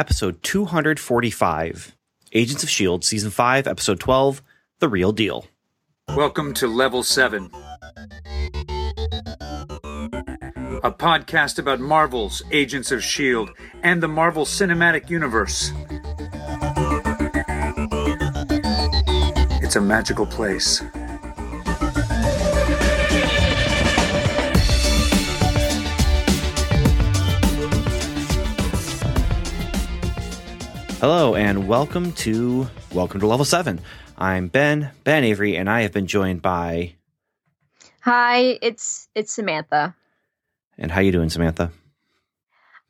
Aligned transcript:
episode 0.00 0.42
245, 0.42 1.94
Agents 2.32 2.62
of 2.62 2.70
S.H.I.E.L.D., 2.70 3.04
season 3.04 3.30
5, 3.30 3.66
episode 3.66 4.00
12, 4.00 4.42
The 4.78 4.88
Real 4.88 5.12
Deal. 5.12 5.44
Welcome 6.16 6.54
to 6.54 6.66
Level 6.66 7.02
7, 7.02 7.50
a 10.82 10.90
podcast 10.90 11.58
about 11.58 11.80
Marvel's 11.80 12.42
Agents 12.50 12.90
of 12.90 13.00
S.H.I.E.L.D. 13.00 13.52
and 13.82 14.02
the 14.02 14.08
Marvel 14.08 14.46
Cinematic 14.46 15.10
Universe. 15.10 15.70
It's 19.62 19.76
a 19.76 19.82
magical 19.82 20.24
place. 20.24 20.80
Hello 31.00 31.34
and 31.34 31.66
welcome 31.66 32.12
to 32.12 32.68
welcome 32.92 33.20
to 33.20 33.26
level 33.26 33.46
7. 33.46 33.80
I'm 34.18 34.48
Ben, 34.48 34.90
Ben 35.02 35.24
Avery 35.24 35.56
and 35.56 35.70
I 35.70 35.80
have 35.80 35.92
been 35.92 36.06
joined 36.06 36.42
by 36.42 36.94
Hi, 38.02 38.58
it's 38.60 39.08
it's 39.14 39.32
Samantha. 39.32 39.94
And 40.76 40.90
how 40.90 41.00
you 41.00 41.10
doing 41.10 41.30
Samantha? 41.30 41.70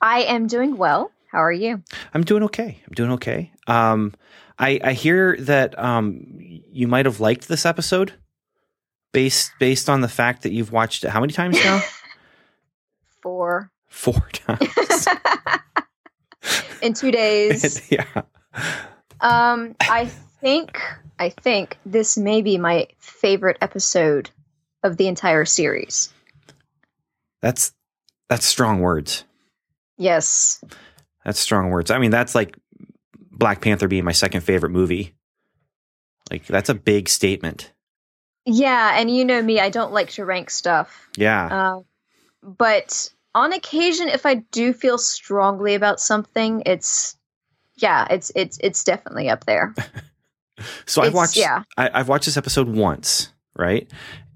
I 0.00 0.22
am 0.22 0.48
doing 0.48 0.76
well. 0.76 1.12
How 1.30 1.38
are 1.38 1.52
you? 1.52 1.84
I'm 2.12 2.24
doing 2.24 2.42
okay. 2.44 2.80
I'm 2.84 2.94
doing 2.94 3.12
okay. 3.12 3.52
Um 3.68 4.12
I 4.58 4.80
I 4.82 4.92
hear 4.94 5.36
that 5.42 5.78
um 5.78 6.26
you 6.40 6.88
might 6.88 7.06
have 7.06 7.20
liked 7.20 7.46
this 7.46 7.64
episode 7.64 8.14
based 9.12 9.52
based 9.60 9.88
on 9.88 10.00
the 10.00 10.08
fact 10.08 10.42
that 10.42 10.50
you've 10.50 10.72
watched 10.72 11.04
it 11.04 11.10
how 11.10 11.20
many 11.20 11.32
times 11.32 11.62
now? 11.62 11.80
Four. 13.22 13.70
Four 13.86 14.20
times. 14.32 15.06
in 16.82 16.94
two 16.94 17.10
days. 17.10 17.80
yeah. 17.90 18.22
Um, 19.20 19.76
I 19.80 20.06
think 20.40 20.80
I 21.18 21.28
think 21.28 21.78
this 21.84 22.16
may 22.16 22.42
be 22.42 22.58
my 22.58 22.88
favorite 22.98 23.58
episode 23.60 24.30
of 24.82 24.96
the 24.96 25.08
entire 25.08 25.44
series. 25.44 26.12
That's 27.42 27.72
that's 28.28 28.46
strong 28.46 28.80
words. 28.80 29.24
Yes. 29.98 30.64
That's 31.24 31.38
strong 31.38 31.70
words. 31.70 31.90
I 31.90 31.98
mean, 31.98 32.10
that's 32.10 32.34
like 32.34 32.56
Black 33.30 33.60
Panther 33.60 33.88
being 33.88 34.04
my 34.04 34.12
second 34.12 34.40
favorite 34.40 34.70
movie. 34.70 35.14
Like 36.30 36.46
that's 36.46 36.68
a 36.68 36.74
big 36.74 37.08
statement. 37.08 37.72
Yeah, 38.46 38.92
and 38.98 39.14
you 39.14 39.24
know 39.24 39.42
me, 39.42 39.60
I 39.60 39.68
don't 39.68 39.92
like 39.92 40.10
to 40.12 40.24
rank 40.24 40.48
stuff. 40.48 41.08
Yeah. 41.16 41.46
Uh, 41.46 41.80
but 42.42 43.10
on 43.34 43.52
occasion, 43.52 44.08
if 44.08 44.26
I 44.26 44.36
do 44.36 44.72
feel 44.72 44.98
strongly 44.98 45.74
about 45.74 46.00
something, 46.00 46.62
it's 46.66 47.16
yeah, 47.76 48.06
it's 48.10 48.32
it's 48.34 48.58
it's 48.62 48.84
definitely 48.84 49.28
up 49.28 49.44
there. 49.44 49.74
so 50.86 51.02
I've 51.02 51.14
watched 51.14 51.36
yeah. 51.36 51.62
I, 51.76 51.98
have 51.98 52.08
watched 52.08 52.26
this 52.26 52.36
episode 52.36 52.68
once, 52.68 53.32
right? 53.56 53.90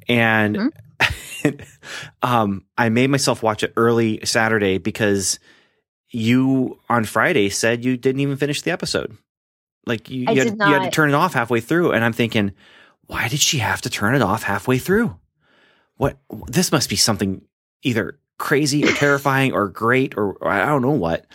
And 0.09 0.57
mm-hmm. 0.57 1.49
um, 2.23 2.65
I 2.79 2.89
made 2.89 3.11
myself 3.11 3.43
watch 3.43 3.63
it 3.63 3.73
early 3.77 4.21
Saturday 4.25 4.79
because 4.79 5.39
you 6.11 6.79
on 6.89 7.05
Friday 7.05 7.49
said 7.49 7.85
you 7.85 7.97
didn't 7.97 8.21
even 8.21 8.37
finish 8.37 8.63
the 8.63 8.71
episode. 8.71 9.17
Like 9.87 10.09
you, 10.09 10.21
you, 10.21 10.45
had, 10.45 10.57
you 10.57 10.65
had 10.65 10.85
to 10.85 10.91
turn 10.91 11.11
it 11.11 11.15
off 11.15 11.35
halfway 11.35 11.61
through, 11.61 11.93
and 11.93 12.03
I'm 12.03 12.15
thinking, 12.15 12.53
why 13.07 13.29
did 13.29 13.41
she 13.41 13.59
have 13.59 13.83
to 13.83 13.91
turn 13.91 14.15
it 14.15 14.23
off 14.23 14.43
halfway 14.43 14.79
through? 14.79 15.15
What 15.97 16.17
this 16.47 16.73
must 16.73 16.89
be 16.89 16.97
something 16.97 17.43
either 17.83 18.19
crazy 18.39 18.85
or 18.85 18.93
terrifying 18.93 19.53
or 19.53 19.69
great 19.69 20.17
or, 20.17 20.33
or, 20.35 20.49
I 20.49 20.67
don't 20.67 20.83
know 20.83 20.91
what. 20.91 21.27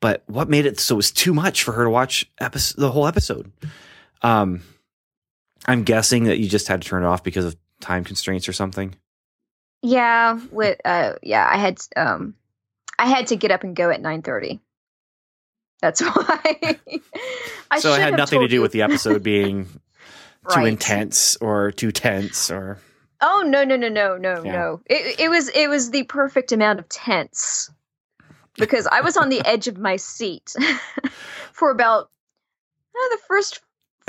But 0.00 0.24
what 0.26 0.48
made 0.48 0.66
it 0.66 0.80
so 0.80 0.94
it 0.94 0.96
was 0.96 1.12
too 1.12 1.32
much 1.32 1.62
for 1.62 1.72
her 1.72 1.84
to 1.84 1.90
watch 1.90 2.28
episode, 2.40 2.80
the 2.80 2.90
whole 2.90 3.06
episode? 3.06 3.52
Um, 4.22 4.62
I'm 5.66 5.84
guessing 5.84 6.24
that 6.24 6.38
you 6.38 6.48
just 6.48 6.68
had 6.68 6.82
to 6.82 6.88
turn 6.88 7.04
it 7.04 7.06
off 7.06 7.22
because 7.22 7.44
of 7.44 7.56
time 7.80 8.02
constraints 8.02 8.48
or 8.48 8.52
something. 8.52 8.96
Yeah, 9.82 10.40
with 10.50 10.80
uh, 10.84 11.14
yeah, 11.22 11.48
I 11.48 11.56
had 11.56 11.78
um, 11.96 12.34
I 12.98 13.06
had 13.06 13.28
to 13.28 13.36
get 13.36 13.50
up 13.50 13.64
and 13.64 13.74
go 13.74 13.90
at 13.90 14.00
nine 14.00 14.22
thirty. 14.22 14.60
That's 15.80 16.00
why. 16.02 16.78
I 17.70 17.80
so 17.80 17.92
it 17.94 18.00
had 18.00 18.16
nothing 18.16 18.40
to 18.40 18.48
do 18.48 18.56
you. 18.56 18.62
with 18.62 18.72
the 18.72 18.82
episode 18.82 19.22
being 19.22 19.68
right. 20.44 20.54
too 20.54 20.64
intense 20.66 21.36
or 21.36 21.72
too 21.72 21.92
tense 21.92 22.50
or. 22.50 22.78
Oh 23.24 23.44
no 23.46 23.64
no 23.64 23.76
no 23.76 23.88
no 23.88 24.16
no 24.16 24.42
yeah. 24.44 24.52
no! 24.52 24.80
It 24.86 25.20
it 25.20 25.28
was 25.28 25.48
it 25.50 25.68
was 25.68 25.90
the 25.90 26.02
perfect 26.02 26.50
amount 26.50 26.80
of 26.80 26.88
tense 26.88 27.70
because 28.56 28.86
I 28.90 29.00
was 29.00 29.16
on 29.16 29.28
the 29.28 29.40
edge 29.46 29.68
of 29.68 29.78
my 29.78 29.96
seat 29.96 30.54
for 31.52 31.70
about 31.70 32.10
uh, 32.94 33.08
the 33.10 33.18
first 33.28 33.60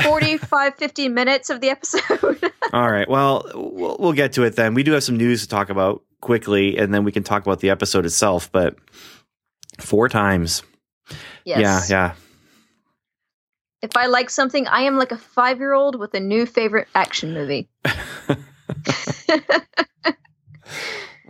45 0.01 0.75
50 0.75 1.09
minutes 1.09 1.50
of 1.50 1.62
the 1.62 1.69
episode. 1.69 2.51
All 2.74 2.91
right. 2.91 3.07
Well, 3.07 3.50
well, 3.53 3.97
we'll 4.00 4.13
get 4.13 4.34
to 4.34 4.44
it 4.44 4.56
then. 4.56 4.74
We 4.74 4.84
do 4.84 4.91
have 4.94 5.03
some 5.03 5.18
news 5.18 5.44
to 5.44 5.47
talk 5.47 5.69
about 5.69 6.03
quickly 6.22 6.78
and 6.78 6.94
then 6.94 7.03
we 7.03 7.12
can 7.12 7.24
talk 7.24 7.44
about 7.44 7.59
the 7.59 7.69
episode 7.69 8.06
itself, 8.06 8.51
but 8.51 8.75
four 9.80 10.09
times. 10.09 10.63
Yes. 11.45 11.59
Yeah, 11.59 11.81
yeah. 11.90 12.13
If 13.81 13.97
I 13.97 14.06
like 14.07 14.30
something, 14.30 14.66
I 14.68 14.81
am 14.84 14.97
like 14.97 15.12
a 15.12 15.18
5-year-old 15.18 16.00
with 16.00 16.13
a 16.13 16.19
new 16.19 16.45
favorite 16.45 16.88
action 16.95 17.34
movie. 17.34 17.68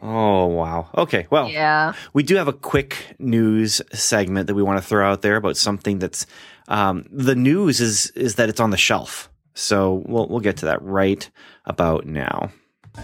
oh 0.02 0.46
wow. 0.48 0.90
Okay. 0.98 1.28
Well, 1.30 1.50
yeah. 1.50 1.94
We 2.14 2.24
do 2.24 2.36
have 2.36 2.48
a 2.48 2.54
quick 2.54 3.16
news 3.20 3.82
segment 3.94 4.48
that 4.48 4.56
we 4.56 4.64
want 4.64 4.82
to 4.82 4.88
throw 4.88 5.10
out 5.10 5.22
there 5.22 5.36
about 5.36 5.58
something 5.58 6.00
that's 6.00 6.26
um, 6.68 7.06
the 7.12 7.36
news 7.36 7.82
is 7.82 8.12
is 8.12 8.36
that 8.36 8.50
it's 8.50 8.60
on 8.60 8.70
the 8.70 8.78
shelf. 8.78 9.30
So 9.54 10.04
we'll 10.06 10.28
we'll 10.28 10.40
get 10.40 10.58
to 10.58 10.66
that 10.66 10.82
right 10.82 11.30
about 11.66 12.06
now. 12.06 12.52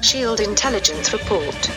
Shield 0.02 0.40
intelligence 0.40 1.14
report. 1.14 1.72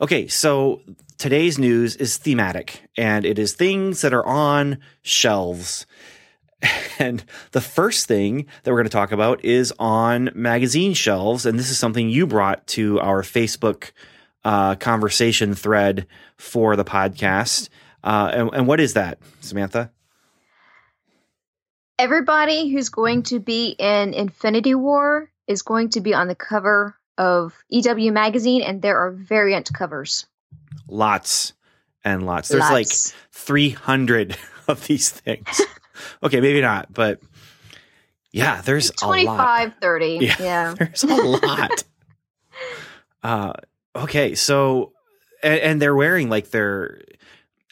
Okay, 0.00 0.28
so 0.28 0.80
today's 1.18 1.58
news 1.58 1.94
is 1.96 2.16
thematic 2.16 2.88
and 2.96 3.26
it 3.26 3.38
is 3.38 3.52
things 3.52 4.00
that 4.00 4.14
are 4.14 4.24
on 4.24 4.78
shelves. 5.02 5.84
And 6.98 7.24
the 7.52 7.62
first 7.62 8.06
thing 8.06 8.46
that 8.62 8.70
we're 8.70 8.76
going 8.76 8.84
to 8.84 8.90
talk 8.90 9.10
about 9.10 9.42
is 9.42 9.72
on 9.78 10.28
magazine 10.34 10.92
shelves. 10.92 11.46
And 11.46 11.58
this 11.58 11.70
is 11.70 11.78
something 11.78 12.10
you 12.10 12.26
brought 12.26 12.66
to 12.68 13.00
our 13.00 13.22
Facebook 13.22 13.92
uh, 14.44 14.74
conversation 14.74 15.54
thread 15.54 16.06
for 16.36 16.76
the 16.76 16.84
podcast. 16.84 17.70
Uh, 18.04 18.30
and, 18.34 18.50
and 18.52 18.66
what 18.66 18.80
is 18.80 18.92
that, 18.94 19.18
Samantha? 19.40 19.90
Everybody 21.98 22.70
who's 22.70 22.90
going 22.90 23.22
to 23.24 23.40
be 23.40 23.74
in 23.78 24.12
Infinity 24.12 24.74
War 24.74 25.30
is 25.46 25.62
going 25.62 25.90
to 25.90 26.00
be 26.00 26.14
on 26.14 26.28
the 26.28 26.34
cover 26.34 26.96
of 27.18 27.54
EW 27.68 28.12
magazine, 28.12 28.62
and 28.62 28.80
there 28.80 28.98
are 28.98 29.10
variant 29.10 29.70
covers. 29.72 30.26
Lots 30.88 31.52
and 32.04 32.24
lots. 32.24 32.48
There's 32.48 32.60
lots. 32.60 32.72
like 32.72 33.16
300 33.32 34.36
of 34.68 34.86
these 34.86 35.10
things. 35.10 35.60
okay, 36.22 36.40
maybe 36.40 36.60
not, 36.60 36.92
but 36.92 37.20
yeah, 38.32 38.60
there's 38.60 38.90
25, 38.92 39.74
30. 39.80 40.18
Yeah, 40.20 40.36
yeah. 40.40 40.74
There's 40.78 41.02
a 41.02 41.14
lot. 41.14 41.84
uh, 43.22 43.52
okay, 43.96 44.34
so, 44.34 44.92
and, 45.42 45.60
and 45.60 45.82
they're 45.82 45.94
wearing 45.94 46.28
like 46.28 46.50
their, 46.50 47.00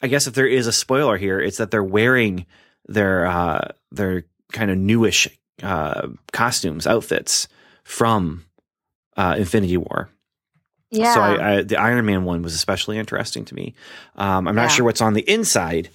I 0.02 0.08
guess 0.08 0.26
if 0.26 0.34
there 0.34 0.46
is 0.46 0.66
a 0.66 0.72
spoiler 0.72 1.16
here, 1.16 1.40
it's 1.40 1.58
that 1.58 1.70
they're 1.70 1.84
wearing 1.84 2.46
their, 2.86 3.26
uh, 3.26 3.68
their 3.92 4.24
kind 4.52 4.70
of 4.70 4.78
newish, 4.78 5.28
uh, 5.62 6.08
costumes, 6.32 6.86
outfits 6.86 7.48
from, 7.84 8.44
uh, 9.16 9.36
Infinity 9.38 9.76
War. 9.76 10.08
Yeah. 10.90 11.14
So 11.14 11.20
I, 11.20 11.56
I, 11.56 11.62
the 11.62 11.76
Iron 11.76 12.04
Man 12.06 12.24
one 12.24 12.42
was 12.42 12.54
especially 12.54 12.98
interesting 12.98 13.44
to 13.46 13.54
me. 13.54 13.74
Um, 14.16 14.48
I'm 14.48 14.54
not 14.54 14.62
yeah. 14.62 14.68
sure 14.68 14.84
what's 14.86 15.02
on 15.02 15.12
the 15.12 15.28
inside, 15.30 15.90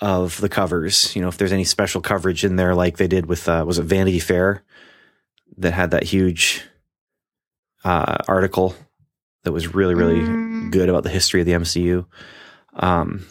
of 0.00 0.40
the 0.40 0.48
covers. 0.48 1.14
You 1.16 1.22
know, 1.22 1.28
if 1.28 1.38
there's 1.38 1.52
any 1.52 1.64
special 1.64 2.00
coverage 2.00 2.44
in 2.44 2.56
there, 2.56 2.74
like 2.74 2.96
they 2.96 3.08
did 3.08 3.26
with 3.26 3.48
uh, 3.48 3.64
was 3.66 3.78
it 3.78 3.84
Vanity 3.84 4.18
Fair 4.18 4.62
that 5.58 5.72
had 5.72 5.90
that 5.92 6.04
huge 6.04 6.62
uh, 7.84 8.18
article 8.28 8.74
that 9.44 9.52
was 9.52 9.74
really 9.74 9.94
really 9.94 10.20
mm. 10.20 10.70
good 10.70 10.88
about 10.88 11.02
the 11.02 11.10
history 11.10 11.40
of 11.40 11.46
the 11.46 11.52
MCU. 11.52 12.06
Um, 12.74 13.26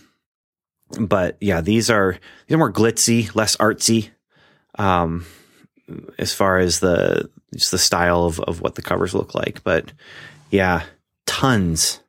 but 1.00 1.38
yeah, 1.42 1.62
these 1.62 1.90
are 1.90 2.18
these 2.48 2.56
are 2.56 2.60
more 2.60 2.72
glitzy, 2.72 3.34
less 3.36 3.56
artsy. 3.58 4.10
Um, 4.78 5.26
as 6.18 6.34
far 6.34 6.58
as 6.58 6.80
the 6.80 7.30
just 7.54 7.72
the 7.72 7.78
style 7.78 8.26
of 8.26 8.40
of 8.42 8.62
what 8.62 8.76
the 8.76 8.82
covers 8.82 9.14
look 9.14 9.36
like, 9.36 9.64
but 9.64 9.92
yeah, 10.50 10.84
tons, 11.26 12.00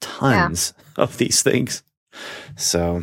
tons 0.00 0.74
yeah. 0.76 1.04
of 1.04 1.18
these 1.18 1.42
things. 1.42 1.82
So 2.56 3.02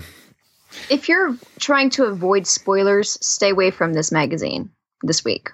if 0.89 1.09
you're 1.09 1.35
trying 1.59 1.89
to 1.91 2.05
avoid 2.05 2.47
spoilers, 2.47 3.17
stay 3.25 3.49
away 3.49 3.71
from 3.71 3.93
this 3.93 4.11
magazine 4.11 4.69
this 5.01 5.23
week. 5.23 5.49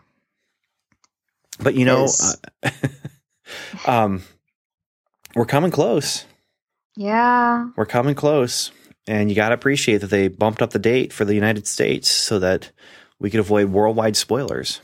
But 1.60 1.76
you 1.76 1.86
know, 1.86 2.08
uh, 2.64 2.70
um, 3.86 4.24
we're 5.36 5.46
coming 5.46 5.72
close. 5.72 6.26
Yeah, 6.96 7.70
we're 7.76 7.86
coming 7.86 8.16
close, 8.16 8.72
and 9.08 9.30
you 9.30 9.36
got 9.36 9.50
to 9.50 9.56
appreciate 9.56 10.00
that 10.00 10.10
they 10.10 10.28
bumped 10.28 10.62
up 10.62 10.72
the 10.72 10.80
date 10.80 11.14
for 11.14 11.26
the 11.26 11.36
United 11.36 11.68
States 11.68 12.10
so 12.10 12.40
that 12.40 12.72
we 13.20 13.30
could 13.30 13.40
avoid 13.40 13.70
worldwide 13.70 14.16
spoilers. 14.16 14.82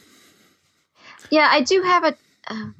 Yeah, 1.29 1.47
I 1.49 1.61
do 1.61 1.81
have 1.81 2.03
a, 2.03 2.15
a 2.47 2.73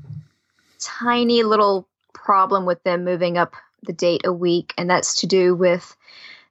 tiny 0.80 1.44
little 1.44 1.88
problem 2.14 2.66
with 2.66 2.82
them 2.84 3.04
moving 3.04 3.38
up 3.38 3.56
the 3.84 3.94
date 3.94 4.22
a 4.26 4.34
week, 4.34 4.74
and 4.78 4.90
that's 4.90 5.22
to 5.22 5.28
do 5.28 5.56
with 5.56 5.96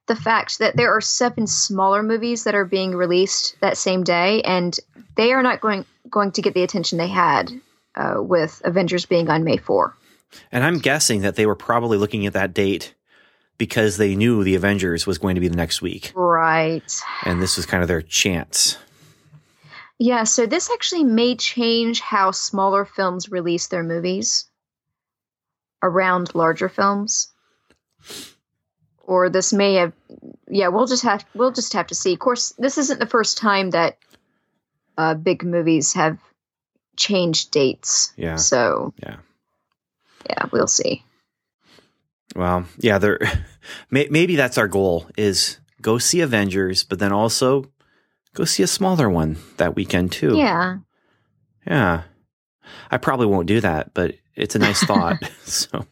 the 0.06 0.16
fact 0.16 0.58
that 0.58 0.76
there 0.76 0.94
are 0.94 1.00
seven 1.00 1.46
smaller 1.46 2.02
movies 2.02 2.44
that 2.44 2.54
are 2.54 2.64
being 2.64 2.94
released 2.94 3.56
that 3.60 3.78
same 3.78 4.04
day, 4.04 4.42
and 4.42 4.78
they 5.16 5.32
are 5.32 5.42
not 5.42 5.60
going 5.60 5.84
going 6.10 6.32
to 6.32 6.42
get 6.42 6.54
the 6.54 6.62
attention 6.62 6.98
they 6.98 7.08
had 7.08 7.50
uh, 7.94 8.16
with 8.18 8.60
Avengers 8.64 9.06
being 9.06 9.30
on 9.30 9.44
May 9.44 9.56
four. 9.56 9.96
And 10.52 10.64
I'm 10.64 10.78
guessing 10.78 11.22
that 11.22 11.36
they 11.36 11.46
were 11.46 11.54
probably 11.54 11.96
looking 11.96 12.26
at 12.26 12.32
that 12.32 12.54
date 12.54 12.94
because 13.56 13.96
they 13.96 14.16
knew 14.16 14.42
the 14.42 14.56
Avengers 14.56 15.06
was 15.06 15.18
going 15.18 15.36
to 15.36 15.40
be 15.40 15.48
the 15.48 15.56
next 15.56 15.80
week, 15.80 16.12
right? 16.14 17.00
And 17.24 17.40
this 17.40 17.56
was 17.56 17.66
kind 17.66 17.82
of 17.82 17.88
their 17.88 18.02
chance. 18.02 18.76
Yeah, 19.98 20.24
so 20.24 20.44
this 20.44 20.70
actually 20.70 21.04
may 21.04 21.36
change 21.36 22.00
how 22.00 22.32
smaller 22.32 22.84
films 22.84 23.30
release 23.30 23.68
their 23.68 23.84
movies 23.84 24.46
around 25.82 26.34
larger 26.34 26.68
films. 26.68 27.28
Or 29.06 29.28
this 29.28 29.52
may 29.52 29.74
have 29.74 29.92
yeah, 30.48 30.68
we'll 30.68 30.86
just 30.86 31.02
have 31.02 31.24
we'll 31.34 31.52
just 31.52 31.72
have 31.72 31.88
to 31.88 31.94
see. 31.94 32.12
Of 32.12 32.18
course, 32.18 32.54
this 32.58 32.78
isn't 32.78 33.00
the 33.00 33.06
first 33.06 33.38
time 33.38 33.70
that 33.70 33.98
uh, 34.96 35.14
big 35.14 35.42
movies 35.42 35.92
have 35.94 36.18
changed 36.96 37.50
dates. 37.50 38.12
Yeah. 38.16 38.36
So 38.36 38.94
yeah, 39.02 39.16
yeah, 40.28 40.46
we'll 40.52 40.66
see. 40.66 41.02
Well, 42.34 42.66
yeah, 42.78 42.98
there. 42.98 43.20
Maybe 43.90 44.36
that's 44.36 44.58
our 44.58 44.68
goal: 44.68 45.06
is 45.16 45.58
go 45.80 45.98
see 45.98 46.20
Avengers, 46.20 46.84
but 46.84 46.98
then 46.98 47.12
also 47.12 47.70
go 48.34 48.44
see 48.44 48.62
a 48.62 48.66
smaller 48.66 49.08
one 49.08 49.36
that 49.56 49.76
weekend 49.76 50.12
too. 50.12 50.36
Yeah. 50.36 50.78
Yeah. 51.66 52.02
I 52.90 52.96
probably 52.96 53.26
won't 53.26 53.46
do 53.46 53.60
that, 53.60 53.94
but 53.94 54.14
it's 54.34 54.54
a 54.54 54.58
nice 54.58 54.82
thought. 54.82 55.18
so, 55.44 55.86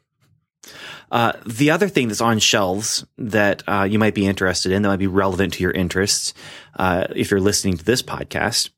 uh, 1.12 1.34
the 1.44 1.70
other 1.70 1.88
thing 1.88 2.08
that's 2.08 2.22
on 2.22 2.38
shelves 2.38 3.04
that 3.18 3.62
uh, 3.68 3.86
you 3.88 3.98
might 3.98 4.14
be 4.14 4.26
interested 4.26 4.72
in, 4.72 4.80
that 4.80 4.88
might 4.88 4.96
be 4.96 5.06
relevant 5.06 5.52
to 5.52 5.62
your 5.62 5.70
interests, 5.70 6.32
uh, 6.78 7.06
if 7.14 7.30
you're 7.30 7.38
listening 7.38 7.76
to 7.76 7.84
this 7.84 8.02
podcast, 8.02 8.70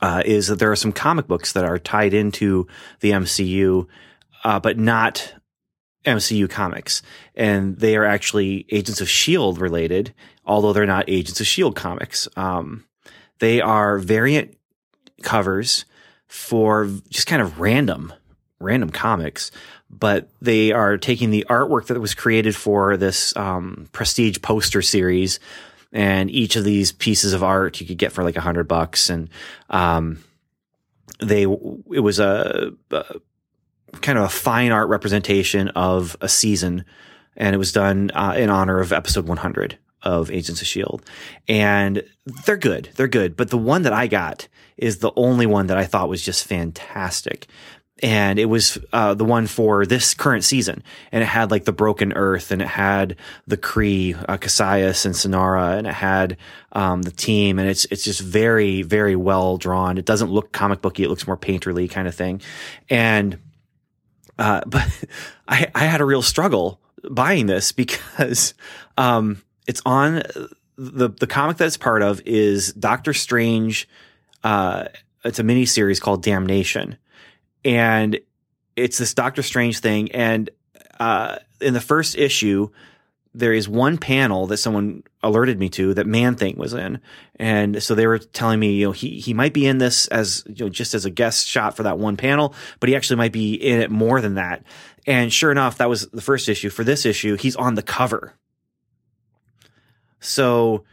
uh, 0.00 0.22
is 0.24 0.46
that 0.46 0.60
there 0.60 0.70
are 0.70 0.76
some 0.76 0.92
comic 0.92 1.26
books 1.26 1.52
that 1.52 1.64
are 1.64 1.80
tied 1.80 2.14
into 2.14 2.68
the 3.00 3.10
MCU, 3.10 3.88
uh, 4.44 4.60
but 4.60 4.78
not 4.78 5.34
MCU 6.06 6.48
comics. 6.48 7.02
And 7.34 7.76
they 7.76 7.96
are 7.96 8.04
actually 8.04 8.64
Agents 8.70 9.00
of 9.00 9.08
S.H.I.E.L.D. 9.08 9.60
related, 9.60 10.14
although 10.46 10.72
they're 10.72 10.86
not 10.86 11.08
Agents 11.08 11.40
of 11.40 11.44
S.H.I.E.L.D. 11.44 11.74
comics. 11.74 12.28
Um, 12.36 12.84
they 13.40 13.60
are 13.60 13.98
variant 13.98 14.56
covers 15.22 15.86
for 16.28 16.88
just 17.08 17.26
kind 17.26 17.42
of 17.42 17.58
random, 17.58 18.12
random 18.60 18.90
comics, 18.90 19.50
but 19.92 20.28
they 20.40 20.72
are 20.72 20.96
taking 20.98 21.30
the 21.30 21.46
artwork 21.48 21.86
that 21.86 22.00
was 22.00 22.14
created 22.14 22.56
for 22.56 22.96
this 22.96 23.36
um, 23.36 23.88
prestige 23.92 24.40
poster 24.42 24.82
series. 24.82 25.38
And 25.92 26.30
each 26.30 26.56
of 26.56 26.64
these 26.64 26.90
pieces 26.90 27.34
of 27.34 27.42
art 27.42 27.80
you 27.80 27.86
could 27.86 27.98
get 27.98 28.12
for 28.12 28.24
like 28.24 28.36
a 28.36 28.40
hundred 28.40 28.66
bucks. 28.66 29.10
And, 29.10 29.28
um, 29.68 30.24
they, 31.20 31.42
it 31.42 32.02
was 32.02 32.18
a, 32.18 32.72
a 32.90 33.04
kind 34.00 34.18
of 34.18 34.24
a 34.24 34.28
fine 34.28 34.72
art 34.72 34.88
representation 34.88 35.68
of 35.68 36.16
a 36.20 36.28
season, 36.28 36.84
and 37.36 37.54
it 37.54 37.58
was 37.58 37.72
done 37.72 38.10
uh, 38.14 38.34
in 38.36 38.50
honor 38.50 38.80
of 38.80 38.92
episode 38.92 39.26
100 39.28 39.78
of 40.02 40.30
Agents 40.30 40.60
of 40.60 40.66
Shield, 40.66 41.04
and 41.48 42.02
they're 42.44 42.56
good. 42.56 42.90
They're 42.96 43.08
good, 43.08 43.36
but 43.36 43.50
the 43.50 43.58
one 43.58 43.82
that 43.82 43.92
I 43.92 44.06
got 44.06 44.48
is 44.76 44.98
the 44.98 45.12
only 45.16 45.46
one 45.46 45.66
that 45.68 45.76
I 45.76 45.84
thought 45.84 46.08
was 46.08 46.22
just 46.24 46.44
fantastic. 46.44 47.46
And 48.02 48.40
it 48.40 48.46
was 48.46 48.78
uh, 48.92 49.14
the 49.14 49.24
one 49.24 49.46
for 49.46 49.86
this 49.86 50.12
current 50.12 50.42
season, 50.42 50.82
and 51.12 51.22
it 51.22 51.26
had 51.26 51.52
like 51.52 51.64
the 51.64 51.72
Broken 51.72 52.12
Earth, 52.14 52.50
and 52.50 52.60
it 52.60 52.66
had 52.66 53.14
the 53.46 53.56
Kree, 53.56 54.16
uh, 54.28 54.38
Kasius, 54.38 55.06
and 55.06 55.14
Sinara, 55.14 55.78
and 55.78 55.86
it 55.86 55.94
had 55.94 56.36
um, 56.72 57.02
the 57.02 57.12
team, 57.12 57.60
and 57.60 57.68
it's 57.68 57.84
it's 57.86 58.02
just 58.02 58.20
very 58.20 58.82
very 58.82 59.14
well 59.14 59.56
drawn. 59.56 59.98
It 59.98 60.04
doesn't 60.04 60.30
look 60.30 60.50
comic 60.50 60.82
booky; 60.82 61.04
it 61.04 61.10
looks 61.10 61.28
more 61.28 61.36
painterly 61.36 61.88
kind 61.88 62.08
of 62.08 62.14
thing, 62.16 62.40
and 62.90 63.38
uh, 64.38 64.62
but 64.66 64.88
I, 65.48 65.68
I 65.74 65.84
had 65.84 66.00
a 66.00 66.04
real 66.04 66.22
struggle 66.22 66.80
buying 67.08 67.46
this 67.46 67.72
because 67.72 68.54
um, 68.98 69.42
it's 69.66 69.82
on 69.86 70.22
the 70.76 71.08
the 71.08 71.26
comic 71.26 71.58
that 71.58 71.66
it's 71.66 71.76
part 71.76 72.02
of 72.02 72.20
is 72.24 72.72
Doctor 72.72 73.14
Strange. 73.14 73.88
Uh, 74.42 74.86
it's 75.24 75.38
a 75.38 75.44
mini 75.44 75.66
series 75.66 76.00
called 76.00 76.22
Damnation, 76.22 76.96
and 77.64 78.18
it's 78.76 78.98
this 78.98 79.14
Doctor 79.14 79.42
Strange 79.42 79.80
thing. 79.80 80.10
And 80.12 80.50
uh, 80.98 81.38
in 81.60 81.74
the 81.74 81.80
first 81.80 82.16
issue, 82.16 82.70
there 83.34 83.52
is 83.52 83.68
one 83.68 83.96
panel 83.98 84.46
that 84.48 84.58
someone 84.58 85.02
alerted 85.22 85.58
me 85.58 85.68
to 85.70 85.94
that 85.94 86.06
Man 86.06 86.34
Thing 86.34 86.56
was 86.56 86.74
in, 86.74 87.00
and 87.36 87.82
so 87.82 87.94
they 87.94 88.06
were 88.06 88.18
telling 88.18 88.60
me, 88.60 88.74
you 88.74 88.86
know, 88.86 88.92
he 88.92 89.20
he 89.20 89.32
might 89.32 89.54
be 89.54 89.66
in 89.66 89.78
this 89.78 90.06
as 90.08 90.44
you 90.46 90.66
know 90.66 90.68
just 90.68 90.94
as 90.94 91.04
a 91.04 91.10
guest 91.10 91.46
shot 91.46 91.76
for 91.76 91.84
that 91.84 91.98
one 91.98 92.16
panel, 92.16 92.54
but 92.78 92.88
he 92.88 92.96
actually 92.96 93.16
might 93.16 93.32
be 93.32 93.54
in 93.54 93.80
it 93.80 93.90
more 93.90 94.20
than 94.20 94.34
that. 94.34 94.64
And 95.06 95.32
sure 95.32 95.50
enough, 95.50 95.78
that 95.78 95.88
was 95.88 96.08
the 96.08 96.20
first 96.20 96.48
issue. 96.48 96.68
For 96.68 96.84
this 96.84 97.06
issue, 97.06 97.36
he's 97.36 97.56
on 97.56 97.74
the 97.74 97.82
cover. 97.82 98.34
So 100.20 100.84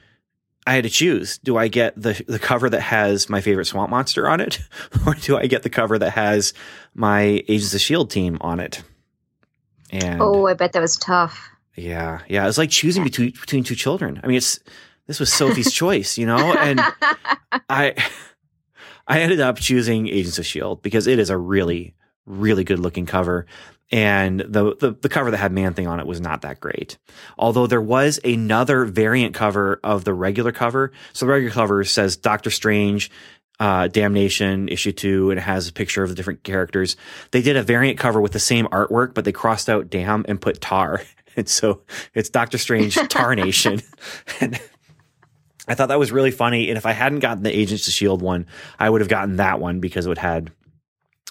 I 0.69 0.73
had 0.73 0.83
to 0.83 0.89
choose: 0.91 1.39
do 1.39 1.57
I 1.57 1.67
get 1.67 1.99
the 1.99 2.23
the 2.27 2.37
cover 2.37 2.69
that 2.69 2.81
has 2.81 3.27
my 3.27 3.41
favorite 3.41 3.65
swamp 3.65 3.89
monster 3.89 4.29
on 4.29 4.39
it, 4.39 4.59
or 5.07 5.15
do 5.15 5.35
I 5.35 5.47
get 5.47 5.63
the 5.63 5.69
cover 5.69 5.97
that 5.97 6.11
has 6.11 6.53
my 6.93 7.43
Agents 7.47 7.73
of 7.73 7.81
Shield 7.81 8.11
team 8.11 8.37
on 8.39 8.59
it? 8.59 8.83
And 9.89 10.21
oh, 10.21 10.45
I 10.45 10.53
bet 10.53 10.73
that 10.73 10.79
was 10.79 10.95
tough. 10.95 11.49
Yeah, 11.75 12.19
yeah. 12.27 12.43
it 12.43 12.45
was 12.45 12.59
like 12.59 12.69
choosing 12.69 13.03
between 13.03 13.31
between 13.31 13.63
two 13.63 13.73
children. 13.73 14.21
I 14.23 14.27
mean, 14.27 14.37
it's 14.37 14.59
this 15.07 15.19
was 15.19 15.33
Sophie's 15.33 15.73
choice, 15.73 16.19
you 16.19 16.27
know, 16.27 16.53
and 16.53 16.79
I 17.67 17.95
I 19.07 19.21
ended 19.21 19.39
up 19.39 19.57
choosing 19.57 20.07
Agents 20.07 20.37
of 20.37 20.45
Shield 20.45 20.83
because 20.83 21.07
it 21.07 21.17
is 21.17 21.31
a 21.31 21.37
really 21.37 21.95
really 22.27 22.63
good 22.63 22.77
looking 22.77 23.07
cover. 23.07 23.47
And 23.91 24.39
the, 24.39 24.75
the, 24.75 24.91
the 25.01 25.09
cover 25.09 25.31
that 25.31 25.37
had 25.37 25.51
Man 25.51 25.73
Thing 25.73 25.87
on 25.87 25.99
it 25.99 26.05
was 26.05 26.21
not 26.21 26.41
that 26.43 26.59
great. 26.59 26.97
Although 27.37 27.65
there 27.65 27.81
was 27.81 28.19
another 28.23 28.85
variant 28.85 29.33
cover 29.33 29.79
of 29.83 30.03
the 30.03 30.13
regular 30.13 30.51
cover. 30.51 30.91
So 31.13 31.25
the 31.25 31.31
regular 31.31 31.53
cover 31.53 31.83
says 31.83 32.15
Doctor 32.15 32.51
Strange, 32.51 33.09
uh, 33.59 33.87
Damnation 33.87 34.69
issue 34.69 34.91
two, 34.91 35.31
and 35.31 35.39
it 35.39 35.43
has 35.43 35.67
a 35.67 35.73
picture 35.73 36.03
of 36.03 36.09
the 36.09 36.15
different 36.15 36.43
characters. 36.43 36.95
They 37.31 37.41
did 37.41 37.57
a 37.57 37.63
variant 37.63 37.97
cover 37.97 38.21
with 38.21 38.31
the 38.31 38.39
same 38.39 38.67
artwork, 38.67 39.13
but 39.13 39.25
they 39.25 39.31
crossed 39.31 39.69
out 39.69 39.89
Damn 39.89 40.25
and 40.27 40.39
put 40.39 40.61
Tar. 40.61 41.01
And 41.35 41.47
so 41.47 41.83
it's 42.15 42.29
Doctor 42.29 42.57
Strange 42.57 42.95
Tarnation. 43.09 43.81
and 44.41 44.59
I 45.69 45.75
thought 45.75 45.89
that 45.89 45.99
was 45.99 46.11
really 46.11 46.31
funny. 46.31 46.69
And 46.69 46.77
if 46.77 46.87
I 46.87 46.91
hadn't 46.91 47.19
gotten 47.19 47.43
the 47.43 47.55
Agents 47.55 47.87
of 47.87 47.91
S.H.I.E.L.D. 47.91 48.25
one, 48.25 48.47
I 48.79 48.89
would 48.89 48.99
have 48.99 49.09
gotten 49.09 49.37
that 49.37 49.59
one 49.59 49.79
because 49.79 50.07
it 50.07 50.17
had 50.17 50.51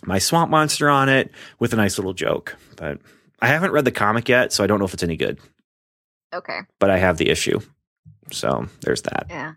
my 0.05 0.19
swamp 0.19 0.51
monster 0.51 0.89
on 0.89 1.09
it 1.09 1.31
with 1.59 1.73
a 1.73 1.77
nice 1.77 1.99
little 1.99 2.15
joke. 2.15 2.57
But 2.77 2.99
I 3.41 3.49
haven't 3.49 3.73
read 3.73 3.85
the 3.85 3.93
comic 3.93 4.29
yet, 4.29 4.53
so 4.53 4.65
I 4.65 4.67
don't 4.67 4.79
know 4.79 4.85
if 4.85 4.95
it's 4.95 5.03
any 5.03 5.17
good. 5.17 5.39
Okay. 6.35 6.61
But 6.79 6.91
I 6.91 6.99
have 6.99 7.17
the 7.17 7.31
issue. 7.31 7.61
So 8.33 8.69
there's 8.83 9.03
that. 9.03 9.27
Yeah. 9.29 9.55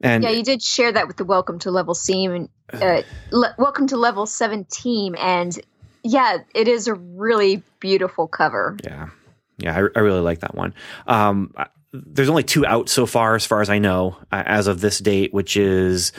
And 0.00 0.24
yeah, 0.24 0.30
you 0.30 0.42
did 0.42 0.62
share 0.62 0.90
that 0.90 1.06
with 1.06 1.16
the 1.16 1.24
Welcome 1.24 1.60
to 1.60 1.70
Level 1.70 1.94
Seam, 1.94 2.48
uh, 2.72 3.02
le- 3.30 3.54
Welcome 3.56 3.86
to 3.88 3.96
Level 3.96 4.26
Seven 4.26 4.64
team, 4.64 5.14
and 5.16 5.56
yeah, 6.02 6.38
it 6.56 6.66
is 6.66 6.88
a 6.88 6.94
really 6.94 7.62
beautiful 7.78 8.26
cover. 8.26 8.76
Yeah, 8.82 9.10
yeah, 9.58 9.74
I, 9.76 9.78
I 9.94 10.00
really 10.00 10.20
like 10.20 10.40
that 10.40 10.56
one. 10.56 10.74
Um, 11.06 11.54
there's 11.92 12.28
only 12.28 12.42
two 12.42 12.66
out 12.66 12.88
so 12.88 13.06
far, 13.06 13.36
as 13.36 13.46
far 13.46 13.60
as 13.60 13.70
I 13.70 13.78
know, 13.78 14.16
uh, 14.32 14.42
as 14.44 14.66
of 14.66 14.80
this 14.80 14.98
date, 14.98 15.32
which 15.32 15.56
is 15.56 16.10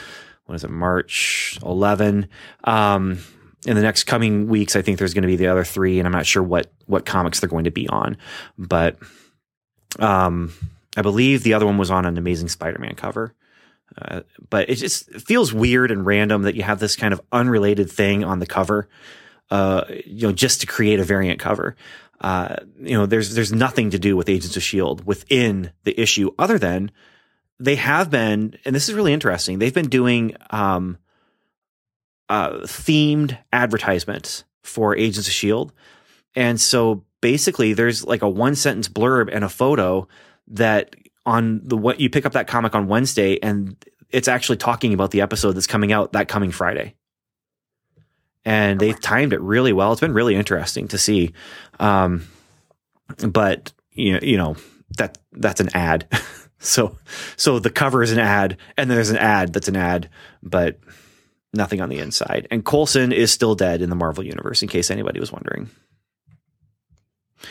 what 0.46 0.54
is 0.54 0.64
it, 0.64 0.70
March 0.70 1.58
11. 1.62 2.28
Um, 2.64 3.18
in 3.66 3.76
the 3.76 3.82
next 3.82 4.04
coming 4.04 4.48
weeks, 4.48 4.76
I 4.76 4.82
think 4.82 4.98
there's 4.98 5.14
going 5.14 5.22
to 5.22 5.28
be 5.28 5.36
the 5.36 5.46
other 5.46 5.64
three, 5.64 5.98
and 5.98 6.06
I'm 6.06 6.12
not 6.12 6.26
sure 6.26 6.42
what 6.42 6.70
what 6.86 7.06
comics 7.06 7.40
they're 7.40 7.48
going 7.48 7.64
to 7.64 7.70
be 7.70 7.88
on, 7.88 8.18
but 8.58 8.98
um, 9.98 10.52
I 10.96 11.02
believe 11.02 11.42
the 11.42 11.54
other 11.54 11.66
one 11.66 11.78
was 11.78 11.90
on 11.90 12.04
an 12.04 12.18
Amazing 12.18 12.48
Spider-Man 12.48 12.94
cover. 12.94 13.34
Uh, 13.96 14.20
but 14.50 14.68
it 14.68 14.76
just 14.76 15.10
feels 15.12 15.52
weird 15.52 15.90
and 15.90 16.04
random 16.04 16.42
that 16.42 16.56
you 16.56 16.62
have 16.62 16.80
this 16.80 16.96
kind 16.96 17.14
of 17.14 17.20
unrelated 17.32 17.90
thing 17.90 18.24
on 18.24 18.38
the 18.38 18.46
cover, 18.46 18.88
uh, 19.50 19.84
you 20.04 20.26
know, 20.26 20.32
just 20.32 20.60
to 20.60 20.66
create 20.66 20.98
a 20.98 21.04
variant 21.04 21.38
cover. 21.38 21.76
Uh, 22.20 22.56
you 22.80 22.96
know, 22.96 23.06
there's 23.06 23.34
there's 23.34 23.52
nothing 23.52 23.90
to 23.90 23.98
do 23.98 24.16
with 24.16 24.28
Agents 24.28 24.56
of 24.56 24.62
Shield 24.62 25.06
within 25.06 25.70
the 25.84 25.98
issue 26.00 26.30
other 26.38 26.58
than 26.58 26.90
they 27.58 27.76
have 27.76 28.10
been, 28.10 28.56
and 28.64 28.74
this 28.74 28.88
is 28.88 28.94
really 28.94 29.12
interesting. 29.12 29.58
They've 29.58 29.74
been 29.74 29.88
doing 29.88 30.36
um, 30.50 30.98
uh, 32.28 32.50
themed 32.62 33.38
advertisements 33.52 34.44
for 34.62 34.96
Agents 34.96 35.28
of 35.28 35.34
Shield, 35.34 35.72
and 36.34 36.60
so 36.60 37.04
basically 37.20 37.72
there's 37.72 38.04
like 38.04 38.22
a 38.22 38.28
one 38.28 38.54
sentence 38.54 38.88
blurb 38.88 39.30
and 39.32 39.44
a 39.44 39.48
photo 39.48 40.06
that 40.48 40.94
on 41.24 41.60
the 41.64 41.76
what 41.76 42.00
you 42.00 42.10
pick 42.10 42.26
up 42.26 42.32
that 42.32 42.46
comic 42.46 42.74
on 42.74 42.86
Wednesday 42.86 43.38
and 43.42 43.82
it's 44.10 44.28
actually 44.28 44.56
talking 44.56 44.94
about 44.94 45.10
the 45.10 45.22
episode 45.22 45.52
that's 45.52 45.66
coming 45.66 45.92
out 45.92 46.12
that 46.12 46.28
coming 46.28 46.52
Friday. 46.52 46.94
And 48.44 48.78
they've 48.78 49.00
timed 49.00 49.32
it 49.32 49.40
really 49.40 49.72
well. 49.72 49.90
It's 49.90 50.00
been 50.00 50.12
really 50.12 50.34
interesting 50.34 50.86
to 50.88 50.98
see. 50.98 51.32
Um, 51.80 52.26
but 53.26 53.72
you 53.90 54.12
know, 54.12 54.20
you 54.22 54.36
know 54.36 54.56
that 54.98 55.18
that's 55.32 55.60
an 55.60 55.70
ad. 55.74 56.06
so 56.58 56.96
so 57.36 57.58
the 57.58 57.70
cover 57.70 58.02
is 58.02 58.12
an 58.12 58.18
ad 58.18 58.56
and 58.76 58.90
there's 58.90 59.10
an 59.10 59.18
ad 59.18 59.52
that's 59.52 59.68
an 59.68 59.76
ad, 59.76 60.08
but 60.42 60.78
nothing 61.52 61.80
on 61.80 61.88
the 61.88 61.98
inside. 61.98 62.48
And 62.50 62.64
Coulson 62.64 63.12
is 63.12 63.32
still 63.32 63.54
dead 63.54 63.82
in 63.82 63.90
the 63.90 63.96
Marvel 63.96 64.24
universe 64.24 64.62
in 64.62 64.68
case 64.68 64.90
anybody 64.90 65.20
was 65.20 65.32
wondering. 65.32 65.70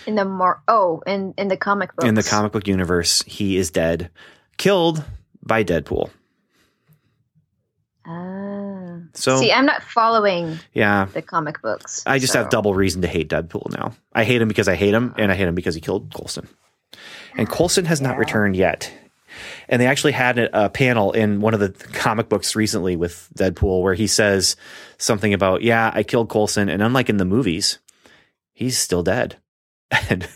In 0.08 0.16
the 0.16 0.26
mar 0.26 0.62
oh, 0.68 1.02
in 1.06 1.34
in 1.38 1.48
the 1.48 1.58
comic 1.58 1.96
book. 1.96 2.06
In 2.06 2.16
the 2.16 2.24
comic 2.24 2.52
book 2.52 2.68
universe, 2.68 3.22
he 3.24 3.58
is 3.58 3.72
dead, 3.72 4.10
killed 4.58 5.04
by 5.42 5.64
Deadpool. 5.64 6.10
Ah. 8.06 9.00
So 9.14 9.38
see, 9.38 9.52
I'm 9.52 9.66
not 9.66 9.84
following. 9.84 10.58
Yeah, 10.74 11.06
the 11.06 11.22
comic 11.22 11.62
books. 11.62 12.04
I 12.06 12.20
just 12.20 12.34
so. 12.34 12.40
have 12.40 12.50
double 12.50 12.74
reason 12.74 13.02
to 13.04 13.08
hate 13.08 13.30
Deadpool 13.30 13.78
now. 13.78 13.94
I 14.14 14.24
hate 14.24 14.42
him 14.42 14.48
because 14.48 14.68
I 14.68 14.76
hate 14.76 14.94
him, 14.94 15.14
and 15.18 15.32
I 15.32 15.36
hate 15.36 15.48
him 15.48 15.56
because 15.56 15.76
he 15.76 15.82
killed 15.82 16.14
Coulson. 16.14 16.48
And 17.36 17.50
Coulson 17.50 17.86
has 17.86 18.02
yeah. 18.02 18.08
not 18.08 18.18
returned 18.18 18.56
yet. 18.56 18.92
And 19.68 19.82
they 19.82 19.88
actually 19.88 20.12
had 20.12 20.38
a, 20.38 20.66
a 20.66 20.70
panel 20.70 21.12
in 21.12 21.42
one 21.42 21.54
of 21.54 21.60
the 21.60 21.70
comic 21.94 22.30
books 22.30 22.56
recently 22.56 22.96
with 22.96 23.30
Deadpool 23.36 23.82
where 23.82 23.96
he 23.96 24.06
says 24.06 24.56
something 24.98 25.34
about, 25.34 25.64
"Yeah, 25.64 25.92
I 25.94 26.04
killed 26.04 26.30
Coulson," 26.30 26.70
and 26.70 26.84
unlike 26.84 27.10
in 27.10 27.18
the 27.18 27.26
movies, 27.26 27.80
he's 28.54 28.78
still 28.78 29.04
dead. 29.04 29.38
And 30.10 30.28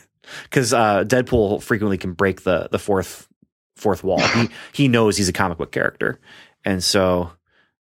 because 0.43 0.73
uh, 0.73 1.03
Deadpool 1.03 1.63
frequently 1.63 1.97
can 1.97 2.13
break 2.13 2.43
the 2.43 2.67
the 2.71 2.79
fourth 2.79 3.27
fourth 3.75 4.03
wall. 4.03 4.19
he 4.19 4.49
he 4.73 4.87
knows 4.87 5.17
he's 5.17 5.29
a 5.29 5.33
comic 5.33 5.57
book 5.57 5.71
character, 5.71 6.19
and 6.65 6.83
so 6.83 7.31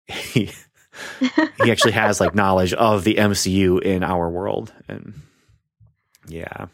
he 0.07 0.51
he 1.63 1.71
actually 1.71 1.93
has 1.93 2.21
like 2.21 2.35
knowledge 2.43 2.73
of 2.75 3.05
the 3.05 3.15
MCU 3.15 3.81
in 3.81 4.03
our 4.03 4.29
world, 4.29 4.73
and 4.89 5.15
yeah, 6.27 6.67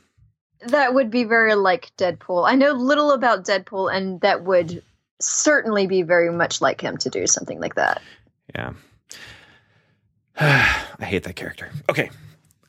that 0.66 0.94
would 0.94 1.10
be 1.10 1.24
very 1.24 1.54
like 1.54 1.92
Deadpool. 1.96 2.48
I 2.48 2.54
know 2.54 2.72
little 2.72 3.12
about 3.12 3.44
Deadpool, 3.44 3.94
and 3.94 4.20
that 4.20 4.44
would 4.44 4.82
certainly 5.20 5.86
be 5.86 6.02
very 6.02 6.30
much 6.30 6.60
like 6.60 6.80
him 6.80 6.96
to 6.98 7.10
do 7.10 7.26
something 7.26 7.60
like 7.60 7.74
that. 7.74 8.00
Yeah. 8.54 8.72
I 10.40 11.04
hate 11.04 11.24
that 11.24 11.36
character. 11.36 11.70
Okay. 11.88 12.10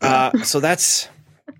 Uh, 0.01 0.43
so 0.43 0.59
that's 0.59 1.09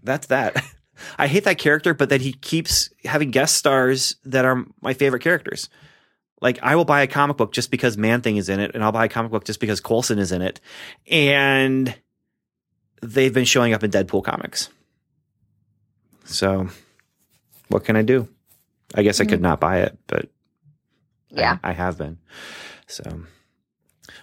that's 0.04 0.28
that. 0.28 0.64
I 1.18 1.28
hate 1.28 1.46
that 1.46 1.58
character, 1.58 1.94
but 1.94 2.10
that 2.10 2.22
he 2.22 2.34
keeps 2.34 2.90
having 3.06 3.32
guest 3.32 3.56
stars 3.56 4.16
that 4.26 4.46
are 4.46 4.66
my 4.82 4.94
favorite 4.94 5.22
characters. 5.22 5.70
Like 6.42 6.60
I 6.62 6.76
will 6.76 6.86
buy 6.86 7.02
a 7.02 7.08
comic 7.08 7.38
book 7.38 7.54
just 7.54 7.72
because 7.72 7.98
Man 7.98 8.22
Thing 8.22 8.38
is 8.38 8.50
in 8.50 8.60
it, 8.60 8.72
and 8.74 8.84
I'll 8.84 8.92
buy 8.92 9.06
a 9.06 9.10
comic 9.10 9.32
book 9.32 9.46
just 9.46 9.60
because 9.60 9.80
Coulson 9.80 10.20
is 10.20 10.32
in 10.32 10.42
it. 10.42 10.60
And 11.10 11.96
they've 13.02 13.34
been 13.34 13.46
showing 13.46 13.74
up 13.74 13.84
in 13.84 13.92
Deadpool 13.92 14.24
comics. 14.24 14.70
So 16.26 16.70
what 17.70 17.86
can 17.86 17.96
I 17.96 18.02
do? 18.02 18.28
I 18.96 19.04
guess. 19.04 19.22
I 19.22 19.26
could 19.26 19.36
mm-hmm. 19.36 19.44
not 19.44 19.60
buy 19.60 19.80
it, 19.80 19.98
but 20.08 20.30
yeah, 21.30 21.58
I, 21.64 21.70
I 21.70 21.74
have 21.74 21.98
been. 21.98 22.18
So 22.88 23.04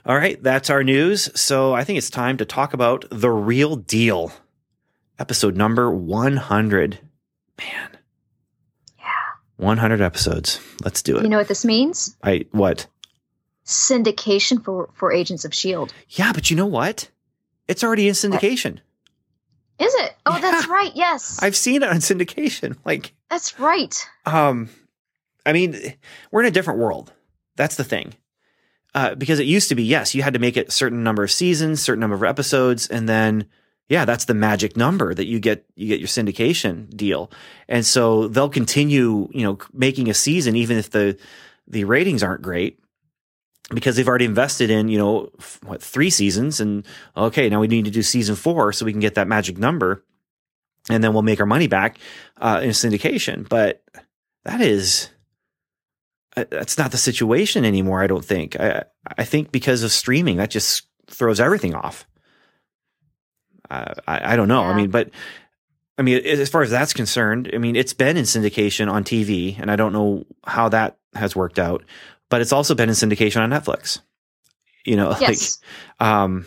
all 0.05 0.17
right, 0.17 0.41
that's 0.41 0.71
our 0.71 0.85
news. 0.85 1.29
So 1.39 1.75
I 1.75 1.83
think 1.83 1.99
it's 1.99 2.11
time 2.11 2.37
to 2.37 2.45
talk 2.45 2.75
about 2.75 3.05
the 3.11 3.31
real 3.31 3.75
deal 3.77 4.33
episode 5.19 5.57
number 5.57 5.91
100. 5.91 6.99
Man. 7.59 7.91
Yeah. 8.99 9.05
100 9.57 10.01
episodes. 10.01 10.61
Let's 10.85 11.03
do 11.03 11.17
it. 11.17 11.25
You 11.25 11.29
know 11.29 11.39
what 11.39 11.49
this 11.49 11.65
means? 11.65 12.17
I 12.23 12.47
what? 12.53 12.87
Syndication 13.65 14.65
for 14.65 14.91
for 14.95 15.13
Agents 15.13 15.45
of 15.45 15.53
Shield. 15.53 15.93
Yeah, 16.11 16.33
but 16.33 16.51
you 16.51 16.57
know 16.57 16.67
what? 16.67 17.11
It's 17.67 17.83
already 17.83 18.07
in 18.07 18.15
syndication. 18.15 18.79
Is 19.79 19.95
it? 19.95 20.15
Oh, 20.25 20.35
yeah. 20.35 20.41
that's 20.41 20.69
right. 20.69 20.93
Yes. 20.95 21.39
I've 21.43 21.57
seen 21.57 21.83
it 21.83 21.89
on 21.89 21.97
syndication. 21.97 22.77
Like 22.85 23.13
That's 23.31 23.59
right. 23.59 23.95
Um 24.25 24.71
I 25.45 25.53
mean, 25.53 25.95
we're 26.31 26.41
in 26.41 26.49
a 26.49 26.51
different 26.51 26.81
world. 26.81 27.13
That's 27.57 27.77
the 27.77 27.85
thing. 27.85 28.15
Uh, 28.97 29.15
because 29.15 29.39
it 29.39 29.47
used 29.47 29.69
to 29.69 29.75
be, 29.75 29.85
yes, 29.85 30.15
you 30.15 30.23
had 30.23 30.33
to 30.33 30.41
make 30.41 30.57
it 30.57 30.69
a 30.69 30.73
certain 30.73 31.05
number 31.05 31.23
of 31.23 31.31
seasons, 31.31 31.83
certain 31.83 32.01
number 32.01 32.17
of 32.17 32.25
episodes, 32.25 32.89
and 32.89 33.09
then 33.09 33.47
yeah, 33.89 34.05
that's 34.05 34.25
the 34.25 34.35
magic 34.35 34.77
number 34.77 35.15
that 35.15 35.27
you 35.27 35.39
get 35.39 35.65
you 35.77 35.87
get 35.87 36.01
your 36.01 36.09
syndication 36.09 36.89
deal. 36.97 37.31
And 37.69 37.87
so 37.87 38.27
they'll 38.29 38.49
continue, 38.49 39.29
you 39.33 39.43
know, 39.43 39.59
making 39.73 40.11
a 40.11 40.15
season 40.15 40.57
even 40.57 40.77
if 40.77 40.91
the 40.91 41.17
the 41.69 41.85
ratings 41.85 42.23
aren't 42.23 42.43
great 42.43 42.81
because 43.71 43.97
they've 43.97 44.09
already 44.09 44.25
invested 44.25 44.71
in, 44.71 44.89
you 44.89 44.99
know, 44.99 45.31
what 45.65 45.83
three 45.83 46.11
seasons 46.11 46.61
and 46.61 46.87
okay, 47.17 47.49
now 47.49 47.61
we 47.61 47.67
need 47.67 47.85
to 47.85 47.91
do 47.91 48.03
season 48.03 48.37
4 48.37 48.73
so 48.73 48.85
we 48.85 48.93
can 48.93 49.01
get 49.01 49.15
that 49.15 49.29
magic 49.29 49.59
number 49.59 50.05
and 50.89 51.03
then 51.03 51.13
we'll 51.13 51.23
make 51.23 51.41
our 51.41 51.47
money 51.47 51.67
back 51.67 51.99
uh, 52.41 52.61
in 52.63 52.71
syndication. 52.71 53.49
But 53.49 53.83
that 54.45 54.61
is 54.61 55.11
uh, 56.37 56.45
that's 56.51 56.79
not 56.79 56.91
the 56.93 56.99
situation 56.99 57.65
anymore, 57.65 58.03
I 58.03 58.07
don't 58.07 58.25
think. 58.25 58.59
I 58.59 58.85
I 59.17 59.25
think 59.25 59.51
because 59.51 59.83
of 59.83 59.91
streaming 59.91 60.37
that 60.37 60.51
just 60.51 60.87
throws 61.09 61.41
everything 61.41 61.75
off. 61.75 62.07
I, 63.69 63.95
I 64.07 64.37
don't 64.37 64.49
know. 64.49 64.63
Yeah. 64.63 64.69
I 64.69 64.77
mean, 64.77 64.91
but 64.91 65.11
I 65.99 66.03
mean, 66.03 66.25
as 66.25 66.49
far 66.49 66.63
as 66.63 66.71
that's 66.71 66.93
concerned, 66.93 67.51
I 67.55 67.59
mean, 67.59 67.75
it's 67.75 67.95
been 67.95 68.17
in 68.17 68.25
syndication 68.25 68.91
on 68.91 69.03
TV, 69.03 69.59
and 69.59 69.71
I 69.71 69.77
don't 69.77 69.93
know 69.93 70.25
how 70.47 70.69
that 70.69 70.99
has 71.15 71.35
worked 71.35 71.59
out, 71.59 71.85
but 72.29 72.41
it's 72.41 72.53
also 72.53 72.75
been 72.75 72.89
in 72.89 72.95
syndication 72.95 73.41
on 73.41 73.51
Netflix. 73.51 74.01
You 74.85 74.97
know, 74.97 75.17
yes. 75.21 75.61
like, 76.01 76.09
um, 76.09 76.47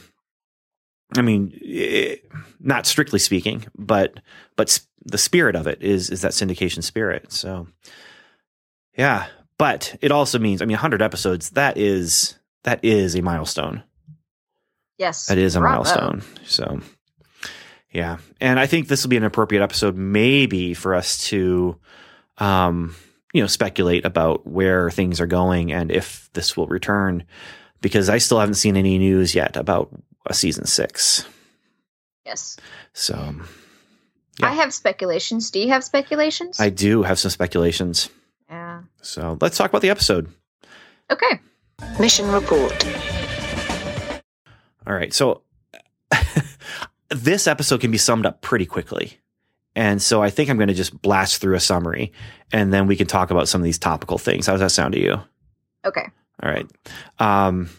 I 1.17 1.21
mean, 1.21 1.57
it, 1.62 2.29
not 2.59 2.86
strictly 2.86 3.19
speaking, 3.19 3.65
but 3.77 4.19
but 4.55 4.69
sp- 4.71 4.88
the 5.05 5.17
spirit 5.17 5.55
of 5.55 5.67
it 5.67 5.81
is 5.81 6.09
is 6.09 6.21
that 6.21 6.31
syndication 6.31 6.83
spirit. 6.83 7.31
So, 7.31 7.67
yeah, 8.98 9.27
but 9.57 9.95
it 10.01 10.12
also 10.12 10.39
means, 10.39 10.62
I 10.62 10.65
mean, 10.65 10.75
100 10.75 11.01
episodes. 11.01 11.51
That 11.51 11.77
is 11.77 12.38
that 12.63 12.83
is 12.83 13.15
a 13.15 13.21
milestone. 13.21 13.83
Yes, 14.98 15.27
that 15.27 15.38
is 15.38 15.55
a 15.55 15.59
Bravo. 15.59 15.75
milestone. 15.75 16.21
So, 16.45 16.81
yeah. 17.91 18.17
And 18.39 18.59
I 18.59 18.67
think 18.67 18.88
this 18.88 19.03
will 19.03 19.09
be 19.09 19.17
an 19.17 19.24
appropriate 19.24 19.63
episode, 19.63 19.95
maybe 19.95 20.74
for 20.74 20.93
us 20.93 21.25
to, 21.29 21.77
um, 22.38 22.95
you 23.33 23.41
know, 23.41 23.48
speculate 23.48 24.05
about 24.05 24.48
where 24.48 24.89
things 24.89 25.21
are 25.21 25.27
going 25.27 25.71
and 25.71 25.91
if 25.91 26.29
this 26.33 26.57
will 26.57 26.67
return, 26.67 27.24
because 27.81 28.09
I 28.09 28.17
still 28.17 28.39
haven't 28.39 28.55
seen 28.55 28.75
any 28.75 28.98
news 28.98 29.36
yet 29.36 29.55
about 29.55 29.89
a 30.25 30.33
season 30.33 30.65
six. 30.65 31.25
Yes. 32.25 32.57
So, 32.93 33.36
yeah. 34.39 34.48
I 34.48 34.51
have 34.53 34.74
speculations. 34.74 35.51
Do 35.51 35.59
you 35.59 35.69
have 35.69 35.83
speculations? 35.83 36.59
I 36.59 36.69
do 36.69 37.03
have 37.03 37.19
some 37.19 37.31
speculations. 37.31 38.09
Yeah. 38.50 38.81
So 39.01 39.38
let's 39.41 39.57
talk 39.57 39.69
about 39.69 39.81
the 39.81 39.89
episode. 39.89 40.29
Okay. 41.12 41.39
Mission 42.00 42.31
report. 42.31 42.86
All 44.86 44.93
right. 44.93 45.13
So 45.13 45.43
this 47.09 47.48
episode 47.48 47.81
can 47.81 47.91
be 47.91 47.98
summed 47.98 48.25
up 48.25 48.41
pretty 48.41 48.65
quickly. 48.65 49.19
And 49.79 50.01
so 50.01 50.21
I 50.21 50.29
think 50.29 50.50
I'm 50.50 50.57
going 50.57 50.67
to 50.67 50.74
just 50.74 51.01
blast 51.01 51.39
through 51.39 51.55
a 51.55 51.59
summary 51.62 52.12
and 52.51 52.74
then 52.74 52.86
we 52.86 52.98
can 52.98 53.07
talk 53.07 53.31
about 53.31 53.48
some 53.48 53.62
of 53.62 53.63
these 53.63 53.79
topical 53.79 54.17
things. 54.17 54.45
How 54.45 54.51
does 54.51 54.59
that 54.59 54.71
sound 54.71 54.93
to 54.93 55.00
you? 55.00 55.21
Okay. 55.86 56.05
All 56.43 56.51
right. 56.51 56.69
Um, 57.17 57.69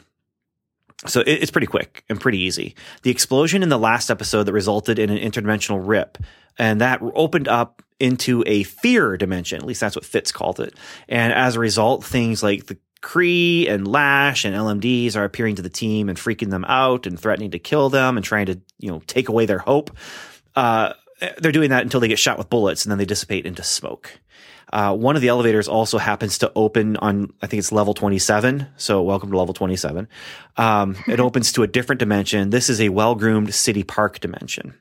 so 1.07 1.21
it, 1.21 1.43
it's 1.43 1.51
pretty 1.51 1.67
quick 1.67 2.03
and 2.09 2.19
pretty 2.19 2.39
easy. 2.39 2.75
The 3.03 3.11
explosion 3.11 3.63
in 3.63 3.69
the 3.69 3.79
last 3.79 4.11
episode 4.11 4.45
that 4.45 4.55
resulted 4.55 4.99
in 4.99 5.11
an 5.11 5.19
interdimensional 5.19 5.87
rip, 5.87 6.17
and 6.59 6.81
that 6.81 7.03
opened 7.03 7.49
up 7.49 7.83
into 7.99 8.43
a 8.47 8.63
fear 8.63 9.19
dimension. 9.19 9.59
At 9.59 9.67
least 9.67 9.83
that's 9.83 9.95
what 9.95 10.07
Fitz 10.07 10.33
called 10.33 10.59
it. 10.59 10.75
And 11.07 11.35
as 11.35 11.57
a 11.57 11.61
result, 11.61 12.03
things 12.03 12.43
like 12.43 12.65
the 12.65 12.79
Kree 13.03 13.71
and 13.71 13.87
Lash 13.87 14.47
and 14.47 14.57
LMDs 14.57 15.17
are 15.17 15.25
appearing 15.25 15.57
to 15.57 15.63
the 15.63 15.69
team 15.69 16.09
and 16.09 16.17
freaking 16.17 16.49
them 16.49 16.65
out 16.65 17.07
and 17.07 17.21
threatening 17.21 17.51
to 17.51 17.59
kill 17.59 17.91
them 17.91 18.17
and 18.17 18.25
trying 18.25 18.47
to, 18.47 18.59
you 18.79 18.91
know, 18.91 19.03
take 19.07 19.29
away 19.29 19.45
their 19.45 19.59
hope. 19.59 19.95
Uh, 20.57 20.95
they're 21.39 21.53
doing 21.53 21.71
that 21.71 21.83
until 21.83 22.01
they 22.01 22.09
get 22.09 22.19
shot 22.19 22.39
with 22.39 22.51
bullets 22.51 22.85
and 22.85 22.91
then 22.91 22.99
they 22.99 23.05
dissipate 23.05 23.47
into 23.47 23.63
smoke. 23.63 24.21
Uh, 24.73 24.95
one 24.95 25.17
of 25.17 25.23
the 25.23 25.29
elevators 25.29 25.67
also 25.67 25.99
happens 25.99 26.39
to 26.39 26.53
open 26.55 26.97
on, 26.99 27.33
I 27.43 27.47
think 27.47 27.59
it's 27.59 27.73
level 27.73 27.93
27. 27.93 28.69
So 28.77 29.03
welcome 29.03 29.31
to 29.31 29.39
level 29.39 29.55
27. 29.55 30.09
Um, 30.57 30.97
it 31.09 31.21
opens 31.21 31.53
to 31.53 31.63
a 31.63 31.67
different 31.67 31.99
dimension. 31.99 32.51
This 32.51 32.71
is 32.71 32.81
a 32.81 32.89
well 32.89 33.15
groomed 33.15 33.55
city 33.55 33.83
park 33.83 34.21
dimension. 34.21 34.75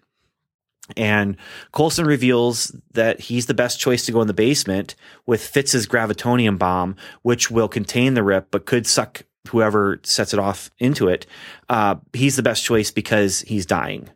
And 0.97 1.37
Coulson 1.71 2.05
reveals 2.05 2.75
that 2.93 3.19
he's 3.19 3.45
the 3.45 3.53
best 3.53 3.79
choice 3.79 4.05
to 4.05 4.11
go 4.11 4.21
in 4.21 4.27
the 4.27 4.33
basement 4.33 4.95
with 5.27 5.45
Fitz's 5.45 5.85
gravitonium 5.85 6.57
bomb, 6.57 6.95
which 7.21 7.51
will 7.51 7.67
contain 7.67 8.15
the 8.15 8.23
rip 8.23 8.49
but 8.49 8.65
could 8.65 8.87
suck 8.87 9.23
whoever 9.49 9.99
sets 10.03 10.33
it 10.33 10.39
off 10.39 10.71
into 10.79 11.07
it. 11.07 11.25
Uh, 11.67 11.95
he's 12.13 12.35
the 12.35 12.43
best 12.43 12.63
choice 12.63 12.91
because 12.91 13.41
he's 13.41 13.65
dying. 13.65 14.09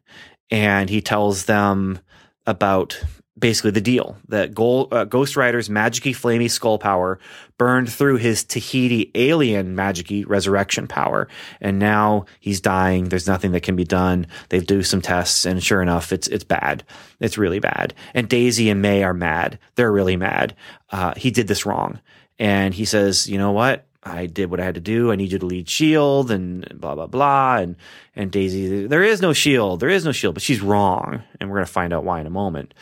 And 0.50 0.89
he 0.89 1.01
tells 1.01 1.46
them 1.46 2.00
about 2.46 3.02
basically 3.38 3.72
the 3.72 3.82
deal 3.82 4.16
that 4.28 4.54
Gold, 4.54 4.94
uh, 4.94 5.06
Ghost 5.06 5.36
Rider's 5.36 5.68
magicy 5.68 6.12
flamey 6.12 6.50
skull 6.50 6.78
power 6.78 7.20
burned 7.58 7.92
through 7.92 8.18
his 8.18 8.44
Tahiti 8.44 9.12
alien 9.16 9.76
magicy 9.76 10.24
resurrection 10.28 10.88
power. 10.88 11.28
And 11.60 11.80
now 11.80 12.26
he's 12.40 12.62
dying. 12.62 13.06
There's 13.06 13.28
nothing 13.28 13.52
that 13.52 13.64
can 13.64 13.76
be 13.76 13.86
done. 13.86 14.28
They 14.50 14.60
do 14.60 14.84
some 14.84 15.02
tests 15.02 15.46
and 15.46 15.64
sure 15.64 15.82
enough, 15.82 16.14
it's, 16.14 16.28
it's 16.28 16.44
bad. 16.44 16.84
It's 17.20 17.38
really 17.38 17.60
bad. 17.60 17.94
And 18.14 18.30
Daisy 18.30 18.70
and 18.70 18.82
May 18.82 19.04
are 19.04 19.14
mad. 19.14 19.58
They're 19.76 19.92
really 19.92 20.18
mad. 20.18 20.56
Uh, 20.92 21.14
he 21.16 21.32
did 21.32 21.48
this 21.48 21.66
wrong. 21.66 22.00
And 22.38 22.74
he 22.74 22.86
says, 22.86 23.28
you 23.28 23.38
know 23.38 23.52
what? 23.52 23.86
I 24.05 24.25
did 24.25 24.51
what 24.51 24.60
I 24.60 24.65
had 24.65 24.75
to 24.75 24.81
do. 24.81 25.12
I 25.12 25.15
need 25.15 25.31
you 25.31 25.39
to 25.39 25.45
lead 25.45 25.69
Shield 25.69 26.29
and 26.29 26.67
blah 26.79 26.95
blah 26.95 27.07
blah. 27.07 27.57
And 27.57 27.75
and 28.15 28.31
Daisy, 28.31 28.88
there 28.88 29.03
is 29.03 29.22
no 29.22 29.33
Shield. 29.33 29.79
There 29.79 29.89
is 29.89 30.05
no 30.05 30.12
Shield, 30.12 30.36
but 30.36 30.43
she's 30.43 30.62
wrong, 30.62 31.24
and 31.39 31.50
we're 31.50 31.57
gonna 31.57 31.65
find 31.65 31.93
out 31.93 32.03
why 32.03 32.19
in 32.19 32.27
a 32.27 32.31
moment 32.31 32.74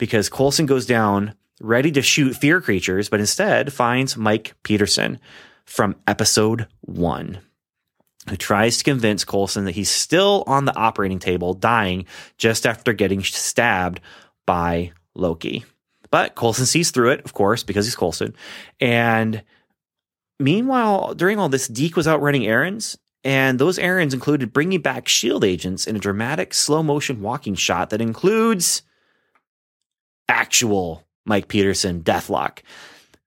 because 0.00 0.30
Coulson 0.30 0.64
goes 0.64 0.86
down 0.86 1.34
ready 1.60 1.92
to 1.92 2.00
shoot 2.00 2.34
fear 2.34 2.60
creatures, 2.60 3.10
but 3.10 3.20
instead 3.20 3.72
finds 3.72 4.16
Mike 4.16 4.54
Peterson 4.62 5.20
from 5.66 5.94
episode 6.08 6.66
one, 6.80 7.38
who 8.28 8.36
tries 8.36 8.78
to 8.78 8.84
convince 8.84 9.24
Coulson 9.24 9.66
that 9.66 9.74
he's 9.74 9.90
still 9.90 10.42
on 10.46 10.64
the 10.64 10.74
operating 10.74 11.18
table, 11.18 11.52
dying 11.52 12.06
just 12.38 12.66
after 12.66 12.94
getting 12.94 13.22
stabbed 13.22 14.00
by 14.46 14.92
Loki. 15.14 15.66
But 16.10 16.34
Coulson 16.34 16.64
sees 16.66 16.90
through 16.90 17.10
it, 17.10 17.24
of 17.26 17.34
course, 17.34 17.62
because 17.62 17.84
he's 17.84 17.94
Coulson. 17.94 18.34
And 18.80 19.42
meanwhile, 20.40 21.14
during 21.14 21.38
all 21.38 21.48
this, 21.48 21.68
Deke 21.68 21.96
was 21.96 22.08
out 22.08 22.20
running 22.20 22.46
errands. 22.46 22.98
And 23.22 23.58
those 23.58 23.78
errands 23.78 24.14
included 24.14 24.52
bringing 24.52 24.80
back 24.80 25.06
shield 25.06 25.44
agents 25.44 25.86
in 25.86 25.94
a 25.94 26.00
dramatic 26.00 26.54
slow 26.54 26.82
motion 26.82 27.20
walking 27.20 27.54
shot 27.54 27.90
that 27.90 28.00
includes 28.00 28.82
actual 30.26 31.06
Mike 31.26 31.48
Peterson, 31.48 32.02
Deathlok, 32.02 32.60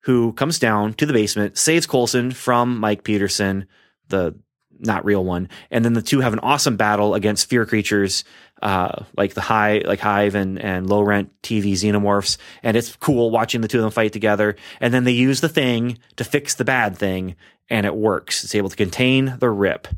who 0.02 0.34
comes 0.34 0.58
down 0.58 0.94
to 0.96 1.06
the 1.06 1.14
basement, 1.14 1.58
saves 1.58 1.86
Coulson 1.86 2.32
from 2.32 2.80
Mike 2.80 3.04
Peterson, 3.04 3.68
the 4.10 4.36
not 4.80 5.06
real 5.06 5.24
one, 5.24 5.48
and 5.70 5.86
then 5.86 5.94
the 5.94 6.02
two 6.02 6.22
have 6.22 6.34
an 6.34 6.40
awesome 6.40 6.76
battle 6.76 7.14
against 7.14 7.48
fear 7.48 7.66
creatures, 7.66 8.24
uh, 8.64 9.04
like 9.18 9.34
the 9.34 9.42
high, 9.42 9.80
like 9.86 10.00
Hive 10.00 10.36
and 10.36 10.58
and 10.58 10.90
low 10.90 11.02
rent 11.02 11.30
TV 11.44 11.74
xenomorphs, 11.74 12.38
and 12.64 12.78
it's 12.78 12.96
cool 12.96 13.30
watching 13.30 13.60
the 13.60 13.68
two 13.68 13.80
of 13.80 13.84
them 13.84 13.92
fight 13.92 14.14
together. 14.14 14.56
And 14.80 14.94
then 14.94 15.04
they 15.04 15.12
use 15.12 15.42
the 15.42 15.50
thing 15.50 16.00
to 16.16 16.24
fix 16.24 16.56
the 16.56 16.64
bad 16.64 16.98
thing, 16.98 17.36
and 17.70 17.86
it 17.86 17.94
works. 17.94 18.46
It's 18.46 18.56
able 18.56 18.70
to 18.70 18.76
contain 18.78 19.36
the 19.38 19.50
rip, 19.50 19.90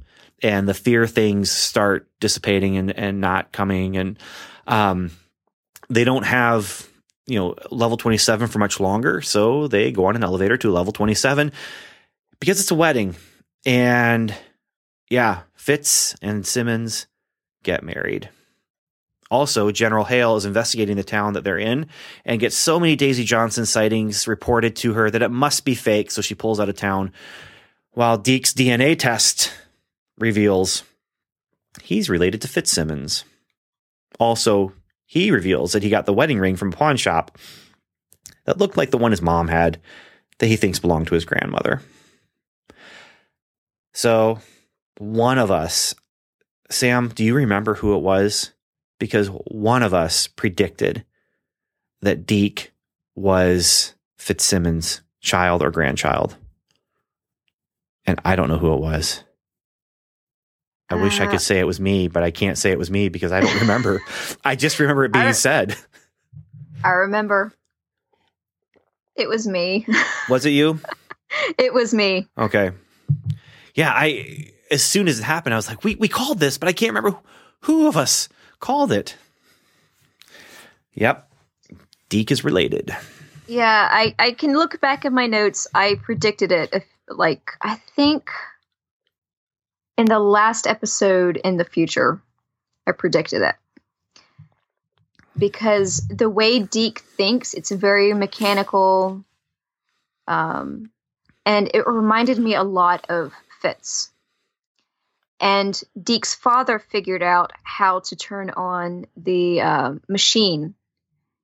and 0.41 0.67
the 0.67 0.73
fear 0.73 1.05
things 1.05 1.51
start 1.51 2.09
dissipating 2.19 2.75
and 2.75 2.91
and 2.91 3.21
not 3.21 3.51
coming, 3.51 3.97
and 3.97 4.17
um, 4.65 5.11
they 5.87 6.03
don't 6.03 6.25
have 6.25 6.89
you 7.27 7.39
know, 7.39 7.55
level 7.71 7.97
27 7.97 8.47
for 8.47 8.59
much 8.59 8.79
longer. 8.79 9.21
So 9.21 9.67
they 9.67 9.91
go 9.91 10.05
on 10.05 10.15
an 10.15 10.23
elevator 10.23 10.57
to 10.57 10.71
level 10.71 10.93
27 10.93 11.51
because 12.39 12.59
it's 12.59 12.71
a 12.71 12.75
wedding. 12.75 13.15
And 13.65 14.33
yeah, 15.09 15.41
Fitz 15.55 16.15
and 16.21 16.45
Simmons 16.45 17.07
get 17.63 17.83
married. 17.83 18.29
Also, 19.31 19.71
General 19.71 20.05
Hale 20.05 20.35
is 20.35 20.45
investigating 20.45 20.97
the 20.97 21.03
town 21.03 21.33
that 21.33 21.43
they're 21.43 21.57
in 21.57 21.87
and 22.25 22.39
gets 22.39 22.55
so 22.55 22.79
many 22.79 22.95
Daisy 22.95 23.23
Johnson 23.23 23.65
sightings 23.65 24.27
reported 24.27 24.75
to 24.77 24.93
her 24.93 25.09
that 25.09 25.23
it 25.23 25.31
must 25.31 25.65
be 25.65 25.73
fake. 25.73 26.11
So 26.11 26.21
she 26.21 26.35
pulls 26.35 26.59
out 26.59 26.69
of 26.69 26.75
town. 26.75 27.11
While 27.91 28.17
Deke's 28.17 28.53
DNA 28.53 28.97
test 28.97 29.51
reveals 30.17 30.83
he's 31.81 32.09
related 32.09 32.41
to 32.41 32.47
Fitzsimmons. 32.47 33.25
Also, 34.19 34.73
he 35.05 35.31
reveals 35.31 35.73
that 35.73 35.83
he 35.83 35.89
got 35.89 36.05
the 36.05 36.13
wedding 36.13 36.39
ring 36.39 36.55
from 36.55 36.69
a 36.69 36.75
pawn 36.75 36.97
shop 36.97 37.37
that 38.45 38.57
looked 38.57 38.77
like 38.77 38.91
the 38.91 38.97
one 38.97 39.11
his 39.11 39.21
mom 39.21 39.47
had 39.47 39.79
that 40.39 40.47
he 40.47 40.55
thinks 40.55 40.79
belonged 40.79 41.07
to 41.07 41.15
his 41.15 41.25
grandmother. 41.25 41.81
So, 43.93 44.39
one 44.97 45.37
of 45.37 45.51
us, 45.51 45.95
Sam, 46.69 47.09
do 47.09 47.23
you 47.23 47.33
remember 47.33 47.75
who 47.75 47.95
it 47.95 48.01
was? 48.01 48.51
Because 48.99 49.27
one 49.27 49.83
of 49.83 49.93
us 49.93 50.27
predicted 50.27 51.05
that 52.01 52.25
Deke 52.25 52.71
was 53.15 53.95
Fitzsimmons' 54.17 55.01
child 55.21 55.61
or 55.61 55.71
grandchild. 55.71 56.37
And 58.05 58.19
I 58.23 58.35
don't 58.35 58.49
know 58.49 58.57
who 58.57 58.73
it 58.73 58.79
was. 58.79 59.23
I 60.89 60.95
wish 60.95 61.19
I 61.19 61.25
could 61.25 61.35
uh, 61.35 61.39
say 61.39 61.57
it 61.57 61.65
was 61.65 61.79
me, 61.79 62.07
but 62.07 62.21
I 62.21 62.29
can't 62.29 62.59
say 62.59 62.71
it 62.71 62.77
was 62.77 62.91
me 62.91 63.09
because 63.09 63.31
I 63.31 63.39
don't 63.39 63.59
remember. 63.61 64.03
I 64.45 64.55
just 64.55 64.79
remember 64.79 65.05
it 65.05 65.11
being 65.11 65.25
I 65.25 65.31
said. 65.31 65.75
I 66.83 66.89
remember. 66.89 67.51
It 69.15 69.27
was 69.27 69.47
me. 69.47 69.87
Was 70.29 70.45
it 70.45 70.51
you? 70.51 70.79
it 71.57 71.73
was 71.73 71.93
me. 71.93 72.27
Okay. 72.37 72.71
Yeah, 73.73 73.91
I 73.91 74.51
as 74.69 74.83
soon 74.83 75.07
as 75.07 75.19
it 75.19 75.23
happened, 75.23 75.53
I 75.53 75.57
was 75.57 75.69
like, 75.69 75.83
we 75.83 75.95
we 75.95 76.07
called 76.07 76.39
this, 76.39 76.57
but 76.57 76.67
I 76.67 76.73
can't 76.73 76.89
remember 76.89 77.11
who, 77.11 77.19
who 77.61 77.87
of 77.87 77.95
us 77.95 78.27
called 78.59 78.91
it. 78.91 79.15
Yep. 80.93 81.29
Deke 82.09 82.31
is 82.31 82.43
related. 82.43 82.95
Yeah, 83.47 83.87
I, 83.91 84.15
I 84.17 84.31
can 84.31 84.53
look 84.53 84.79
back 84.81 85.05
at 85.05 85.13
my 85.13 85.27
notes. 85.27 85.67
I 85.73 85.95
predicted 85.95 86.51
it. 86.51 86.69
If, 86.73 86.85
like, 87.09 87.51
I 87.61 87.75
think 87.95 88.31
in 89.97 90.05
the 90.05 90.19
last 90.19 90.67
episode 90.67 91.37
in 91.37 91.57
the 91.57 91.65
future, 91.65 92.21
I 92.87 92.91
predicted 92.91 93.41
it. 93.41 93.55
Because 95.37 96.07
the 96.07 96.29
way 96.29 96.59
Deke 96.59 96.99
thinks, 96.99 97.53
it's 97.53 97.71
very 97.71 98.13
mechanical. 98.13 99.23
Um, 100.27 100.91
and 101.45 101.69
it 101.73 101.85
reminded 101.85 102.39
me 102.39 102.55
a 102.55 102.63
lot 102.63 103.05
of 103.09 103.33
Fitz. 103.61 104.11
And 105.45 105.79
Deke's 106.01 106.33
father 106.33 106.79
figured 106.79 107.21
out 107.21 107.51
how 107.61 107.99
to 107.99 108.15
turn 108.15 108.49
on 108.49 109.05
the 109.15 109.61
uh, 109.61 109.93
machine 110.09 110.73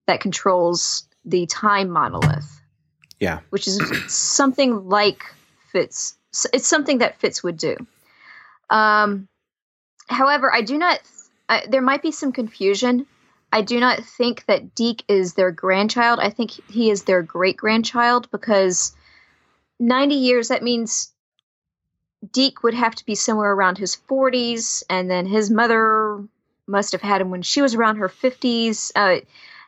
that 0.08 0.22
controls 0.22 1.08
the 1.24 1.46
time 1.46 1.92
monolith. 1.92 2.64
Yeah. 3.20 3.42
Which 3.52 3.68
is 3.68 3.80
something 4.12 4.90
like 4.90 5.24
Fitz. 5.72 6.18
It's 6.52 6.68
something 6.68 6.98
that 6.98 7.20
Fitz 7.20 7.44
would 7.44 7.58
do. 7.58 7.78
Um, 8.72 9.28
however, 10.08 10.52
I 10.52 10.62
do 10.62 10.80
not. 10.80 11.00
Uh, 11.48 11.60
there 11.70 11.84
might 11.84 12.02
be 12.02 12.12
some 12.12 12.32
confusion. 12.32 13.06
I 13.54 13.62
do 13.62 13.80
not 13.80 14.04
think 14.04 14.46
that 14.48 14.74
Deke 14.74 15.04
is 15.10 15.36
their 15.36 15.52
grandchild. 15.52 16.20
I 16.20 16.32
think 16.32 16.50
he 16.72 16.90
is 16.90 17.04
their 17.04 17.22
great 17.22 17.58
grandchild 17.58 18.32
because 18.32 18.96
90 19.80 20.16
years, 20.16 20.48
that 20.48 20.64
means 20.64 21.11
Deke 22.32 22.64
would 22.64 22.74
have 22.74 22.96
to 22.96 23.06
be 23.06 23.16
somewhere 23.16 23.52
around 23.52 23.78
his 23.78 23.98
40s, 24.10 24.84
and 24.90 25.10
then 25.10 25.26
his 25.26 25.50
mother 25.50 26.24
must 26.68 26.92
have 26.92 27.02
had 27.02 27.22
him 27.22 27.30
when 27.32 27.42
she 27.42 27.62
was 27.62 27.76
around 27.76 27.98
her 27.98 28.10
50s. 28.10 28.92
Uh, 28.96 29.22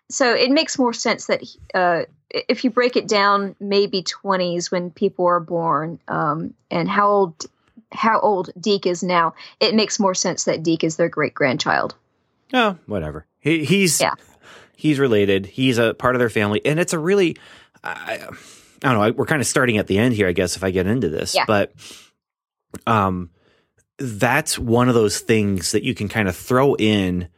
so 0.09 0.33
it 0.33 0.51
makes 0.51 0.77
more 0.77 0.93
sense 0.93 1.27
that 1.27 1.43
uh, 1.73 2.03
if 2.29 2.63
you 2.63 2.69
break 2.69 2.95
it 2.95 3.07
down, 3.07 3.55
maybe 3.59 4.03
20s 4.03 4.71
when 4.71 4.91
people 4.91 5.25
are 5.25 5.39
born, 5.39 5.99
um, 6.07 6.53
and 6.69 6.89
how 6.89 7.09
old 7.09 7.45
how 7.91 8.19
old 8.19 8.49
Deke 8.59 8.87
is 8.87 9.03
now, 9.03 9.35
it 9.59 9.75
makes 9.75 9.99
more 9.99 10.15
sense 10.15 10.45
that 10.45 10.63
Deke 10.63 10.83
is 10.83 10.95
their 10.95 11.09
great 11.09 11.35
grandchild. 11.35 11.93
Oh, 12.51 12.77
whatever. 12.87 13.27
He, 13.39 13.65
he's 13.65 14.01
yeah. 14.01 14.13
he's 14.75 14.99
related. 14.99 15.45
He's 15.45 15.77
a 15.77 15.93
part 15.93 16.15
of 16.15 16.19
their 16.19 16.29
family, 16.29 16.61
and 16.65 16.79
it's 16.79 16.93
a 16.93 16.99
really 16.99 17.37
I, 17.83 18.19
I 18.83 18.93
don't 18.93 18.99
know. 18.99 19.11
We're 19.11 19.25
kind 19.25 19.41
of 19.41 19.47
starting 19.47 19.77
at 19.77 19.87
the 19.87 19.97
end 19.97 20.13
here, 20.13 20.27
I 20.27 20.33
guess, 20.33 20.55
if 20.55 20.63
I 20.63 20.71
get 20.71 20.87
into 20.87 21.09
this, 21.09 21.35
yeah. 21.35 21.45
but 21.47 21.71
um, 22.87 23.29
that's 23.97 24.57
one 24.57 24.89
of 24.89 24.95
those 24.95 25.19
things 25.19 25.71
that 25.71 25.83
you 25.83 25.93
can 25.93 26.07
kind 26.07 26.27
of 26.27 26.35
throw 26.35 26.75
in 26.75 27.29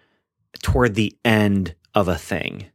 toward 0.61 0.95
the 0.95 1.15
end 1.23 1.75
of 1.93 2.07
a 2.07 2.17
thing 2.17 2.65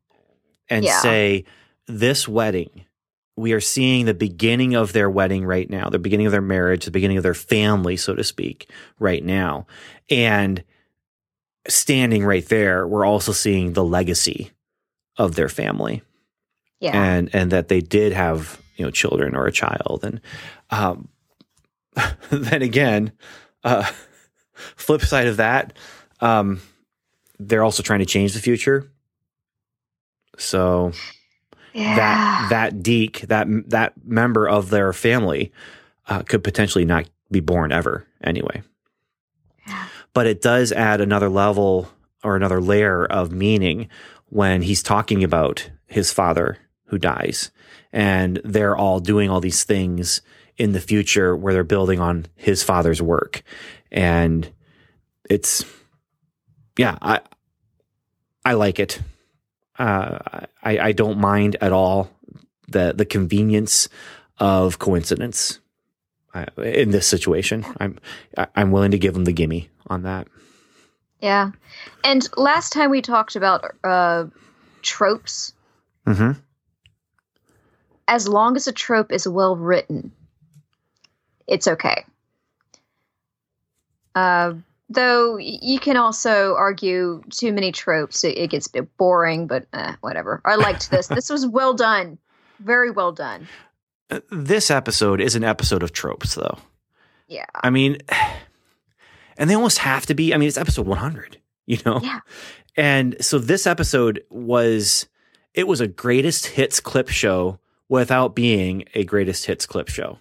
and 0.69 0.85
yeah. 0.85 1.01
say 1.01 1.45
this 1.87 2.29
wedding 2.29 2.85
we 3.41 3.53
are 3.53 3.61
seeing 3.61 4.05
the 4.05 4.15
beginning 4.15 4.75
of 4.75 4.93
their 4.93 5.09
wedding 5.09 5.45
right 5.45 5.69
now, 5.69 5.89
the 5.89 5.99
beginning 5.99 6.27
of 6.27 6.33
their 6.33 6.43
marriage, 6.43 6.85
the 6.85 6.91
beginning 6.91 7.17
of 7.17 7.23
their 7.23 7.35
family, 7.35 7.97
so 7.97 8.15
to 8.15 8.23
speak, 8.23 8.71
right 8.99 9.25
now. 9.25 9.67
And 10.11 10.63
standing 11.67 12.25
right 12.25 12.47
there, 12.47 12.87
we're 12.87 13.07
also 13.07 13.33
seeing 13.33 13.73
the 13.73 13.85
legacy 13.85 14.51
of 15.17 15.35
their 15.35 15.49
family. 15.49 16.03
Yeah. 16.81 17.03
And 17.03 17.31
and 17.35 17.51
that 17.51 17.69
they 17.69 17.81
did 17.81 18.13
have, 18.13 18.61
you 18.77 18.85
know, 18.85 18.91
children 18.91 19.35
or 19.35 19.47
a 19.47 19.53
child. 19.53 20.01
And 20.03 20.21
um 20.71 21.09
then 22.31 22.63
again, 22.63 23.13
uh 23.65 23.91
flip 24.77 25.03
side 25.03 25.27
of 25.27 25.39
that, 25.39 25.73
um, 26.21 26.61
they're 27.39 27.65
also 27.65 27.83
trying 27.83 28.01
to 28.01 28.07
change 28.07 28.35
the 28.35 28.41
future. 28.41 28.91
So 30.39 30.93
yeah. 31.73 31.97
that 31.97 32.47
that 32.51 32.83
Deke, 32.83 33.23
that 33.23 33.47
that 33.71 33.95
member 34.05 34.49
of 34.49 34.71
their 34.71 34.93
family, 34.93 35.53
uh, 36.09 36.23
could 36.23 36.45
potentially 36.45 36.85
not 36.85 37.09
be 37.31 37.41
born 37.41 37.73
ever 37.73 38.07
anyway. 38.23 38.63
Yeah. 39.67 39.87
But 40.13 40.27
it 40.27 40.43
does 40.43 40.73
add 40.73 41.01
another 41.01 41.29
level 41.29 41.89
or 42.23 42.37
another 42.37 42.61
layer 42.61 43.05
of 43.05 43.33
meaning 43.33 43.89
when 44.29 44.63
he's 44.63 44.83
talking 44.83 45.25
about 45.25 45.71
his 45.87 46.13
father 46.13 46.59
who 46.87 46.99
dies 46.99 47.51
and 47.93 48.41
they're 48.45 48.77
all 48.77 49.01
doing 49.01 49.31
all 49.31 49.41
these 49.41 49.65
things 49.65 50.23
in 50.61 50.73
the 50.73 50.81
future 50.81 51.35
where 51.35 51.55
they're 51.55 51.65
building 51.65 52.01
on 52.01 52.27
his 52.37 52.63
father's 52.63 53.01
work. 53.01 53.43
And 53.91 54.47
it's, 55.31 55.65
yeah, 56.77 56.99
I, 57.01 57.21
I 58.45 58.53
like 58.53 58.79
it. 58.79 59.01
Uh, 59.79 60.19
I, 60.63 60.79
I 60.79 60.93
don't 60.93 61.19
mind 61.19 61.57
at 61.63 61.73
all 61.73 62.11
the, 62.69 62.93
the 62.95 63.07
convenience 63.07 63.89
of 64.37 64.79
coincidence 64.79 65.61
uh, 66.35 66.45
in 66.59 66.91
this 66.91 67.07
situation. 67.07 67.65
I'm, 67.79 67.99
I'm 68.55 68.71
willing 68.71 68.91
to 68.91 68.99
give 68.99 69.15
them 69.15 69.25
the 69.25 69.33
gimme 69.33 69.71
on 69.87 70.03
that. 70.03 70.29
Yeah. 71.23 71.53
And 72.05 72.29
last 72.37 72.75
time 72.75 72.91
we 72.91 73.01
talked 73.01 73.35
about, 73.35 73.65
uh, 73.83 74.27
tropes. 74.83 75.55
Mm-hmm 76.07 76.33
as 78.11 78.27
long 78.27 78.57
as 78.57 78.67
a 78.67 78.73
trope 78.73 79.13
is 79.13 79.29
well 79.29 79.55
written, 79.55 80.11
it's 81.51 81.69
okay. 81.69 82.05
Uh, 84.15 84.55
though 84.89 85.37
you 85.37 85.79
can 85.79 85.97
also 85.97 86.55
argue 86.57 87.23
too 87.31 87.53
many 87.53 87.73
tropes, 87.73 88.25
it, 88.25 88.39
it 88.39 88.51
gets 88.51 88.67
a 88.69 88.73
bit 88.73 88.97
boring, 88.97 89.47
but 89.47 89.67
eh, 89.73 89.95
whatever. 90.01 90.41
I 90.45 90.55
liked 90.55 90.91
this. 90.91 91.09
this 91.09 91.29
was 91.29 91.47
well 91.47 91.75
done. 91.75 92.17
Very 92.61 92.91
well 92.91 93.13
done. 93.13 93.49
Uh, 94.11 94.21
this 94.31 94.71
episode 94.71 95.21
is 95.21 95.35
an 95.35 95.45
episode 95.45 95.83
of 95.83 95.93
tropes, 95.93 96.35
though. 96.35 96.59
Yeah. 97.29 97.47
I 97.55 97.71
mean, 97.71 97.99
and 99.37 99.51
they 99.51 99.55
almost 99.55 99.79
have 99.79 100.07
to 100.07 100.15
be. 100.15 100.33
I 100.33 100.37
mean, 100.39 100.49
it's 100.49 100.59
episode 100.59 100.87
100, 100.87 101.39
you 101.67 101.79
know? 101.85 102.01
Yeah. 102.03 102.21
And 102.77 103.17
so 103.21 103.39
this 103.39 103.67
episode 103.67 104.23
was, 104.31 105.09
it 105.55 105.67
was 105.67 105.81
a 105.81 105.89
greatest 105.89 106.47
hits 106.47 106.81
clip 106.81 107.09
show 107.09 107.59
without 107.89 108.35
being 108.35 108.85
a 108.95 109.05
greatest 109.05 109.47
hits 109.47 109.67
clip 109.67 109.89
show. 109.89 110.19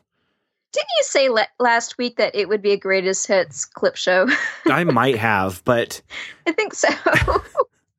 Didn't 0.72 0.90
you 0.98 1.04
say 1.04 1.30
le- 1.30 1.48
last 1.60 1.98
week 1.98 2.18
that 2.18 2.36
it 2.36 2.48
would 2.48 2.62
be 2.62 2.72
a 2.72 2.78
greatest 2.78 3.26
hits 3.28 3.66
clip 3.66 3.96
show? 3.96 4.28
I 4.68 4.84
might 4.84 5.18
have, 5.18 5.64
but 5.66 6.02
I 6.46 6.52
think 6.52 6.74
so. 6.74 6.90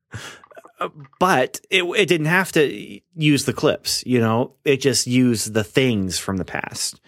but 1.19 1.59
it 1.69 1.83
it 1.83 2.05
didn't 2.07 2.27
have 2.27 2.51
to 2.53 3.01
use 3.15 3.45
the 3.45 3.53
clips, 3.53 4.03
you 4.05 4.19
know. 4.19 4.53
It 4.63 4.77
just 4.77 5.07
used 5.07 5.53
the 5.53 5.63
things 5.63 6.17
from 6.17 6.37
the 6.37 6.45
past 6.45 7.01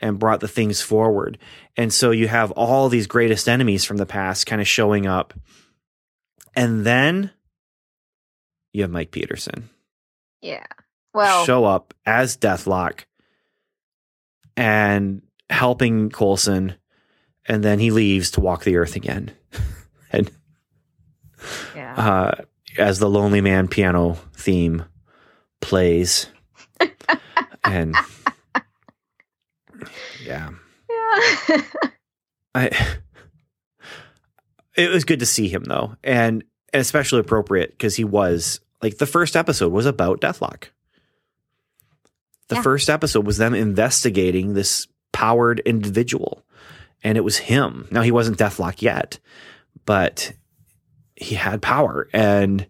and 0.00 0.18
brought 0.18 0.40
the 0.40 0.48
things 0.48 0.80
forward. 0.80 1.38
And 1.76 1.92
so 1.92 2.10
you 2.10 2.26
have 2.28 2.50
all 2.52 2.88
these 2.88 3.06
greatest 3.06 3.48
enemies 3.48 3.84
from 3.84 3.98
the 3.98 4.06
past 4.06 4.46
kind 4.46 4.62
of 4.62 4.68
showing 4.68 5.06
up. 5.06 5.34
And 6.56 6.86
then 6.86 7.30
you 8.72 8.82
have 8.82 8.90
Mike 8.90 9.10
Peterson. 9.10 9.68
Yeah 10.40 10.64
well 11.14 11.44
show 11.44 11.64
up 11.64 11.94
as 12.06 12.36
Deathlok 12.36 13.04
and 14.60 15.22
helping 15.48 16.10
Coulson, 16.10 16.74
and 17.46 17.64
then 17.64 17.78
he 17.78 17.90
leaves 17.90 18.30
to 18.32 18.40
walk 18.40 18.64
the 18.64 18.76
earth 18.76 18.94
again. 18.94 19.32
and 20.12 20.30
yeah. 21.74 21.94
uh, 21.94 22.34
as 22.76 22.98
the 22.98 23.08
Lonely 23.08 23.40
Man 23.40 23.68
piano 23.68 24.18
theme 24.34 24.84
plays, 25.62 26.26
and 27.64 27.96
yeah, 30.22 30.50
yeah. 30.90 31.62
I. 32.54 32.96
It 34.76 34.90
was 34.90 35.04
good 35.04 35.20
to 35.20 35.26
see 35.26 35.48
him 35.48 35.64
though, 35.64 35.96
and, 36.04 36.44
and 36.72 36.80
especially 36.80 37.20
appropriate 37.20 37.70
because 37.70 37.96
he 37.96 38.04
was 38.04 38.60
like 38.82 38.98
the 38.98 39.06
first 39.06 39.36
episode 39.36 39.72
was 39.72 39.86
about 39.86 40.20
Deathlok. 40.20 40.68
The 42.50 42.56
yeah. 42.56 42.62
first 42.62 42.90
episode 42.90 43.24
was 43.24 43.38
them 43.38 43.54
investigating 43.54 44.54
this 44.54 44.88
powered 45.12 45.60
individual, 45.60 46.44
and 47.04 47.16
it 47.16 47.20
was 47.20 47.38
him. 47.38 47.86
Now 47.92 48.02
he 48.02 48.10
wasn't 48.10 48.38
Deathlok 48.38 48.82
yet, 48.82 49.20
but 49.86 50.32
he 51.14 51.36
had 51.36 51.62
power, 51.62 52.08
and 52.12 52.66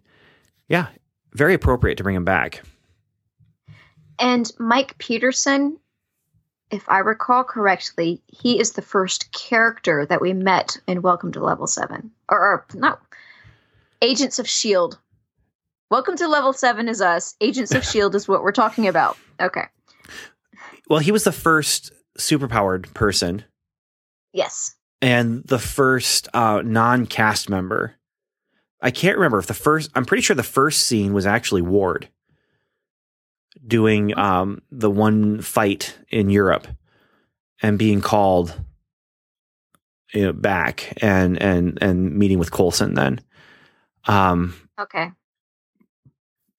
yeah, 0.69 0.89
very 1.33 1.55
appropriate 1.55 1.97
to 1.97 2.03
bring 2.03 2.15
him 2.15 2.27
back. 2.27 2.63
And 4.19 4.53
Mike 4.59 4.99
Peterson, 4.99 5.79
if 6.71 6.87
I 6.87 6.99
recall 6.99 7.43
correctly, 7.43 8.21
he 8.27 8.61
is 8.61 8.73
the 8.73 8.83
first 8.83 9.33
character 9.33 10.05
that 10.05 10.21
we 10.21 10.35
met 10.35 10.77
in 10.87 11.01
Welcome 11.01 11.33
to 11.33 11.41
Level 11.43 11.67
Seven, 11.67 12.11
or, 12.29 12.39
or 12.39 12.67
no, 12.75 12.99
Agents 14.03 14.39
of 14.39 14.47
Shield. 14.47 14.99
Welcome 15.91 16.17
to 16.19 16.29
Level 16.29 16.53
7 16.53 16.89
is 16.89 17.01
us. 17.01 17.35
Agents 17.41 17.73
of 17.73 17.79
S.H.I.E.L.D. 17.79 18.17
is 18.17 18.29
what 18.29 18.45
we're 18.45 18.53
talking 18.53 18.87
about. 18.87 19.19
Okay. 19.41 19.65
Well, 20.89 21.01
he 21.01 21.11
was 21.11 21.25
the 21.25 21.33
first 21.33 21.91
superpowered 22.17 22.95
person. 22.95 23.43
Yes. 24.33 24.77
And 25.03 25.43
the 25.47 25.59
first 25.59 26.29
uh, 26.33 26.63
non 26.65 27.07
cast 27.09 27.51
member. 27.51 27.97
I 28.81 28.93
can't 28.93 29.17
remember 29.17 29.41
if 29.41 29.49
the 29.49 29.55
first, 29.55 29.91
I'm 29.97 30.05
pretty 30.05 30.23
sure 30.23 30.37
the 30.37 30.45
first 30.45 30.85
scene 30.85 31.13
was 31.13 31.27
actually 31.27 31.63
Ward 31.63 32.09
doing 33.67 34.17
um, 34.17 34.63
the 34.71 34.91
one 34.91 35.41
fight 35.41 35.99
in 36.09 36.31
Europe 36.31 36.69
and 37.63 37.81
being 37.81 38.01
called 38.01 38.55
you 40.15 40.27
know, 40.27 40.33
back 40.33 40.97
and, 41.03 41.37
and, 41.43 41.79
and 41.83 42.17
meeting 42.17 42.39
with 42.39 42.53
Coulson 42.53 42.95
then. 42.95 43.21
Um, 44.07 44.55
okay. 44.79 45.11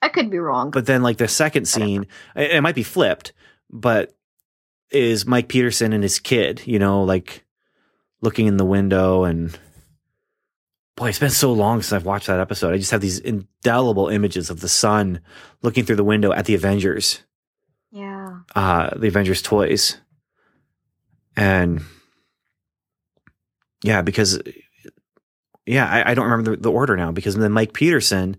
I 0.01 0.09
could 0.09 0.29
be 0.29 0.39
wrong. 0.39 0.71
But 0.71 0.85
then, 0.85 1.03
like 1.03 1.17
the 1.17 1.27
second 1.27 1.67
scene, 1.67 2.07
it, 2.35 2.51
it 2.51 2.61
might 2.61 2.75
be 2.75 2.83
flipped, 2.83 3.33
but 3.69 4.13
is 4.89 5.25
Mike 5.25 5.47
Peterson 5.47 5.93
and 5.93 6.03
his 6.03 6.19
kid, 6.19 6.61
you 6.65 6.79
know, 6.79 7.03
like 7.03 7.45
looking 8.21 8.47
in 8.47 8.57
the 8.57 8.65
window 8.65 9.23
and 9.23 9.57
boy, 10.95 11.09
it's 11.09 11.19
been 11.19 11.29
so 11.29 11.53
long 11.53 11.81
since 11.81 11.93
I've 11.93 12.05
watched 12.05 12.27
that 12.27 12.39
episode. 12.39 12.73
I 12.73 12.77
just 12.77 12.91
have 12.91 13.01
these 13.01 13.19
indelible 13.19 14.09
images 14.09 14.49
of 14.49 14.59
the 14.59 14.69
son 14.69 15.21
looking 15.61 15.85
through 15.85 15.95
the 15.95 16.03
window 16.03 16.31
at 16.31 16.45
the 16.45 16.55
Avengers. 16.55 17.23
Yeah. 17.91 18.39
Uh, 18.53 18.95
the 18.95 19.07
Avengers 19.07 19.41
toys. 19.41 19.97
And 21.35 21.81
yeah, 23.83 24.01
because 24.01 24.41
yeah, 25.65 25.89
I, 25.89 26.11
I 26.11 26.13
don't 26.13 26.25
remember 26.25 26.51
the, 26.51 26.61
the, 26.63 26.71
order 26.71 26.97
now 26.97 27.11
because 27.11 27.35
then 27.35 27.51
Mike 27.51 27.73
Peterson 27.73 28.37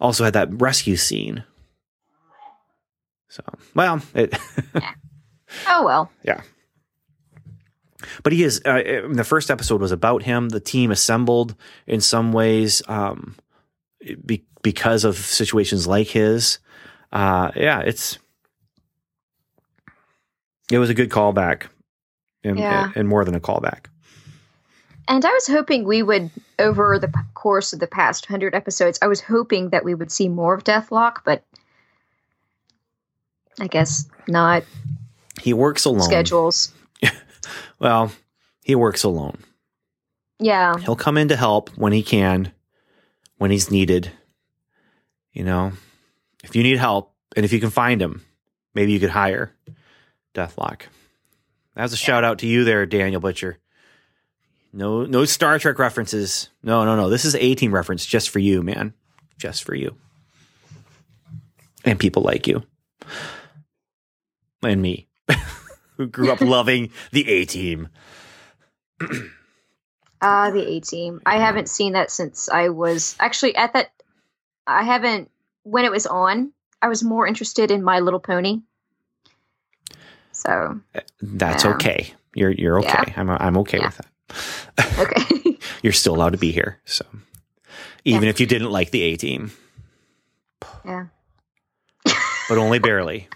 also 0.00 0.24
had 0.24 0.34
that 0.34 0.60
rescue 0.60 0.96
scene. 0.96 1.44
So, 3.28 3.42
well, 3.74 4.00
it. 4.14 4.36
yeah. 4.74 4.92
Oh 5.68 5.84
well. 5.84 6.10
Yeah. 6.22 6.40
But 8.22 8.32
he 8.32 8.44
is. 8.44 8.60
Uh, 8.64 9.08
the 9.10 9.24
first 9.24 9.50
episode 9.50 9.80
was 9.80 9.92
about 9.92 10.22
him. 10.22 10.48
The 10.48 10.60
team 10.60 10.90
assembled 10.90 11.54
in 11.86 12.00
some 12.00 12.32
ways 12.32 12.82
um, 12.88 13.36
be, 14.24 14.44
because 14.62 15.04
of 15.04 15.16
situations 15.16 15.86
like 15.86 16.08
his. 16.08 16.58
Uh, 17.12 17.50
yeah, 17.56 17.80
it's. 17.80 18.18
It 20.70 20.78
was 20.78 20.90
a 20.90 20.94
good 20.94 21.10
callback, 21.10 21.64
and, 22.42 22.58
yeah. 22.58 22.90
and 22.96 23.06
more 23.06 23.24
than 23.24 23.36
a 23.36 23.40
callback. 23.40 23.86
And 25.06 25.24
I 25.24 25.30
was 25.30 25.46
hoping 25.46 25.84
we 25.84 26.02
would, 26.02 26.30
over 26.58 26.98
the 26.98 27.12
course 27.34 27.72
of 27.72 27.80
the 27.80 27.86
past 27.86 28.26
hundred 28.26 28.54
episodes, 28.54 28.98
I 29.02 29.06
was 29.06 29.20
hoping 29.20 29.70
that 29.70 29.84
we 29.84 29.94
would 29.94 30.10
see 30.10 30.28
more 30.28 30.54
of 30.54 30.64
Deathlok, 30.64 31.18
but 31.24 31.42
I 33.60 33.66
guess 33.66 34.08
not. 34.28 34.64
He 35.40 35.52
works 35.52 35.84
alone. 35.84 36.02
Schedules. 36.02 36.72
well, 37.78 38.12
he 38.62 38.74
works 38.74 39.04
alone. 39.04 39.38
Yeah. 40.38 40.76
He'll 40.78 40.96
come 40.96 41.16
in 41.16 41.28
to 41.28 41.36
help 41.36 41.70
when 41.76 41.92
he 41.92 42.02
can, 42.02 42.52
when 43.38 43.50
he's 43.50 43.70
needed. 43.70 44.10
You 45.32 45.44
know, 45.44 45.72
if 46.42 46.56
you 46.56 46.62
need 46.62 46.78
help 46.78 47.14
and 47.34 47.44
if 47.44 47.52
you 47.52 47.60
can 47.60 47.70
find 47.70 48.00
him, 48.00 48.24
maybe 48.74 48.92
you 48.92 49.00
could 49.00 49.10
hire 49.10 49.52
Deathlok. 50.34 50.82
That 51.74 51.82
was 51.82 51.92
a 51.92 51.96
yeah. 51.96 52.06
shout 52.06 52.24
out 52.24 52.38
to 52.38 52.46
you 52.46 52.64
there, 52.64 52.86
Daniel 52.86 53.20
Butcher. 53.20 53.58
No, 54.72 55.04
no 55.04 55.24
Star 55.24 55.58
Trek 55.58 55.78
references. 55.78 56.50
No, 56.62 56.84
no, 56.84 56.96
no. 56.96 57.08
This 57.08 57.24
is 57.24 57.34
A 57.34 57.54
Team 57.54 57.74
reference 57.74 58.04
just 58.04 58.30
for 58.30 58.38
you, 58.38 58.62
man. 58.62 58.92
Just 59.38 59.64
for 59.64 59.74
you. 59.74 59.96
And 61.84 61.98
people 61.98 62.22
like 62.22 62.46
you. 62.46 62.62
And 64.62 64.82
me, 64.82 65.06
who 65.96 66.06
grew 66.06 66.32
up 66.32 66.40
loving 66.42 66.90
the 67.12 67.28
A 67.28 67.44
Team. 67.44 67.88
Ah, 70.20 70.46
uh, 70.46 70.50
the 70.50 70.66
A 70.66 70.80
Team. 70.80 71.20
I 71.24 71.38
haven't 71.38 71.68
seen 71.68 71.92
that 71.92 72.10
since 72.10 72.48
I 72.48 72.70
was 72.70 73.16
actually 73.20 73.54
at 73.54 73.74
that. 73.74 73.90
I 74.66 74.82
haven't, 74.82 75.30
when 75.62 75.84
it 75.84 75.90
was 75.90 76.06
on, 76.06 76.52
I 76.82 76.88
was 76.88 77.04
more 77.04 77.26
interested 77.26 77.70
in 77.70 77.84
My 77.84 78.00
Little 78.00 78.20
Pony. 78.20 78.62
So. 80.32 80.80
That's 81.22 81.64
yeah. 81.64 81.74
okay. 81.74 82.14
You're, 82.34 82.50
you're 82.50 82.78
okay. 82.80 83.04
Yeah. 83.08 83.14
I'm, 83.16 83.30
I'm 83.30 83.56
okay 83.58 83.78
yeah. 83.78 83.86
with 83.86 83.96
that. 83.98 84.06
Okay. 84.98 85.58
You're 85.82 85.92
still 85.92 86.14
allowed 86.14 86.32
to 86.32 86.38
be 86.38 86.52
here. 86.52 86.80
So 86.84 87.04
even 88.04 88.24
yeah. 88.24 88.30
if 88.30 88.40
you 88.40 88.46
didn't 88.46 88.70
like 88.70 88.90
the 88.90 89.02
A 89.02 89.16
team. 89.16 89.52
Yeah. 90.84 91.06
but 92.48 92.58
only 92.58 92.78
barely. 92.78 93.28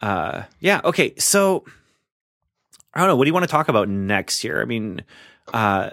Uh, 0.00 0.42
yeah. 0.60 0.80
Okay. 0.84 1.14
So 1.18 1.64
I 2.94 3.00
don't 3.00 3.08
know. 3.08 3.16
What 3.16 3.24
do 3.24 3.28
you 3.28 3.34
want 3.34 3.44
to 3.44 3.50
talk 3.50 3.68
about 3.68 3.88
next 3.88 4.40
here? 4.40 4.60
I 4.60 4.64
mean, 4.64 5.02
uh, 5.52 5.90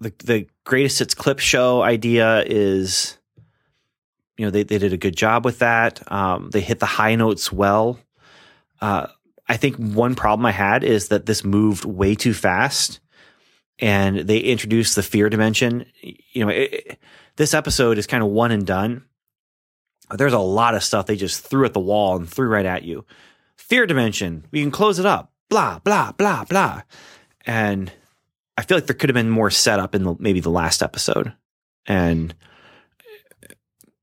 the 0.00 0.12
the 0.24 0.46
greatest 0.64 0.98
hits 0.98 1.14
clip 1.14 1.38
show 1.38 1.82
idea 1.82 2.42
is, 2.46 3.18
you 4.38 4.46
know, 4.46 4.50
they 4.50 4.62
they 4.62 4.78
did 4.78 4.92
a 4.92 4.96
good 4.96 5.16
job 5.16 5.44
with 5.44 5.58
that. 5.58 6.10
Um, 6.10 6.50
they 6.50 6.60
hit 6.60 6.78
the 6.78 6.86
high 6.86 7.14
notes 7.16 7.52
well. 7.52 7.98
Uh, 8.80 9.08
I 9.48 9.56
think 9.56 9.76
one 9.76 10.14
problem 10.14 10.46
I 10.46 10.52
had 10.52 10.84
is 10.84 11.08
that 11.08 11.26
this 11.26 11.44
moved 11.44 11.84
way 11.84 12.14
too 12.14 12.32
fast, 12.34 13.00
and 13.78 14.18
they 14.18 14.38
introduced 14.38 14.94
the 14.96 15.02
fear 15.02 15.28
dimension. 15.28 15.86
You 16.00 16.44
know, 16.44 16.50
it, 16.50 16.98
this 17.36 17.54
episode 17.54 17.98
is 17.98 18.06
kind 18.06 18.22
of 18.22 18.30
one 18.30 18.52
and 18.52 18.66
done. 18.66 19.04
There's 20.10 20.32
a 20.32 20.38
lot 20.38 20.74
of 20.74 20.84
stuff 20.84 21.06
they 21.06 21.16
just 21.16 21.46
threw 21.46 21.64
at 21.64 21.72
the 21.72 21.80
wall 21.80 22.16
and 22.16 22.28
threw 22.28 22.48
right 22.48 22.66
at 22.66 22.84
you. 22.84 23.04
Fear 23.56 23.86
dimension, 23.86 24.44
we 24.50 24.60
can 24.60 24.70
close 24.70 24.98
it 24.98 25.06
up. 25.06 25.32
Blah 25.48 25.80
blah 25.80 26.12
blah 26.12 26.44
blah, 26.44 26.82
and 27.44 27.92
I 28.56 28.62
feel 28.62 28.76
like 28.76 28.86
there 28.86 28.96
could 28.96 29.10
have 29.10 29.14
been 29.14 29.30
more 29.30 29.50
setup 29.50 29.94
in 29.94 30.02
the, 30.04 30.14
maybe 30.18 30.40
the 30.40 30.50
last 30.50 30.82
episode, 30.82 31.32
and 31.86 32.34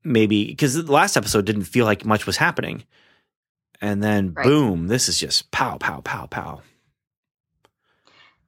maybe 0.04 0.46
because 0.46 0.74
the 0.74 0.92
last 0.92 1.16
episode 1.16 1.44
didn't 1.44 1.64
feel 1.64 1.86
like 1.86 2.04
much 2.04 2.26
was 2.26 2.36
happening, 2.36 2.84
and 3.80 4.02
then 4.02 4.34
right. 4.34 4.44
boom, 4.44 4.88
this 4.88 5.08
is 5.08 5.18
just 5.18 5.50
pow 5.50 5.76
pow 5.78 6.00
pow 6.00 6.26
pow. 6.26 6.62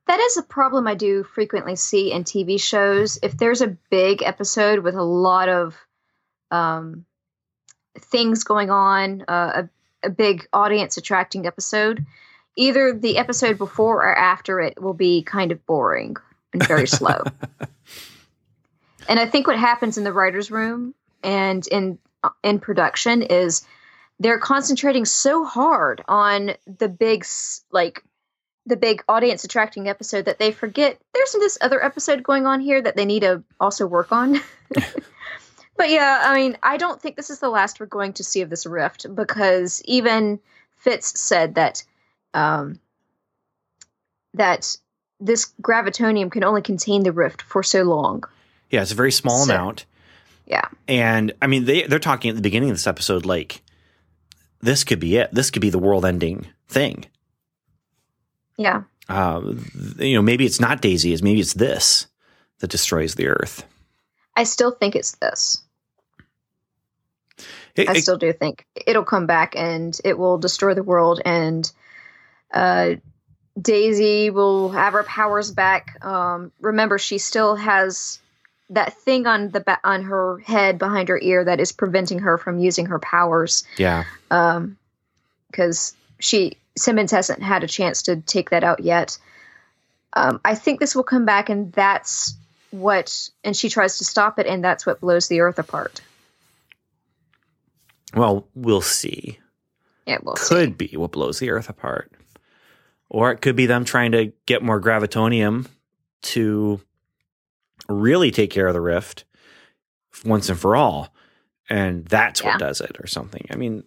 That 0.06 0.20
is 0.20 0.36
a 0.36 0.42
problem 0.42 0.86
I 0.86 0.94
do 0.94 1.22
frequently 1.22 1.76
see 1.76 2.12
in 2.12 2.24
TV 2.24 2.60
shows. 2.60 3.18
If 3.22 3.36
there's 3.36 3.62
a 3.62 3.76
big 3.90 4.22
episode 4.22 4.80
with 4.80 4.94
a 4.94 5.02
lot 5.02 5.48
of 5.48 5.76
um, 6.50 7.06
things 7.98 8.44
going 8.44 8.70
on, 8.70 9.24
uh, 9.28 9.62
a, 10.02 10.06
a 10.06 10.10
big 10.10 10.46
audience 10.52 10.96
attracting 10.96 11.46
episode, 11.46 12.04
either 12.56 12.92
the 12.92 13.16
episode 13.16 13.58
before 13.58 13.98
or 13.98 14.16
after 14.16 14.60
it 14.60 14.80
will 14.82 14.94
be 14.94 15.22
kind 15.22 15.52
of 15.52 15.64
boring 15.66 16.16
and 16.52 16.66
very 16.66 16.86
slow. 16.86 17.22
and 19.08 19.20
I 19.20 19.26
think 19.26 19.46
what 19.46 19.58
happens 19.58 19.98
in 19.98 20.04
the 20.04 20.12
writers' 20.12 20.50
room 20.50 20.94
and 21.22 21.66
in 21.68 21.98
in 22.42 22.60
production 22.60 23.22
is 23.22 23.62
they're 24.22 24.38
concentrating 24.38 25.04
so 25.04 25.44
hard 25.44 26.02
on 26.06 26.52
the 26.66 26.88
big 26.88 27.24
like 27.70 28.02
the 28.66 28.76
big 28.76 29.02
audience 29.08 29.42
attracting 29.42 29.88
episode 29.88 30.26
that 30.26 30.38
they 30.38 30.52
forget 30.52 30.98
there's 31.12 31.32
this 31.32 31.58
other 31.60 31.84
episode 31.84 32.22
going 32.22 32.46
on 32.46 32.60
here 32.60 32.80
that 32.80 32.94
they 32.94 33.04
need 33.04 33.20
to 33.20 33.42
also 33.58 33.86
work 33.86 34.12
on. 34.12 34.40
but 35.76 35.90
yeah, 35.90 36.22
I 36.24 36.36
mean, 36.36 36.56
I 36.62 36.76
don't 36.76 37.02
think 37.02 37.16
this 37.16 37.30
is 37.30 37.40
the 37.40 37.48
last 37.48 37.80
we're 37.80 37.86
going 37.86 38.12
to 38.14 38.24
see 38.24 38.42
of 38.42 38.50
this 38.50 38.64
rift 38.64 39.12
because 39.12 39.82
even 39.84 40.38
Fitz 40.76 41.18
said 41.20 41.56
that 41.56 41.82
um, 42.34 42.78
that 44.34 44.76
this 45.18 45.52
gravitonium 45.60 46.30
can 46.30 46.44
only 46.44 46.62
contain 46.62 47.02
the 47.02 47.12
rift 47.12 47.42
for 47.42 47.64
so 47.64 47.82
long. 47.82 48.22
Yeah, 48.70 48.82
it's 48.82 48.92
a 48.92 48.96
very 48.96 49.12
small 49.12 49.44
so, 49.44 49.52
amount. 49.52 49.86
Yeah. 50.46 50.68
And 50.86 51.32
I 51.42 51.48
mean 51.48 51.64
they 51.64 51.82
they're 51.82 51.98
talking 51.98 52.28
at 52.30 52.36
the 52.36 52.42
beginning 52.42 52.70
of 52.70 52.76
this 52.76 52.86
episode 52.86 53.26
like 53.26 53.60
this 54.62 54.84
could 54.84 55.00
be 55.00 55.16
it. 55.16 55.32
This 55.32 55.50
could 55.50 55.62
be 55.62 55.70
the 55.70 55.78
world 55.78 56.04
ending 56.04 56.46
thing. 56.68 57.04
Yeah. 58.56 58.82
Uh, 59.08 59.54
you 59.98 60.14
know, 60.14 60.22
maybe 60.22 60.46
it's 60.46 60.60
not 60.60 60.80
Daisy, 60.80 61.12
is 61.12 61.22
maybe 61.22 61.40
it's 61.40 61.54
this 61.54 62.06
that 62.60 62.70
destroys 62.70 63.14
the 63.14 63.28
earth. 63.28 63.64
I 64.36 64.44
still 64.44 64.70
think 64.70 64.96
it's 64.96 65.16
this. 65.16 65.62
It, 67.74 67.88
I 67.88 67.94
still 67.94 68.18
do 68.18 68.32
think 68.32 68.66
it'll 68.86 69.04
come 69.04 69.26
back 69.26 69.54
and 69.56 69.98
it 70.04 70.18
will 70.18 70.38
destroy 70.38 70.74
the 70.74 70.82
world 70.82 71.20
and 71.24 71.70
uh, 72.52 72.96
Daisy 73.60 74.30
will 74.30 74.70
have 74.70 74.92
her 74.92 75.02
powers 75.02 75.50
back. 75.50 76.02
Um, 76.04 76.52
remember, 76.60 76.98
she 76.98 77.18
still 77.18 77.56
has 77.56 78.20
that 78.72 78.94
thing 78.94 79.26
on 79.26 79.50
the 79.50 79.60
ba- 79.60 79.80
on 79.84 80.02
her 80.02 80.38
head 80.38 80.78
behind 80.78 81.08
her 81.08 81.18
ear 81.20 81.44
that 81.44 81.60
is 81.60 81.72
preventing 81.72 82.20
her 82.20 82.38
from 82.38 82.58
using 82.58 82.86
her 82.86 82.98
powers. 82.98 83.64
Yeah. 83.76 84.04
Um, 84.30 84.78
because 85.50 85.94
she 86.18 86.56
Simmons 86.76 87.10
hasn't 87.10 87.42
had 87.42 87.64
a 87.64 87.68
chance 87.68 88.02
to 88.02 88.16
take 88.16 88.50
that 88.50 88.64
out 88.64 88.80
yet. 88.80 89.18
Um, 90.14 90.40
I 90.44 90.54
think 90.54 90.80
this 90.80 90.94
will 90.94 91.02
come 91.02 91.24
back, 91.24 91.50
and 91.50 91.72
that's 91.72 92.34
what. 92.70 93.28
And 93.44 93.56
she 93.56 93.68
tries 93.68 93.98
to 93.98 94.04
stop 94.04 94.38
it, 94.38 94.46
and 94.46 94.64
that's 94.64 94.86
what 94.86 95.00
blows 95.00 95.28
the 95.28 95.40
Earth 95.40 95.58
apart. 95.58 96.00
Well, 98.14 98.46
we'll 98.54 98.82
see. 98.82 99.38
Yeah, 100.06 100.18
we'll 100.22 100.34
could 100.34 100.80
see. 100.80 100.86
be 100.86 100.96
what 100.96 101.12
blows 101.12 101.38
the 101.38 101.50
Earth 101.50 101.68
apart. 101.68 102.10
Or 103.08 103.30
it 103.30 103.42
could 103.42 103.56
be 103.56 103.66
them 103.66 103.84
trying 103.84 104.12
to 104.12 104.32
get 104.46 104.62
more 104.62 104.80
gravitonium 104.80 105.66
to 106.22 106.80
really 107.88 108.30
take 108.30 108.50
care 108.50 108.66
of 108.66 108.74
the 108.74 108.80
rift 108.80 109.24
once 110.24 110.48
and 110.48 110.58
for 110.58 110.76
all. 110.76 111.14
And 111.68 112.04
that's 112.06 112.42
yeah. 112.42 112.50
what 112.50 112.58
does 112.58 112.80
it 112.80 112.96
or 113.00 113.06
something. 113.06 113.46
I 113.50 113.56
mean, 113.56 113.84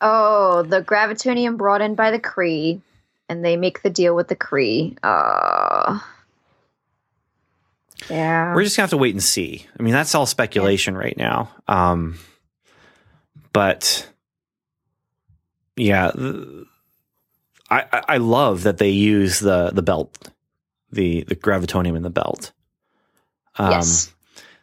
oh, 0.00 0.62
the 0.62 0.82
gravitonium 0.82 1.56
brought 1.56 1.82
in 1.82 1.94
by 1.94 2.10
the 2.10 2.18
Kree, 2.18 2.80
and 3.28 3.44
they 3.44 3.56
make 3.56 3.82
the 3.82 3.90
deal 3.90 4.16
with 4.16 4.28
the 4.28 4.36
Kree. 4.36 4.96
Uh, 5.02 6.00
yeah. 8.08 8.54
We're 8.54 8.64
just 8.64 8.76
going 8.76 8.88
to 8.88 8.90
have 8.90 8.90
to 8.90 8.96
wait 8.96 9.14
and 9.14 9.22
see. 9.22 9.66
I 9.78 9.82
mean, 9.82 9.92
that's 9.92 10.14
all 10.14 10.26
speculation 10.26 10.94
yeah. 10.94 11.00
right 11.00 11.16
now. 11.16 11.50
Um, 11.68 12.18
but 13.52 14.08
yeah, 15.76 16.10
I, 17.70 18.02
I 18.08 18.16
love 18.16 18.64
that 18.64 18.78
they 18.78 18.90
use 18.90 19.40
the 19.40 19.70
the 19.70 19.82
belt, 19.82 20.30
the 20.90 21.24
the 21.24 21.36
gravitonium 21.36 21.96
in 21.96 22.02
the 22.02 22.10
belt. 22.10 22.52
Um, 23.56 23.72
yes. 23.72 24.12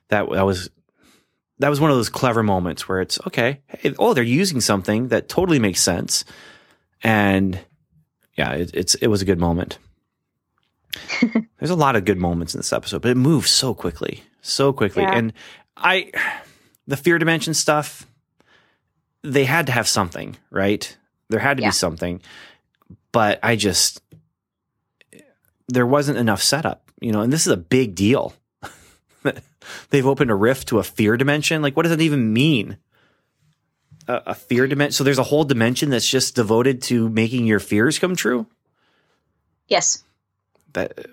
That 0.09 0.29
that 0.29 0.45
was 0.45 0.69
that 1.59 1.69
was 1.69 1.79
one 1.81 1.91
of 1.91 1.97
those 1.97 2.09
clever 2.09 2.43
moments 2.43 2.87
where 2.87 3.01
it's 3.01 3.19
okay. 3.27 3.61
Hey, 3.67 3.93
oh, 3.99 4.13
they're 4.13 4.23
using 4.23 4.61
something 4.61 5.09
that 5.09 5.27
totally 5.27 5.59
makes 5.59 5.81
sense, 5.81 6.23
and 7.03 7.59
yeah, 8.37 8.53
it, 8.53 8.71
it's 8.73 8.95
it 8.95 9.07
was 9.07 9.21
a 9.21 9.25
good 9.25 9.39
moment. 9.39 9.79
There's 11.59 11.69
a 11.69 11.75
lot 11.75 11.95
of 11.95 12.05
good 12.05 12.17
moments 12.17 12.53
in 12.53 12.59
this 12.59 12.71
episode, 12.71 13.01
but 13.01 13.11
it 13.11 13.17
moves 13.17 13.51
so 13.51 13.73
quickly, 13.73 14.23
so 14.41 14.71
quickly, 14.71 15.03
yeah. 15.03 15.17
and 15.17 15.33
I 15.75 16.11
the 16.87 16.97
fear 16.97 17.17
dimension 17.17 17.53
stuff. 17.53 18.07
They 19.23 19.45
had 19.45 19.65
to 19.65 19.71
have 19.73 19.87
something, 19.87 20.37
right? 20.51 20.95
There 21.29 21.39
had 21.39 21.57
to 21.57 21.63
yeah. 21.63 21.69
be 21.69 21.73
something 21.73 22.21
but 23.17 23.39
I 23.41 23.55
just 23.55 24.01
there 25.67 25.87
wasn't 25.87 26.17
enough 26.17 26.41
setup, 26.41 26.91
you 27.01 27.11
know, 27.11 27.21
and 27.21 27.33
this 27.33 27.47
is 27.47 27.51
a 27.51 27.57
big 27.57 27.95
deal. 27.95 28.33
They've 29.89 30.05
opened 30.05 30.31
a 30.31 30.35
rift 30.35 30.69
to 30.69 30.79
a 30.79 30.83
fear 30.83 31.17
dimension. 31.17 31.61
Like, 31.61 31.75
what 31.75 31.83
does 31.83 31.91
that 31.91 32.01
even 32.01 32.33
mean? 32.33 32.77
A, 34.07 34.21
a 34.27 34.35
fear 34.35 34.67
dimension. 34.67 34.93
So 34.93 35.03
there's 35.03 35.19
a 35.19 35.23
whole 35.23 35.43
dimension 35.43 35.89
that's 35.89 36.07
just 36.07 36.35
devoted 36.35 36.81
to 36.83 37.09
making 37.09 37.45
your 37.45 37.59
fears 37.59 37.99
come 37.99 38.15
true. 38.15 38.47
Yes. 39.67 40.03
That. 40.73 41.07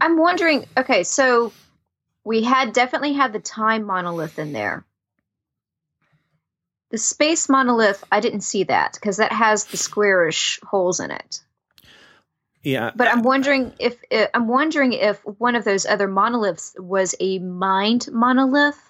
I'm 0.00 0.18
wondering. 0.18 0.66
Okay, 0.76 1.04
so 1.04 1.52
we 2.24 2.42
had 2.42 2.72
definitely 2.72 3.12
had 3.12 3.32
the 3.32 3.40
time 3.40 3.84
monolith 3.84 4.38
in 4.38 4.52
there. 4.52 4.84
The 6.90 6.98
space 6.98 7.48
monolith, 7.48 8.04
I 8.12 8.20
didn't 8.20 8.42
see 8.42 8.64
that 8.64 8.92
because 8.94 9.16
that 9.16 9.32
has 9.32 9.64
the 9.64 9.78
squarish 9.78 10.60
holes 10.62 11.00
in 11.00 11.10
it. 11.10 11.40
Yeah, 12.62 12.92
but 12.94 13.08
I'm 13.08 13.22
wondering 13.22 13.72
if 13.78 13.96
I'm 14.32 14.46
wondering 14.46 14.92
if 14.92 15.18
one 15.24 15.56
of 15.56 15.64
those 15.64 15.84
other 15.84 16.06
monoliths 16.06 16.74
was 16.78 17.14
a 17.18 17.40
mind 17.40 18.08
monolith, 18.12 18.80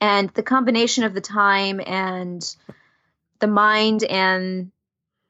and 0.00 0.30
the 0.30 0.42
combination 0.42 1.04
of 1.04 1.12
the 1.14 1.20
time 1.20 1.80
and 1.86 2.56
the 3.40 3.46
mind 3.48 4.02
and 4.04 4.70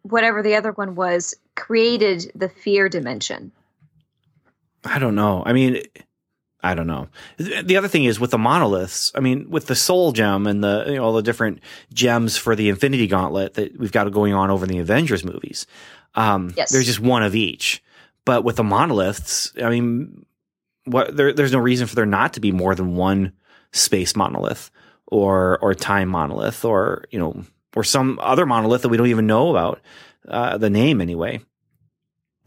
whatever 0.03 0.43
the 0.43 0.55
other 0.55 0.73
one 0.73 0.95
was 0.95 1.35
created 1.57 2.31
the 2.35 2.49
fear 2.49 2.89
dimension. 2.89 3.53
I 4.85 4.99
don't 4.99 5.15
know. 5.15 5.43
I 5.45 5.53
mean, 5.53 5.83
I 6.63 6.75
don't 6.75 6.87
know. 6.87 7.09
The 7.39 7.77
other 7.77 7.89
thing 7.89 8.05
is 8.05 8.21
with 8.21 8.31
the 8.31 8.39
monoliths. 8.39 9.11
I 9.15 9.21
mean, 9.21 9.51
with 9.51 9.67
the 9.67 9.75
soul 9.75 10.13
gem 10.13 10.47
and 10.47 10.63
the 10.63 10.85
you 10.87 10.95
know, 10.95 11.05
all 11.05 11.13
the 11.13 11.23
different 11.23 11.61
gems 11.93 12.37
for 12.37 12.55
the 12.55 12.69
Infinity 12.69 13.09
Gauntlet 13.09 13.55
that 13.55 13.79
we've 13.79 13.93
got 13.93 14.11
going 14.13 14.35
on 14.35 14.51
over 14.51 14.65
in 14.65 14.71
the 14.71 14.79
Avengers 14.79 15.25
movies. 15.25 15.67
Um, 16.15 16.53
yes. 16.57 16.71
There's 16.71 16.87
just 16.87 17.01
one 17.01 17.23
of 17.23 17.35
each. 17.35 17.83
But 18.25 18.45
with 18.45 18.57
the 18.57 18.65
monoliths, 18.65 19.53
I 19.63 19.69
mean, 19.71 20.25
what 20.85 21.17
there, 21.17 21.33
there's 21.33 21.53
no 21.53 21.59
reason 21.59 21.87
for 21.87 21.95
there 21.95 22.07
not 22.07 22.35
to 22.35 22.41
be 22.41 22.53
more 22.53 22.75
than 22.75 22.95
one 22.97 23.33
space 23.73 24.15
monolith 24.15 24.71
or 25.07 25.59
or 25.61 25.75
time 25.75 26.09
monolith 26.09 26.65
or 26.65 27.05
you 27.11 27.19
know 27.19 27.43
or 27.75 27.83
some 27.85 28.19
other 28.23 28.47
monolith 28.47 28.83
that 28.83 28.89
we 28.91 28.97
don't 28.97 29.07
even 29.09 29.27
know 29.27 29.51
about 29.51 29.81
uh, 30.29 30.59
the 30.59 30.71
name 30.71 31.01
anyway. 31.01 31.41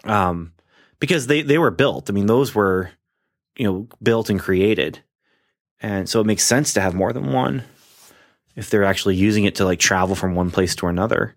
Um, 0.04 0.54
because 1.00 1.28
they 1.28 1.42
they 1.42 1.58
were 1.58 1.72
built. 1.72 2.10
I 2.10 2.14
mean, 2.14 2.28
those 2.28 2.54
were 2.56 2.92
you 3.58 3.66
know 3.66 3.88
built 4.02 4.30
and 4.30 4.40
created, 4.40 5.00
and 5.82 6.08
so 6.08 6.22
it 6.22 6.28
makes 6.28 6.44
sense 6.44 6.74
to 6.74 6.82
have 6.82 6.94
more 6.94 7.12
than 7.12 7.34
one. 7.34 7.64
if 8.56 8.70
they're 8.70 8.84
actually 8.86 9.16
using 9.16 9.44
it 9.46 9.56
to 9.56 9.66
like 9.66 9.80
travel 9.80 10.16
from 10.16 10.36
one 10.36 10.52
place 10.52 10.76
to 10.78 10.88
another. 10.88 11.36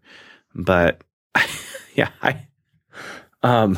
But 0.55 1.03
yeah, 1.99 2.11
I 2.23 2.47
um 3.43 3.77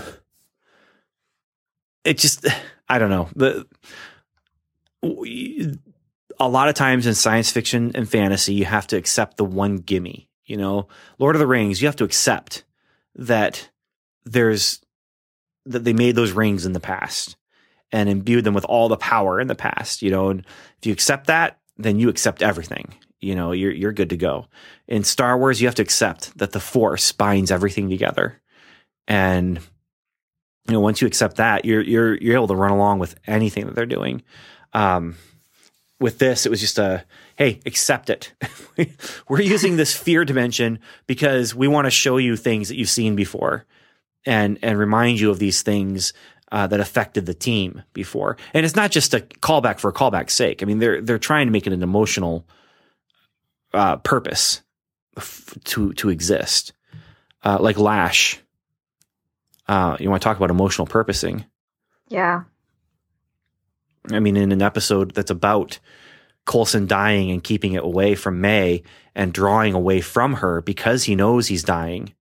it 2.05 2.19
just 2.19 2.47
I 2.87 2.99
don't 2.99 3.09
know. 3.09 3.31
The 3.35 3.67
a 6.39 6.49
lot 6.49 6.69
of 6.69 6.75
times 6.75 7.07
in 7.07 7.15
science 7.15 7.51
fiction 7.51 7.93
and 7.95 8.07
fantasy, 8.07 8.53
you 8.53 8.67
have 8.67 8.87
to 8.89 8.99
accept 8.99 9.39
the 9.39 9.45
one 9.45 9.77
gimme. 9.77 10.29
You 10.45 10.59
know, 10.59 10.89
Lord 11.19 11.35
of 11.35 11.41
the 11.41 11.47
Rings, 11.47 11.81
you 11.81 11.89
have 11.89 11.97
to 11.97 12.05
accept 12.05 12.65
that 13.15 13.71
there's 14.27 14.83
that 15.65 15.85
they 15.85 15.95
made 15.95 16.15
those 16.15 16.33
rings 16.33 16.67
in 16.67 16.75
the 16.75 16.81
past 16.81 17.37
and 17.91 18.07
imbued 18.07 18.45
them 18.45 18.55
with 18.55 18.67
all 18.67 18.91
the 18.91 18.99
power 18.99 19.41
in 19.41 19.47
the 19.47 19.55
past. 19.55 20.03
You 20.03 20.11
know, 20.11 20.29
and 20.29 20.41
if 20.79 20.85
you 20.85 20.93
accept 20.93 21.29
that, 21.29 21.59
then 21.79 21.99
you 21.99 22.11
accept 22.11 22.43
everything. 22.43 22.93
You 23.21 23.35
know, 23.35 23.53
you're 23.53 23.73
you're 23.73 23.93
good 23.93 24.11
to 24.11 24.17
go. 24.17 24.47
In 24.89 25.05
Star 25.05 25.37
Wars, 25.37 25.61
you 25.61 25.69
have 25.69 25.75
to 25.77 25.83
accept 25.83 26.37
that 26.39 26.53
the 26.53 26.61
Force 26.61 27.13
binds 27.13 27.51
everything 27.51 27.91
together, 27.91 28.41
and 29.07 29.59
you 30.67 30.73
know 30.73 30.81
once 30.81 31.01
you 31.01 31.07
accept 31.07 31.37
that, 31.37 31.65
you're 31.65 31.83
you're 31.83 32.17
you're 32.17 32.35
able 32.35 32.49
to 32.49 32.57
run 32.57 32.71
along 32.71 32.99
with 32.99 33.15
anything 33.27 33.67
that 33.67 33.75
they're 33.75 33.87
doing. 33.87 34.23
Um, 34.73 35.17
with 36.01 36.19
this, 36.19 36.47
it 36.47 36.49
was 36.49 36.61
just 36.61 36.79
a 36.79 37.05
hey, 37.37 37.61
accept 37.67 38.09
it. 38.09 38.33
We're 39.29 39.43
using 39.43 39.77
this 39.77 39.95
fear 39.95 40.25
dimension 40.25 40.79
because 41.07 41.55
we 41.55 41.69
want 41.69 41.87
to 41.87 41.91
show 41.91 42.17
you 42.17 42.37
things 42.37 42.69
that 42.69 42.77
you've 42.77 42.89
seen 42.89 43.17
before, 43.17 43.67
and 44.25 44.59
and 44.63 44.79
remind 44.79 45.21
you 45.21 45.31
of 45.31 45.39
these 45.39 45.61
things 45.61 46.15
uh, 46.53 46.67
that 46.67 46.81
affected 46.81 47.27
the 47.27 47.35
team 47.35 47.83
before. 47.93 48.37
And 48.55 48.65
it's 48.65 48.77
not 48.77 48.91
just 48.91 49.15
a 49.15 49.21
callback 49.21 49.79
for 49.79 49.91
a 49.91 49.95
callback's 49.95 50.33
sake. 50.33 50.63
I 50.63 50.67
mean, 50.67 50.79
they're 50.79 51.01
they're 51.01 51.19
trying 51.19 51.47
to 51.47 51.53
make 51.53 51.67
it 51.67 51.73
an 51.73 51.83
emotional 51.83 52.47
uh, 53.73 53.97
purpose 53.97 54.63
f- 55.17 55.57
to 55.65 55.93
to 55.95 56.09
exist, 56.09 56.73
uh, 57.45 57.59
like 57.61 57.79
Lash. 57.79 58.41
Uh, 59.69 59.97
you 60.01 60.11
want 60.11 60.21
to 60.21 60.25
talk 60.25 60.37
about 60.37 60.51
emotional 60.51 60.87
purposing? 60.87 61.45
Yeah. 62.09 62.43
I 64.11 64.19
mean, 64.19 64.37
in 64.37 64.51
an 64.51 64.63
episode 64.63 65.15
that's 65.15 65.31
about 65.31 65.79
Coulson 66.47 66.87
dying 66.87 67.31
and 67.31 67.45
keeping 67.45 67.75
it 67.75 67.85
away 67.85 68.15
from 68.15 68.41
May 68.41 68.83
and 69.15 69.33
drawing 69.33 69.75
away 69.75 70.01
from 70.01 70.35
her 70.35 70.61
because 70.61 71.05
he 71.05 71.15
knows 71.15 71.47
he's 71.47 71.63
dying. 71.63 72.15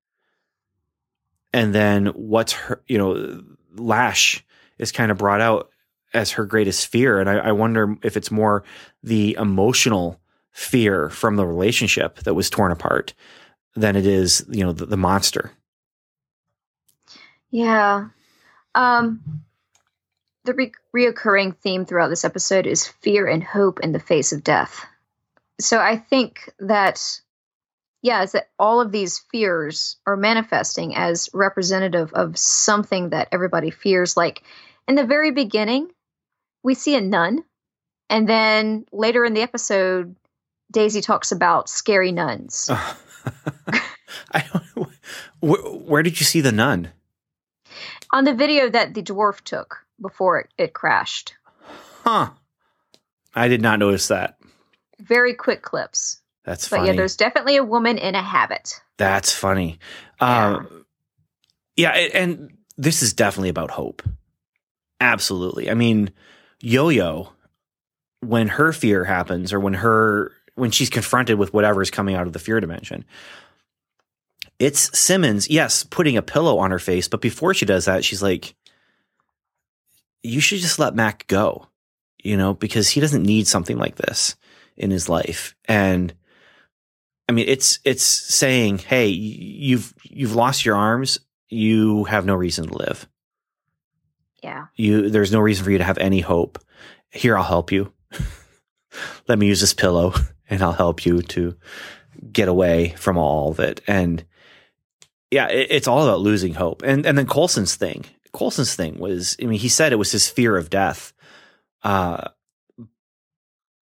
And 1.51 1.73
then 1.73 2.07
what's 2.07 2.53
her, 2.53 2.83
you 2.87 2.97
know, 2.97 3.41
Lash 3.75 4.45
is 4.77 4.91
kind 4.91 5.11
of 5.11 5.17
brought 5.17 5.41
out 5.41 5.69
as 6.13 6.31
her 6.31 6.45
greatest 6.45 6.87
fear. 6.87 7.19
And 7.19 7.29
I, 7.29 7.37
I 7.37 7.51
wonder 7.53 7.95
if 8.03 8.17
it's 8.17 8.29
more 8.29 8.63
the 9.01 9.35
emotional 9.39 10.19
fear 10.59 11.09
from 11.09 11.37
the 11.37 11.47
relationship 11.47 12.19
that 12.19 12.33
was 12.33 12.49
torn 12.49 12.69
apart 12.69 13.13
than 13.75 13.95
it 13.95 14.05
is, 14.05 14.45
you 14.49 14.61
know, 14.61 14.73
the, 14.73 14.85
the 14.85 14.97
monster. 14.97 15.51
Yeah. 17.49 18.09
Um, 18.75 19.21
the 20.43 20.53
re- 20.53 20.73
reoccurring 20.93 21.55
theme 21.55 21.85
throughout 21.85 22.09
this 22.09 22.25
episode 22.25 22.67
is 22.67 22.85
fear 22.85 23.25
and 23.25 23.41
hope 23.41 23.79
in 23.79 23.93
the 23.93 24.01
face 24.01 24.33
of 24.33 24.43
death. 24.43 24.85
So 25.61 25.79
I 25.79 25.95
think 25.95 26.51
that, 26.59 27.21
yeah, 28.01 28.23
is 28.23 28.33
that 28.33 28.49
all 28.59 28.81
of 28.81 28.91
these 28.91 29.19
fears 29.31 29.95
are 30.05 30.17
manifesting 30.17 30.93
as 30.93 31.29
representative 31.33 32.11
of 32.13 32.37
something 32.37 33.11
that 33.11 33.29
everybody 33.31 33.71
fears. 33.71 34.17
Like 34.17 34.43
in 34.89 34.95
the 34.95 35.05
very 35.05 35.31
beginning, 35.31 35.87
we 36.63 36.73
see 36.73 36.95
a 36.95 37.01
nun, 37.01 37.45
and 38.09 38.27
then 38.27 38.85
later 38.91 39.23
in 39.23 39.33
the 39.33 39.41
episode, 39.41 40.17
Daisy 40.71 41.01
talks 41.01 41.31
about 41.31 41.69
scary 41.69 42.11
nuns. 42.11 42.69
I, 44.33 44.41
where, 45.39 45.61
where 45.61 46.03
did 46.03 46.19
you 46.19 46.25
see 46.25 46.41
the 46.41 46.51
nun? 46.51 46.89
On 48.11 48.23
the 48.23 48.33
video 48.33 48.69
that 48.69 48.93
the 48.93 49.03
dwarf 49.03 49.41
took 49.41 49.77
before 50.01 50.39
it, 50.39 50.49
it 50.57 50.73
crashed. 50.73 51.35
Huh. 52.03 52.31
I 53.35 53.47
did 53.47 53.61
not 53.61 53.79
notice 53.79 54.07
that. 54.07 54.37
Very 54.99 55.33
quick 55.33 55.61
clips. 55.61 56.21
That's 56.43 56.67
but 56.67 56.77
funny. 56.77 56.89
yeah, 56.89 56.95
there's 56.95 57.15
definitely 57.15 57.57
a 57.57 57.63
woman 57.63 57.97
in 57.97 58.15
a 58.15 58.23
habit. 58.23 58.81
That's 58.97 59.31
funny. 59.31 59.79
Yeah. 60.21 60.55
Um, 60.55 60.85
yeah, 61.75 61.91
and 61.91 62.57
this 62.77 63.03
is 63.03 63.13
definitely 63.13 63.49
about 63.49 63.71
hope. 63.71 64.01
Absolutely. 64.99 65.69
I 65.69 65.75
mean, 65.75 66.11
Yo 66.59 66.89
Yo, 66.89 67.29
when 68.21 68.47
her 68.49 68.73
fear 68.73 69.05
happens, 69.05 69.53
or 69.53 69.59
when 69.59 69.75
her 69.75 70.31
when 70.59 70.71
she's 70.71 70.89
confronted 70.89 71.39
with 71.39 71.53
whatever 71.53 71.81
is 71.81 71.91
coming 71.91 72.15
out 72.15 72.27
of 72.27 72.33
the 72.33 72.39
fear 72.39 72.59
dimension, 72.59 73.05
it's 74.59 74.97
Simmons, 74.97 75.49
yes, 75.49 75.83
putting 75.83 76.17
a 76.17 76.21
pillow 76.21 76.57
on 76.59 76.71
her 76.71 76.79
face, 76.79 77.07
but 77.07 77.21
before 77.21 77.53
she 77.53 77.65
does 77.65 77.85
that, 77.85 78.03
she's 78.03 78.21
like, 78.21 78.55
you 80.21 80.41
should 80.41 80.59
just 80.59 80.79
let 80.79 80.95
Mac 80.95 81.25
go, 81.27 81.67
you 82.21 82.35
know, 82.35 82.53
because 82.53 82.89
he 82.89 82.99
doesn't 82.99 83.23
need 83.23 83.47
something 83.47 83.77
like 83.77 83.95
this 83.95 84.35
in 84.75 84.91
his 84.91 85.07
life. 85.07 85.55
And 85.65 86.13
I 87.29 87.31
mean, 87.31 87.45
it's, 87.47 87.79
it's 87.85 88.03
saying, 88.03 88.79
Hey, 88.79 89.07
you've, 89.07 89.93
you've 90.03 90.35
lost 90.35 90.65
your 90.65 90.75
arms. 90.75 91.19
You 91.47 92.03
have 92.05 92.25
no 92.25 92.35
reason 92.35 92.67
to 92.67 92.77
live. 92.77 93.07
Yeah. 94.43 94.65
You, 94.75 95.09
there's 95.09 95.31
no 95.31 95.39
reason 95.39 95.63
for 95.63 95.71
you 95.71 95.77
to 95.77 95.83
have 95.83 95.97
any 95.97 96.19
hope. 96.19 96.59
Here, 97.11 97.37
I'll 97.37 97.43
help 97.43 97.71
you. 97.71 97.93
let 99.27 99.39
me 99.39 99.47
use 99.47 99.61
this 99.61 99.73
pillow 99.73 100.13
and 100.49 100.61
I'll 100.61 100.73
help 100.73 101.05
you 101.05 101.21
to 101.21 101.55
get 102.31 102.47
away 102.47 102.89
from 102.97 103.17
all 103.17 103.51
of 103.51 103.59
it. 103.59 103.81
And 103.87 104.25
yeah, 105.31 105.47
it, 105.47 105.67
it's 105.69 105.87
all 105.87 106.03
about 106.03 106.21
losing 106.21 106.53
hope. 106.53 106.81
And, 106.83 107.05
and 107.05 107.17
then 107.17 107.27
Coulson's 107.27 107.75
thing, 107.75 108.05
Coulson's 108.33 108.75
thing 108.75 108.99
was, 108.99 109.37
I 109.41 109.45
mean, 109.45 109.59
he 109.59 109.69
said 109.69 109.91
it 109.91 109.97
was 109.97 110.11
his 110.11 110.27
fear 110.27 110.57
of 110.57 110.69
death. 110.69 111.13
Uh, 111.83 112.29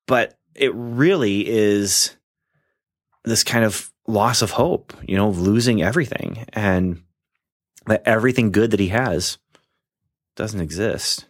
but 0.06 0.38
it 0.54 0.72
really 0.74 1.46
is 1.48 2.16
this 3.24 3.44
kind 3.44 3.64
of 3.64 3.92
loss 4.06 4.42
of 4.42 4.50
hope, 4.50 4.94
you 5.06 5.16
know, 5.16 5.30
losing 5.30 5.82
everything 5.82 6.44
and 6.52 7.02
that 7.86 8.02
everything 8.04 8.50
good 8.50 8.70
that 8.70 8.80
he 8.80 8.88
has 8.88 9.38
doesn't 10.36 10.60
exist. 10.60 11.26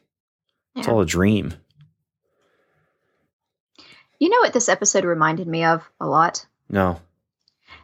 Yeah. 0.75 0.81
It's 0.81 0.89
all 0.89 1.01
a 1.01 1.07
dream. 1.07 1.55
You 4.23 4.29
know 4.29 4.39
what 4.39 4.53
this 4.53 4.69
episode 4.69 5.05
reminded 5.05 5.49
me 5.49 5.65
of 5.65 5.83
a 6.01 6.07
lot? 6.07 6.47
No. 6.69 7.01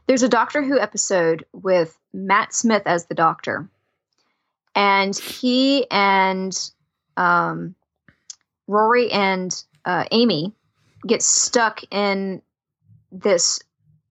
There's 0.06 0.22
a 0.22 0.28
Doctor 0.28 0.62
Who 0.62 0.78
episode 0.78 1.44
with 1.52 1.98
Matt 2.12 2.54
Smith 2.54 2.84
as 2.86 3.06
the 3.06 3.16
Doctor 3.16 3.68
and 4.72 5.16
he 5.16 5.90
and 5.90 6.56
um, 7.16 7.74
Rory 8.68 9.10
and 9.10 9.52
uh, 9.84 10.04
Amy 10.12 10.54
get 11.04 11.24
stuck 11.24 11.80
in 11.90 12.40
this 13.10 13.58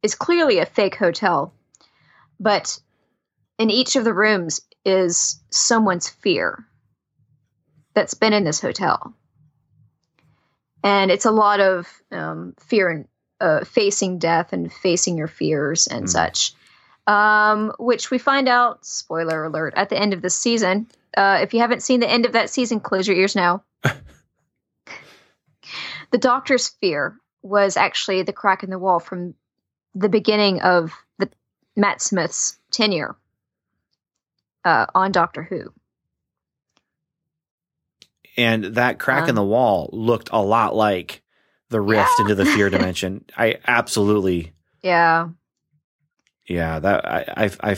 is 0.03 0.13
clearly 0.13 0.59
a 0.59 0.65
fake 0.65 0.95
hotel, 0.95 1.53
but 2.41 2.77
in 3.57 3.69
each 3.69 3.95
of 3.95 4.03
the 4.03 4.13
rooms 4.13 4.59
is 4.83 5.39
someone's 5.49 6.09
fear 6.09 6.67
that's 7.93 8.15
been 8.15 8.33
in 8.33 8.43
this 8.43 8.59
hotel, 8.59 9.13
and 10.83 11.11
it's 11.11 11.25
a 11.25 11.31
lot 11.31 11.59
of 11.59 11.87
um, 12.11 12.53
fear 12.59 12.89
and 12.89 13.07
uh, 13.39 13.65
facing 13.65 14.19
death 14.19 14.53
and 14.53 14.71
facing 14.71 15.17
your 15.17 15.27
fears 15.27 15.87
and 15.87 16.05
mm. 16.05 16.09
such 16.09 16.53
um, 17.07 17.71
which 17.79 18.11
we 18.11 18.17
find 18.17 18.47
out, 18.49 18.85
spoiler 18.85 19.45
alert, 19.45 19.73
at 19.77 19.89
the 19.89 19.97
end 19.97 20.13
of 20.13 20.21
the 20.21 20.29
season. 20.29 20.87
Uh, 21.15 21.39
if 21.41 21.53
you 21.53 21.61
haven't 21.61 21.81
seen 21.81 22.01
the 22.01 22.09
end 22.09 22.25
of 22.25 22.33
that 22.33 22.49
season, 22.49 22.81
close 22.81 23.07
your 23.07 23.17
ears 23.17 23.35
now. 23.35 23.63
the 26.11 26.17
Doctor's 26.19 26.67
fear 26.67 27.17
was 27.41 27.77
actually 27.77 28.23
the 28.23 28.33
crack 28.33 28.63
in 28.63 28.69
the 28.69 28.77
wall 28.77 28.99
from 28.99 29.33
the 29.95 30.09
beginning 30.09 30.61
of 30.61 30.91
the 31.17 31.29
Matt 31.75 32.01
Smith's 32.01 32.59
tenure 32.71 33.15
uh, 34.65 34.87
on 34.93 35.13
Doctor 35.13 35.43
Who. 35.43 35.73
And 38.37 38.63
that 38.75 38.99
crack 38.99 39.27
in 39.27 39.35
the 39.35 39.43
wall 39.43 39.89
looked 39.91 40.29
a 40.31 40.41
lot 40.41 40.75
like 40.75 41.23
the 41.69 41.81
rift 41.81 42.09
yeah. 42.17 42.23
into 42.23 42.35
the 42.35 42.45
fear 42.45 42.69
dimension. 42.71 43.25
I 43.35 43.57
absolutely 43.67 44.53
yeah 44.83 45.29
yeah, 46.47 46.79
that 46.79 47.05
I 47.05 47.51
I 47.61 47.77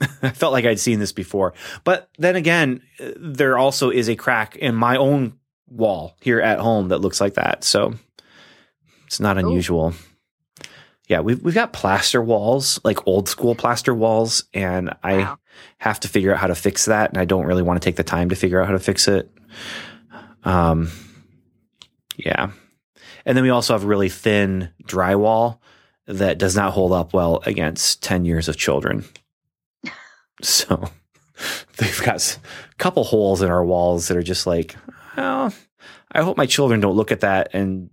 I 0.22 0.30
felt 0.30 0.52
like 0.52 0.64
I'd 0.64 0.80
seen 0.80 0.98
this 0.98 1.12
before. 1.12 1.54
But 1.84 2.08
then 2.18 2.36
again, 2.36 2.82
there 3.16 3.58
also 3.58 3.90
is 3.90 4.08
a 4.08 4.16
crack 4.16 4.56
in 4.56 4.74
my 4.74 4.96
own 4.96 5.34
wall 5.68 6.16
here 6.20 6.40
at 6.40 6.58
home 6.58 6.88
that 6.88 6.98
looks 6.98 7.20
like 7.20 7.34
that. 7.34 7.64
So 7.64 7.94
it's 9.06 9.20
not 9.20 9.38
unusual. 9.38 9.88
Ooh. 9.88 10.66
Yeah, 11.08 11.20
we've 11.20 11.42
we've 11.42 11.54
got 11.54 11.72
plaster 11.72 12.22
walls, 12.22 12.78
like 12.84 13.06
old 13.06 13.28
school 13.28 13.56
plaster 13.56 13.92
walls, 13.92 14.44
and 14.54 14.88
wow. 14.88 14.98
I 15.02 15.36
have 15.78 15.98
to 16.00 16.08
figure 16.08 16.32
out 16.32 16.38
how 16.38 16.46
to 16.46 16.54
fix 16.54 16.84
that, 16.84 17.10
and 17.10 17.18
I 17.18 17.24
don't 17.24 17.46
really 17.46 17.62
want 17.62 17.82
to 17.82 17.84
take 17.84 17.96
the 17.96 18.04
time 18.04 18.28
to 18.28 18.36
figure 18.36 18.60
out 18.60 18.66
how 18.66 18.72
to 18.72 18.78
fix 18.78 19.08
it. 19.08 19.28
Um, 20.44 20.90
yeah, 22.16 22.50
and 23.24 23.36
then 23.36 23.44
we 23.44 23.50
also 23.50 23.74
have 23.74 23.84
really 23.84 24.08
thin 24.08 24.70
drywall 24.84 25.58
that 26.06 26.38
does 26.38 26.56
not 26.56 26.72
hold 26.72 26.92
up 26.92 27.12
well 27.12 27.40
against 27.46 28.02
10 28.02 28.24
years 28.24 28.48
of 28.48 28.56
children. 28.56 29.04
so 30.42 30.90
they've 31.76 32.02
got 32.02 32.38
a 32.38 32.74
couple 32.76 33.04
holes 33.04 33.42
in 33.42 33.50
our 33.50 33.64
walls 33.64 34.08
that 34.08 34.16
are 34.16 34.22
just 34.22 34.46
like, 34.46 34.76
well, 35.16 35.52
I 36.12 36.22
hope 36.22 36.36
my 36.36 36.46
children 36.46 36.80
don't 36.80 36.96
look 36.96 37.12
at 37.12 37.20
that 37.20 37.50
and, 37.52 37.90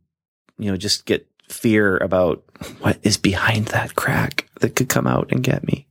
you 0.58 0.72
know, 0.72 0.78
just 0.78 1.06
get 1.06 1.28
fear 1.48 1.98
about 1.98 2.44
what 2.80 2.98
is 3.04 3.18
behind 3.18 3.68
that 3.68 3.96
crack 3.96 4.50
that 4.60 4.76
could 4.76 4.90
come 4.90 5.08
out 5.08 5.32
and 5.32 5.44
get 5.44 5.66
me. 5.66 5.88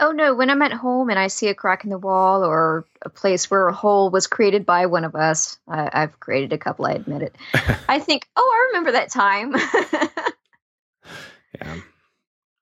Oh 0.00 0.10
no, 0.10 0.34
when 0.34 0.50
I'm 0.50 0.62
at 0.62 0.72
home 0.72 1.08
and 1.08 1.18
I 1.18 1.28
see 1.28 1.46
a 1.46 1.54
crack 1.54 1.84
in 1.84 1.90
the 1.90 1.98
wall 1.98 2.44
or 2.44 2.84
a 3.02 3.08
place 3.08 3.48
where 3.48 3.68
a 3.68 3.72
hole 3.72 4.10
was 4.10 4.26
created 4.26 4.66
by 4.66 4.86
one 4.86 5.04
of 5.04 5.14
us, 5.14 5.56
I, 5.68 5.88
have 5.92 6.18
created 6.18 6.52
a 6.52 6.58
couple, 6.58 6.86
I 6.86 6.92
admit 6.92 7.22
it. 7.22 7.36
I 7.88 8.00
think, 8.00 8.28
oh, 8.34 8.52
I 8.52 8.66
remember 8.68 8.92
that 8.92 9.10
time. 9.10 9.52
yeah. 11.54 11.76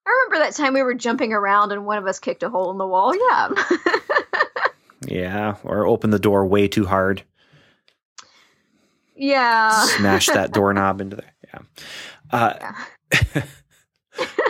I 0.04 0.24
remember 0.26 0.44
that 0.44 0.54
time 0.54 0.74
we 0.74 0.82
were 0.82 0.92
jumping 0.94 1.32
around 1.32 1.72
and 1.72 1.86
one 1.86 1.96
of 1.96 2.06
us 2.06 2.18
kicked 2.18 2.42
a 2.42 2.50
hole 2.50 2.70
in 2.70 2.76
the 2.76 2.86
wall. 2.86 3.14
Yeah. 3.16 3.48
yeah, 5.06 5.56
or 5.64 5.86
opened 5.86 6.12
the 6.12 6.18
door 6.18 6.44
way 6.44 6.68
too 6.68 6.84
hard. 6.84 7.22
Yeah. 9.16 9.70
Smash 9.86 10.26
that 10.26 10.52
doorknob 10.52 11.00
into 11.00 11.16
there. 11.16 11.34
Yeah. 11.44 11.60
Uh, 12.30 12.54
yeah. 12.60 13.44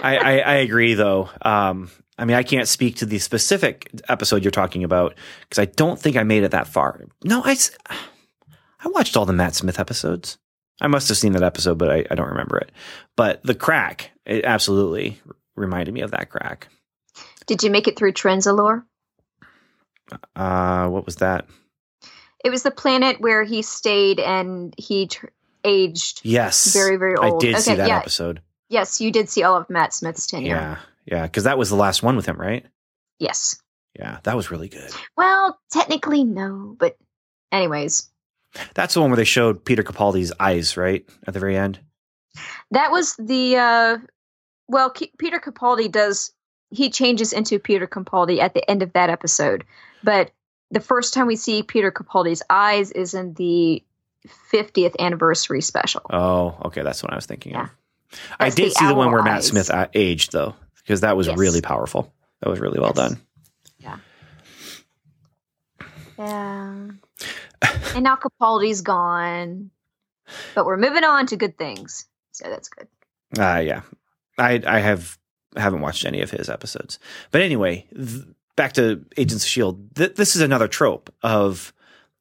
I, 0.03 0.17
I, 0.17 0.39
I, 0.39 0.55
agree, 0.55 0.95
though. 0.95 1.31
Um, 1.43 1.91
I 2.23 2.25
mean, 2.25 2.37
I 2.37 2.45
can't 2.45 2.69
speak 2.69 2.95
to 2.99 3.05
the 3.05 3.19
specific 3.19 3.91
episode 4.09 4.45
you're 4.45 4.53
talking 4.53 4.85
about 4.85 5.17
because 5.41 5.59
I 5.59 5.65
don't 5.65 5.99
think 5.99 6.17
I 6.17 6.23
made 6.23 6.45
it 6.45 6.53
that 6.53 6.69
far. 6.69 7.05
No, 7.25 7.43
I, 7.45 7.57
I 7.91 8.89
watched 8.91 9.17
all 9.17 9.27
the 9.27 9.33
Matt 9.33 9.57
Smith 9.57 9.81
episodes. 9.81 10.39
I 10.81 10.87
must 10.87 11.09
have 11.09 11.19
seen 11.19 11.33
that 11.33 11.43
episode, 11.43 11.79
but 11.79 11.91
I, 11.91 12.07
I 12.13 12.15
don't 12.15 12.29
remember 12.29 12.59
it. 12.59 12.71
But 13.17 13.43
the 13.43 13.57
crack, 13.57 14.13
it 14.25 14.45
absolutely 14.45 15.21
reminded 15.57 15.93
me 15.93 16.03
of 16.03 16.13
that 16.13 16.31
crack. 16.31 16.69
Did 17.47 17.65
you 17.65 17.73
make 17.73 17.89
it 17.89 17.97
through 17.97 18.13
Trenzalore? 18.13 18.85
Uh, 20.37 20.87
what 20.91 21.05
was 21.05 21.17
that? 21.17 21.49
It 22.45 22.51
was 22.51 22.63
the 22.63 22.71
planet 22.71 23.21
where 23.21 23.43
he 23.43 23.63
stayed 23.63 24.21
and 24.21 24.73
he 24.79 25.09
tr- 25.09 25.27
aged. 25.65 26.21
Yes, 26.23 26.73
very 26.73 26.95
very 26.95 27.17
old. 27.17 27.43
I 27.43 27.47
did 27.47 27.55
okay, 27.55 27.63
see 27.63 27.75
that 27.75 27.89
yeah. 27.89 27.99
episode. 27.99 28.43
Yes, 28.69 29.01
you 29.01 29.11
did 29.11 29.29
see 29.29 29.43
all 29.43 29.57
of 29.57 29.69
Matt 29.69 29.93
Smith's 29.93 30.29
tenure. 30.29 30.55
Yeah, 30.55 30.79
yeah, 31.07 31.23
because 31.23 31.45
that 31.45 31.59
was 31.59 31.71
the 31.71 31.77
last 31.77 32.03
one 32.03 32.17
with 32.17 32.27
him, 32.27 32.41
right? 32.41 32.67
Yes. 33.19 33.61
Yeah, 33.99 34.19
that 34.23 34.37
was 34.37 34.51
really 34.51 34.69
good. 34.69 34.91
Well, 35.17 35.59
technically 35.71 36.25
no, 36.25 36.77
but 36.79 36.97
anyways. 37.51 38.09
That's 38.75 38.95
the 38.95 39.01
one 39.01 39.11
where 39.11 39.17
they 39.17 39.25
showed 39.25 39.65
Peter 39.65 39.83
Capaldi's 39.83 40.33
eyes, 40.39 40.77
right, 40.77 41.09
at 41.27 41.35
the 41.35 41.41
very 41.41 41.57
end. 41.57 41.81
That 42.71 42.91
was 42.91 43.15
the 43.19 43.57
uh 43.57 43.99
well, 44.69 44.91
K- 44.91 45.13
Peter 45.19 45.39
Capaldi 45.39 45.91
does 45.91 46.33
he 46.71 46.89
changes 46.89 47.33
into 47.35 47.59
Peter 47.59 47.87
Capaldi 47.87 48.39
at 48.39 48.55
the 48.55 48.69
end 48.71 48.83
of 48.83 48.95
that 48.95 49.11
episode, 49.11 49.65
but 50.03 50.31
the 50.71 50.81
first 50.81 51.13
time 51.13 51.27
we 51.27 51.37
see 51.37 51.63
Peter 51.63 51.93
Capaldi's 51.93 52.43
eyes 52.49 52.91
is 52.91 53.13
in 53.13 53.35
the 53.35 53.85
50th 54.53 54.99
anniversary 54.99 55.61
special. 55.61 56.03
Oh, 56.09 56.57
okay, 56.65 56.83
that's 56.83 57.03
what 57.03 57.13
I 57.13 57.17
was 57.17 57.27
thinking 57.27 57.53
yeah. 57.53 57.65
of. 57.65 57.71
I 58.41 58.51
did 58.51 58.73
see 58.73 58.87
the 58.87 58.95
one 58.95 59.11
where 59.11 59.21
eyes. 59.21 59.25
Matt 59.25 59.45
Smith 59.45 59.71
uh, 59.71 59.89
aged 59.95 60.33
though, 60.33 60.55
because 60.83 61.01
that 61.01 61.17
was 61.17 61.27
yes. 61.27 61.39
really 61.39 61.61
powerful. 61.61 62.13
That 62.41 62.51
was 62.51 62.61
really 62.61 62.81
well 62.81 62.93
yes. 62.97 63.09
done. 63.09 63.21
Yeah. 63.79 63.99
Yeah. 66.19 66.89
and 67.95 68.05
now 68.05 68.17
Capaldi's 68.17 68.81
gone, 68.81 69.71
but 70.55 70.67
we're 70.67 70.77
moving 70.77 71.05
on 71.05 71.27
to 71.27 71.37
good 71.37 71.57
things, 71.57 72.07
so 72.33 72.49
that's 72.49 72.69
good. 72.69 72.89
Uh 73.39 73.63
yeah, 73.65 73.83
I 74.39 74.63
I 74.67 74.81
have 74.81 75.19
haven't 75.57 75.81
watched 75.81 76.05
any 76.05 76.21
of 76.21 76.31
his 76.31 76.49
episodes, 76.49 76.99
but 77.31 77.41
anyway, 77.41 77.87
th- 77.95 78.25
back 78.57 78.73
to 78.75 79.05
Agents 79.17 79.45
of 79.45 79.49
Shield. 79.49 79.95
Th- 79.95 80.15
this 80.15 80.35
is 80.37 80.43
another 80.43 80.69
trope 80.69 81.13
of 81.23 81.73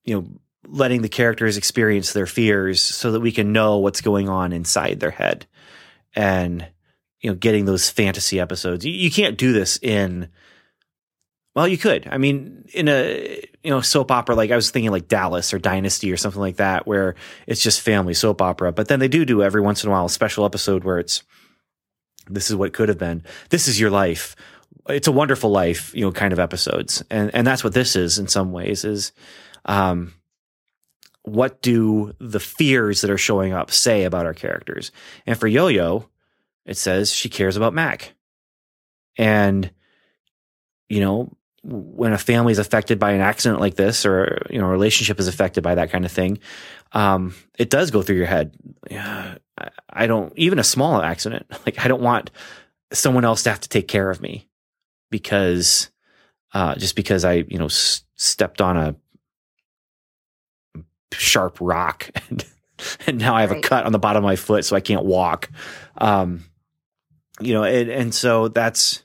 you 0.03 0.16
know 0.16 0.28
letting 0.68 1.01
the 1.01 1.09
characters 1.09 1.57
experience 1.57 2.14
their 2.14 2.28
fears 2.28 2.82
so 2.82 3.12
that 3.12 3.20
we 3.20 3.32
can 3.32 3.51
know 3.51 3.78
what's 3.78 4.01
going 4.01 4.30
on 4.30 4.53
inside 4.53 4.99
their 4.99 5.12
head 5.12 5.45
and 6.16 6.68
you 7.22 7.30
know 7.30 7.36
getting 7.36 7.65
those 7.65 7.89
fantasy 7.89 8.39
episodes. 8.39 8.86
You, 8.86 8.91
you 8.91 9.11
can't 9.11 9.38
do 9.38 9.53
this 9.53 9.80
in 9.82 10.30
well, 11.53 11.67
you 11.67 11.78
could. 11.78 12.07
I 12.09 12.17
mean, 12.17 12.65
in 12.74 12.88
a 12.88 13.43
you 13.63 13.69
know 13.69 13.82
soap 13.82 14.11
opera, 14.11 14.36
like 14.36 14.51
I 14.51 14.55
was 14.55 14.72
thinking, 14.72 14.91
like 14.91 15.07
Dallas 15.07 15.53
or 15.53 15.59
Dynasty 15.59 16.11
or 16.11 16.17
something 16.17 16.39
like 16.39 16.57
that, 16.57 16.88
where 16.88 17.15
it's 17.45 17.61
just 17.61 17.82
family 17.82 18.13
soap 18.13 18.41
opera. 18.41 18.72
But 18.72 18.88
then 18.88 18.99
they 18.99 19.09
do 19.09 19.26
do 19.26 19.43
every 19.43 19.61
once 19.61 19.84
in 19.84 19.89
a 19.89 19.91
while 19.91 20.05
a 20.05 20.09
special 20.09 20.45
episode 20.45 20.84
where 20.84 20.99
it's 20.99 21.24
this 22.30 22.49
is 22.49 22.55
what 22.55 22.74
could 22.74 22.89
have 22.89 22.97
been. 22.97 23.24
This 23.49 23.67
is 23.67 23.80
your 23.80 23.89
life. 23.89 24.36
It's 24.88 25.07
a 25.07 25.11
wonderful 25.11 25.49
life, 25.49 25.93
you 25.93 26.05
know, 26.05 26.11
kind 26.11 26.32
of 26.32 26.39
episodes, 26.39 27.03
and 27.09 27.34
and 27.36 27.45
that's 27.45 27.63
what 27.63 27.74
this 27.74 27.97
is 27.97 28.17
in 28.17 28.30
some 28.30 28.53
ways. 28.53 28.86
Is 28.86 29.11
um, 29.65 30.13
what 31.24 31.61
do 31.61 32.13
the 32.19 32.39
fears 32.39 33.01
that 33.01 33.11
are 33.11 33.17
showing 33.17 33.51
up 33.51 33.72
say 33.72 34.05
about 34.05 34.26
our 34.26 34.34
characters? 34.34 34.93
And 35.26 35.38
for 35.38 35.47
Yo 35.47 35.67
Yo, 35.67 36.07
it 36.66 36.78
says 36.78 37.14
she 37.14 37.30
cares 37.30 37.57
about 37.57 37.74
Mac. 37.74 38.14
And, 39.18 39.72
you 40.89 40.99
know, 40.99 41.36
when 41.64 42.12
a 42.12 42.18
family 42.18 42.51
is 42.51 42.59
affected 42.59 42.97
by 42.97 43.12
an 43.12 43.22
accident 43.22 43.59
like 43.59 43.76
this 43.76 44.05
or, 44.05 44.45
you 44.49 44.59
know, 44.59 44.66
a 44.66 44.72
relationship 44.72 45.20
is 45.20 45.28
affected 45.28 45.64
by 45.64 45.76
that 45.76 45.91
kind 45.91 46.05
of 46.05 46.12
thing, 46.12 46.39
um, 46.93 47.36
it 47.57 47.70
does 47.70 47.91
go 47.91 48.01
through 48.01 48.18
your 48.18 48.26
head. 48.26 48.55
I 49.89 50.07
don't, 50.07 50.34
even 50.38 50.59
a 50.59 50.64
small 50.64 51.01
accident, 51.01 51.45
like 51.66 51.84
I 51.84 51.88
don't 51.88 52.01
want 52.01 52.32
someone 52.91 53.26
else 53.26 53.43
to 53.43 53.49
have 53.49 53.62
to 53.62 53.70
take 53.70 53.88
care 53.88 54.09
of 54.09 54.22
me 54.22 54.47
because, 55.09 55.89
uh, 56.53 56.76
just 56.76 56.95
because 56.95 57.24
I, 57.24 57.45
you 57.47 57.57
know, 57.57 57.66
s- 57.66 58.03
stepped 58.16 58.59
on 58.59 58.78
a 58.78 58.95
sharp 61.14 61.57
rock 61.62 62.09
and, 62.30 62.45
and 63.05 63.18
now 63.20 63.36
I 63.36 63.41
have 63.41 63.51
right. 63.51 63.64
a 63.64 63.68
cut 63.68 63.86
on 63.86 63.91
the 63.91 63.99
bottom 63.99 64.24
of 64.24 64.28
my 64.28 64.36
foot 64.36 64.66
so 64.66 64.76
I 64.76 64.82
can't 64.82 65.05
walk. 65.05 65.49
Um, 65.97 66.45
you 67.39 67.53
know, 67.53 67.63
and, 67.63 67.89
and 67.89 68.13
so 68.13 68.47
that's 68.47 69.03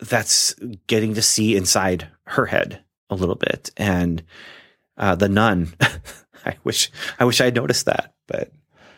that's 0.00 0.54
getting 0.86 1.14
to 1.14 1.22
see 1.22 1.56
inside 1.56 2.08
her 2.24 2.46
head 2.46 2.82
a 3.10 3.14
little 3.14 3.34
bit. 3.34 3.70
And 3.76 4.22
uh, 4.96 5.14
the 5.14 5.28
nun, 5.28 5.74
I 6.44 6.56
wish 6.64 6.90
I 7.18 7.24
wish 7.24 7.40
I 7.40 7.46
had 7.46 7.54
noticed 7.54 7.86
that, 7.86 8.14
but 8.26 8.50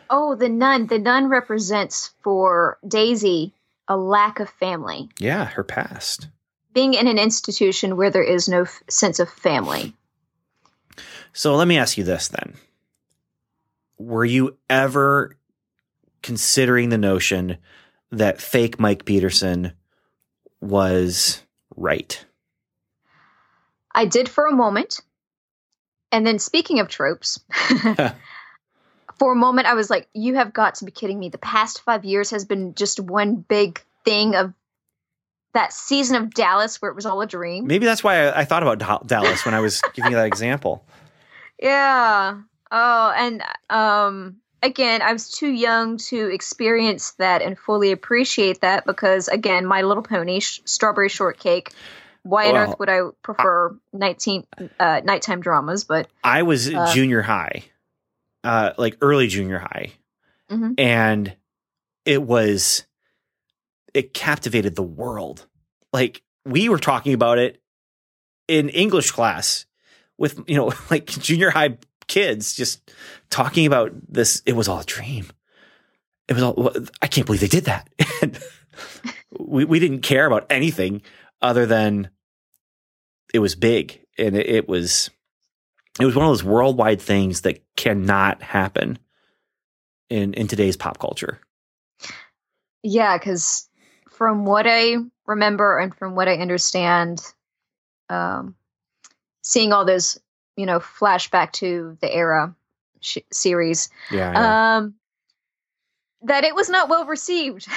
oh, 0.09 0.35
the 0.35 0.49
nun, 0.49 0.87
the 0.87 0.99
nun 0.99 1.29
represents 1.29 2.11
for 2.21 2.77
Daisy 2.87 3.53
a 3.87 3.97
lack 3.97 4.39
of 4.39 4.49
family. 4.49 5.09
Yeah, 5.19 5.45
her 5.45 5.63
past. 5.63 6.27
Being 6.73 6.93
in 6.93 7.07
an 7.07 7.19
institution 7.19 7.97
where 7.97 8.09
there 8.09 8.23
is 8.23 8.49
no 8.49 8.61
f- 8.61 8.81
sense 8.89 9.19
of 9.19 9.29
family. 9.29 9.93
So 11.33 11.55
let 11.55 11.67
me 11.67 11.77
ask 11.77 11.97
you 11.97 12.03
this 12.03 12.29
then. 12.29 12.53
Were 13.97 14.25
you 14.25 14.57
ever 14.69 15.37
considering 16.21 16.89
the 16.89 16.97
notion 16.97 17.57
that 18.17 18.41
fake 18.41 18.79
Mike 18.79 19.05
Peterson 19.05 19.73
was 20.61 21.41
right? 21.75 22.23
I 23.93 24.05
did 24.05 24.29
for 24.29 24.45
a 24.45 24.55
moment. 24.55 25.01
And 26.11 26.25
then 26.25 26.39
speaking 26.39 26.79
of 26.79 26.87
tropes, 26.87 27.39
for 29.19 29.33
a 29.33 29.35
moment 29.35 29.67
I 29.67 29.73
was 29.73 29.89
like, 29.89 30.07
you 30.13 30.35
have 30.35 30.53
got 30.53 30.75
to 30.75 30.85
be 30.85 30.91
kidding 30.91 31.19
me. 31.19 31.29
The 31.29 31.37
past 31.37 31.81
five 31.81 32.05
years 32.05 32.31
has 32.31 32.45
been 32.45 32.75
just 32.75 32.99
one 32.99 33.35
big 33.35 33.83
thing 34.05 34.35
of 34.35 34.53
that 35.53 35.73
season 35.73 36.15
of 36.15 36.33
Dallas 36.33 36.81
where 36.81 36.89
it 36.89 36.95
was 36.95 37.05
all 37.05 37.21
a 37.21 37.27
dream. 37.27 37.67
Maybe 37.67 37.85
that's 37.85 38.03
why 38.03 38.27
I, 38.27 38.41
I 38.41 38.45
thought 38.45 38.63
about 38.63 39.07
Dallas 39.07 39.45
when 39.45 39.53
I 39.53 39.59
was 39.59 39.81
giving 39.93 40.11
you 40.11 40.17
that 40.17 40.25
example. 40.27 40.85
Yeah. 41.61 42.39
Oh, 42.71 43.13
and 43.15 43.43
um 43.69 44.37
again, 44.63 45.01
I 45.01 45.13
was 45.13 45.29
too 45.29 45.51
young 45.51 45.97
to 45.97 46.33
experience 46.33 47.11
that 47.19 47.41
and 47.41 47.59
fully 47.59 47.91
appreciate 47.91 48.61
that 48.61 48.85
because 48.85 49.27
again, 49.27 49.65
My 49.65 49.83
Little 49.83 50.01
Pony, 50.01 50.39
sh- 50.39 50.61
Strawberry 50.65 51.09
Shortcake. 51.09 51.71
Why 52.23 52.49
on 52.49 52.55
earth 52.55 52.79
would 52.79 52.87
I 52.87 53.01
prefer 53.21 53.77
19 53.91 54.47
uh, 54.79 55.01
nighttime 55.03 55.41
dramas? 55.41 55.83
But 55.83 56.07
I 56.23 56.43
was 56.43 56.73
uh, 56.73 56.93
junior 56.93 57.21
high, 57.21 57.65
uh, 58.45 58.71
like 58.77 58.97
early 59.01 59.27
junior 59.27 59.59
high, 59.59 59.91
mm-hmm. 60.49 60.71
and 60.77 61.35
it 62.05 62.23
was 62.23 62.85
it 63.93 64.13
captivated 64.13 64.77
the 64.77 64.83
world. 64.83 65.45
Like 65.91 66.23
we 66.45 66.69
were 66.69 66.79
talking 66.79 67.13
about 67.13 67.39
it 67.39 67.61
in 68.47 68.69
English 68.69 69.11
class 69.11 69.65
with 70.17 70.39
you 70.47 70.55
know 70.55 70.71
like 70.89 71.07
junior 71.07 71.49
high 71.49 71.77
kids 72.07 72.55
just 72.55 72.91
talking 73.29 73.65
about 73.65 73.91
this. 74.07 74.41
It 74.45 74.55
was 74.55 74.67
all 74.67 74.79
a 74.79 74.85
dream. 74.85 75.27
It 76.27 76.33
was 76.33 76.43
all. 76.43 76.71
I 77.01 77.07
can't 77.07 77.25
believe 77.25 77.41
they 77.41 77.47
did 77.47 77.65
that. 77.65 77.89
we 79.39 79.65
we 79.65 79.79
didn't 79.79 80.01
care 80.01 80.25
about 80.25 80.45
anything 80.49 81.01
other 81.41 81.65
than 81.65 82.09
it 83.33 83.39
was 83.39 83.55
big 83.55 84.03
and 84.17 84.37
it, 84.37 84.47
it 84.47 84.69
was 84.69 85.09
it 85.99 86.05
was 86.05 86.15
one 86.15 86.25
of 86.25 86.31
those 86.31 86.43
worldwide 86.43 87.01
things 87.01 87.41
that 87.41 87.61
cannot 87.75 88.41
happen 88.41 88.97
in 90.09 90.33
in 90.33 90.47
today's 90.47 90.77
pop 90.77 90.99
culture. 90.99 91.39
Yeah, 92.83 93.17
because 93.17 93.69
from 94.09 94.45
what 94.45 94.65
I 94.67 94.95
remember 95.25 95.79
and 95.79 95.95
from 95.95 96.15
what 96.15 96.27
I 96.27 96.35
understand, 96.35 97.21
um, 98.09 98.55
seeing 99.41 99.71
all 99.71 99.85
those, 99.85 100.19
you 100.55 100.65
know, 100.65 100.79
flashback 100.79 101.51
to 101.53 101.97
the 102.01 102.13
era 102.13 102.55
sh- 103.01 103.19
series, 103.31 103.89
yeah, 104.11 104.31
yeah. 104.31 104.77
Um, 104.77 104.95
that 106.23 106.43
it 106.43 106.55
was 106.55 106.69
not 106.69 106.89
well 106.89 107.05
received. 107.05 107.67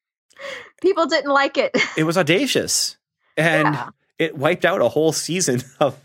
People 0.80 1.06
didn't 1.06 1.30
like 1.30 1.56
it. 1.58 1.76
It 1.96 2.04
was 2.04 2.16
audacious, 2.16 2.96
and 3.36 3.74
yeah. 3.74 3.88
it 4.18 4.36
wiped 4.36 4.64
out 4.64 4.80
a 4.80 4.88
whole 4.88 5.12
season 5.12 5.62
of, 5.80 5.98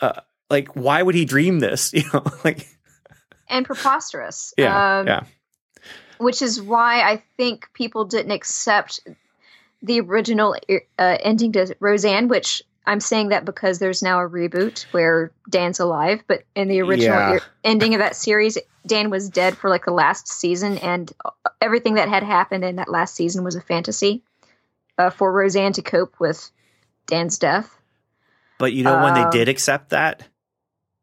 uh, 0.00 0.20
like, 0.50 0.74
why 0.76 1.02
would 1.02 1.14
he 1.14 1.24
dream 1.24 1.60
this? 1.60 1.92
You 1.92 2.04
know, 2.12 2.24
like, 2.44 2.68
and 3.48 3.64
preposterous. 3.64 4.54
Yeah, 4.56 4.98
um, 4.98 5.06
yeah. 5.06 5.24
Which 6.18 6.42
is 6.42 6.62
why 6.62 7.00
I 7.00 7.22
think 7.36 7.68
people 7.74 8.04
didn't 8.04 8.30
accept 8.30 9.00
the 9.82 10.00
original 10.00 10.56
uh, 10.98 11.18
ending 11.20 11.52
to 11.52 11.76
Roseanne, 11.78 12.28
which 12.28 12.62
I'm 12.86 13.00
saying 13.00 13.30
that 13.30 13.44
because 13.44 13.78
there's 13.78 14.02
now 14.02 14.20
a 14.20 14.28
reboot 14.28 14.84
where 14.92 15.30
Dan's 15.48 15.80
alive, 15.80 16.22
but 16.26 16.44
in 16.54 16.68
the 16.68 16.82
original 16.82 17.34
yeah. 17.34 17.38
ending 17.62 17.94
of 17.94 18.00
that 18.00 18.14
series, 18.14 18.58
Dan 18.86 19.10
was 19.10 19.30
dead 19.30 19.56
for 19.56 19.70
like 19.70 19.86
the 19.86 19.92
last 19.92 20.28
season, 20.28 20.78
and 20.78 21.10
everything 21.60 21.94
that 21.94 22.08
had 22.08 22.22
happened 22.22 22.64
in 22.64 22.76
that 22.76 22.90
last 22.90 23.14
season 23.14 23.42
was 23.42 23.56
a 23.56 23.60
fantasy 23.60 24.22
uh, 24.98 25.10
for 25.10 25.32
Roseanne 25.32 25.72
to 25.74 25.82
cope 25.82 26.20
with 26.20 26.50
Dan's 27.06 27.38
death. 27.38 27.74
But 28.58 28.72
you 28.72 28.84
know 28.84 29.02
when 29.02 29.14
they 29.14 29.30
did 29.30 29.48
um, 29.48 29.52
accept 29.52 29.90
that? 29.90 30.28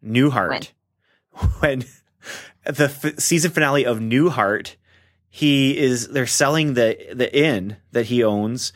Newhart. 0.03 0.71
When, 1.29 1.49
when 1.59 1.86
the 2.65 2.86
f- 2.86 3.19
season 3.19 3.51
finale 3.51 3.86
of 3.86 3.99
Newhart, 3.99 4.75
he 5.29 5.77
is 5.77 6.09
they're 6.09 6.27
selling 6.27 6.73
the 6.75 6.97
the 7.13 7.34
inn 7.36 7.77
that 7.91 8.07
he 8.07 8.23
owns 8.23 8.73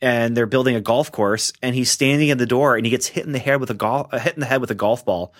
and 0.00 0.36
they're 0.36 0.46
building 0.46 0.76
a 0.76 0.80
golf 0.80 1.10
course 1.10 1.52
and 1.62 1.74
he's 1.74 1.90
standing 1.90 2.28
in 2.28 2.38
the 2.38 2.46
door 2.46 2.76
and 2.76 2.84
he 2.84 2.90
gets 2.90 3.08
hit 3.08 3.26
in 3.26 3.32
the 3.32 3.38
head 3.38 3.60
with 3.60 3.70
a 3.70 3.74
golf 3.74 4.12
uh, 4.12 4.18
hit 4.18 4.34
in 4.34 4.40
the 4.40 4.46
head 4.46 4.60
with 4.60 4.70
a 4.70 4.74
golf 4.74 5.04
ball 5.04 5.32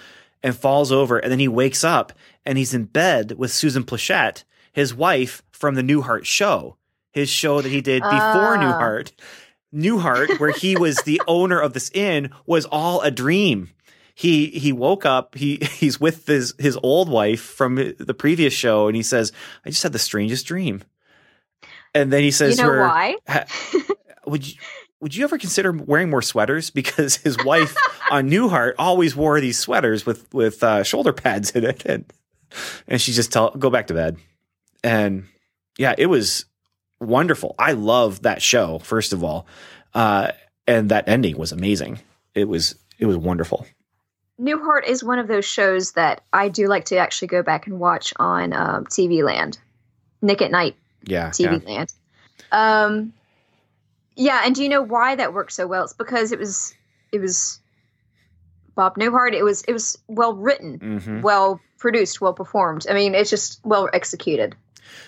and 0.42 0.56
falls 0.56 0.92
over 0.92 1.18
and 1.18 1.30
then 1.30 1.38
he 1.38 1.48
wakes 1.48 1.84
up 1.84 2.12
and 2.44 2.58
he's 2.58 2.74
in 2.74 2.84
bed 2.84 3.32
with 3.36 3.50
Susan 3.50 3.84
Pleshette, 3.84 4.44
his 4.72 4.94
wife 4.94 5.42
from 5.50 5.74
the 5.74 5.82
Newhart 5.82 6.24
show, 6.24 6.76
his 7.12 7.28
show 7.28 7.60
that 7.60 7.70
he 7.70 7.80
did 7.80 8.02
before 8.02 8.56
uh. 8.56 8.58
Newhart. 8.58 9.12
Newhart, 9.74 10.38
where 10.38 10.52
he 10.52 10.76
was 10.76 10.96
the 10.98 11.20
owner 11.28 11.60
of 11.60 11.72
this 11.72 11.90
inn, 11.92 12.30
was 12.46 12.64
all 12.66 13.00
a 13.02 13.10
dream. 13.10 13.70
He 14.14 14.46
he 14.46 14.72
woke 14.72 15.04
up. 15.04 15.34
He 15.34 15.56
he's 15.56 16.00
with 16.00 16.26
his 16.26 16.54
his 16.58 16.78
old 16.82 17.10
wife 17.10 17.42
from 17.42 17.74
the 17.98 18.14
previous 18.14 18.54
show, 18.54 18.86
and 18.86 18.96
he 18.96 19.02
says, 19.02 19.32
"I 19.66 19.70
just 19.70 19.82
had 19.82 19.92
the 19.92 19.98
strangest 19.98 20.46
dream." 20.46 20.82
And 21.94 22.10
then 22.10 22.22
he 22.22 22.30
says, 22.30 22.56
"You 22.56 22.64
know 22.64 22.70
her, 22.70 22.80
why?" 22.80 23.16
would 24.26 24.46
you 24.46 24.54
would 25.00 25.14
you 25.14 25.24
ever 25.24 25.38
consider 25.38 25.72
wearing 25.72 26.10
more 26.10 26.22
sweaters? 26.22 26.70
Because 26.70 27.16
his 27.16 27.36
wife 27.44 27.76
on 28.10 28.30
Newhart 28.30 28.74
always 28.78 29.14
wore 29.14 29.40
these 29.40 29.58
sweaters 29.58 30.06
with 30.06 30.32
with 30.32 30.62
uh, 30.62 30.82
shoulder 30.82 31.12
pads 31.12 31.50
in 31.52 31.64
it, 31.64 31.84
and 31.84 32.04
and 32.88 33.00
she 33.00 33.12
just 33.12 33.32
tell 33.32 33.50
go 33.50 33.70
back 33.70 33.88
to 33.88 33.94
bed. 33.94 34.16
And 34.82 35.26
yeah, 35.78 35.94
it 35.98 36.06
was 36.06 36.46
wonderful. 37.00 37.54
I 37.58 37.72
love 37.72 38.22
that 38.22 38.42
show. 38.42 38.78
First 38.78 39.12
of 39.12 39.22
all, 39.22 39.46
uh, 39.94 40.32
and 40.66 40.90
that 40.90 41.08
ending 41.08 41.36
was 41.36 41.52
amazing. 41.52 42.00
It 42.34 42.48
was 42.48 42.76
it 42.98 43.06
was 43.06 43.16
wonderful. 43.16 43.66
Newhart 44.40 44.86
is 44.86 45.02
one 45.02 45.18
of 45.18 45.28
those 45.28 45.46
shows 45.46 45.92
that 45.92 46.22
I 46.32 46.50
do 46.50 46.68
like 46.68 46.84
to 46.86 46.96
actually 46.98 47.28
go 47.28 47.42
back 47.42 47.66
and 47.66 47.80
watch 47.80 48.12
on 48.16 48.52
um, 48.52 48.84
TV 48.84 49.24
Land, 49.24 49.58
Nick 50.20 50.42
at 50.42 50.50
Night. 50.50 50.76
Yeah, 51.04 51.30
TV 51.30 51.62
yeah. 51.62 51.68
Land. 51.68 51.92
Um, 52.52 53.12
yeah, 54.16 54.42
and 54.44 54.54
do 54.54 54.62
you 54.62 54.68
know 54.68 54.82
why 54.82 55.14
that 55.14 55.34
worked 55.34 55.52
so 55.52 55.66
well? 55.66 55.84
It's 55.84 55.92
because 55.92 56.32
it 56.32 56.38
was 56.38 56.74
it 57.12 57.20
was 57.20 57.60
Bob 58.74 58.96
Newhart. 58.96 59.34
It 59.34 59.42
was 59.42 59.62
it 59.62 59.72
was 59.72 59.98
well 60.08 60.34
written, 60.34 60.78
mm-hmm. 60.78 61.20
well 61.20 61.60
produced, 61.78 62.20
well 62.20 62.32
performed. 62.32 62.86
I 62.88 62.94
mean, 62.94 63.14
it's 63.14 63.30
just 63.30 63.60
well 63.64 63.88
executed. 63.92 64.56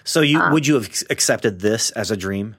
So 0.04 0.20
you 0.20 0.38
um, 0.38 0.52
would 0.52 0.66
you 0.66 0.74
have 0.74 1.02
accepted 1.08 1.60
this 1.60 1.90
as 1.92 2.10
a 2.10 2.16
dream? 2.16 2.56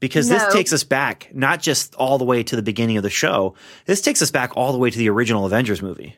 Because 0.00 0.28
no. 0.28 0.38
this 0.38 0.52
takes 0.52 0.72
us 0.72 0.84
back 0.84 1.30
not 1.32 1.60
just 1.60 1.94
all 1.96 2.18
the 2.18 2.24
way 2.24 2.42
to 2.44 2.56
the 2.56 2.62
beginning 2.62 2.96
of 2.96 3.02
the 3.02 3.10
show. 3.10 3.54
This 3.84 4.00
takes 4.00 4.22
us 4.22 4.30
back 4.30 4.56
all 4.56 4.72
the 4.72 4.78
way 4.78 4.90
to 4.90 4.98
the 4.98 5.08
original 5.08 5.46
Avengers 5.46 5.82
movie. 5.82 6.16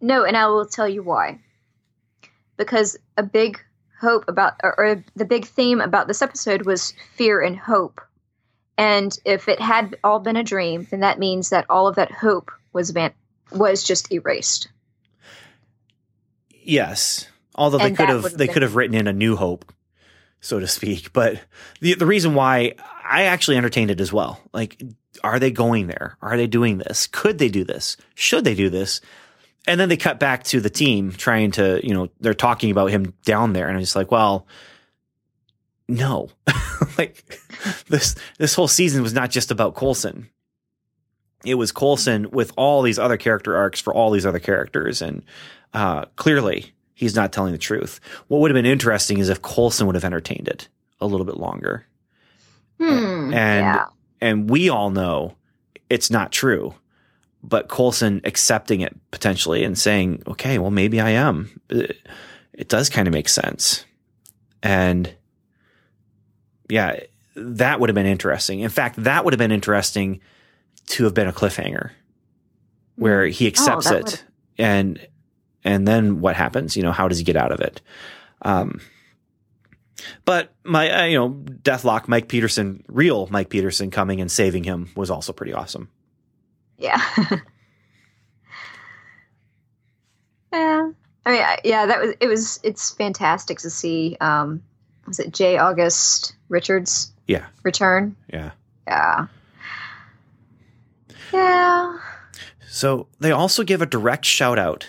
No, 0.00 0.24
and 0.24 0.36
I 0.36 0.46
will 0.46 0.66
tell 0.66 0.88
you 0.88 1.02
why. 1.02 1.40
Because 2.56 2.98
a 3.16 3.22
big 3.22 3.58
hope 4.00 4.24
about, 4.28 4.54
or, 4.62 4.78
or 4.78 5.04
the 5.14 5.24
big 5.24 5.46
theme 5.46 5.80
about 5.80 6.08
this 6.08 6.22
episode 6.22 6.66
was 6.66 6.94
fear 7.14 7.40
and 7.40 7.56
hope. 7.56 8.00
And 8.78 9.16
if 9.24 9.48
it 9.48 9.60
had 9.60 9.96
all 10.02 10.20
been 10.20 10.36
a 10.36 10.42
dream, 10.42 10.86
then 10.90 11.00
that 11.00 11.18
means 11.18 11.50
that 11.50 11.66
all 11.68 11.86
of 11.86 11.96
that 11.96 12.10
hope 12.10 12.50
was 12.72 12.90
van- 12.90 13.12
was 13.52 13.84
just 13.84 14.10
erased. 14.12 14.68
Yes, 16.62 17.28
although 17.54 17.78
they 17.78 17.90
could 17.90 18.08
have 18.08 18.36
they 18.36 18.48
could 18.48 18.62
have 18.62 18.76
written 18.76 18.96
in 18.96 19.06
a 19.06 19.12
new 19.12 19.36
hope, 19.36 19.70
so 20.40 20.60
to 20.60 20.66
speak. 20.66 21.12
But 21.12 21.40
the 21.80 21.94
the 21.94 22.06
reason 22.06 22.34
why 22.34 22.74
I 23.04 23.24
actually 23.24 23.56
entertained 23.56 23.90
it 23.90 24.00
as 24.00 24.12
well, 24.12 24.40
like, 24.52 24.80
are 25.24 25.38
they 25.38 25.50
going 25.50 25.86
there? 25.86 26.16
Are 26.22 26.36
they 26.36 26.46
doing 26.46 26.78
this? 26.78 27.06
Could 27.06 27.38
they 27.38 27.48
do 27.48 27.64
this? 27.64 27.96
Should 28.14 28.44
they 28.44 28.54
do 28.54 28.70
this? 28.70 29.00
And 29.66 29.78
then 29.78 29.88
they 29.88 29.96
cut 29.96 30.18
back 30.18 30.44
to 30.44 30.60
the 30.60 30.70
team 30.70 31.12
trying 31.12 31.50
to, 31.52 31.80
you 31.86 31.94
know, 31.94 32.08
they're 32.20 32.34
talking 32.34 32.70
about 32.70 32.90
him 32.90 33.14
down 33.24 33.52
there, 33.52 33.68
and 33.68 33.76
I'm 33.76 33.82
just 33.82 33.96
like, 33.96 34.10
well, 34.10 34.46
no, 35.88 36.30
like 36.98 37.24
this 37.88 38.14
this 38.38 38.54
whole 38.54 38.68
season 38.68 39.02
was 39.02 39.12
not 39.12 39.30
just 39.30 39.50
about 39.50 39.74
Coulson. 39.74 40.28
It 41.44 41.54
was 41.54 41.72
Coulson 41.72 42.30
with 42.30 42.52
all 42.56 42.82
these 42.82 42.98
other 42.98 43.16
character 43.16 43.56
arcs 43.56 43.80
for 43.80 43.94
all 43.94 44.10
these 44.10 44.26
other 44.26 44.38
characters, 44.38 45.02
and 45.02 45.22
uh, 45.74 46.06
clearly 46.16 46.72
he's 46.94 47.14
not 47.14 47.32
telling 47.32 47.52
the 47.52 47.58
truth. 47.58 48.00
What 48.28 48.40
would 48.40 48.50
have 48.50 48.56
been 48.56 48.66
interesting 48.70 49.18
is 49.18 49.28
if 49.28 49.42
Coulson 49.42 49.86
would 49.86 49.94
have 49.94 50.04
entertained 50.04 50.48
it 50.48 50.68
a 51.00 51.06
little 51.06 51.26
bit 51.26 51.36
longer. 51.36 51.86
Hmm, 52.78 53.32
and 53.34 53.64
yeah. 53.64 53.86
and 54.20 54.48
we 54.48 54.68
all 54.68 54.90
know 54.90 55.34
it's 55.90 56.10
not 56.10 56.32
true 56.32 56.74
but 57.42 57.68
Coulson 57.68 58.20
accepting 58.24 58.80
it 58.80 58.96
potentially 59.10 59.64
and 59.64 59.78
saying, 59.78 60.22
okay, 60.26 60.58
well, 60.58 60.70
maybe 60.70 61.00
I 61.00 61.10
am. 61.10 61.60
It, 61.68 61.96
does 62.68 62.90
kind 62.90 63.08
of 63.08 63.14
make 63.14 63.28
sense. 63.28 63.86
And 64.62 65.14
yeah, 66.68 67.00
that 67.34 67.80
would 67.80 67.88
have 67.88 67.94
been 67.94 68.06
interesting. 68.06 68.60
In 68.60 68.68
fact, 68.68 69.02
that 69.02 69.24
would 69.24 69.32
have 69.32 69.38
been 69.38 69.52
interesting 69.52 70.20
to 70.88 71.04
have 71.04 71.14
been 71.14 71.28
a 71.28 71.32
cliffhanger 71.32 71.92
where 72.96 73.26
he 73.26 73.46
oh, 73.46 73.48
accepts 73.48 73.90
oh, 73.90 73.96
it 73.96 74.24
and 74.58 75.06
and 75.64 75.86
then 75.88 76.20
what 76.20 76.36
happens? 76.36 76.76
You 76.76 76.82
know, 76.82 76.92
how 76.92 77.08
does 77.08 77.18
he 77.18 77.24
get 77.24 77.36
out 77.36 77.52
of 77.52 77.60
it? 77.60 77.80
Um, 78.42 78.80
but 80.24 80.54
my, 80.64 80.90
uh, 80.90 81.04
you 81.04 81.18
know, 81.18 81.30
Deathlok, 81.30 82.08
Mike 82.08 82.28
Peterson, 82.28 82.82
real 82.88 83.26
Mike 83.30 83.50
Peterson 83.50 83.90
coming 83.90 84.20
and 84.20 84.30
saving 84.30 84.64
him 84.64 84.90
was 84.96 85.10
also 85.10 85.32
pretty 85.32 85.52
awesome. 85.52 85.90
Yeah. 86.80 87.00
yeah. 90.52 90.90
I 91.26 91.30
mean, 91.30 91.42
yeah, 91.64 91.86
that 91.86 92.00
was 92.00 92.14
it. 92.18 92.26
Was 92.26 92.60
it's 92.62 92.90
fantastic 92.90 93.58
to 93.58 93.70
see? 93.70 94.16
Um, 94.20 94.62
was 95.06 95.20
it 95.20 95.32
J. 95.32 95.58
August 95.58 96.34
Richards? 96.48 97.12
Yeah. 97.26 97.46
Return. 97.62 98.16
Yeah. 98.32 98.52
Yeah. 98.88 99.26
Yeah. 101.32 101.98
So 102.68 103.08
they 103.20 103.30
also 103.30 103.62
give 103.62 103.82
a 103.82 103.86
direct 103.86 104.24
shout 104.24 104.58
out 104.58 104.88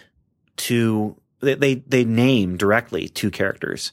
to 0.58 1.16
they 1.42 1.56
they, 1.56 1.76
they 1.76 2.06
name 2.06 2.58
directly 2.58 3.10
two 3.10 3.30
characters. 3.30 3.92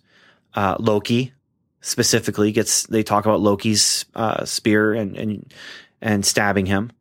Uh, 0.55 0.77
Loki 0.79 1.33
specifically 1.81 2.53
gets 2.53 2.87
they 2.87 3.03
talk 3.03 3.25
about 3.27 3.41
Loki's 3.41 4.05
uh, 4.15 4.45
spear 4.45 4.95
and 4.95 5.17
and 5.17 5.53
and 6.01 6.25
stabbing 6.25 6.67
him. 6.67 6.93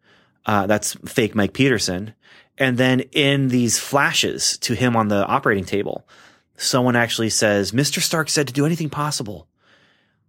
Uh, 0.48 0.66
that's 0.66 0.94
fake 1.06 1.36
Mike 1.36 1.54
Peterson. 1.54 2.16
And 2.58 2.78
then 2.78 3.02
in 3.12 3.50
these 3.50 3.78
flashes 3.78 4.58
to 4.60 4.74
him 4.74 4.96
on 4.96 5.10
the 5.10 5.26
operating 5.28 5.66
table, 5.66 6.08
someone 6.56 6.96
actually 6.96 7.30
says, 7.30 7.74
Mr. 7.74 8.02
Stark 8.02 8.30
said 8.30 8.48
to 8.48 8.54
do 8.54 8.66
anything 8.66 8.90
possible, 8.90 9.48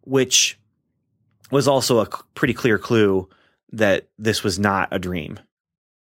which 0.03 0.59
was 1.51 1.69
also 1.69 2.01
a 2.01 2.09
pretty 2.35 2.53
clear 2.53 2.79
clue 2.79 3.29
that 3.73 4.09
this 4.19 4.43
was 4.43 4.59
not 4.59 4.89
a 4.91 4.99
dream 4.99 5.39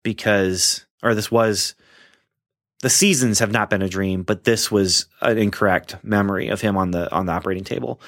because, 0.01 0.85
or 1.03 1.13
this 1.13 1.29
was, 1.29 1.75
the 2.81 2.89
seasons 2.89 3.39
have 3.39 3.51
not 3.51 3.69
been 3.69 3.81
a 3.81 3.89
dream, 3.89 4.23
but 4.23 4.45
this 4.45 4.71
was 4.71 5.05
an 5.21 5.37
incorrect 5.37 5.97
memory 6.01 6.47
of 6.47 6.61
him 6.61 6.77
on 6.77 6.91
the, 6.91 7.11
on 7.13 7.25
the 7.25 7.33
operating 7.33 7.65
table 7.65 7.99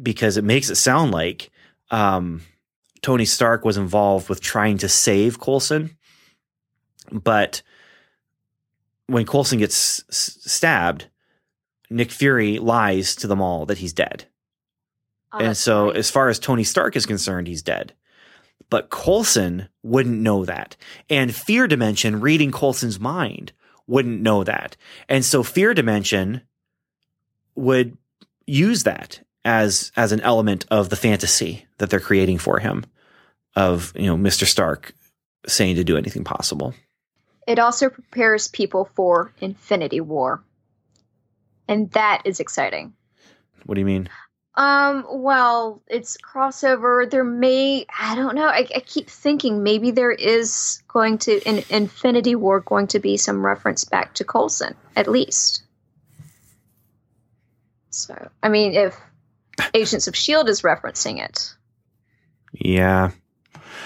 because 0.00 0.36
it 0.36 0.44
makes 0.44 0.70
it 0.70 0.76
sound 0.76 1.10
like, 1.10 1.50
um, 1.90 2.42
Tony 3.02 3.24
Stark 3.24 3.64
was 3.64 3.76
involved 3.76 4.28
with 4.28 4.40
trying 4.40 4.78
to 4.78 4.88
save 4.88 5.40
Coulson, 5.40 5.96
but 7.10 7.62
when 9.06 9.26
Coulson 9.26 9.58
gets 9.58 10.04
s- 10.08 10.38
stabbed, 10.40 11.08
Nick 11.90 12.10
Fury 12.10 12.58
lies 12.58 13.14
to 13.16 13.26
them 13.26 13.42
all 13.42 13.66
that 13.66 13.78
he's 13.78 13.92
dead. 13.92 14.26
Oh, 15.32 15.38
and 15.38 15.56
so, 15.56 15.86
right. 15.86 15.96
as 15.96 16.10
far 16.10 16.28
as 16.28 16.38
Tony 16.38 16.64
Stark 16.64 16.96
is 16.96 17.06
concerned, 17.06 17.48
he's 17.48 17.62
dead. 17.62 17.92
But 18.70 18.90
Coulson 18.90 19.68
wouldn't 19.82 20.20
know 20.20 20.44
that. 20.44 20.76
And 21.10 21.34
Fear 21.34 21.66
Dimension, 21.66 22.20
reading 22.20 22.52
Coulson's 22.52 23.00
mind, 23.00 23.52
wouldn't 23.86 24.22
know 24.22 24.44
that. 24.44 24.76
And 25.08 25.24
so, 25.24 25.42
Fear 25.42 25.74
Dimension 25.74 26.42
would 27.54 27.98
use 28.46 28.84
that 28.84 29.20
as 29.44 29.92
as 29.96 30.12
an 30.12 30.20
element 30.20 30.64
of 30.70 30.88
the 30.88 30.96
fantasy 30.96 31.66
that 31.78 31.90
they're 31.90 32.00
creating 32.00 32.38
for 32.38 32.58
him 32.58 32.84
of 33.56 33.92
you 33.96 34.06
know 34.06 34.16
Mr. 34.16 34.46
Stark 34.46 34.94
saying 35.46 35.76
to 35.76 35.84
do 35.84 35.96
anything 35.96 36.24
possible. 36.24 36.74
it 37.46 37.58
also 37.58 37.90
prepares 37.90 38.48
people 38.48 38.84
for 38.94 39.32
Infinity 39.40 40.00
War, 40.00 40.42
and 41.66 41.90
that 41.92 42.22
is 42.24 42.40
exciting. 42.40 42.92
What 43.64 43.74
do 43.74 43.80
you 43.80 43.86
mean? 43.86 44.08
Um, 44.54 45.06
well, 45.08 45.82
it's 45.86 46.18
crossover. 46.18 47.10
There 47.10 47.24
may, 47.24 47.86
I 47.98 48.14
don't 48.14 48.34
know. 48.34 48.46
I, 48.46 48.66
I 48.76 48.80
keep 48.80 49.08
thinking 49.08 49.62
maybe 49.62 49.90
there 49.90 50.12
is 50.12 50.82
going 50.88 51.18
to, 51.18 51.40
in 51.48 51.64
Infinity 51.70 52.34
War, 52.34 52.60
going 52.60 52.88
to 52.88 52.98
be 52.98 53.16
some 53.16 53.44
reference 53.44 53.84
back 53.84 54.14
to 54.14 54.24
Coulson, 54.24 54.74
at 54.94 55.08
least. 55.08 55.62
So, 57.90 58.30
I 58.42 58.48
mean, 58.50 58.74
if 58.74 58.94
Agents 59.74 60.06
of 60.08 60.14
S.H.I.E.L.D. 60.14 60.50
is 60.50 60.62
referencing 60.62 61.22
it, 61.24 61.54
Yeah, 62.52 63.10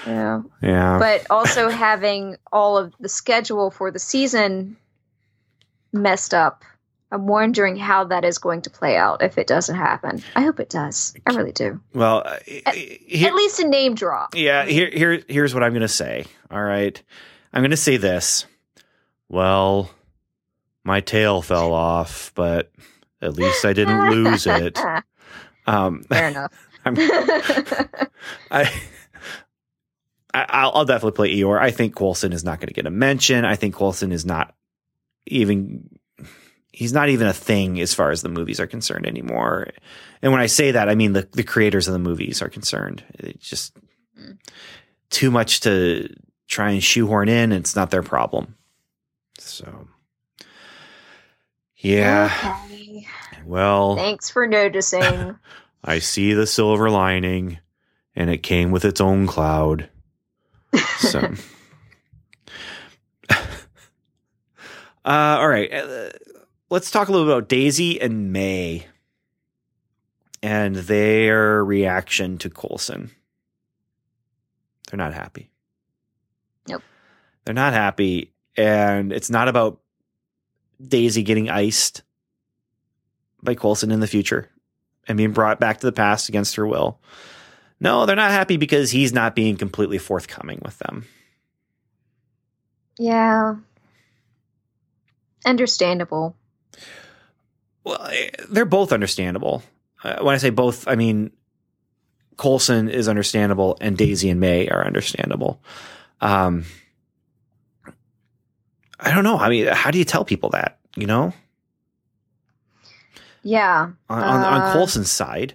yeah. 0.06 0.42
yeah. 0.62 0.98
But 0.98 1.26
also 1.30 1.68
having 1.86 2.36
all 2.52 2.78
of 2.78 2.94
the 3.00 3.08
schedule 3.08 3.70
for 3.70 3.90
the 3.90 3.98
season 3.98 4.76
messed 5.92 6.34
up. 6.34 6.64
I'm 7.12 7.26
wondering 7.28 7.76
how 7.76 8.04
that 8.04 8.24
is 8.24 8.38
going 8.38 8.62
to 8.62 8.70
play 8.70 8.96
out 8.96 9.22
if 9.22 9.38
it 9.38 9.46
doesn't 9.46 9.76
happen. 9.76 10.22
I 10.34 10.42
hope 10.42 10.58
it 10.58 10.68
does. 10.68 11.14
I 11.24 11.34
really 11.34 11.52
do. 11.52 11.80
well, 11.94 12.22
uh, 12.26 12.36
here- 12.44 13.28
At 13.28 13.34
least 13.34 13.60
a 13.60 13.68
name 13.68 13.94
drop. 13.94 14.34
Yeah, 14.34 14.64
here 14.64 14.90
here 14.92 15.22
here's 15.28 15.54
what 15.54 15.62
I'm 15.62 15.70
going 15.72 15.82
to 15.82 15.88
say. 15.88 16.24
All 16.50 16.62
right. 16.62 17.00
I'm 17.52 17.62
going 17.62 17.70
to 17.70 17.76
say 17.76 17.96
this. 17.96 18.44
Well, 19.28 19.88
my 20.84 21.00
tail 21.00 21.42
fell 21.42 21.72
off, 21.72 22.32
but 22.34 22.70
at 23.22 23.34
least 23.34 23.64
I 23.64 23.72
didn't 23.72 24.10
lose 24.10 24.46
it. 24.46 24.78
Um 25.66 26.02
Fair 26.04 26.28
enough. 26.28 26.52
I'm, 26.84 26.94
I 28.50 28.72
I 30.32 30.46
I'll, 30.48 30.72
I'll 30.74 30.84
definitely 30.84 31.16
play 31.16 31.34
Eeyore. 31.34 31.58
I 31.60 31.70
think 31.70 31.96
Coulson 31.96 32.32
is 32.32 32.44
not 32.44 32.60
going 32.60 32.68
to 32.68 32.74
get 32.74 32.86
a 32.86 32.90
mention. 32.90 33.44
I 33.44 33.56
think 33.56 33.74
Coulson 33.74 34.12
is 34.12 34.24
not 34.24 34.54
even 35.26 35.88
he's 36.72 36.92
not 36.92 37.08
even 37.08 37.26
a 37.26 37.32
thing 37.32 37.80
as 37.80 37.94
far 37.94 38.10
as 38.10 38.22
the 38.22 38.28
movies 38.28 38.60
are 38.60 38.66
concerned 38.66 39.06
anymore. 39.06 39.70
And 40.22 40.30
when 40.30 40.40
I 40.40 40.46
say 40.46 40.70
that, 40.72 40.88
I 40.88 40.94
mean 40.94 41.12
the 41.14 41.28
the 41.32 41.42
creators 41.42 41.88
of 41.88 41.92
the 41.92 41.98
movies 41.98 42.42
are 42.42 42.48
concerned. 42.48 43.02
It's 43.14 43.48
just 43.48 43.76
Mm. 44.18 44.38
too 45.10 45.30
much 45.30 45.60
to 45.60 46.08
try 46.48 46.70
and 46.70 46.82
shoehorn 46.82 47.28
in. 47.28 47.52
It's 47.52 47.76
not 47.76 47.90
their 47.90 48.02
problem. 48.02 48.54
So, 49.38 49.88
yeah. 51.76 52.30
Okay. 52.64 52.75
Well, 53.46 53.94
Thanks 53.94 54.28
for 54.28 54.46
noticing. 54.48 55.38
I 55.84 56.00
see 56.00 56.32
the 56.32 56.48
silver 56.48 56.90
lining, 56.90 57.60
and 58.16 58.28
it 58.28 58.42
came 58.42 58.72
with 58.72 58.84
its 58.84 59.00
own 59.00 59.28
cloud. 59.28 59.88
So, 60.98 61.20
uh, 63.30 63.36
all 65.04 65.48
right. 65.48 65.72
Uh, 65.72 66.10
let's 66.70 66.90
talk 66.90 67.08
a 67.08 67.12
little 67.12 67.30
about 67.30 67.48
Daisy 67.48 68.00
and 68.00 68.32
May 68.32 68.86
and 70.42 70.74
their 70.74 71.64
reaction 71.64 72.38
to 72.38 72.50
Coulson. 72.50 73.12
They're 74.90 74.98
not 74.98 75.14
happy. 75.14 75.50
Nope. 76.68 76.82
They're 77.44 77.54
not 77.54 77.74
happy. 77.74 78.32
And 78.56 79.12
it's 79.12 79.30
not 79.30 79.46
about 79.46 79.80
Daisy 80.84 81.22
getting 81.22 81.48
iced 81.48 82.02
by 83.46 83.54
Coulson 83.54 83.90
in 83.90 84.00
the 84.00 84.06
future 84.06 84.50
and 85.08 85.16
being 85.16 85.32
brought 85.32 85.58
back 85.58 85.80
to 85.80 85.86
the 85.86 85.92
past 85.92 86.28
against 86.28 86.56
her 86.56 86.66
will. 86.66 87.00
No, 87.80 88.04
they're 88.04 88.16
not 88.16 88.30
happy 88.30 88.56
because 88.56 88.90
he's 88.90 89.12
not 89.12 89.34
being 89.34 89.56
completely 89.56 89.98
forthcoming 89.98 90.60
with 90.64 90.78
them. 90.78 91.06
yeah. 92.98 93.54
Understandable. 95.44 96.34
Well, 97.84 98.02
eh, 98.10 98.30
they're 98.48 98.64
both 98.64 98.92
understandable. 98.92 99.62
Uh, 100.02 100.18
when 100.22 100.34
I 100.34 100.38
say 100.38 100.50
both, 100.50 100.88
I 100.88 100.96
mean 100.96 101.30
Coulson 102.36 102.88
is 102.88 103.08
understandable 103.08 103.76
and 103.80 103.96
Daisy 103.96 104.28
and 104.28 104.40
May 104.40 104.68
are 104.68 104.84
understandable. 104.84 105.62
Um, 106.20 106.64
I 108.98 109.14
don't 109.14 109.24
know. 109.24 109.38
I 109.38 109.48
mean, 109.48 109.68
how 109.68 109.90
do 109.90 109.98
you 109.98 110.04
tell 110.04 110.24
people 110.24 110.50
that? 110.50 110.78
You 110.96 111.06
know, 111.06 111.32
Yeah. 113.46 113.92
on, 114.10 114.22
on, 114.24 114.40
on 114.44 114.60
Uh, 114.60 114.72
Coulson's 114.72 115.12
side, 115.12 115.54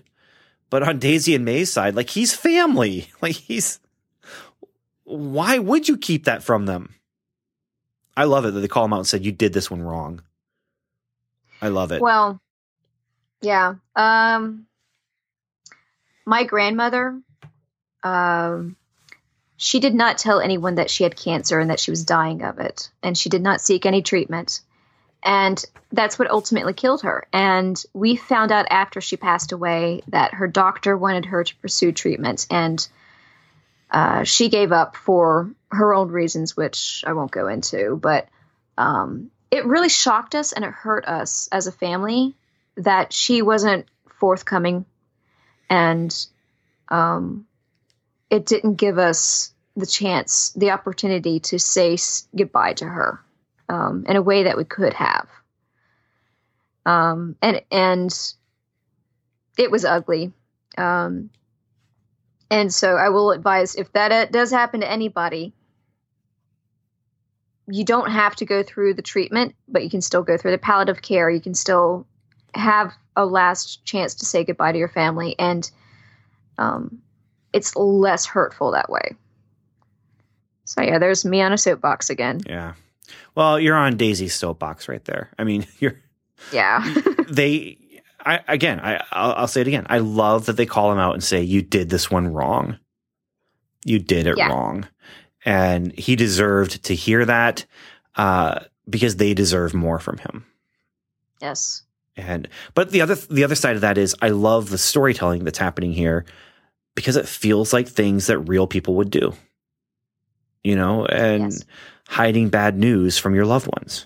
but 0.70 0.82
on 0.82 0.98
Daisy 0.98 1.36
and 1.36 1.44
May's 1.44 1.74
side, 1.74 1.94
like 1.94 2.10
he's 2.10 2.34
family. 2.34 3.10
Like 3.22 3.36
he's. 3.36 3.80
Why 5.04 5.60
would 5.60 5.89
you 5.89 5.98
keep 5.98 6.24
that 6.24 6.42
from 6.42 6.66
them? 6.66 6.96
I 8.16 8.24
love 8.24 8.46
it 8.46 8.52
that 8.52 8.62
they 8.62 8.70
call 8.70 8.86
him 8.86 8.94
out 8.94 9.00
and 9.00 9.08
said 9.08 9.26
you 9.26 9.34
did 9.34 9.52
this 9.52 9.70
one 9.70 9.82
wrong. 9.82 10.22
I 11.62 11.68
love 11.68 11.92
it. 11.92 12.02
Well, 12.02 12.39
yeah. 13.42 13.76
Um, 13.94 14.68
my 16.26 16.46
grandmother, 16.46 17.20
um, 18.04 18.78
she 19.58 19.82
did 19.82 19.94
not 19.94 20.18
tell 20.18 20.39
anyone 20.39 20.76
that 20.76 20.89
she 20.89 21.04
had 21.04 21.18
cancer 21.18 21.60
and 21.60 21.70
that 21.70 21.80
she 21.82 21.92
was 21.92 22.06
dying 22.06 22.42
of 22.44 22.60
it, 22.60 22.89
and 23.04 23.18
she 23.18 23.28
did 23.28 23.42
not 23.42 23.60
seek 23.60 23.86
any 23.86 24.02
treatment. 24.02 24.62
And 25.24 25.63
that's 25.91 26.17
what 26.17 26.32
ultimately 26.32 26.74
killed 26.74 27.03
her. 27.03 27.26
And 27.32 27.82
we 27.93 28.15
found 28.15 28.51
out 28.51 28.67
after 28.69 29.01
she 29.01 29.17
passed 29.17 29.51
away 29.51 30.01
that 30.07 30.36
her 30.36 30.47
doctor 30.47 30.97
wanted 30.97 31.26
her 31.26 31.43
to 31.43 31.55
pursue 31.57 31.91
treatment, 31.91 32.47
and 32.49 32.88
uh, 33.91 34.24
she 34.24 34.49
gave 34.49 34.72
up 34.72 34.95
for 34.95 35.51
her 35.69 35.93
own 35.93 36.09
reasons, 36.09 36.57
which 36.57 37.03
I 37.05 37.13
won't 37.13 37.32
go 37.32 37.47
into. 37.47 37.97
But 38.01 38.30
um, 38.78 39.32
it 39.51 39.65
really 39.65 39.89
shocked 39.89 40.34
us 40.34 40.53
and 40.53 40.63
it 40.63 40.72
hurt 40.72 41.05
us 41.05 41.49
as 41.51 41.67
a 41.67 41.72
family 41.72 42.36
that 42.78 43.11
she 43.11 43.41
wasn't 43.41 43.86
forthcoming 44.09 44.86
and 45.69 46.28
um, 46.88 47.45
it 48.30 48.45
didn't 48.45 48.76
give 48.76 48.97
us 48.97 49.53
the 49.76 49.86
chance 49.86 50.51
the 50.51 50.72
opportunity 50.72 51.39
to 51.39 51.59
say 51.59 51.97
goodbye 52.36 52.74
to 52.74 52.86
her 52.86 53.22
um, 53.72 54.05
in 54.07 54.15
a 54.15 54.22
way 54.22 54.43
that 54.43 54.57
we 54.57 54.63
could 54.63 54.93
have 54.93 55.28
um, 56.86 57.36
and 57.41 57.61
and 57.72 58.34
it 59.57 59.72
was 59.72 59.86
ugly 59.86 60.32
um, 60.78 61.30
and 62.49 62.74
so 62.74 62.95
i 62.95 63.09
will 63.09 63.32
advise 63.32 63.76
if 63.76 63.91
that 63.93 64.11
uh, 64.11 64.26
does 64.26 64.51
happen 64.51 64.82
to 64.82 64.91
anybody 64.91 65.53
you 67.72 67.86
don't 67.86 68.11
have 68.11 68.36
to 68.38 68.45
go 68.45 68.63
through 68.63 68.93
the 68.93 69.01
treatment, 69.01 69.55
but 69.67 69.84
you 69.84 69.89
can 69.89 70.01
still 70.01 70.24
go 70.24 70.38
through 70.38 70.51
the 70.51 70.57
palliative 70.57 71.01
care. 71.01 71.30
You 71.30 71.39
can 71.39 71.53
still 71.53 72.05
have 72.53 72.93
a 73.15 73.26
last 73.26 73.86
chance 73.86 74.15
to 74.15 74.26
say 74.26 74.43
goodbye 74.43 74.74
to 74.74 74.78
your 74.78 74.89
family, 74.89 75.36
and 75.39 75.69
um, 76.57 77.01
it's 77.53 77.76
less 77.76 78.26
hurtful 78.26 78.72
that 78.72 78.89
way. 78.89 79.15
So 80.65 80.82
yeah, 80.82 80.99
there's 80.99 81.26
me 81.26 81.41
on 81.41 81.53
a 81.53 81.57
soapbox 81.57 82.09
again. 82.09 82.41
Yeah. 82.45 82.74
Well, 83.36 83.59
you're 83.59 83.76
on 83.76 83.97
Daisy's 83.97 84.34
soapbox 84.34 84.88
right 84.88 85.03
there. 85.05 85.32
I 85.39 85.43
mean, 85.43 85.66
you're 85.80 85.99
Yeah, 86.51 86.84
they. 87.30 87.78
I 88.24 88.39
again, 88.47 88.80
I 88.80 89.03
I'll, 89.12 89.32
I'll 89.34 89.47
say 89.47 89.62
it 89.62 89.68
again. 89.68 89.88
I 89.89 89.97
love 89.99 90.45
that 90.45 90.55
they 90.57 90.66
call 90.68 90.91
him 90.91 90.99
out 90.99 91.14
and 91.16 91.24
say 91.24 91.41
you 91.41 91.62
did 91.64 91.89
this 91.89 92.12
one 92.12 92.28
wrong. 92.32 92.78
You 93.84 93.97
did 93.99 94.28
it 94.28 94.38
Yeah. 94.38 94.49
wrong, 94.49 94.88
and 95.43 95.91
he 95.97 96.16
deserved 96.16 96.84
to 96.84 96.93
hear 96.93 97.26
that 97.26 97.66
uh, 98.16 98.59
because 98.88 99.16
they 99.16 99.34
deserve 99.34 99.74
more 99.74 99.97
from 99.97 100.20
him. 100.20 100.45
yes, 101.41 101.82
And 102.16 102.47
but 102.76 102.91
the 102.91 103.01
other 103.01 103.16
the 103.16 103.43
other 103.43 103.55
side 103.55 103.74
of 103.76 103.82
that 103.82 103.97
is 103.97 104.16
I 104.22 104.30
love 104.30 104.70
the 104.70 104.78
storytelling 104.78 105.43
that's 105.43 105.57
happening 105.57 105.91
here 105.93 106.26
because 106.93 107.16
it 107.16 107.28
feels 107.28 107.74
like 107.74 107.88
things 107.88 108.28
that 108.28 108.38
real 108.39 108.68
people 108.68 108.95
would 108.95 109.09
do. 109.09 109.34
You 110.64 110.76
know, 110.76 111.05
and 111.05 111.45
Yes. 111.53 111.64
Hiding 112.12 112.49
bad 112.49 112.78
news 112.78 113.18
from 113.18 113.36
your 113.36 113.45
loved 113.45 113.68
ones. 113.68 114.05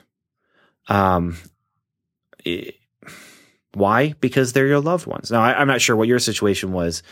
Um 0.88 1.38
i- 2.46 2.74
why? 3.74 4.14
Because 4.22 4.54
they're 4.54 4.68
your 4.68 4.80
loved 4.80 5.06
ones. 5.06 5.32
Now, 5.32 5.42
I, 5.42 5.60
I'm 5.60 5.68
not 5.68 5.82
sure 5.82 5.98
what 5.98 6.08
your 6.08 6.20
situation 6.20 6.72
was, 6.72 7.04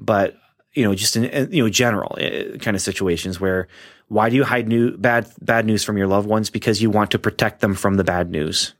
but 0.00 0.36
you 0.72 0.82
know, 0.82 0.94
just 0.94 1.16
in, 1.16 1.52
you 1.52 1.62
know 1.62 1.68
general 1.68 2.16
uh, 2.20 2.58
kind 2.58 2.74
of 2.76 2.82
situations 2.82 3.40
where 3.40 3.68
why 4.08 4.30
do 4.30 4.36
you 4.36 4.44
hide 4.44 4.66
new 4.68 4.96
bad 4.96 5.30
bad 5.40 5.66
news 5.66 5.84
from 5.84 5.96
your 5.98 6.06
loved 6.08 6.28
ones? 6.28 6.50
Because 6.50 6.82
you 6.82 6.90
want 6.90 7.10
to 7.12 7.18
protect 7.18 7.60
them 7.60 7.74
from 7.74 7.94
the 7.94 8.04
bad 8.04 8.30
news 8.30 8.74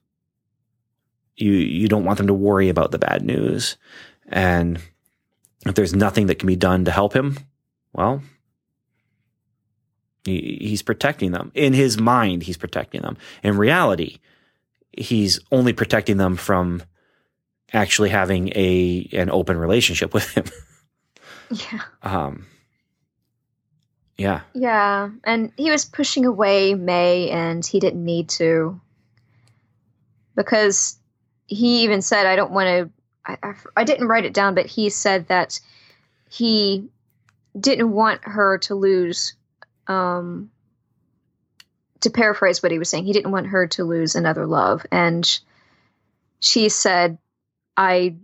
you 1.40 1.52
you 1.52 1.88
don't 1.88 2.04
want 2.04 2.18
them 2.18 2.26
to 2.26 2.34
worry 2.34 2.68
about 2.68 2.90
the 2.90 2.98
bad 2.98 3.22
news. 3.22 3.76
And 4.28 4.80
if 5.64 5.74
there's 5.74 5.94
nothing 5.94 6.26
that 6.26 6.38
can 6.38 6.46
be 6.46 6.56
done 6.56 6.84
to 6.84 6.90
help 6.90 7.14
him, 7.14 7.38
well, 7.92 8.22
he, 10.28 10.58
he's 10.60 10.82
protecting 10.82 11.32
them. 11.32 11.50
In 11.54 11.72
his 11.72 11.98
mind, 11.98 12.42
he's 12.42 12.56
protecting 12.56 13.02
them. 13.02 13.16
In 13.42 13.56
reality, 13.56 14.18
he's 14.92 15.40
only 15.50 15.72
protecting 15.72 16.16
them 16.16 16.36
from 16.36 16.82
actually 17.72 18.08
having 18.08 18.48
a 18.54 19.08
an 19.12 19.30
open 19.30 19.56
relationship 19.56 20.14
with 20.14 20.28
him. 20.30 20.44
Yeah. 21.50 21.80
Um 22.02 22.46
yeah. 24.18 24.40
Yeah, 24.52 25.10
and 25.22 25.52
he 25.56 25.70
was 25.70 25.84
pushing 25.84 26.26
away 26.26 26.74
May 26.74 27.30
and 27.30 27.64
he 27.64 27.78
didn't 27.78 28.04
need 28.04 28.28
to 28.30 28.80
because 30.34 30.98
he 31.46 31.84
even 31.84 32.02
said 32.02 32.26
I 32.26 32.36
don't 32.36 32.50
want 32.50 32.66
to 32.66 32.90
I, 33.24 33.38
I, 33.42 33.54
I 33.78 33.84
didn't 33.84 34.08
write 34.08 34.24
it 34.24 34.34
down 34.34 34.54
but 34.54 34.66
he 34.66 34.90
said 34.90 35.28
that 35.28 35.60
he 36.30 36.88
didn't 37.58 37.92
want 37.92 38.20
her 38.24 38.58
to 38.58 38.74
lose 38.74 39.34
um 39.89 40.51
to 42.01 42.11
paraphrase 42.11 42.62
what 42.62 42.72
he 42.72 42.78
was 42.78 42.89
saying 42.89 43.05
he 43.05 43.12
didn't 43.12 43.32
want 43.32 43.49
her 43.49 43.66
to 43.66 43.84
lose 43.84 44.14
another 44.14 44.47
love. 44.47 44.86
And 44.93 45.41
she 46.41 46.68
said 46.68 47.18
I 47.76 48.16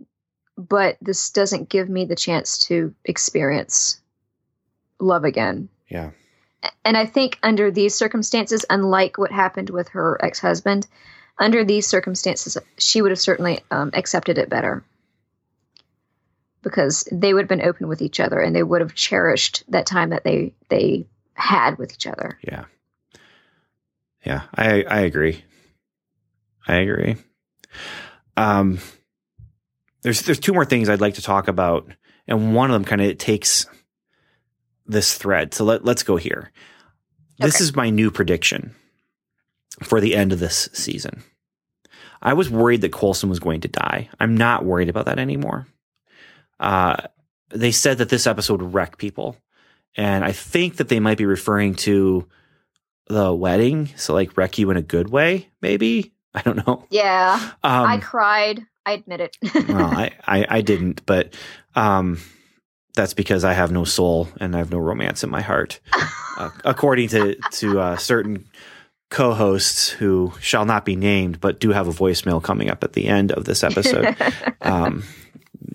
but 0.57 0.97
this 1.01 1.31
doesn't 1.31 1.69
give 1.69 1.89
me 1.89 2.05
the 2.05 2.15
chance 2.15 2.59
to 2.67 2.93
experience 3.03 3.99
love 4.99 5.25
again. 5.25 5.69
Yeah. 5.89 6.11
and 6.83 6.97
I 6.97 7.05
think 7.05 7.37
under 7.43 7.69
these 7.71 7.93
circumstances, 7.93 8.65
unlike 8.69 9.17
what 9.17 9.31
happened 9.31 9.69
with 9.69 9.89
her 9.89 10.17
ex 10.23 10.39
husband, 10.39 10.87
under 11.37 11.63
these 11.63 11.85
circumstances, 11.85 12.57
she 12.77 13.01
would 13.01 13.11
have 13.11 13.19
certainly 13.19 13.59
um, 13.69 13.91
accepted 13.93 14.37
it 14.37 14.49
better. 14.49 14.83
Because 16.61 17.07
they 17.11 17.33
would 17.33 17.41
have 17.41 17.49
been 17.49 17.61
open 17.61 17.87
with 17.87 18.01
each 18.01 18.19
other 18.19 18.39
and 18.39 18.55
they 18.55 18.63
would 18.63 18.81
have 18.81 18.95
cherished 18.95 19.63
that 19.69 19.85
time 19.85 20.09
that 20.09 20.23
they 20.23 20.53
they 20.69 21.05
had 21.35 21.77
with 21.77 21.93
each 21.93 22.07
other. 22.07 22.37
Yeah. 22.43 22.65
Yeah, 24.25 24.41
I 24.55 24.83
I 24.83 24.99
agree. 25.01 25.43
I 26.67 26.75
agree. 26.77 27.15
Um 28.37 28.79
there's 30.01 30.21
there's 30.23 30.39
two 30.39 30.53
more 30.53 30.65
things 30.65 30.89
I'd 30.89 31.01
like 31.01 31.13
to 31.15 31.21
talk 31.21 31.47
about 31.47 31.91
and 32.27 32.55
one 32.55 32.69
of 32.69 32.73
them 32.73 32.85
kind 32.85 33.01
of 33.01 33.17
takes 33.17 33.65
this 34.85 35.15
thread. 35.17 35.53
So 35.53 35.63
let 35.65 35.85
let's 35.85 36.03
go 36.03 36.15
here. 36.15 36.51
This 37.39 37.55
Okay. 37.55 37.63
is 37.65 37.75
my 37.75 37.89
new 37.89 38.09
prediction 38.11 38.73
for 39.83 39.99
the 39.99 40.15
end 40.15 40.31
of 40.33 40.39
this 40.39 40.69
season. 40.73 41.23
I 42.21 42.33
was 42.33 42.49
worried 42.49 42.81
that 42.81 42.93
Coulson 42.93 43.29
was 43.29 43.39
going 43.39 43.61
to 43.61 43.67
die. 43.67 44.09
I'm 44.19 44.35
not 44.35 44.65
worried 44.65 44.89
about 44.89 45.05
that 45.05 45.19
anymore. 45.19 45.67
Uh, 46.59 46.95
they 47.49 47.71
said 47.71 47.97
that 47.99 48.09
this 48.09 48.25
episode 48.25 48.61
would 48.61 48.73
wreck 48.73 48.97
people. 48.97 49.35
And 49.97 50.23
I 50.25 50.31
think 50.31 50.77
that 50.77 50.89
they 50.89 50.99
might 50.99 51.17
be 51.17 51.25
referring 51.25 51.75
to 51.75 52.27
the 53.07 53.33
wedding. 53.33 53.89
So, 53.95 54.13
like, 54.13 54.35
wreck 54.37 54.57
you 54.57 54.69
in 54.71 54.77
a 54.77 54.81
good 54.81 55.09
way, 55.09 55.49
maybe? 55.61 56.13
I 56.33 56.41
don't 56.41 56.67
know. 56.67 56.85
Yeah, 56.89 57.35
Um, 57.63 57.85
I 57.85 57.97
cried. 57.97 58.65
I 58.85 58.91
admit 58.91 59.21
it. 59.21 59.37
well, 59.67 59.85
I, 59.85 60.11
I, 60.27 60.45
I 60.49 60.61
didn't, 60.61 61.05
but 61.05 61.33
um, 61.75 62.19
that's 62.93 63.13
because 63.13 63.43
I 63.43 63.53
have 63.53 63.71
no 63.71 63.83
soul 63.83 64.27
and 64.39 64.55
I 64.55 64.59
have 64.59 64.71
no 64.71 64.77
romance 64.77 65.23
in 65.23 65.29
my 65.29 65.41
heart, 65.41 65.79
uh, 66.37 66.49
according 66.63 67.07
to 67.09 67.35
to 67.35 67.79
uh, 67.79 67.97
certain 67.97 68.45
co-hosts 69.09 69.89
who 69.89 70.33
shall 70.39 70.65
not 70.65 70.83
be 70.85 70.95
named, 70.95 71.39
but 71.39 71.59
do 71.59 71.71
have 71.71 71.87
a 71.87 71.91
voicemail 71.91 72.43
coming 72.43 72.69
up 72.69 72.83
at 72.83 72.93
the 72.93 73.07
end 73.07 73.31
of 73.31 73.45
this 73.45 73.63
episode. 73.63 74.15
um, 74.61 75.03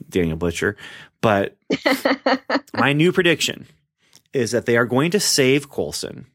Daniel 0.09 0.37
Butcher, 0.37 0.77
but 1.21 1.57
my 2.75 2.93
new 2.93 3.13
prediction 3.13 3.67
is 4.33 4.51
that 4.53 4.67
they 4.67 4.77
are 4.77 4.87
going 4.87 5.11
to 5.11 5.21
save 5.21 5.71
Coulson 5.71 6.27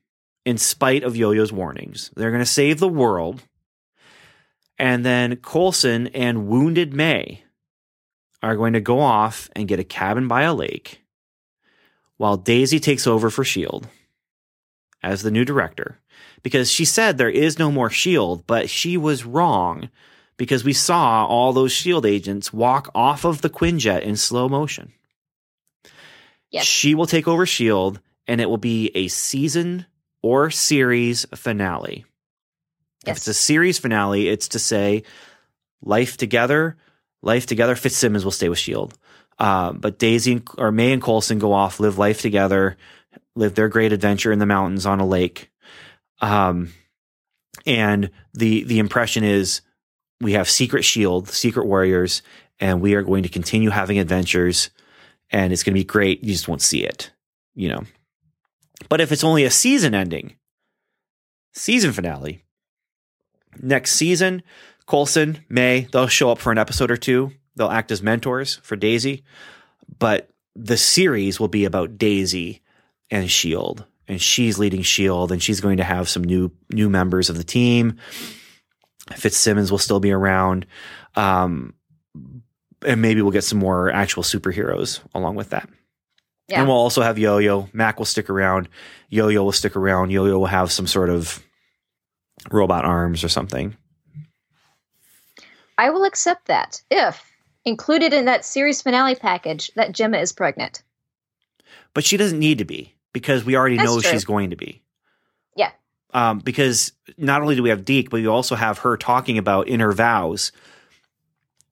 in 0.45 0.57
spite 0.57 1.03
of 1.03 1.15
Yo-Yo's 1.15 1.51
warnings. 1.51 2.11
They're 2.15 2.31
going 2.31 2.43
to 2.43 2.45
save 2.45 2.79
the 2.79 2.87
world. 2.87 3.43
And 4.77 5.05
then 5.05 5.37
Coulson 5.37 6.07
and 6.07 6.47
Wounded 6.47 6.93
May 6.93 7.43
are 8.43 8.55
going 8.55 8.73
to 8.73 8.81
go 8.81 8.99
off 8.99 9.49
and 9.55 9.67
get 9.67 9.79
a 9.79 9.83
cabin 9.83 10.27
by 10.27 10.43
a 10.43 10.53
lake 10.53 11.01
while 12.17 12.37
Daisy 12.37 12.79
takes 12.79 13.07
over 13.07 13.29
for 13.29 13.41
S.H.I.E.L.D. 13.41 13.87
As 15.01 15.21
the 15.21 15.31
new 15.31 15.45
director. 15.45 15.99
Because 16.43 16.71
she 16.71 16.85
said 16.85 17.17
there 17.17 17.29
is 17.29 17.59
no 17.59 17.71
more 17.71 17.87
S.H.I.E.L.D., 17.87 18.43
but 18.47 18.69
she 18.69 18.97
was 18.97 19.25
wrong 19.25 19.89
because 20.37 20.63
we 20.63 20.73
saw 20.73 21.25
all 21.25 21.53
those 21.53 21.71
S.H.I.E.L.D. 21.71 22.09
agents 22.09 22.53
walk 22.53 22.89
off 22.93 23.25
of 23.25 23.41
the 23.41 23.49
Quinjet 23.49 24.01
in 24.01 24.15
slow 24.15 24.47
motion. 24.47 24.93
Yes. 26.55 26.65
She 26.65 26.95
will 26.95 27.05
take 27.05 27.27
over 27.27 27.43
S.H.I.E.L.D., 27.43 27.99
and 28.27 28.39
it 28.39 28.49
will 28.49 28.57
be 28.57 28.89
a 28.95 29.09
season 29.09 29.85
or 30.23 30.49
series 30.49 31.25
finale. 31.35 32.05
If 33.05 33.17
it's 33.17 33.27
a 33.27 33.33
series 33.33 33.77
finale, 33.77 34.29
it's 34.29 34.47
to 34.47 34.59
say 34.59 35.03
life 35.81 36.15
together, 36.15 36.77
life 37.21 37.45
together. 37.45 37.75
Fitzsimmons 37.75 38.23
will 38.23 38.31
stay 38.31 38.47
with 38.47 38.57
Shield, 38.57 38.97
uh, 39.37 39.73
but 39.73 39.99
Daisy 39.99 40.31
and, 40.31 40.47
or 40.57 40.71
May 40.71 40.93
and 40.93 41.01
Coulson 41.01 41.39
go 41.39 41.51
off, 41.51 41.81
live 41.81 41.97
life 41.97 42.21
together, 42.21 42.77
live 43.35 43.55
their 43.55 43.67
great 43.67 43.91
adventure 43.91 44.31
in 44.31 44.39
the 44.39 44.45
mountains 44.45 44.85
on 44.85 45.01
a 45.01 45.05
lake. 45.05 45.51
Um, 46.21 46.71
and 47.65 48.11
the 48.33 48.63
the 48.63 48.79
impression 48.79 49.25
is 49.25 49.59
we 50.21 50.33
have 50.33 50.49
secret 50.49 50.85
Shield, 50.85 51.27
secret 51.27 51.65
warriors, 51.65 52.21
and 52.61 52.79
we 52.79 52.93
are 52.93 53.03
going 53.03 53.23
to 53.23 53.29
continue 53.29 53.71
having 53.71 53.99
adventures, 53.99 54.69
and 55.35 55.51
it's 55.51 55.63
going 55.63 55.73
to 55.73 55.79
be 55.79 55.83
great. 55.83 56.23
You 56.23 56.31
just 56.31 56.47
won't 56.47 56.61
see 56.61 56.85
it, 56.85 57.11
you 57.55 57.67
know. 57.67 57.83
But 58.87 59.01
if 59.01 59.11
it's 59.11 59.23
only 59.23 59.43
a 59.43 59.51
season 59.51 59.93
ending, 59.93 60.37
season 61.53 61.91
finale, 61.91 62.45
next 63.61 63.97
season, 63.97 64.43
Coulson, 64.87 65.43
May, 65.49 65.87
they'll 65.91 66.07
show 66.07 66.31
up 66.31 66.37
for 66.37 66.53
an 66.53 66.57
episode 66.57 66.89
or 66.89 66.95
two. 66.95 67.31
They'll 67.57 67.69
act 67.69 67.91
as 67.91 68.01
mentors 68.01 68.55
for 68.63 68.77
Daisy, 68.77 69.25
but 69.99 70.29
the 70.55 70.77
series 70.77 71.37
will 71.37 71.49
be 71.49 71.65
about 71.65 71.97
Daisy 71.97 72.61
and 73.11 73.29
Shield, 73.29 73.83
and 74.07 74.21
she's 74.21 74.57
leading 74.57 74.83
Shield, 74.83 75.33
and 75.33 75.43
she's 75.43 75.59
going 75.59 75.77
to 75.77 75.83
have 75.83 76.07
some 76.07 76.23
new 76.23 76.49
new 76.71 76.89
members 76.89 77.29
of 77.29 77.35
the 77.35 77.43
team. 77.43 77.97
Fitzsimmons 79.13 79.69
will 79.69 79.79
still 79.79 79.99
be 79.99 80.13
around, 80.13 80.65
um, 81.15 81.73
and 82.85 83.01
maybe 83.01 83.21
we'll 83.21 83.31
get 83.31 83.43
some 83.43 83.59
more 83.59 83.91
actual 83.91 84.23
superheroes 84.23 84.99
along 85.13 85.35
with 85.35 85.49
that. 85.51 85.69
Yeah. 86.47 86.59
And 86.59 86.67
we'll 86.67 86.77
also 86.77 87.01
have 87.01 87.17
Yo 87.17 87.37
Yo. 87.39 87.69
Mac 87.73 87.97
will 87.97 88.05
stick 88.05 88.29
around. 88.29 88.69
Yo 89.09 89.27
Yo 89.29 89.43
will 89.43 89.51
stick 89.51 89.75
around. 89.75 90.11
Yo 90.11 90.25
Yo 90.25 90.37
will 90.37 90.45
have 90.45 90.71
some 90.71 90.87
sort 90.87 91.09
of 91.09 91.43
robot 92.51 92.85
arms 92.85 93.23
or 93.23 93.29
something. 93.29 93.75
I 95.77 95.89
will 95.89 96.05
accept 96.05 96.47
that 96.47 96.81
if 96.89 97.23
included 97.65 98.13
in 98.13 98.25
that 98.25 98.45
series 98.45 98.81
finale 98.81 99.15
package 99.15 99.71
that 99.75 99.91
Jemma 99.91 100.21
is 100.21 100.31
pregnant. 100.31 100.83
But 101.93 102.05
she 102.05 102.17
doesn't 102.17 102.39
need 102.39 102.59
to 102.59 102.65
be 102.65 102.93
because 103.11 103.43
we 103.43 103.55
already 103.55 103.77
That's 103.77 103.89
know 103.89 104.01
true. 104.01 104.11
she's 104.11 104.25
going 104.25 104.51
to 104.51 104.55
be. 104.55 104.83
Yeah. 105.55 105.71
Um, 106.13 106.39
because 106.39 106.91
not 107.17 107.41
only 107.41 107.55
do 107.55 107.63
we 107.63 107.69
have 107.69 107.85
Deke, 107.85 108.09
but 108.09 108.21
we 108.21 108.27
also 108.27 108.55
have 108.55 108.79
her 108.79 108.97
talking 108.97 109.37
about 109.37 109.67
in 109.67 109.79
her 109.79 109.93
vows, 109.93 110.51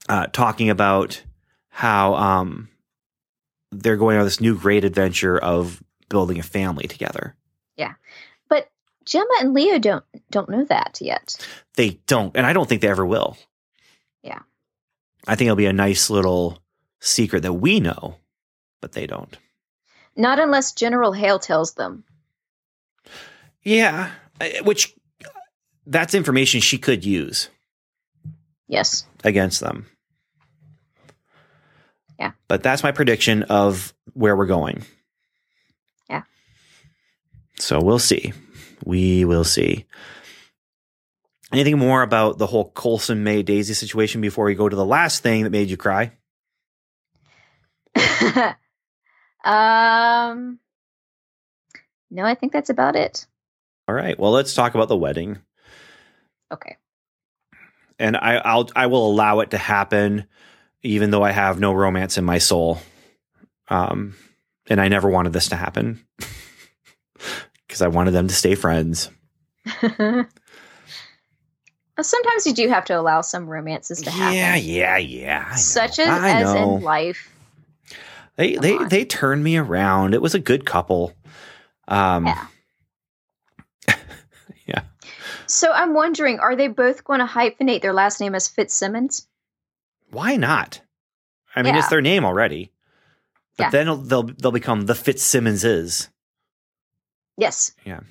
uh, 0.10 0.28
talking 0.28 0.70
about 0.70 1.22
how 1.70 2.16
um, 2.16 2.70
they're 3.72 3.98
going 3.98 4.18
on 4.18 4.24
this 4.26 4.42
new 4.42 4.58
great 4.58 4.84
adventure 4.84 5.38
of 5.38 5.82
building 6.10 6.40
a 6.40 6.44
family 6.44 6.88
together. 6.88 7.36
Yeah, 7.78 7.94
but 8.50 8.70
Jemma 9.06 9.26
and 9.40 9.54
Leo 9.54 9.80
don't 9.80 10.06
don't 10.30 10.50
know 10.50 10.66
that 10.66 11.00
yet. 11.02 11.36
They 11.76 12.00
don't, 12.08 12.36
and 12.38 12.46
I 12.46 12.54
don't 12.54 12.68
think 12.70 12.82
they 12.82 12.90
ever 12.90 13.06
will. 13.06 13.38
Yeah. 14.22 14.40
I 15.28 15.36
think 15.36 15.48
it'll 15.48 15.56
be 15.56 15.66
a 15.66 15.74
nice 15.74 16.10
little 16.10 16.60
secret 17.00 17.42
that 17.44 17.54
we 17.54 17.80
know, 17.80 18.18
but 18.82 18.92
they 18.92 19.08
don't. 19.08 19.38
Not 20.16 20.40
unless 20.40 20.74
General 20.74 21.14
Hale 21.14 21.40
tells 21.40 21.74
them. 21.74 22.04
Yeah, 23.64 24.12
which 24.64 24.94
that's 25.88 26.14
information 26.14 26.60
she 26.62 26.78
could 26.78 27.06
use 27.06 27.50
Yes. 28.68 29.06
against 29.24 29.60
them. 29.62 29.88
Yeah. 32.24 32.32
But 32.48 32.64
that's 32.64 32.84
my 32.84 32.94
prediction 32.94 33.44
of 33.44 33.94
where 34.14 34.34
we're 34.38 34.46
going. 34.46 34.84
Yeah. 36.10 36.24
So 37.60 37.82
we'll 37.82 38.00
see. 38.00 38.32
We 38.86 39.26
will 39.26 39.44
see. 39.44 39.86
Anything 41.52 41.78
more 41.78 42.02
about 42.02 42.38
the 42.38 42.48
whole 42.48 42.72
Coulson 42.72 43.26
May 43.26 43.44
Daisy 43.44 43.74
situation 43.74 44.22
before 44.22 44.46
we 44.46 44.56
go 44.56 44.70
to 44.70 44.76
the 44.76 44.86
last 44.86 45.22
thing 45.22 45.44
that 45.44 45.50
made 45.50 45.70
you 45.70 45.76
cry? 45.76 46.14
um 49.44 50.60
No, 52.10 52.24
I 52.24 52.36
think 52.36 52.54
that's 52.54 52.70
about 52.70 52.96
it. 52.96 53.28
All 53.90 53.96
right. 53.96 54.18
Well, 54.18 54.32
let's 54.32 54.54
talk 54.54 54.76
about 54.76 54.88
the 54.88 54.96
wedding. 54.96 55.40
Okay. 56.54 56.78
and 58.00 58.16
I, 58.16 58.36
I'll 58.38 58.70
I 58.76 58.88
will 58.88 59.12
allow 59.12 59.42
it 59.42 59.52
to 59.52 59.58
happen, 59.58 60.26
even 60.84 61.10
though 61.10 61.24
I 61.24 61.32
have 61.32 61.60
no 61.60 61.74
romance 61.74 62.18
in 62.18 62.26
my 62.26 62.38
soul. 62.38 62.80
Um, 63.70 64.16
and 64.68 64.80
I 64.80 64.90
never 64.90 65.10
wanted 65.10 65.34
this 65.34 65.50
to 65.50 65.56
happen 65.56 66.06
because 67.68 67.82
I 67.82 67.88
wanted 67.88 68.12
them 68.12 68.28
to 68.28 68.34
stay 68.34 68.56
friends. 68.56 69.10
Sometimes 72.02 72.46
you 72.46 72.54
do 72.54 72.70
have 72.70 72.86
to 72.86 73.00
allow 73.00 73.22
some 73.22 73.48
romances 73.48 74.02
to 74.02 74.12
happen. 74.12 74.36
Yeah, 74.36 74.56
yeah, 74.56 74.98
yeah. 74.98 75.56
Such 75.56 76.00
as, 76.00 76.08
as 76.08 76.54
in 76.56 76.82
life. 76.82 77.30
They 78.36 78.54
Come 78.54 78.62
they 78.62 78.78
on. 78.78 78.90
they 78.90 79.06
turned 79.06 79.44
me 79.44 79.58
around. 79.58 80.14
It 80.14 80.22
was 80.22 80.34
a 80.34 80.40
good 80.40 80.66
couple. 80.66 81.14
Um, 81.88 82.26
yeah. 82.26 82.48
yeah. 84.66 84.82
So 85.46 85.72
I'm 85.72 85.94
wondering, 85.94 86.40
are 86.40 86.56
they 86.56 86.68
both 86.68 87.04
going 87.04 87.20
to 87.20 87.28
hyphenate 87.28 87.84
their 87.84 87.94
last 87.94 88.20
name 88.20 88.34
as 88.34 88.48
Fitzsimmons? 88.48 89.28
Why 90.14 90.36
not? 90.38 90.80
I 91.56 91.62
mean, 91.62 91.74
yeah. 91.74 91.80
it's 91.80 91.90
their 91.90 92.02
name 92.02 92.24
already. 92.24 92.72
But 93.58 93.66
yeah. 93.66 93.70
then 93.72 94.08
they'll 94.08 94.24
they'll 94.24 94.52
become 94.52 94.86
the 94.86 94.96
Fitzsimmonses. 94.96 96.10
Yes. 97.38 97.74
Yeah. 97.84 98.02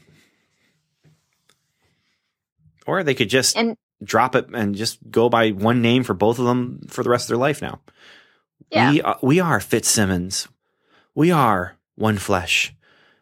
Or 2.87 3.03
they 3.03 3.15
could 3.15 3.31
just 3.31 3.57
and, 3.57 3.77
drop 4.03 4.35
it 4.35 4.49
and 4.53 4.75
just 4.75 4.99
go 5.11 5.29
by 5.29 5.51
one 5.51 5.81
name 5.83 6.03
for 6.03 6.15
both 6.15 6.39
of 6.39 6.47
them 6.47 6.81
for 6.89 7.03
the 7.03 7.11
rest 7.11 7.25
of 7.25 7.29
their 7.29 7.37
life 7.37 7.63
now. 7.63 7.81
Yeah. 8.71 8.91
We, 8.91 9.03
uh, 9.03 9.15
we 9.23 9.41
are 9.41 9.61
Fitzsimmons. 9.61 10.49
We 11.15 11.31
are 11.31 11.77
one 11.95 12.19
flesh. 12.19 12.75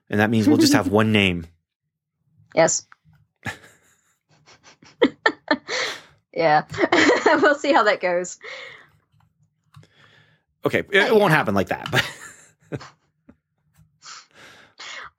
And 0.09 0.21
that 0.21 0.31
means 0.31 0.49
we'll 0.49 0.57
just 0.57 0.73
have 0.73 0.89
one 0.93 1.13
name. 1.13 1.47
Yes. 2.55 2.87
yeah. 6.33 6.65
we'll 7.27 7.55
see 7.55 7.73
how 7.73 7.85
that 7.85 8.01
goes. 8.01 8.39
Okay. 10.65 10.81
It, 10.91 11.09
it 11.09 11.15
won't 11.15 11.33
happen 11.33 11.55
like 11.55 11.69
that. 11.69 11.89
But 11.91 12.81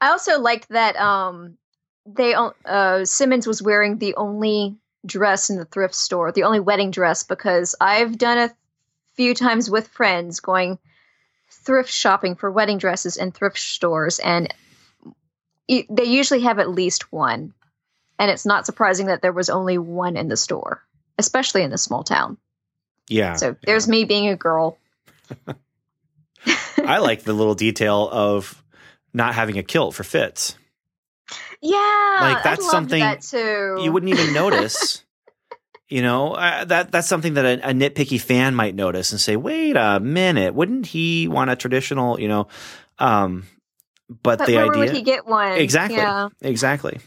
I 0.02 0.10
also 0.10 0.40
liked 0.40 0.70
that 0.70 0.96
um, 0.96 1.58
they 2.06 2.34
uh, 2.34 3.06
Simmons 3.06 3.48
was 3.48 3.62
wearing 3.62 3.98
the 3.98 4.16
only 4.16 4.78
dress 5.06 5.50
in 5.50 5.58
the 5.58 5.66
thrift 5.66 5.96
store, 5.96 6.32
the 6.32 6.44
only 6.44 6.60
wedding 6.60 6.92
dress, 6.92 7.24
because 7.24 7.76
I've 7.80 8.18
done 8.18 8.38
a 8.38 8.52
few 9.16 9.34
times 9.34 9.70
with 9.70 9.88
friends 9.88 10.40
going 10.40 10.80
thrift 11.50 11.90
shopping 11.90 12.36
for 12.36 12.50
wedding 12.50 12.78
dresses 12.78 13.18
in 13.18 13.32
thrift 13.32 13.60
stores, 13.60 14.20
and 14.20 14.54
they 15.68 16.06
usually 16.06 16.42
have 16.42 16.60
at 16.60 16.70
least 16.70 17.12
one. 17.12 17.54
And 18.18 18.30
it's 18.30 18.46
not 18.46 18.66
surprising 18.66 19.08
that 19.08 19.22
there 19.22 19.32
was 19.32 19.50
only 19.50 19.78
one 19.78 20.16
in 20.16 20.28
the 20.28 20.38
store, 20.38 20.84
especially 21.22 21.64
in 21.64 21.72
a 21.72 21.78
small 21.78 22.04
town. 22.04 22.38
Yeah. 23.08 23.36
So 23.36 23.56
there's 23.66 23.88
yeah. 23.88 23.92
me 23.92 24.04
being 24.04 24.28
a 24.28 24.36
girl. 24.36 24.78
I 26.78 26.98
like 26.98 27.24
the 27.24 27.34
little 27.34 27.56
detail 27.56 28.10
of 28.12 28.62
not 29.14 29.36
having 29.36 29.58
a 29.58 29.64
kilt 29.64 29.96
for 29.96 30.04
Fitz. 30.04 30.56
Yeah, 31.62 32.18
like 32.22 32.44
that's 32.44 32.70
something 32.70 33.00
that 33.00 33.22
too. 33.22 33.80
you 33.82 33.92
wouldn't 33.92 34.12
even 34.12 34.34
notice. 34.34 35.04
you 35.90 36.02
know, 36.02 36.34
uh, 36.34 36.66
that 36.66 36.92
that's 36.92 37.08
something 37.08 37.36
that 37.36 37.46
a, 37.46 37.70
a, 37.70 37.74
nitpicky 37.74 38.20
fan 38.20 38.56
might 38.56 38.74
notice 38.74 39.12
and 39.12 39.22
say, 39.22 39.36
"Wait 39.36 39.76
a 39.76 40.00
minute, 40.00 40.56
wouldn't 40.56 40.88
he 40.88 41.28
want 41.28 41.52
a 41.52 41.56
traditional?" 41.56 42.20
You 42.20 42.30
know, 42.30 42.48
um, 42.98 43.46
but, 44.10 44.40
but 44.40 44.48
the 44.48 44.56
where 44.56 44.70
idea 44.70 44.80
would 44.80 44.90
he 44.90 45.04
get 45.04 45.28
one 45.28 45.54
exactly, 45.54 45.98
yeah. 45.98 46.30
exactly. 46.42 47.00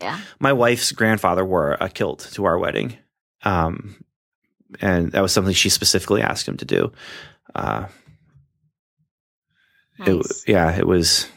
Yeah, 0.00 0.18
my 0.40 0.52
wife's 0.52 0.90
grandfather 0.90 1.44
wore 1.44 1.76
a 1.80 1.88
kilt 1.88 2.28
to 2.32 2.46
our 2.46 2.58
wedding, 2.58 2.98
um, 3.44 4.04
and 4.80 5.12
that 5.12 5.22
was 5.22 5.32
something 5.32 5.54
she 5.54 5.68
specifically 5.68 6.22
asked 6.22 6.48
him 6.48 6.56
to 6.56 6.64
do. 6.64 6.92
Uh, 7.54 7.86
nice. 9.98 10.08
it, 10.08 10.48
yeah, 10.48 10.76
it 10.76 10.86
was 10.86 11.28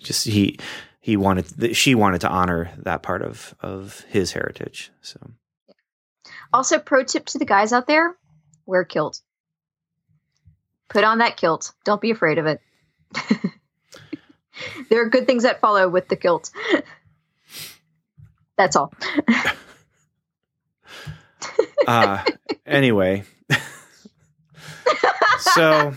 just 0.00 0.26
he 0.26 0.58
he 1.00 1.16
wanted 1.16 1.76
she 1.76 1.94
wanted 1.94 2.22
to 2.22 2.28
honor 2.28 2.70
that 2.78 3.02
part 3.02 3.22
of 3.22 3.54
of 3.60 4.00
his 4.08 4.32
heritage. 4.32 4.90
So, 5.02 5.20
also 6.52 6.78
pro 6.78 7.04
tip 7.04 7.26
to 7.26 7.38
the 7.38 7.44
guys 7.44 7.72
out 7.72 7.86
there: 7.86 8.16
wear 8.64 8.84
kilt. 8.84 9.20
Put 10.88 11.04
on 11.04 11.18
that 11.18 11.36
kilt. 11.36 11.72
Don't 11.84 12.00
be 12.00 12.12
afraid 12.12 12.38
of 12.38 12.46
it. 12.46 12.60
there 14.88 15.02
are 15.02 15.08
good 15.08 15.26
things 15.26 15.42
that 15.42 15.60
follow 15.60 15.88
with 15.88 16.08
the 16.08 16.16
kilt. 16.16 16.50
That's 18.56 18.76
all. 18.76 18.92
uh, 21.86 22.22
anyway, 22.66 23.24
so 25.38 25.94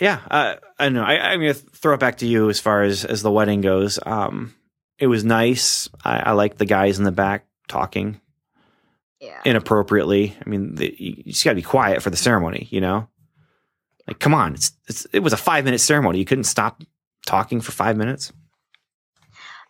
yeah, 0.00 0.20
uh, 0.30 0.56
I 0.78 0.84
don't 0.84 0.94
know. 0.94 1.04
I, 1.04 1.32
am 1.34 1.40
gonna 1.40 1.54
throw 1.54 1.94
it 1.94 2.00
back 2.00 2.18
to 2.18 2.26
you 2.26 2.48
as 2.48 2.58
far 2.58 2.82
as 2.82 3.04
as 3.04 3.22
the 3.22 3.30
wedding 3.30 3.60
goes. 3.60 3.98
Um, 4.04 4.54
it 4.98 5.06
was 5.06 5.24
nice. 5.24 5.88
I, 6.04 6.18
I 6.18 6.32
like 6.32 6.56
the 6.56 6.64
guys 6.64 6.98
in 6.98 7.04
the 7.04 7.12
back 7.12 7.46
talking. 7.68 8.20
Yeah. 9.20 9.40
Inappropriately. 9.44 10.34
I 10.44 10.48
mean, 10.48 10.76
the, 10.76 10.94
you 10.98 11.24
just 11.24 11.44
got 11.44 11.50
to 11.50 11.56
be 11.56 11.62
quiet 11.62 12.02
for 12.02 12.08
the 12.08 12.16
ceremony. 12.16 12.68
You 12.70 12.80
know, 12.80 13.08
like 14.06 14.18
come 14.18 14.34
on. 14.34 14.54
It's, 14.54 14.72
it's 14.88 15.04
it 15.12 15.20
was 15.20 15.34
a 15.34 15.38
five 15.38 15.64
minute 15.64 15.80
ceremony. 15.80 16.18
You 16.18 16.24
couldn't 16.24 16.44
stop 16.44 16.82
talking 17.26 17.60
for 17.60 17.72
five 17.72 17.96
minutes. 17.96 18.32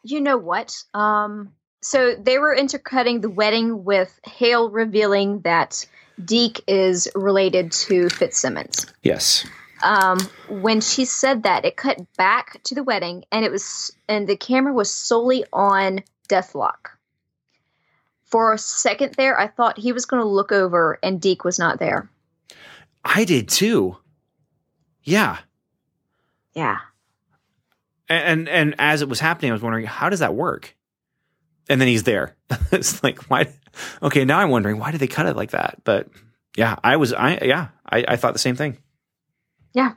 You 0.02 0.20
know 0.20 0.36
what? 0.36 0.76
Um, 0.94 1.52
so 1.83 2.14
they 2.14 2.39
were 2.39 2.55
intercutting 2.55 3.20
the 3.20 3.31
wedding 3.31 3.85
with 3.85 4.18
Hale 4.24 4.70
revealing 4.70 5.41
that 5.41 5.87
Deke 6.24 6.62
is 6.66 7.09
related 7.14 7.72
to 7.72 8.09
Fitzsimmons. 8.11 8.87
Yes 9.03 9.47
um, 9.83 10.18
when 10.49 10.81
she 10.81 11.05
said 11.05 11.45
that, 11.45 11.64
it 11.64 11.76
cut 11.76 11.99
back 12.16 12.62
to 12.64 12.74
the 12.74 12.83
wedding, 12.83 13.24
and 13.33 13.45
it 13.45 13.51
was 13.51 13.93
and 14.09 14.28
the 14.28 14.37
camera 14.37 14.72
was 14.72 14.93
solely 14.93 15.45
on 15.53 16.01
Deathlok. 16.28 16.91
For 18.24 18.53
a 18.53 18.59
second 18.59 19.14
there, 19.14 19.39
I 19.39 19.49
thought 19.49 19.78
he 19.78 19.93
was 19.93 20.07
going 20.07 20.22
to 20.22 20.28
look 20.28 20.53
over, 20.53 20.99
and 21.03 21.20
Deke 21.20 21.45
was 21.45 21.59
not 21.59 21.78
there. 21.78 22.11
I 23.05 23.24
did 23.24 23.49
too. 23.49 23.97
Yeah. 25.03 25.39
Yeah. 26.55 26.78
And, 28.09 28.49
and 28.49 28.49
and 28.49 28.74
as 28.78 29.03
it 29.03 29.09
was 29.09 29.20
happening, 29.20 29.51
I 29.51 29.55
was 29.55 29.62
wondering 29.62 29.87
how 29.87 30.09
does 30.09 30.20
that 30.20 30.35
work? 30.35 30.76
And 31.71 31.81
then 31.81 31.89
he's 31.89 32.03
there. 32.03 32.37
it's 32.73 33.03
like 33.03 33.23
why? 33.31 33.55
Okay, 34.03 34.27
now 34.27 34.41
I'm 34.41 34.51
wondering 34.51 34.79
why 34.79 34.91
did 34.91 35.01
they 35.01 35.07
cut 35.07 35.25
it 35.27 35.37
like 35.37 35.53
that? 35.53 35.79
But 35.85 36.09
yeah, 36.57 36.77
I 36.85 36.97
was 36.97 37.14
I 37.14 37.39
yeah 37.43 37.68
I, 37.89 38.05
I 38.07 38.16
thought 38.16 38.35
the 38.35 38.39
same 38.39 38.57
thing. 38.57 38.77
Yeah. 39.73 39.95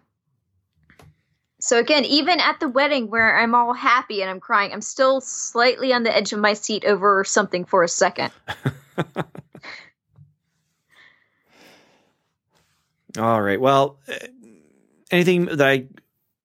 So 1.59 1.79
again, 1.79 2.05
even 2.05 2.39
at 2.39 2.59
the 2.59 2.69
wedding 2.69 3.09
where 3.09 3.39
I'm 3.39 3.55
all 3.55 3.73
happy 3.73 4.21
and 4.21 4.29
I'm 4.29 4.39
crying, 4.39 4.71
I'm 4.71 4.81
still 4.81 5.19
slightly 5.21 5.93
on 5.93 6.03
the 6.03 6.15
edge 6.15 6.31
of 6.31 6.39
my 6.39 6.53
seat 6.53 6.85
over 6.85 7.23
something 7.23 7.65
for 7.65 7.81
a 7.83 7.87
second. 7.87 8.31
all 13.17 13.41
right. 13.41 13.59
Well, 13.59 13.97
anything 15.09 15.45
that 15.45 15.61
I 15.61 15.87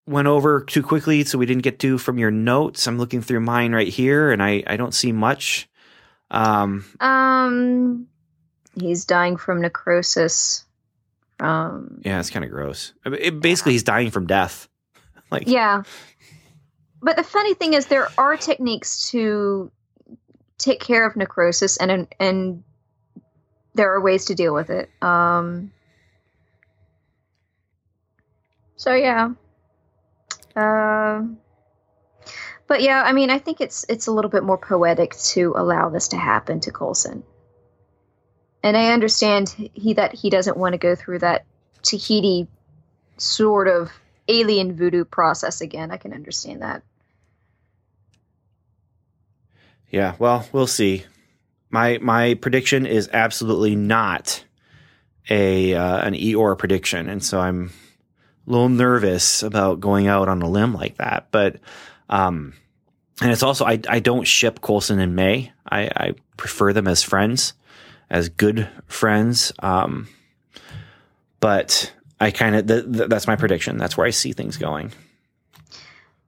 went 0.09 0.29
over 0.29 0.63
too 0.63 0.83
quickly 0.83 1.25
so 1.25 1.39
we 1.39 1.47
didn't 1.47 1.63
get 1.63 1.79
to 1.81 1.99
from 1.99 2.19
your 2.19 2.31
notes? 2.31 2.87
I'm 2.87 2.99
looking 2.99 3.23
through 3.23 3.41
mine 3.41 3.73
right 3.73 3.89
here 3.89 4.31
and 4.31 4.43
I, 4.43 4.63
I 4.67 4.77
don't 4.77 4.95
see 4.95 5.13
much. 5.13 5.69
Um, 6.31 6.85
um, 7.01 8.07
he's 8.79 9.05
dying 9.05 9.37
from 9.37 9.61
necrosis. 9.61 10.65
Um, 11.41 12.01
yeah, 12.05 12.19
it's 12.19 12.31
kind 12.31 12.45
of 12.45 12.51
gross. 12.51 12.93
It, 13.05 13.41
basically, 13.41 13.73
he's 13.73 13.83
dying 13.83 14.11
from 14.11 14.27
death. 14.27 14.69
like, 15.31 15.47
yeah. 15.47 15.83
But 17.01 17.17
the 17.17 17.23
funny 17.23 17.55
thing 17.55 17.75
is, 17.75 17.87
there 17.87 18.09
are 18.19 18.37
techniques 18.37 19.11
to 19.11 19.71
take 20.59 20.81
care 20.81 21.07
of 21.07 21.17
necrosis, 21.17 21.77
and 21.77 22.09
and 22.19 22.65
there 23.75 23.95
are 23.95 24.01
ways 24.01 24.25
to 24.27 24.35
deal 24.35 24.53
with 24.53 24.71
it. 24.71 24.91
Um, 25.01 25.71
so 28.75 28.95
yeah. 28.95 29.31
Uh, 30.59 31.23
but 32.67 32.83
yeah, 32.83 33.03
I 33.05 33.13
mean, 33.13 33.31
I 33.31 33.39
think 33.39 33.61
it's 33.61 33.85
it's 33.89 34.07
a 34.07 34.13
little 34.13 34.31
bit 34.31 34.43
more 34.43 34.59
poetic 34.59 35.17
to 35.33 35.55
allow 35.57 35.89
this 35.89 36.09
to 36.09 36.17
happen 36.17 36.61
to 36.61 36.73
Coulson 36.73 37.23
and 38.63 38.77
I 38.77 38.93
understand 38.93 39.49
he 39.73 39.95
that 39.95 40.15
he 40.15 40.31
doesn't 40.31 40.57
want 40.57 40.73
to 40.75 40.79
go 40.79 40.95
through 40.95 41.21
that 41.21 41.45
Tahiti 41.83 42.49
sort 43.17 43.69
of 43.69 43.91
alien 44.27 44.77
voodoo 44.77 45.05
process 45.05 45.61
again. 45.61 45.91
I 45.91 45.97
can 45.97 46.13
understand 46.13 46.63
that. 46.63 46.83
Yeah, 49.91 50.15
well, 50.19 50.47
we'll 50.53 50.67
see. 50.67 51.05
My 51.71 51.99
my 51.99 52.35
prediction 52.35 52.85
is 52.85 53.09
absolutely 53.13 53.77
not 53.77 54.45
a 55.31 55.75
uh, 55.75 55.99
an 56.01 56.15
Eeyore 56.15 56.59
prediction, 56.59 57.09
and 57.09 57.23
so 57.23 57.41
I'm 57.41 57.73
little 58.49 58.69
nervous 58.69 59.43
about 59.43 59.81
going 59.81 60.07
out 60.07 60.29
on 60.29 60.43
a 60.43 60.49
limb 60.49 60.75
like 60.75 60.97
that. 60.97 61.29
But 61.31 61.57
um, 62.09 62.55
and 63.21 63.31
it's 63.31 63.43
also 63.43 63.65
I 63.65 63.81
I 63.89 64.01
don't 64.01 64.27
ship 64.27 64.61
Coulson 64.61 64.99
and 64.99 65.15
May. 65.15 65.53
I, 65.71 65.83
I 65.95 66.15
prefer 66.37 66.73
them 66.73 66.89
as 66.89 67.03
friends, 67.03 67.53
as 68.11 68.29
good 68.29 68.69
friends. 68.87 69.53
Um, 69.59 70.09
but 71.41 71.93
I 72.21 72.31
kind 72.31 72.57
of 72.57 72.67
th- 72.67 72.85
th- 72.93 73.09
that's 73.09 73.27
my 73.27 73.37
prediction. 73.37 73.77
That's 73.77 73.97
where 73.97 74.07
I 74.07 74.11
see 74.11 74.33
things 74.33 74.57
going. 74.57 74.93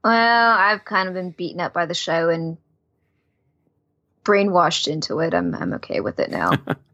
Well, 0.04 0.58
I've 0.58 0.84
kind 0.84 1.08
of 1.08 1.14
been 1.14 1.30
beaten 1.30 1.60
up 1.60 1.72
by 1.72 1.86
the 1.86 1.94
show 1.94 2.28
and 2.28 2.56
brainwashed 4.24 4.88
into 4.88 5.20
it. 5.20 5.34
I'm 5.34 5.54
I'm 5.54 5.74
okay 5.74 6.00
with 6.00 6.20
it 6.20 6.30
now. 6.30 6.52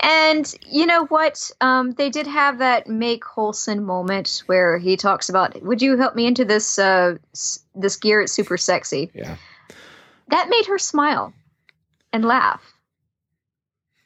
and 0.00 0.54
you 0.66 0.86
know 0.86 1.06
what? 1.06 1.50
Um, 1.60 1.92
they 1.92 2.10
did 2.10 2.26
have 2.26 2.58
that 2.58 2.86
May 2.86 3.18
Coulson 3.18 3.84
moment 3.84 4.42
where 4.46 4.78
he 4.78 4.96
talks 4.96 5.28
about, 5.28 5.60
"Would 5.62 5.82
you 5.82 5.96
help 5.96 6.14
me 6.14 6.26
into 6.26 6.44
this 6.44 6.78
uh, 6.78 7.16
this 7.74 7.96
gear? 7.96 8.22
It's 8.22 8.32
super 8.32 8.56
sexy." 8.56 9.10
Yeah, 9.14 9.36
that 10.28 10.48
made 10.48 10.66
her 10.66 10.78
smile 10.78 11.32
and 12.12 12.24
laugh. 12.24 12.62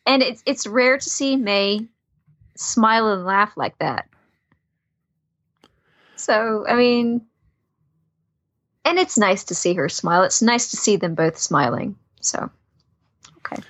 And 0.07 0.23
it's 0.23 0.43
it's 0.47 0.67
rare 0.67 0.99
to 0.99 1.11
see 1.11 1.37
May 1.37 1.87
smile 2.57 3.09
and 3.09 3.25
laugh 3.25 3.57
like 3.57 3.79
that. 3.79 4.09
So, 6.17 6.65
I 6.67 6.75
mean, 6.75 7.27
and 8.85 8.99
it's 8.99 9.19
nice 9.19 9.45
to 9.45 9.55
see 9.55 9.75
her 9.75 9.89
smile. 9.89 10.23
It's 10.23 10.43
nice 10.43 10.71
to 10.71 10.77
see 10.77 10.97
them 10.97 11.15
both 11.15 11.39
smiling. 11.39 11.97
So, 12.21 12.51
okay. 13.39 13.63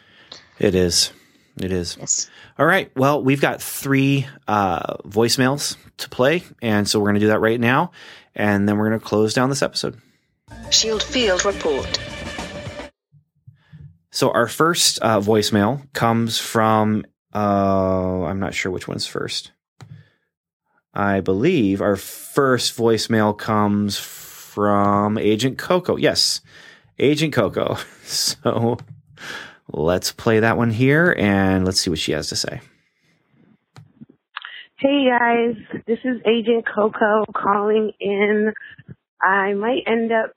It 0.59 0.75
is. 0.75 1.13
It 1.61 1.71
is. 1.71 1.97
Yes. 1.99 2.31
All 2.59 2.67
right. 2.67 2.91
Well, 2.97 3.23
we've 3.23 3.41
got 3.41 3.63
three 3.63 4.27
uh, 4.49 4.97
voicemails 5.05 5.77
to 5.99 6.09
play. 6.09 6.43
And 6.61 6.89
so 6.89 6.99
we're 6.99 7.07
going 7.07 7.15
to 7.15 7.21
do 7.21 7.29
that 7.29 7.41
right 7.41 7.61
now. 7.61 7.93
And 8.35 8.69
then 8.69 8.77
we're 8.79 8.89
going 8.89 9.01
to 9.01 9.07
close 9.07 9.35
down 9.35 9.51
this 9.51 9.63
episode. 9.63 10.01
Shield 10.71 11.03
Field 11.03 11.45
Report. 11.45 12.01
So 14.11 14.31
our 14.31 14.49
first 14.49 15.01
uh, 15.03 15.21
voicemail 15.21 15.93
comes 15.93 16.39
from, 16.39 17.05
uh, 17.35 18.25
I'm 18.25 18.41
not 18.41 18.55
sure 18.55 18.71
which 18.71 18.87
one's 18.89 19.07
first. 19.07 19.53
I 20.93 21.21
believe 21.21 21.81
our 21.81 21.97
first 21.97 22.77
voicemail 22.77 23.37
comes 23.37 23.99
from 23.99 25.19
Agent 25.19 25.59
Coco. 25.59 25.97
Yes, 25.97 26.41
Agent 26.99 27.33
Coco. 27.33 27.79
So 28.05 28.77
let's 29.73 30.13
play 30.13 30.41
that 30.41 30.57
one 30.57 30.71
here 30.71 31.15
and 31.19 31.65
let's 31.65 31.81
see 31.81 31.91
what 31.91 31.99
she 31.99 32.13
has 32.13 32.29
to 32.29 32.37
say. 32.37 32.61
Hey 34.79 35.09
guys, 35.09 35.57
this 35.87 35.99
is 36.05 36.21
Agent 36.27 36.67
Coco 36.67 37.25
calling 37.35 37.93
in. 38.01 38.53
I 39.23 39.55
might 39.55 39.83
end 39.87 40.13
up 40.13 40.33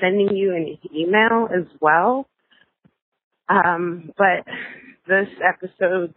sending 0.00 0.34
you 0.34 0.54
an 0.54 0.78
email 0.94 1.48
as 1.54 1.66
well. 1.80 2.26
Um, 3.48 4.10
but 4.16 4.44
this 5.06 5.28
episode 5.46 6.14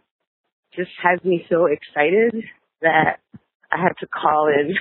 just 0.74 0.90
has 1.02 1.22
me 1.22 1.44
so 1.48 1.66
excited 1.66 2.44
that 2.80 3.18
I 3.70 3.76
had 3.80 3.92
to 4.00 4.06
call 4.06 4.48
in. 4.48 4.74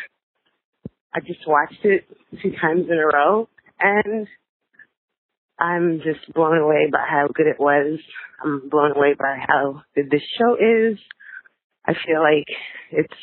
I 1.13 1.19
just 1.19 1.47
watched 1.47 1.83
it 1.83 2.05
two 2.41 2.53
times 2.61 2.85
in 2.89 2.97
a 2.97 3.07
row 3.07 3.49
and 3.79 4.27
I'm 5.59 5.99
just 6.03 6.31
blown 6.33 6.57
away 6.57 6.89
by 6.91 7.03
how 7.09 7.27
good 7.33 7.47
it 7.47 7.59
was. 7.59 7.99
I'm 8.43 8.69
blown 8.69 8.95
away 8.95 9.15
by 9.17 9.37
how 9.47 9.81
good 9.95 10.09
this 10.11 10.21
show 10.37 10.55
is. 10.55 10.99
I 11.85 11.93
feel 12.05 12.21
like 12.21 12.45
it's 12.91 13.13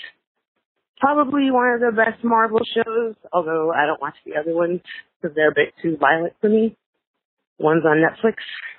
probably 0.98 1.50
one 1.50 1.74
of 1.74 1.80
the 1.80 1.92
best 1.92 2.24
Marvel 2.24 2.60
shows, 2.74 3.14
although 3.32 3.70
I 3.72 3.86
don't 3.86 4.00
watch 4.00 4.16
the 4.24 4.36
other 4.40 4.54
ones 4.54 4.80
because 5.20 5.34
they're 5.36 5.50
a 5.50 5.54
bit 5.54 5.74
too 5.82 5.96
violent 5.98 6.34
for 6.40 6.48
me. 6.48 6.76
One's 7.58 7.84
on 7.84 7.98
Netflix, 7.98 8.36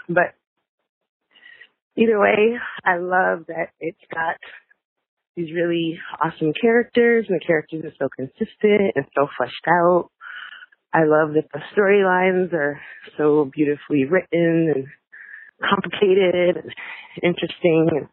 but 0.10 0.36
either 1.96 2.20
way, 2.20 2.58
I 2.84 2.98
love 2.98 3.46
that 3.48 3.70
it's 3.80 3.98
got 4.14 4.36
these 5.36 5.54
really 5.54 6.00
awesome 6.22 6.54
characters 6.60 7.26
and 7.30 7.40
the 7.40 7.46
characters 7.46 7.84
are 7.86 7.94
so 8.00 8.10
consistent 8.16 8.94
and 8.96 9.06
so 9.16 9.28
fleshed 9.38 9.68
out. 9.68 10.10
I 10.96 11.04
love 11.04 11.34
that 11.34 11.50
the 11.54 11.60
storylines 11.76 12.54
are 12.54 12.80
so 13.18 13.52
beautifully 13.54 14.06
written 14.06 14.72
and 14.74 14.88
complicated 15.62 16.56
and 16.56 16.72
interesting 17.22 17.90
and 17.92 18.08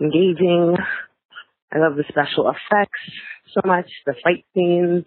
engaging. 0.00 0.76
I 1.72 1.78
love 1.78 1.96
the 1.96 2.04
special 2.08 2.48
effects 2.48 3.00
so 3.52 3.60
much, 3.64 3.90
the 4.06 4.14
fight 4.22 4.44
scenes. 4.54 5.04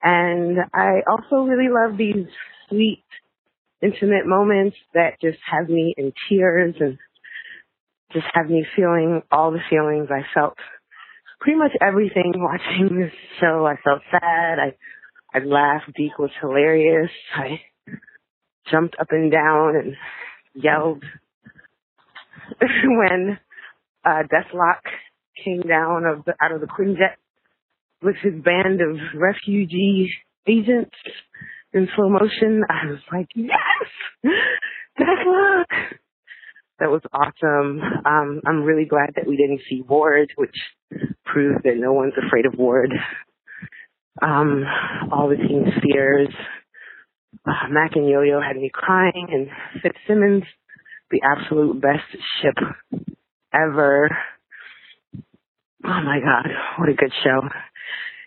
And 0.00 0.58
I 0.72 1.00
also 1.10 1.44
really 1.44 1.70
love 1.72 1.98
these 1.98 2.28
sweet, 2.68 3.02
intimate 3.82 4.26
moments 4.26 4.76
that 4.94 5.20
just 5.20 5.38
have 5.50 5.68
me 5.68 5.92
in 5.98 6.12
tears 6.28 6.76
and 6.78 6.98
just 8.12 8.26
have 8.32 8.48
me 8.48 8.64
feeling 8.76 9.22
all 9.32 9.50
the 9.50 9.58
feelings 9.68 10.06
I 10.08 10.22
felt. 10.32 10.54
Pretty 11.40 11.58
much 11.58 11.72
everything 11.82 12.32
watching 12.36 12.96
this 12.96 13.12
show. 13.40 13.66
I 13.66 13.74
felt 13.82 14.02
sad. 14.12 14.60
I 14.60 14.76
I 15.34 15.40
laughed. 15.44 15.92
Deke 15.96 16.18
was 16.18 16.30
hilarious. 16.40 17.10
I 17.34 17.60
jumped 18.70 18.96
up 19.00 19.08
and 19.10 19.32
down 19.32 19.74
and 19.76 19.96
yelled 20.54 21.02
when 22.84 23.38
uh, 24.04 24.22
Deathlok 24.32 24.80
came 25.44 25.62
down 25.62 26.04
of 26.04 26.24
the, 26.24 26.34
out 26.40 26.52
of 26.52 26.60
the 26.60 26.68
Quinjet 26.68 27.16
with 28.00 28.16
his 28.22 28.34
band 28.42 28.80
of 28.80 28.96
refugee 29.14 30.10
agents 30.46 30.94
in 31.72 31.88
slow 31.96 32.08
motion. 32.08 32.62
I 32.68 32.86
was 32.90 33.00
like, 33.12 33.28
yes, 33.34 34.30
Deathlok. 35.00 35.64
That 36.80 36.90
was 36.90 37.02
awesome. 37.12 37.80
Um, 38.04 38.40
I'm 38.46 38.62
really 38.62 38.84
glad 38.84 39.10
that 39.16 39.26
we 39.28 39.36
didn't 39.36 39.60
see 39.68 39.82
Ward, 39.88 40.32
which 40.36 40.56
proves 41.24 41.62
that 41.64 41.76
no 41.76 41.92
one's 41.92 42.14
afraid 42.26 42.46
of 42.46 42.54
Ward 42.58 42.92
um, 44.22 44.64
all 45.12 45.28
the 45.28 45.36
team 45.36 45.64
fears. 45.82 46.28
Uh, 47.46 47.68
Mac 47.70 47.96
and 47.96 48.08
Yo-Yo 48.08 48.40
had 48.40 48.56
me 48.56 48.70
crying, 48.72 49.26
and 49.30 49.48
Fitzsimmons, 49.82 50.44
the 51.10 51.20
absolute 51.22 51.80
best 51.80 52.04
ship 52.40 52.54
ever. 53.52 54.08
Oh 55.84 56.00
my 56.02 56.20
God, 56.20 56.48
what 56.78 56.88
a 56.88 56.94
good 56.94 57.12
show! 57.22 57.42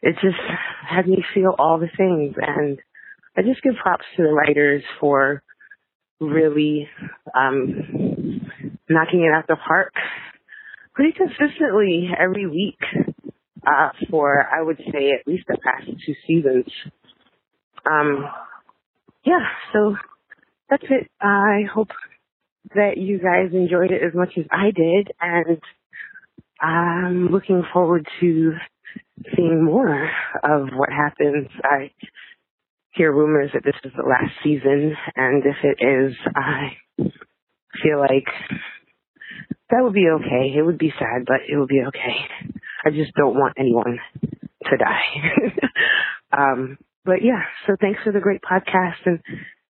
It 0.03 0.15
just 0.21 0.37
had 0.87 1.07
me 1.07 1.23
feel 1.33 1.55
all 1.57 1.79
the 1.79 1.89
things, 1.97 2.35
and 2.37 2.77
I 3.35 3.41
just 3.41 3.63
give 3.63 3.73
props 3.81 4.05
to 4.15 4.23
the 4.23 4.33
writers 4.33 4.83
for 4.99 5.41
really 6.19 6.87
um, 7.35 8.41
knocking 8.89 9.23
it 9.23 9.33
out 9.33 9.47
the 9.47 9.55
park 9.67 9.93
pretty 10.93 11.13
consistently 11.13 12.09
every 12.19 12.47
week 12.47 12.79
uh, 13.67 13.89
for 14.09 14.43
I 14.43 14.61
would 14.61 14.77
say 14.77 15.11
at 15.11 15.27
least 15.27 15.45
the 15.47 15.57
past 15.63 15.87
two 16.05 16.15
seasons. 16.25 16.65
Um, 17.85 18.25
yeah, 19.25 19.45
so 19.73 19.95
that's 20.69 20.83
it. 20.89 21.09
I 21.21 21.63
hope 21.73 21.89
that 22.75 22.97
you 22.97 23.19
guys 23.19 23.53
enjoyed 23.53 23.91
it 23.91 24.01
as 24.03 24.13
much 24.13 24.33
as 24.37 24.45
I 24.51 24.71
did, 24.71 25.11
and 25.21 25.61
I'm 26.61 27.27
looking 27.27 27.63
forward 27.73 28.07
to 28.21 28.53
seeing 29.35 29.63
more 29.63 30.09
of 30.43 30.67
what 30.73 30.89
happens. 30.89 31.47
I 31.63 31.91
hear 32.93 33.11
rumors 33.11 33.51
that 33.53 33.63
this 33.63 33.75
is 33.83 33.91
the 33.95 34.07
last 34.07 34.33
season, 34.43 34.95
and 35.15 35.43
if 35.45 35.57
it 35.63 35.83
is, 35.83 36.15
I 36.35 36.77
feel 37.83 37.99
like 37.99 38.25
that 39.69 39.83
would 39.83 39.93
be 39.93 40.07
okay. 40.09 40.53
It 40.57 40.63
would 40.65 40.77
be 40.77 40.93
sad, 40.97 41.25
but 41.25 41.41
it 41.47 41.57
would 41.57 41.69
be 41.69 41.83
okay. 41.87 42.61
I 42.85 42.89
just 42.91 43.13
don't 43.15 43.35
want 43.35 43.53
anyone 43.57 43.99
to 44.65 44.77
die. 44.77 45.59
um, 46.37 46.77
but 47.05 47.23
yeah, 47.23 47.43
so 47.65 47.75
thanks 47.79 47.99
for 48.03 48.11
the 48.11 48.19
great 48.19 48.41
podcast, 48.41 48.97
and 49.05 49.19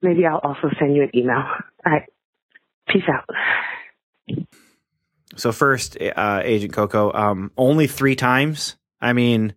maybe 0.03 0.27
I'll 0.27 0.39
also 0.39 0.69
send 0.79 0.95
you 0.95 1.03
an 1.03 1.11
email. 1.15 1.37
All 1.37 1.93
right, 1.93 2.05
peace 2.89 3.03
out. 3.09 3.29
So 5.37 5.51
first, 5.51 5.97
uh, 6.01 6.43
Agent 6.45 6.73
Coco, 6.73 7.13
um, 7.13 7.51
only 7.57 7.87
three 7.87 8.15
times. 8.15 8.77
I 9.01 9.13
mean, 9.13 9.55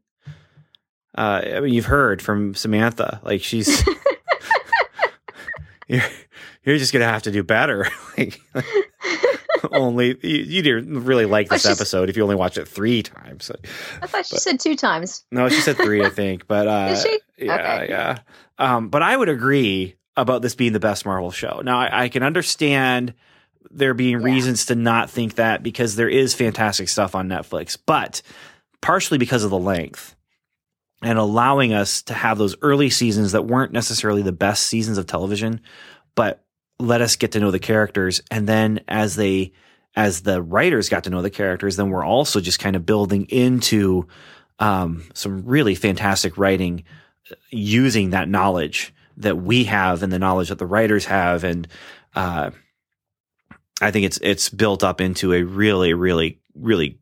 uh, 1.16 1.41
I 1.45 1.60
mean, 1.60 1.74
you've 1.74 1.86
heard 1.86 2.22
from 2.22 2.56
Samantha, 2.56 3.22
like 3.24 3.41
she's. 3.43 3.84
you're, 5.88 6.02
you're 6.64 6.78
just 6.78 6.93
gonna 6.93 7.06
have 7.06 7.24
to 7.24 7.32
do 7.32 7.43
better. 7.43 7.88
like, 8.18 8.39
only 9.72 10.18
you, 10.22 10.43
you, 10.43 10.62
didn't 10.62 11.03
really 11.05 11.26
like 11.26 11.49
this 11.49 11.66
episode 11.66 12.10
if 12.10 12.18
you 12.18 12.24
only 12.24 12.36
watched 12.36 12.58
it 12.58 12.68
three 12.68 13.03
times. 13.03 13.51
I 14.01 14.08
thought 14.08 14.26
she 14.26 14.36
but, 14.36 14.41
said 14.41 14.60
two 14.60 14.76
times. 14.76 15.26
No, 15.32 15.49
she 15.49 15.62
said 15.62 15.78
three, 15.78 16.03
I 16.03 16.10
think. 16.10 16.47
But 16.47 16.68
uh, 16.68 16.89
Is 16.91 17.03
she? 17.03 17.20
Yeah, 17.38 17.55
okay. 17.55 17.88
yeah. 17.89 18.20
Um, 18.58 18.89
but 18.89 19.01
I 19.01 19.16
would 19.16 19.30
agree 19.30 19.95
about 20.16 20.41
this 20.41 20.55
being 20.55 20.74
the 20.74 20.80
best 20.80 21.05
Marvel 21.05 21.32
show. 21.32 21.62
Now 21.64 21.80
I, 21.80 22.03
I 22.03 22.10
can 22.10 22.24
understand 22.24 23.14
there 23.70 23.93
being 23.93 24.20
yeah. 24.20 24.26
reasons 24.26 24.66
to 24.68 24.76
not 24.76 25.10
think 25.10 25.36
that 25.36 25.64
because 25.64 25.95
there 25.95 26.10
is 26.10 26.34
fantastic 26.34 26.89
stuff 26.89 27.16
on 27.16 27.28
Netflix, 27.28 27.78
but 27.86 28.22
partially 28.82 29.18
because 29.18 29.43
of 29.43 29.49
the 29.49 29.60
length. 29.60 30.16
and 31.03 31.20
allowing 31.20 31.74
us 31.74 32.01
to 32.03 32.14
have 32.16 32.39
those 32.39 32.55
early 32.64 32.89
seasons 32.89 33.34
that 33.34 33.45
weren't 33.45 33.72
necessarily 33.72 34.24
the 34.24 34.32
best 34.32 34.66
seasons 34.66 34.97
of 34.97 35.05
television, 35.05 35.62
but 36.16 36.43
let 36.80 37.01
us 37.01 37.15
get 37.15 37.32
to 37.34 37.39
know 37.39 37.51
the 37.51 37.59
characters. 37.59 38.21
And 38.30 38.47
then 38.47 38.82
as 38.88 39.15
they, 39.15 39.53
as 39.95 40.21
the 40.21 40.41
writers 40.41 40.89
got 40.89 41.05
to 41.05 41.09
know 41.09 41.21
the 41.21 41.30
characters, 41.30 41.75
then 41.75 41.89
we're 41.89 42.05
also 42.05 42.39
just 42.39 42.59
kind 42.59 42.75
of 42.75 42.86
building 42.86 43.25
into 43.30 44.07
um, 44.59 45.03
some 45.13 45.45
really 45.45 45.75
fantastic 45.75 46.38
writing 46.38 46.84
uh, 47.32 47.36
using 47.49 48.11
that 48.11 48.30
knowledge 48.30 48.93
that 49.17 49.38
we 49.38 49.63
have 49.65 50.03
and 50.03 50.13
the 50.13 50.19
knowledge 50.19 50.49
that 50.49 50.59
the 50.59 50.65
writers 50.65 51.05
have. 51.05 51.43
And 51.43 51.67
uh, 52.15 52.51
I 53.82 53.91
think 53.91 54.05
it's 54.05 54.19
it's 54.21 54.49
built 54.49 54.84
up 54.84 55.01
into 55.01 55.34
a 55.34 55.43
really, 55.43 55.93
really, 55.93 56.39
really 56.55 56.99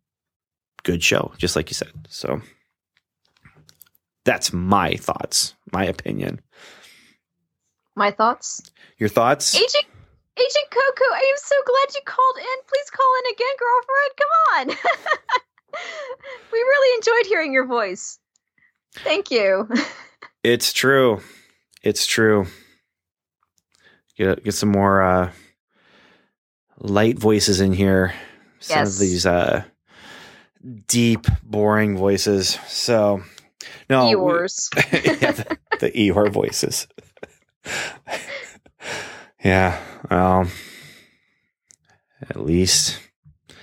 good 0.84 1.04
show, 1.04 1.34
just 1.38 1.56
like 1.56 1.70
you 1.70 1.74
said. 1.74 1.92
So 2.10 2.42
that's 4.24 4.54
my 4.54 4.96
thoughts, 4.96 5.56
my 5.72 5.86
opinion. 5.86 6.40
My 7.96 8.12
thoughts. 8.12 8.62
Your 8.98 9.10
thoughts, 9.10 9.56
Agent 9.56 9.86
Agent 10.38 10.70
Coco. 10.70 11.06
I 11.14 11.32
am 11.32 11.38
so 11.38 11.56
glad 11.66 11.96
you 11.96 12.02
called 12.06 12.38
in. 12.38 12.58
Please 12.68 12.90
call 12.92 13.14
in 13.20 13.34
again, 13.34 13.56
girlfriend. 13.60 14.12
Come 14.18 14.78
on. 14.78 15.82
we 16.52 16.60
really 16.60 16.96
enjoyed 16.98 17.30
hearing 17.30 17.54
your 17.54 17.66
voice. 17.66 18.20
Thank 18.96 19.32
you. 19.32 19.70
it's 20.44 20.74
true. 20.74 21.22
It's 21.84 22.06
true. 22.06 22.48
Get 24.18 24.44
get 24.44 24.54
some 24.54 24.72
more 24.72 25.02
uh, 25.02 25.32
light 26.80 27.18
voices 27.18 27.62
in 27.62 27.72
here. 27.72 28.14
Some 28.60 28.80
yes. 28.80 28.94
of 28.94 29.00
these 29.00 29.26
uh, 29.26 29.64
deep, 30.88 31.28
boring 31.44 31.98
voices. 31.98 32.58
So 32.68 33.24
no, 33.90 34.04
Eeyores. 34.04 34.70
yeah, 35.22 35.32
the, 35.32 35.58
the 35.80 35.92
Eeyore 35.92 36.32
voices. 36.32 36.88
yeah. 39.44 39.82
Um. 40.10 40.52
At 42.30 42.38
least, 42.38 43.00
at 43.50 43.56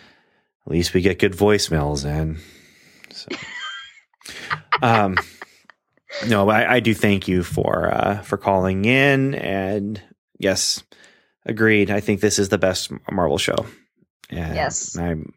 least 0.66 0.94
we 0.94 1.00
get 1.00 1.18
good 1.18 1.32
voicemails 1.32 2.04
in. 2.04 2.38
So, 3.10 3.28
um. 4.82 5.16
No, 6.28 6.48
I, 6.50 6.74
I 6.74 6.80
do 6.80 6.94
thank 6.94 7.26
you 7.26 7.42
for 7.42 7.92
uh, 7.92 8.20
for 8.22 8.36
calling 8.36 8.84
in, 8.84 9.34
and 9.34 10.00
yes, 10.38 10.82
agreed. 11.46 11.90
I 11.90 12.00
think 12.00 12.20
this 12.20 12.38
is 12.38 12.50
the 12.50 12.58
best 12.58 12.92
Marvel 13.10 13.38
show. 13.38 13.66
And 14.30 14.54
yes, 14.54 14.96
I'm 14.96 15.32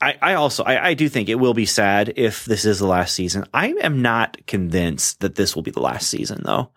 I, 0.00 0.16
I 0.20 0.34
also 0.34 0.64
I, 0.64 0.88
I 0.88 0.94
do 0.94 1.08
think 1.08 1.28
it 1.28 1.34
will 1.34 1.54
be 1.54 1.66
sad 1.66 2.14
if 2.16 2.44
this 2.44 2.64
is 2.64 2.78
the 2.78 2.86
last 2.86 3.14
season. 3.14 3.44
I 3.52 3.68
am 3.82 4.00
not 4.02 4.46
convinced 4.46 5.20
that 5.20 5.34
this 5.34 5.54
will 5.54 5.62
be 5.62 5.70
the 5.70 5.82
last 5.82 6.08
season 6.08 6.42
though. 6.44 6.70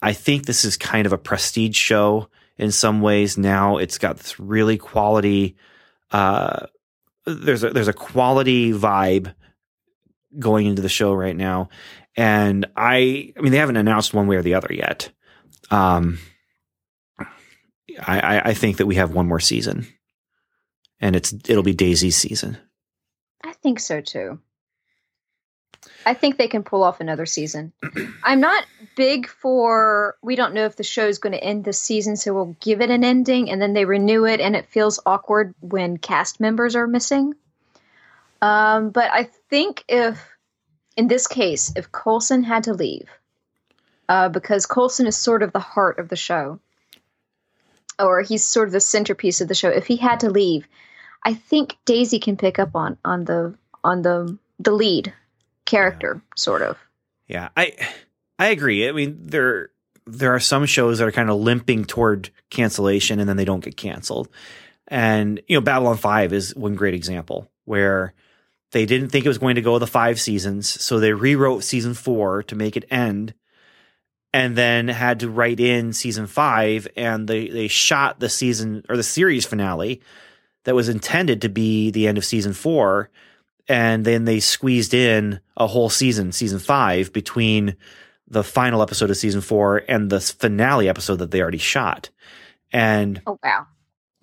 I 0.00 0.12
think 0.12 0.46
this 0.46 0.64
is 0.64 0.76
kind 0.76 1.06
of 1.06 1.12
a 1.12 1.18
prestige 1.18 1.76
show 1.76 2.28
in 2.56 2.70
some 2.70 3.00
ways 3.00 3.36
now. 3.36 3.78
It's 3.78 3.98
got 3.98 4.18
this 4.18 4.38
really 4.38 4.78
quality 4.78 5.56
uh 6.10 6.66
there's 7.26 7.64
a 7.64 7.70
there's 7.70 7.88
a 7.88 7.92
quality 7.92 8.72
vibe 8.72 9.34
going 10.38 10.66
into 10.66 10.82
the 10.82 10.88
show 10.88 11.12
right 11.12 11.36
now. 11.36 11.70
And 12.16 12.66
I 12.76 13.32
I 13.36 13.40
mean 13.40 13.50
they 13.50 13.58
haven't 13.58 13.76
announced 13.76 14.14
one 14.14 14.28
way 14.28 14.36
or 14.36 14.42
the 14.42 14.54
other 14.54 14.72
yet. 14.72 15.10
Um 15.70 16.18
I, 18.00 18.50
I 18.50 18.54
think 18.54 18.76
that 18.76 18.86
we 18.86 18.94
have 18.94 19.12
one 19.12 19.26
more 19.26 19.40
season 19.40 19.88
and 21.00 21.16
it's 21.16 21.32
it'll 21.48 21.62
be 21.62 21.74
Daisy's 21.74 22.16
season. 22.16 22.58
I 23.42 23.52
think 23.52 23.80
so 23.80 24.00
too. 24.00 24.40
I 26.04 26.14
think 26.14 26.36
they 26.36 26.48
can 26.48 26.64
pull 26.64 26.82
off 26.82 27.00
another 27.00 27.26
season. 27.26 27.72
I'm 28.24 28.40
not 28.40 28.64
big 28.96 29.28
for 29.28 30.16
we 30.22 30.36
don't 30.36 30.54
know 30.54 30.64
if 30.64 30.76
the 30.76 30.82
show 30.84 31.06
is 31.06 31.18
going 31.18 31.32
to 31.32 31.42
end 31.42 31.64
this 31.64 31.80
season, 31.80 32.16
so 32.16 32.34
we'll 32.34 32.56
give 32.60 32.80
it 32.80 32.90
an 32.90 33.04
ending 33.04 33.50
and 33.50 33.60
then 33.60 33.72
they 33.74 33.84
renew 33.84 34.24
it, 34.24 34.40
and 34.40 34.56
it 34.56 34.68
feels 34.68 35.00
awkward 35.04 35.54
when 35.60 35.98
cast 35.98 36.40
members 36.40 36.76
are 36.76 36.86
missing. 36.86 37.34
Um, 38.40 38.90
but 38.90 39.10
I 39.12 39.24
think 39.50 39.84
if, 39.88 40.24
in 40.96 41.08
this 41.08 41.26
case, 41.26 41.72
if 41.76 41.90
Coulson 41.90 42.44
had 42.44 42.64
to 42.64 42.72
leave, 42.72 43.08
uh, 44.08 44.28
because 44.28 44.66
Coulson 44.66 45.06
is 45.06 45.16
sort 45.16 45.42
of 45.42 45.52
the 45.52 45.58
heart 45.58 45.98
of 45.98 46.08
the 46.08 46.16
show, 46.16 46.60
or 47.98 48.22
he's 48.22 48.44
sort 48.44 48.68
of 48.68 48.72
the 48.72 48.80
centerpiece 48.80 49.40
of 49.40 49.48
the 49.48 49.54
show. 49.54 49.68
If 49.68 49.86
he 49.86 49.96
had 49.96 50.20
to 50.20 50.30
leave, 50.30 50.66
I 51.24 51.34
think 51.34 51.76
Daisy 51.84 52.18
can 52.18 52.36
pick 52.36 52.58
up 52.58 52.74
on 52.74 52.96
on 53.04 53.24
the 53.24 53.54
on 53.84 54.02
the 54.02 54.38
the 54.58 54.72
lead 54.72 55.12
character, 55.64 56.14
yeah. 56.16 56.32
sort 56.36 56.62
of. 56.62 56.76
Yeah, 57.26 57.48
I 57.56 57.74
I 58.38 58.48
agree. 58.48 58.88
I 58.88 58.92
mean, 58.92 59.18
there 59.20 59.70
there 60.06 60.34
are 60.34 60.40
some 60.40 60.66
shows 60.66 60.98
that 60.98 61.08
are 61.08 61.12
kind 61.12 61.30
of 61.30 61.38
limping 61.38 61.84
toward 61.84 62.30
cancellation, 62.50 63.20
and 63.20 63.28
then 63.28 63.36
they 63.36 63.44
don't 63.44 63.64
get 63.64 63.76
canceled. 63.76 64.28
And 64.86 65.40
you 65.48 65.56
know, 65.56 65.60
Babylon 65.60 65.96
Five 65.96 66.32
is 66.32 66.54
one 66.54 66.74
great 66.74 66.94
example 66.94 67.50
where 67.64 68.14
they 68.72 68.86
didn't 68.86 69.10
think 69.10 69.24
it 69.24 69.28
was 69.28 69.38
going 69.38 69.56
to 69.56 69.62
go 69.62 69.78
the 69.78 69.86
five 69.86 70.20
seasons, 70.20 70.68
so 70.68 70.98
they 70.98 71.12
rewrote 71.12 71.64
season 71.64 71.94
four 71.94 72.42
to 72.44 72.56
make 72.56 72.76
it 72.76 72.86
end, 72.90 73.34
and 74.32 74.56
then 74.56 74.88
had 74.88 75.20
to 75.20 75.28
write 75.28 75.60
in 75.60 75.92
season 75.92 76.26
five, 76.26 76.88
and 76.96 77.28
they 77.28 77.48
they 77.48 77.68
shot 77.68 78.20
the 78.20 78.28
season 78.28 78.84
or 78.88 78.96
the 78.96 79.02
series 79.02 79.44
finale 79.44 80.00
that 80.68 80.74
was 80.74 80.90
intended 80.90 81.40
to 81.40 81.48
be 81.48 81.90
the 81.90 82.06
end 82.06 82.18
of 82.18 82.26
season 82.26 82.52
four. 82.52 83.08
And 83.68 84.04
then 84.04 84.26
they 84.26 84.38
squeezed 84.38 84.92
in 84.92 85.40
a 85.56 85.66
whole 85.66 85.88
season, 85.88 86.30
season 86.30 86.58
five, 86.58 87.10
between 87.10 87.74
the 88.28 88.44
final 88.44 88.82
episode 88.82 89.08
of 89.08 89.16
season 89.16 89.40
four 89.40 89.82
and 89.88 90.10
the 90.10 90.20
finale 90.20 90.86
episode 90.86 91.16
that 91.20 91.30
they 91.30 91.40
already 91.40 91.56
shot. 91.56 92.10
And 92.70 93.22
oh 93.26 93.38
wow, 93.42 93.66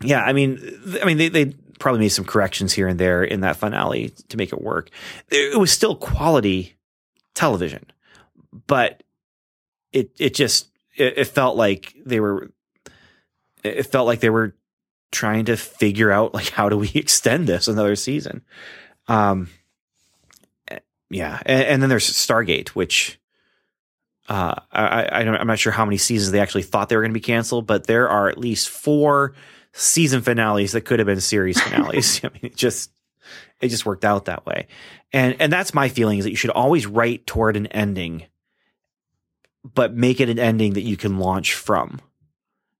yeah, 0.03 0.21
I 0.21 0.33
mean, 0.33 0.59
I 1.01 1.05
mean, 1.05 1.17
they 1.17 1.29
they 1.29 1.45
probably 1.79 2.01
made 2.01 2.09
some 2.09 2.25
corrections 2.25 2.73
here 2.73 2.87
and 2.87 2.99
there 2.99 3.23
in 3.23 3.41
that 3.41 3.57
finale 3.57 4.13
to 4.29 4.37
make 4.37 4.53
it 4.53 4.61
work. 4.61 4.91
It 5.31 5.59
was 5.59 5.71
still 5.71 5.95
quality 5.95 6.75
television, 7.33 7.87
but 8.67 9.01
it 9.91 10.11
it 10.19 10.35
just 10.35 10.67
it, 10.95 11.17
it 11.17 11.25
felt 11.25 11.57
like 11.57 11.95
they 12.05 12.19
were 12.19 12.51
it 13.63 13.87
felt 13.87 14.05
like 14.05 14.19
they 14.19 14.29
were 14.29 14.55
trying 15.15 15.45
to 15.45 15.57
figure 15.57 16.11
out 16.11 16.33
like 16.33 16.49
how 16.49 16.69
do 16.69 16.77
we 16.77 16.91
extend 16.95 17.47
this 17.47 17.67
another 17.67 17.95
season. 17.95 18.43
Um, 19.07 19.49
yeah, 21.09 21.39
and, 21.45 21.63
and 21.63 21.81
then 21.81 21.89
there's 21.89 22.11
Stargate, 22.11 22.69
which 22.69 23.19
uh, 24.27 24.55
I, 24.71 25.03
I 25.03 25.21
am 25.21 25.47
not 25.47 25.59
sure 25.59 25.71
how 25.71 25.85
many 25.85 25.97
seasons 25.97 26.31
they 26.31 26.39
actually 26.39 26.63
thought 26.63 26.89
they 26.89 26.95
were 26.95 27.03
going 27.03 27.11
to 27.11 27.19
be 27.19 27.21
canceled, 27.21 27.67
but 27.67 27.87
there 27.87 28.09
are 28.09 28.27
at 28.27 28.37
least 28.37 28.69
four 28.69 29.33
season 29.71 30.21
finales 30.21 30.71
that 30.71 30.81
could 30.81 30.99
have 30.99 31.05
been 31.05 31.21
series 31.21 31.61
finales. 31.61 32.21
I 32.23 32.29
mean, 32.29 32.39
it 32.43 32.55
just 32.55 32.91
it 33.61 33.69
just 33.69 33.85
worked 33.85 34.03
out 34.03 34.25
that 34.25 34.45
way, 34.45 34.67
and 35.13 35.39
and 35.39 35.53
that's 35.53 35.73
my 35.73 35.89
feeling 35.89 36.17
is 36.17 36.25
that 36.25 36.31
you 36.31 36.37
should 36.37 36.49
always 36.49 36.85
write 36.85 37.27
toward 37.27 37.55
an 37.55 37.67
ending, 37.67 38.25
but 39.63 39.93
make 39.93 40.19
it 40.19 40.29
an 40.29 40.39
ending 40.39 40.73
that 40.73 40.81
you 40.81 40.97
can 40.97 41.19
launch 41.19 41.53
from 41.53 42.01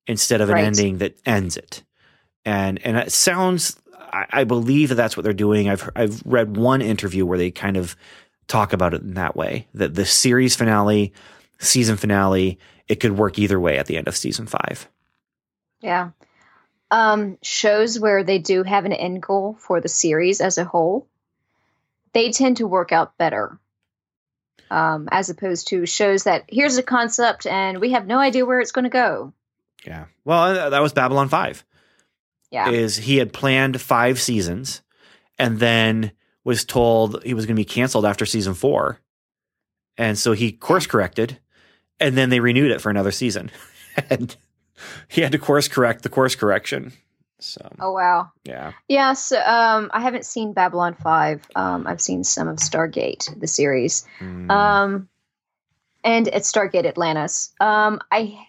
instead 0.08 0.42
of 0.42 0.50
an 0.50 0.56
right. 0.56 0.66
ending 0.66 0.98
that 0.98 1.16
ends 1.26 1.58
it 1.58 1.84
and 2.46 2.80
and 2.86 2.98
it 2.98 3.12
sounds 3.12 3.76
I, 4.14 4.26
I 4.30 4.44
believe 4.44 4.90
that 4.90 4.96
that's 4.96 5.18
what 5.18 5.24
they're 5.24 5.34
doing. 5.34 5.70
I've 5.70 5.90
I've 5.96 6.22
read 6.26 6.56
one 6.56 6.82
interview 6.82 7.26
where 7.26 7.38
they 7.38 7.52
kind 7.52 7.78
of 7.78 7.96
talk 8.48 8.74
about 8.74 8.94
it 8.94 9.02
in 9.02 9.16
that 9.16 9.36
way 9.36 9.68
that 9.74 9.96
the 9.96 10.06
series 10.06 10.56
finale, 10.56 11.14
season 11.60 11.98
finale, 11.98 12.60
it 12.88 13.00
could 13.00 13.18
work 13.18 13.40
either 13.40 13.60
way 13.60 13.78
at 13.78 13.88
the 13.88 13.98
end 13.98 14.08
of 14.08 14.16
season 14.16 14.46
five. 14.46 14.88
Yeah. 15.82 16.12
Um, 16.92 17.38
shows 17.42 18.00
where 18.00 18.24
they 18.24 18.38
do 18.40 18.64
have 18.64 18.86
an 18.86 18.94
end 18.94 19.22
goal 19.22 19.58
for 19.60 19.82
the 19.82 19.90
series 19.90 20.40
as 20.40 20.58
a 20.58 20.64
whole, 20.64 21.08
they 22.14 22.32
tend 22.32 22.58
to 22.58 22.68
work 22.68 22.92
out 22.92 23.18
better. 23.18 23.60
Um, 24.72 25.10
as 25.12 25.30
opposed 25.30 25.68
to 25.68 25.86
shows 25.86 26.24
that 26.24 26.46
here's 26.50 26.78
a 26.78 26.84
concept 26.84 27.46
and 27.46 27.80
we 27.80 27.92
have 27.92 28.08
no 28.08 28.18
idea 28.18 28.46
where 28.46 28.60
it's 28.60 28.72
going 28.72 28.84
to 28.84 28.90
go. 28.90 29.32
Yeah. 29.86 30.06
Well, 30.24 30.72
that 30.72 30.82
was 30.82 30.92
Babylon 30.92 31.30
5. 31.30 31.64
Yeah. 32.56 32.70
Is 32.70 32.96
he 32.96 33.18
had 33.18 33.34
planned 33.34 33.82
five 33.82 34.18
seasons 34.18 34.82
and 35.38 35.60
then 35.60 36.14
was 36.46 36.64
told 36.64 37.22
he 37.24 37.34
was 37.34 37.46
going 37.46 37.58
to 37.58 37.60
be 37.60 37.66
canceled 37.66 38.06
after 38.06 38.26
season 38.26 38.54
four. 38.54 39.02
And 39.98 40.18
so 40.18 40.32
he 40.32 40.54
course 40.54 40.88
corrected 40.88 41.38
and 42.00 42.18
then 42.18 42.30
they 42.30 42.40
renewed 42.40 42.72
it 42.72 42.80
for 42.80 42.90
another 42.90 43.12
season. 43.12 43.52
and 44.10 44.38
he 45.10 45.20
had 45.20 45.34
to 45.34 45.38
course 45.38 45.68
correct 45.68 46.04
the 46.04 46.10
course 46.10 46.36
correction. 46.36 46.94
So 47.40 47.70
Oh 47.78 47.92
wow. 47.92 48.32
Yeah. 48.46 48.72
Yes, 48.88 49.34
um 49.34 49.92
I 49.94 50.00
haven't 50.00 50.26
seen 50.26 50.54
Babylon 50.54 50.94
5. 50.94 51.46
Um 51.58 51.86
I've 51.86 52.00
seen 52.00 52.24
some 52.24 52.48
of 52.48 52.56
Stargate 52.56 53.38
the 53.38 53.48
series. 53.48 54.06
Mm. 54.22 54.50
Um 54.50 55.10
and 56.06 56.30
at 56.30 56.44
Stargate 56.44 56.86
Atlantis. 56.86 57.52
Um 57.60 58.00
I 58.10 58.48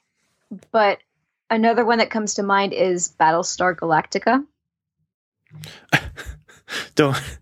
but 0.71 0.99
Another 1.49 1.85
one 1.85 1.99
that 1.99 2.11
comes 2.11 2.35
to 2.35 2.43
mind 2.43 2.73
is 2.73 3.15
Battlestar 3.21 3.77
Galactica. 3.77 4.45
Don't 6.95 7.39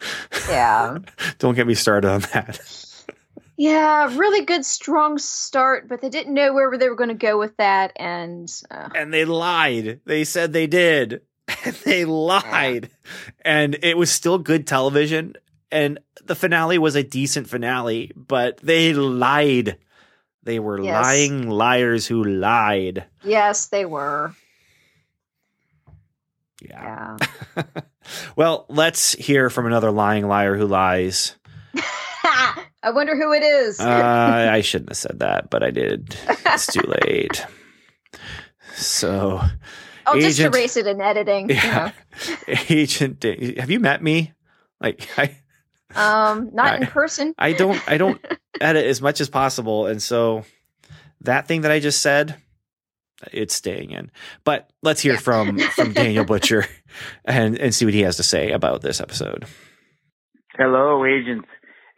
Yeah. 0.48 0.98
Don't 1.38 1.54
get 1.54 1.66
me 1.66 1.74
started 1.74 2.08
on 2.08 2.20
that. 2.32 2.60
Yeah, 3.56 4.16
really 4.16 4.44
good, 4.44 4.64
strong 4.64 5.18
start, 5.18 5.88
but 5.88 6.00
they 6.00 6.08
didn't 6.08 6.32
know 6.32 6.54
where 6.54 6.78
they 6.78 6.88
were 6.88 6.94
going 6.94 7.08
to 7.08 7.14
go 7.14 7.38
with 7.38 7.56
that, 7.56 7.92
and 7.96 8.48
uh, 8.70 8.88
and 8.94 9.12
they 9.12 9.24
lied. 9.24 10.00
They 10.04 10.22
said 10.22 10.52
they 10.52 10.68
did, 10.68 11.22
and 11.64 11.74
they 11.84 12.04
lied, 12.04 12.90
and 13.40 13.76
it 13.82 13.96
was 13.96 14.12
still 14.12 14.38
good 14.38 14.66
television. 14.66 15.34
And 15.72 15.98
the 16.24 16.36
finale 16.36 16.78
was 16.78 16.94
a 16.94 17.02
decent 17.02 17.48
finale, 17.48 18.12
but 18.14 18.58
they 18.58 18.94
lied. 18.94 19.76
They 20.48 20.60
were 20.60 20.80
yes. 20.80 21.04
lying 21.04 21.50
liars 21.50 22.06
who 22.06 22.24
lied. 22.24 23.04
Yes, 23.22 23.66
they 23.66 23.84
were. 23.84 24.34
Yeah. 26.62 27.18
yeah. 27.54 27.64
well, 28.36 28.64
let's 28.70 29.12
hear 29.12 29.50
from 29.50 29.66
another 29.66 29.90
lying 29.90 30.26
liar 30.26 30.56
who 30.56 30.66
lies. 30.66 31.36
I 31.74 32.92
wonder 32.92 33.14
who 33.14 33.34
it 33.34 33.42
is. 33.42 33.78
uh, 33.78 34.48
I 34.50 34.62
shouldn't 34.62 34.88
have 34.88 34.96
said 34.96 35.18
that, 35.18 35.50
but 35.50 35.62
I 35.62 35.70
did. 35.70 36.16
It's 36.26 36.72
too 36.72 36.80
late. 37.06 37.44
So, 38.74 39.42
I'll 40.06 40.16
agent, 40.16 40.34
just 40.34 40.40
erase 40.40 40.78
it 40.78 40.86
in 40.86 41.02
editing. 41.02 41.50
Yeah. 41.50 41.92
You 42.46 42.54
know. 42.54 42.60
Agent, 42.70 43.22
have 43.58 43.70
you 43.70 43.80
met 43.80 44.02
me? 44.02 44.32
Like, 44.80 45.10
I. 45.18 45.36
Um, 45.94 46.50
not 46.52 46.74
I, 46.74 46.76
in 46.78 46.86
person. 46.86 47.34
I 47.38 47.52
don't. 47.52 47.80
I 47.88 47.96
don't 47.96 48.24
edit 48.60 48.86
as 48.86 49.00
much 49.00 49.20
as 49.20 49.28
possible, 49.28 49.86
and 49.86 50.02
so 50.02 50.44
that 51.22 51.48
thing 51.48 51.62
that 51.62 51.70
I 51.70 51.80
just 51.80 52.02
said, 52.02 52.36
it's 53.32 53.54
staying 53.54 53.90
in. 53.90 54.10
But 54.44 54.70
let's 54.82 55.00
hear 55.00 55.14
yeah. 55.14 55.20
from 55.20 55.58
from 55.58 55.92
Daniel 55.92 56.24
Butcher 56.26 56.66
and 57.24 57.58
and 57.58 57.74
see 57.74 57.84
what 57.84 57.94
he 57.94 58.02
has 58.02 58.16
to 58.16 58.22
say 58.22 58.50
about 58.50 58.82
this 58.82 59.00
episode. 59.00 59.46
Hello, 60.56 61.04
agents. 61.04 61.48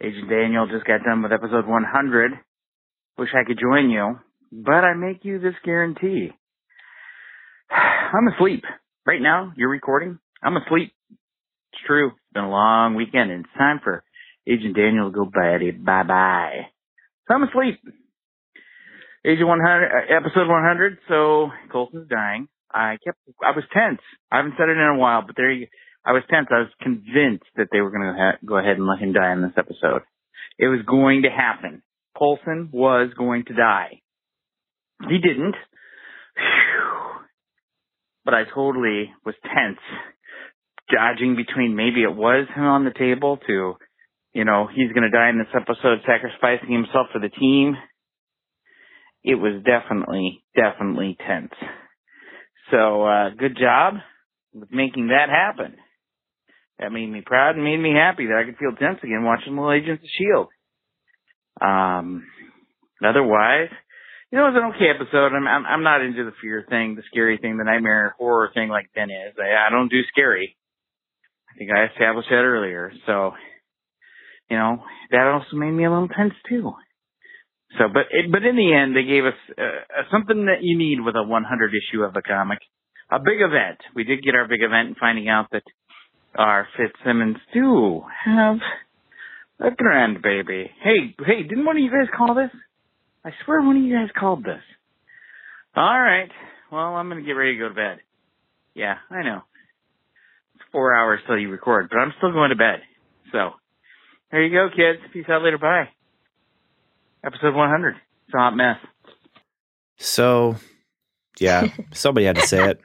Agent 0.03 0.29
Daniel 0.29 0.67
just 0.67 0.85
got 0.85 1.03
done 1.03 1.21
with 1.21 1.31
episode 1.31 1.67
100. 1.67 2.31
Wish 3.17 3.29
I 3.35 3.43
could 3.45 3.59
join 3.59 3.89
you, 3.89 4.19
but 4.51 4.83
I 4.83 4.93
make 4.95 5.23
you 5.23 5.39
this 5.39 5.53
guarantee. 5.63 6.29
I'm 7.69 8.27
asleep. 8.27 8.63
Right 9.05 9.21
now, 9.21 9.53
you're 9.55 9.69
recording. 9.69 10.19
I'm 10.43 10.57
asleep. 10.57 10.93
It's 11.09 11.81
true. 11.85 12.11
It's 12.31 12.33
been 12.33 12.45
a 12.45 12.49
long 12.49 12.95
weekend 12.95 13.29
and 13.29 13.43
it's 13.43 13.53
time 13.57 13.81
for 13.83 14.03
Agent 14.47 14.75
Daniel 14.75 15.11
to 15.11 15.13
go 15.13 15.25
bye 15.25 16.03
bye. 16.03 16.67
So 17.27 17.35
I'm 17.35 17.43
asleep. 17.43 17.79
Agent 19.25 19.47
100, 19.47 19.85
uh, 19.85 20.17
episode 20.17 20.47
100. 20.47 20.97
So 21.09 21.49
Coulson's 21.69 22.07
dying. 22.07 22.47
I 22.73 22.97
kept, 23.03 23.19
I 23.43 23.51
was 23.51 23.65
tense. 23.73 23.99
I 24.31 24.37
haven't 24.37 24.53
said 24.57 24.69
it 24.69 24.77
in 24.77 24.95
a 24.95 24.97
while, 24.97 25.23
but 25.27 25.35
there 25.35 25.51
you 25.51 25.67
I 26.05 26.13
was 26.13 26.23
tense. 26.29 26.47
I 26.49 26.59
was 26.59 26.71
convinced 26.81 27.45
that 27.57 27.67
they 27.71 27.81
were 27.81 27.91
going 27.91 28.07
to 28.07 28.13
ha- 28.17 28.37
go 28.45 28.57
ahead 28.57 28.77
and 28.77 28.87
let 28.87 28.99
him 28.99 29.13
die 29.13 29.33
in 29.33 29.41
this 29.41 29.57
episode. 29.57 30.01
It 30.57 30.67
was 30.67 30.81
going 30.87 31.23
to 31.23 31.29
happen. 31.29 31.83
Coulson 32.17 32.69
was 32.71 33.11
going 33.17 33.45
to 33.45 33.53
die. 33.53 34.01
He 35.07 35.17
didn't. 35.19 35.55
Whew. 36.35 37.25
But 38.25 38.33
I 38.33 38.43
totally 38.45 39.11
was 39.25 39.35
tense, 39.43 39.79
dodging 40.91 41.35
between 41.35 41.75
maybe 41.75 42.03
it 42.03 42.15
was 42.15 42.47
him 42.55 42.63
on 42.63 42.85
the 42.85 42.91
table 42.91 43.37
to, 43.47 43.75
you 44.33 44.45
know, 44.45 44.67
he's 44.73 44.91
going 44.91 45.09
to 45.09 45.15
die 45.15 45.29
in 45.29 45.37
this 45.37 45.53
episode, 45.55 45.99
sacrificing 46.05 46.71
himself 46.71 47.07
for 47.11 47.19
the 47.19 47.29
team. 47.29 47.75
It 49.23 49.35
was 49.35 49.63
definitely, 49.63 50.43
definitely 50.55 51.17
tense. 51.27 51.53
So, 52.71 53.03
uh, 53.03 53.29
good 53.37 53.57
job 53.59 53.95
with 54.53 54.71
making 54.71 55.07
that 55.07 55.29
happen. 55.29 55.75
That 56.79 56.91
made 56.91 57.07
me 57.07 57.21
proud 57.23 57.55
and 57.55 57.63
made 57.63 57.77
me 57.77 57.93
happy 57.93 58.25
that 58.27 58.37
I 58.41 58.45
could 58.45 58.57
feel 58.57 58.71
tense 58.71 58.99
again 59.03 59.23
watching 59.23 59.55
Little 59.55 59.71
Agents 59.71 60.01
of 60.01 60.07
S.H.I.E.L.D. 60.07 60.49
Um, 61.61 62.25
otherwise, 63.05 63.69
you 64.31 64.39
know, 64.39 64.47
it 64.47 64.53
was 64.53 64.61
an 64.63 64.71
okay 64.75 64.89
episode. 64.89 65.35
I'm, 65.35 65.45
I'm, 65.45 65.65
I'm 65.65 65.83
not 65.83 66.01
into 66.01 66.23
the 66.23 66.31
fear 66.41 66.65
thing, 66.67 66.95
the 66.95 67.03
scary 67.11 67.37
thing, 67.37 67.57
the 67.57 67.65
nightmare 67.65 68.15
horror 68.17 68.49
thing 68.53 68.69
like 68.69 68.89
Ben 68.95 69.11
is. 69.11 69.35
I, 69.37 69.67
I 69.67 69.69
don't 69.69 69.89
do 69.89 70.01
scary. 70.09 70.55
I 71.53 71.57
think 71.57 71.71
I 71.71 71.85
established 71.85 72.29
that 72.29 72.43
earlier. 72.43 72.91
So, 73.05 73.31
you 74.49 74.57
know, 74.57 74.83
that 75.11 75.27
also 75.27 75.55
made 75.55 75.71
me 75.71 75.85
a 75.85 75.91
little 75.91 76.07
tense 76.07 76.33
too. 76.47 76.73
So, 77.77 77.85
but 77.91 78.03
it, 78.11 78.31
but 78.31 78.43
in 78.43 78.55
the 78.55 78.73
end, 78.73 78.95
they 78.95 79.03
gave 79.03 79.25
us 79.25 79.37
uh, 79.57 80.03
something 80.11 80.45
that 80.45 80.61
you 80.61 80.77
need 80.77 80.99
with 80.99 81.15
a 81.15 81.23
100 81.23 81.71
issue 81.71 82.03
of 82.03 82.15
a 82.15 82.21
comic, 82.21 82.59
a 83.09 83.19
big 83.19 83.39
event. 83.39 83.79
We 83.95 84.03
did 84.03 84.23
get 84.23 84.35
our 84.35 84.47
big 84.47 84.61
event, 84.61 84.97
finding 84.99 85.29
out 85.29 85.47
that 85.51 85.63
our 86.35 86.67
Fitzsimmons 86.77 87.37
do 87.53 88.03
have 88.25 88.57
a 89.59 89.69
grandbaby. 89.69 90.69
Hey, 90.83 91.15
hey, 91.25 91.43
didn't 91.43 91.65
one 91.65 91.77
of 91.77 91.83
you 91.83 91.91
guys 91.91 92.09
call 92.15 92.35
this? 92.35 92.51
I 93.23 93.31
swear 93.45 93.61
one 93.61 93.77
of 93.77 93.83
you 93.83 93.93
guys 93.93 94.09
called 94.17 94.43
this. 94.43 94.61
All 95.75 96.01
right. 96.01 96.29
Well, 96.71 96.95
I'm 96.95 97.09
going 97.09 97.21
to 97.21 97.25
get 97.25 97.33
ready 97.33 97.53
to 97.53 97.59
go 97.59 97.69
to 97.69 97.75
bed. 97.75 97.99
Yeah, 98.73 98.95
I 99.09 99.23
know. 99.23 99.41
It's 100.71 100.73
four 100.73 100.95
hours 100.95 101.19
till 101.27 101.37
you 101.37 101.49
record, 101.49 101.89
but 101.89 101.97
I'm 101.97 102.13
still 102.17 102.31
going 102.31 102.49
to 102.49 102.55
bed. 102.55 102.81
So, 103.31 103.51
there 104.31 104.43
you 104.43 104.51
go, 104.51 104.69
kids. 104.69 104.99
Peace 105.13 105.25
out 105.29 105.43
later. 105.43 105.57
Bye. 105.57 105.89
Episode 107.25 107.55
100. 107.55 107.95
It's 107.95 108.33
a 108.33 108.37
hot 108.37 108.55
mess. 108.55 108.77
So, 109.97 110.55
yeah, 111.39 111.67
somebody 111.93 112.25
had 112.25 112.37
to 112.37 112.47
say 112.47 112.69
it. 112.69 112.81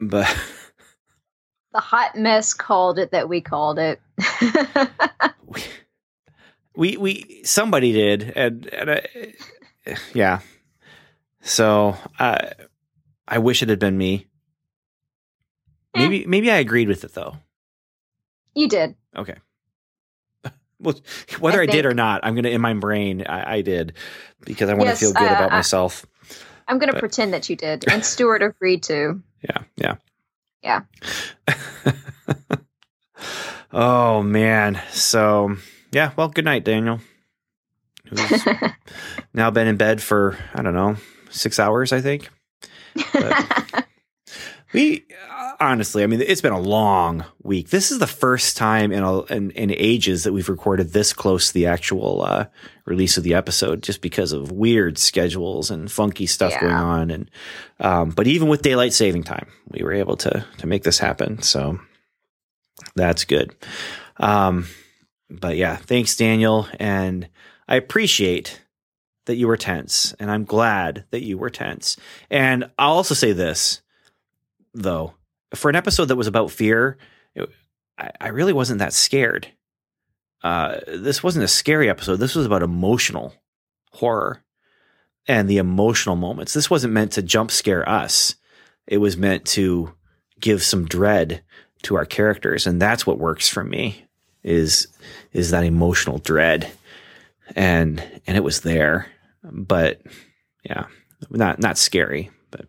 But 0.00 0.26
the 1.72 1.80
hot 1.80 2.16
mess 2.16 2.54
called 2.54 2.98
it 2.98 3.12
that 3.12 3.28
we 3.28 3.40
called 3.40 3.78
it. 3.78 4.00
we, 6.76 6.96
we 6.96 7.42
somebody 7.44 7.92
did, 7.92 8.32
and, 8.36 8.66
and 8.66 8.90
uh, 8.90 9.00
yeah. 10.12 10.40
So 11.40 11.96
I 12.18 12.52
I 13.26 13.38
wish 13.38 13.62
it 13.62 13.68
had 13.68 13.78
been 13.78 13.96
me. 13.96 14.26
Maybe 15.94 16.22
eh. 16.22 16.24
maybe 16.26 16.50
I 16.50 16.56
agreed 16.56 16.88
with 16.88 17.04
it 17.04 17.14
though. 17.14 17.36
You 18.54 18.68
did. 18.68 18.96
Okay. 19.16 19.36
Well, 20.80 20.96
whether 21.38 21.60
I, 21.60 21.62
I 21.62 21.66
did 21.66 21.86
or 21.86 21.94
not, 21.94 22.22
I'm 22.24 22.34
gonna 22.34 22.48
in 22.48 22.60
my 22.60 22.74
brain 22.74 23.24
I, 23.24 23.58
I 23.58 23.62
did 23.62 23.92
because 24.40 24.68
I 24.68 24.74
want 24.74 24.86
yes, 24.86 24.98
to 24.98 25.04
feel 25.04 25.12
good 25.12 25.30
uh, 25.30 25.36
about 25.36 25.52
myself. 25.52 26.04
I'm 26.66 26.80
gonna 26.80 26.90
but. 26.90 26.98
pretend 26.98 27.32
that 27.34 27.48
you 27.48 27.54
did, 27.54 27.88
and 27.88 28.04
Stuart 28.04 28.42
agreed 28.42 28.82
to. 28.84 29.22
Yeah, 29.42 29.58
yeah. 29.76 29.94
Yeah. 30.64 30.80
oh 33.72 34.24
man. 34.24 34.82
So 34.90 35.54
yeah. 35.92 36.10
Well, 36.16 36.26
good 36.26 36.44
night, 36.44 36.64
Daniel. 36.64 36.98
Now 39.34 39.50
been 39.50 39.66
in 39.66 39.76
bed 39.76 40.02
for 40.02 40.36
I 40.54 40.62
don't 40.62 40.74
know 40.74 40.96
six 41.30 41.58
hours, 41.58 41.92
I 41.92 42.00
think. 42.00 42.28
But 43.12 43.81
we 44.72 45.06
honestly, 45.60 46.02
I 46.02 46.06
mean, 46.06 46.20
it's 46.20 46.40
been 46.40 46.52
a 46.52 46.60
long 46.60 47.24
week. 47.42 47.70
This 47.70 47.90
is 47.90 47.98
the 47.98 48.06
first 48.06 48.56
time 48.56 48.92
in, 48.92 49.02
a, 49.02 49.22
in, 49.24 49.50
in 49.52 49.70
ages 49.70 50.24
that 50.24 50.32
we've 50.32 50.48
recorded 50.48 50.92
this 50.92 51.12
close 51.12 51.48
to 51.48 51.54
the 51.54 51.66
actual 51.66 52.22
uh, 52.22 52.46
release 52.84 53.16
of 53.16 53.24
the 53.24 53.34
episode, 53.34 53.82
just 53.82 54.00
because 54.00 54.32
of 54.32 54.50
weird 54.50 54.98
schedules 54.98 55.70
and 55.70 55.90
funky 55.90 56.26
stuff 56.26 56.52
yeah. 56.52 56.60
going 56.60 56.74
on. 56.74 57.10
And 57.10 57.30
um, 57.80 58.10
but 58.10 58.26
even 58.26 58.48
with 58.48 58.62
daylight 58.62 58.92
saving 58.92 59.24
time, 59.24 59.48
we 59.68 59.82
were 59.82 59.92
able 59.92 60.16
to 60.18 60.44
to 60.58 60.66
make 60.66 60.82
this 60.82 60.98
happen. 60.98 61.42
So 61.42 61.78
that's 62.94 63.24
good. 63.24 63.54
Um, 64.18 64.66
but 65.30 65.56
yeah, 65.56 65.76
thanks, 65.76 66.16
Daniel, 66.16 66.68
and 66.78 67.28
I 67.68 67.76
appreciate 67.76 68.62
that 69.26 69.36
you 69.36 69.46
were 69.46 69.56
tense, 69.56 70.14
and 70.18 70.30
I'm 70.30 70.44
glad 70.44 71.04
that 71.10 71.22
you 71.22 71.38
were 71.38 71.50
tense. 71.50 71.96
And 72.28 72.70
I'll 72.78 72.94
also 72.94 73.14
say 73.14 73.32
this, 73.32 73.80
though 74.74 75.14
for 75.54 75.68
an 75.68 75.76
episode 75.76 76.06
that 76.06 76.16
was 76.16 76.26
about 76.26 76.50
fear, 76.50 76.96
it, 77.34 77.48
I, 77.98 78.10
I, 78.20 78.28
really 78.28 78.52
wasn't 78.52 78.78
that 78.78 78.92
scared. 78.92 79.48
Uh, 80.42 80.80
this 80.86 81.22
wasn't 81.22 81.44
a 81.44 81.48
scary 81.48 81.88
episode. 81.88 82.16
This 82.16 82.34
was 82.34 82.46
about 82.46 82.62
emotional 82.62 83.34
horror 83.92 84.42
and 85.28 85.48
the 85.48 85.58
emotional 85.58 86.16
moments. 86.16 86.52
This 86.52 86.70
wasn't 86.70 86.94
meant 86.94 87.12
to 87.12 87.22
jump 87.22 87.50
scare 87.50 87.88
us. 87.88 88.34
It 88.86 88.98
was 88.98 89.16
meant 89.16 89.44
to 89.46 89.92
give 90.40 90.62
some 90.62 90.86
dread 90.86 91.42
to 91.82 91.96
our 91.96 92.06
characters, 92.06 92.66
and 92.66 92.80
that's 92.80 93.06
what 93.06 93.18
works 93.18 93.48
for 93.48 93.62
me. 93.62 94.04
Is 94.42 94.88
is 95.32 95.52
that 95.52 95.62
emotional 95.62 96.18
dread, 96.18 96.72
and 97.54 98.02
and 98.26 98.36
it 98.36 98.42
was 98.42 98.62
there, 98.62 99.06
but 99.44 100.00
yeah, 100.64 100.86
not 101.30 101.60
not 101.60 101.78
scary, 101.78 102.30
but 102.50 102.66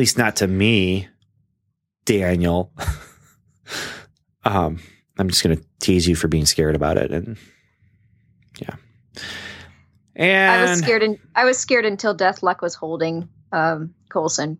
least 0.00 0.16
not 0.16 0.36
to 0.36 0.46
me, 0.46 1.08
Daniel. 2.06 2.72
um, 4.44 4.80
I'm 5.18 5.28
just 5.28 5.44
going 5.44 5.56
to 5.56 5.62
tease 5.80 6.08
you 6.08 6.16
for 6.16 6.26
being 6.26 6.46
scared 6.46 6.74
about 6.74 6.96
it, 6.96 7.10
and 7.10 7.36
yeah. 8.58 8.76
And 10.16 10.50
I 10.50 10.70
was 10.70 10.78
scared. 10.78 11.02
In, 11.02 11.18
I 11.34 11.44
was 11.44 11.58
scared 11.58 11.84
until 11.84 12.16
Deathlok 12.16 12.62
was 12.62 12.74
holding 12.74 13.28
um, 13.52 13.94
Coulson. 14.08 14.58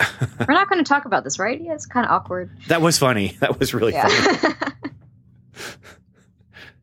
We're 0.00 0.54
not 0.54 0.68
going 0.68 0.82
to 0.82 0.88
talk 0.88 1.04
about 1.04 1.22
this, 1.22 1.38
right? 1.38 1.60
Yeah, 1.60 1.74
it's 1.74 1.86
kind 1.86 2.04
of 2.04 2.10
awkward. 2.10 2.50
That 2.66 2.82
was 2.82 2.98
funny. 2.98 3.36
That 3.40 3.60
was 3.60 3.72
really 3.72 3.92
yeah. 3.92 4.08
funny. 4.08 4.64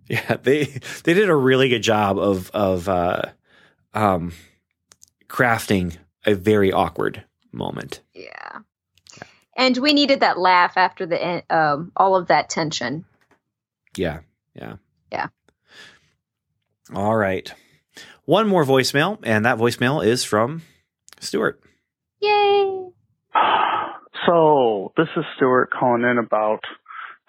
yeah, 0.07 0.37
they 0.41 0.65
they 1.03 1.13
did 1.13 1.29
a 1.29 1.35
really 1.35 1.67
good 1.67 1.83
job 1.83 2.17
of 2.17 2.49
of 2.51 2.87
uh, 2.87 3.23
um, 3.93 4.31
crafting 5.27 5.97
a 6.25 6.35
very 6.35 6.71
awkward 6.71 7.25
moment. 7.55 8.01
Yeah. 8.13 8.59
And 9.57 9.77
we 9.77 9.93
needed 9.93 10.19
that 10.19 10.37
laugh 10.37 10.73
after 10.75 11.05
the 11.05 11.43
um, 11.49 11.91
all 11.95 12.15
of 12.15 12.27
that 12.27 12.49
tension. 12.49 13.05
Yeah, 13.95 14.19
yeah, 14.53 14.75
yeah. 15.11 15.27
All 16.93 17.15
right, 17.15 17.51
one 18.25 18.47
more 18.47 18.65
voicemail, 18.65 19.17
and 19.23 19.45
that 19.45 19.57
voicemail 19.57 20.05
is 20.05 20.25
from 20.25 20.63
Stuart. 21.21 21.61
Yay! 22.19 22.89
So 24.25 24.91
this 24.97 25.07
is 25.15 25.23
Stuart 25.35 25.69
calling 25.71 26.03
in 26.03 26.17
about 26.17 26.61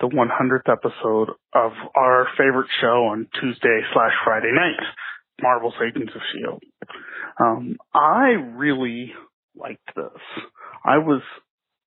the 0.00 0.08
100th 0.08 0.70
episode 0.70 1.30
of 1.54 1.72
our 1.94 2.26
favorite 2.36 2.68
show 2.80 3.06
on 3.06 3.28
Tuesday 3.40 3.80
slash 3.92 4.12
Friday 4.24 4.52
night, 4.52 4.82
Marvel's 5.40 5.74
Agents 5.86 6.12
of 6.14 6.20
Shield. 6.32 6.62
Um, 7.40 7.76
I 7.94 8.30
really 8.56 9.12
liked 9.56 9.94
this. 9.94 10.22
I 10.84 10.98
was 10.98 11.22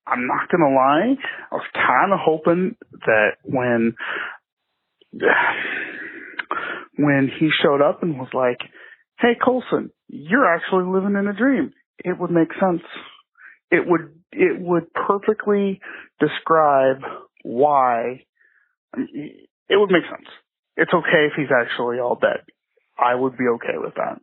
I'm 0.06 0.26
not 0.26 0.48
gonna 0.50 0.74
lie, 0.74 1.14
I 1.50 1.54
was 1.54 1.66
kind 1.74 2.12
of 2.12 2.18
hoping 2.20 2.76
that 3.06 3.36
when 3.44 3.94
when 6.98 7.30
he 7.38 7.50
showed 7.62 7.80
up 7.80 8.02
and 8.02 8.18
was 8.18 8.30
like, 8.34 8.58
"Hey 9.18 9.36
Coulson, 9.42 9.90
you're 10.08 10.46
actually 10.46 10.84
living 10.84 11.16
in 11.16 11.28
a 11.28 11.36
dream," 11.36 11.72
it 12.04 12.18
would 12.18 12.30
make 12.30 12.52
sense. 12.54 12.82
It 13.70 13.86
would 13.86 14.14
it 14.32 14.60
would 14.60 14.92
perfectly 14.92 15.80
describe 16.18 17.02
why. 17.42 18.24
It 18.96 19.76
would 19.76 19.90
make 19.90 20.04
sense. 20.04 20.28
It's 20.76 20.92
okay 20.92 21.26
if 21.26 21.32
he's 21.36 21.52
actually 21.54 21.98
all 22.00 22.16
dead. 22.16 22.42
I 22.98 23.14
would 23.14 23.36
be 23.36 23.46
okay 23.54 23.78
with 23.78 23.94
that. 23.94 24.20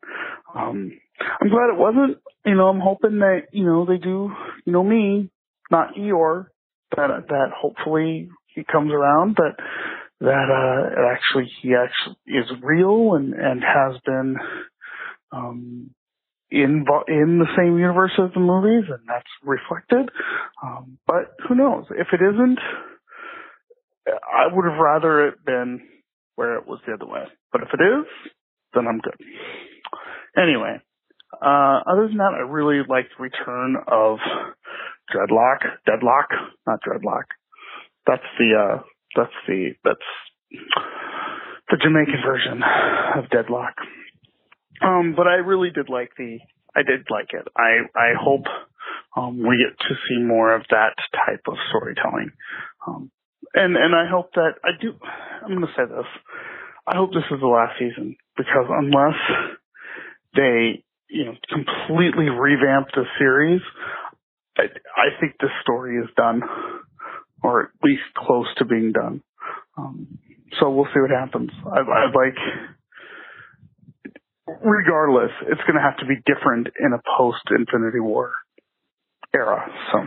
Um, 0.53 0.91
I'm 1.19 1.49
glad 1.49 1.69
it 1.69 1.77
wasn't. 1.77 2.17
You 2.45 2.55
know, 2.55 2.67
I'm 2.67 2.79
hoping 2.79 3.19
that 3.19 3.47
you 3.51 3.65
know 3.65 3.85
they 3.85 3.97
do. 3.97 4.31
You 4.65 4.73
know 4.73 4.83
me, 4.83 5.29
not 5.71 5.95
Eeyore, 5.95 6.47
that 6.95 7.09
that 7.29 7.51
hopefully 7.55 8.29
he 8.47 8.63
comes 8.63 8.91
around, 8.91 9.35
but 9.35 9.63
that 10.19 10.49
uh 10.49 11.13
actually 11.13 11.49
he 11.61 11.73
actually 11.75 12.17
is 12.25 12.45
real 12.63 13.13
and 13.13 13.33
and 13.33 13.61
has 13.61 13.99
been 14.05 14.35
um 15.31 15.91
in 16.49 16.85
in 17.07 17.39
the 17.39 17.53
same 17.57 17.77
universe 17.77 18.13
as 18.17 18.33
the 18.33 18.39
movies 18.39 18.89
and 18.89 19.03
that's 19.07 19.27
reflected 19.43 20.09
um 20.63 20.97
but 21.05 21.35
who 21.47 21.55
knows 21.55 21.85
if 21.91 22.07
it 22.13 22.21
isn't 22.23 22.57
i 24.07 24.47
would 24.51 24.65
have 24.65 24.79
rather 24.79 25.27
it 25.27 25.45
been 25.45 25.81
where 26.35 26.55
it 26.55 26.65
was 26.65 26.79
the 26.87 26.93
other 26.93 27.05
way 27.05 27.23
but 27.51 27.61
if 27.61 27.67
it 27.73 27.83
is 27.83 28.05
then 28.73 28.87
i'm 28.87 28.99
good 28.99 29.19
anyway 30.35 30.77
uh 31.33 31.81
other 31.85 32.07
than 32.07 32.17
that 32.17 32.33
i 32.35 32.41
really 32.41 32.81
liked 32.87 33.09
return 33.19 33.75
of 33.87 34.19
dreadlock, 35.13 35.59
Deathlok, 35.87 36.27
not 36.65 36.79
dreadlock. 36.81 37.25
That's 38.05 38.23
the 38.37 38.53
uh, 38.55 38.81
that's 39.15 39.33
the 39.47 39.71
that's 39.83 39.99
the 41.69 41.77
Jamaican 41.81 42.21
version 42.25 42.63
of 43.15 43.25
Deathlok. 43.29 43.73
Um, 44.81 45.13
but 45.15 45.27
I 45.27 45.35
really 45.35 45.69
did 45.71 45.89
like 45.89 46.11
the 46.17 46.39
I 46.75 46.83
did 46.83 47.07
like 47.09 47.29
it. 47.31 47.47
I 47.55 47.87
I 47.95 48.13
hope 48.19 48.45
um, 49.15 49.39
we 49.39 49.57
get 49.57 49.77
to 49.79 49.95
see 50.07 50.23
more 50.23 50.53
of 50.53 50.63
that 50.69 50.95
type 51.25 51.41
of 51.47 51.55
storytelling. 51.69 52.31
Um, 52.85 53.11
and 53.53 53.75
and 53.75 53.95
I 53.95 54.09
hope 54.09 54.33
that 54.35 54.53
I 54.63 54.69
do. 54.79 54.93
I'm 55.41 55.49
going 55.49 55.61
to 55.61 55.73
say 55.75 55.85
this. 55.85 56.05
I 56.85 56.95
hope 56.95 57.11
this 57.11 57.27
is 57.31 57.39
the 57.39 57.47
last 57.47 57.73
season 57.79 58.15
because 58.37 58.67
unless 58.69 59.19
they 60.35 60.83
you 61.09 61.25
know 61.25 61.33
completely 61.49 62.29
revamp 62.29 62.87
the 62.93 63.03
series, 63.19 63.61
I, 64.57 64.63
I 64.63 65.19
think 65.19 65.35
the 65.39 65.49
story 65.61 65.97
is 65.97 66.09
done, 66.15 66.41
or 67.43 67.63
at 67.63 67.69
least 67.83 68.03
close 68.15 68.47
to 68.57 68.65
being 68.65 68.91
done. 68.91 69.21
Um, 69.77 70.19
so 70.59 70.69
we'll 70.69 70.87
see 70.93 70.99
what 70.99 71.11
happens. 71.11 71.51
I, 71.65 71.79
I'd 71.79 72.15
like, 72.15 72.37
regardless, 74.63 75.31
it's 75.41 75.61
going 75.61 75.75
to 75.75 75.81
have 75.81 75.97
to 75.97 76.05
be 76.05 76.15
different 76.25 76.67
in 76.79 76.93
a 76.93 77.01
post 77.17 77.41
Infinity 77.51 77.99
War 77.99 78.33
era. 79.33 79.65
So, 79.91 79.99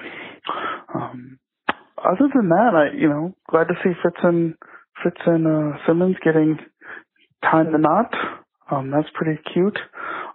um, 0.99 1.39
other 1.99 2.29
than 2.35 2.49
that, 2.49 2.73
I, 2.75 2.97
you 2.97 3.09
know, 3.09 3.35
glad 3.49 3.69
to 3.69 3.75
see 3.85 3.91
Fitz 4.03 4.17
and 4.23 4.55
Fitz 5.05 5.21
and 5.27 5.47
uh, 5.47 5.79
Simmons 5.87 6.17
getting 6.25 6.59
time 7.43 7.73
the 7.73 7.79
knot. 7.79 8.15
Um, 8.71 8.91
that's 8.91 9.09
pretty 9.15 9.41
cute. 9.53 9.79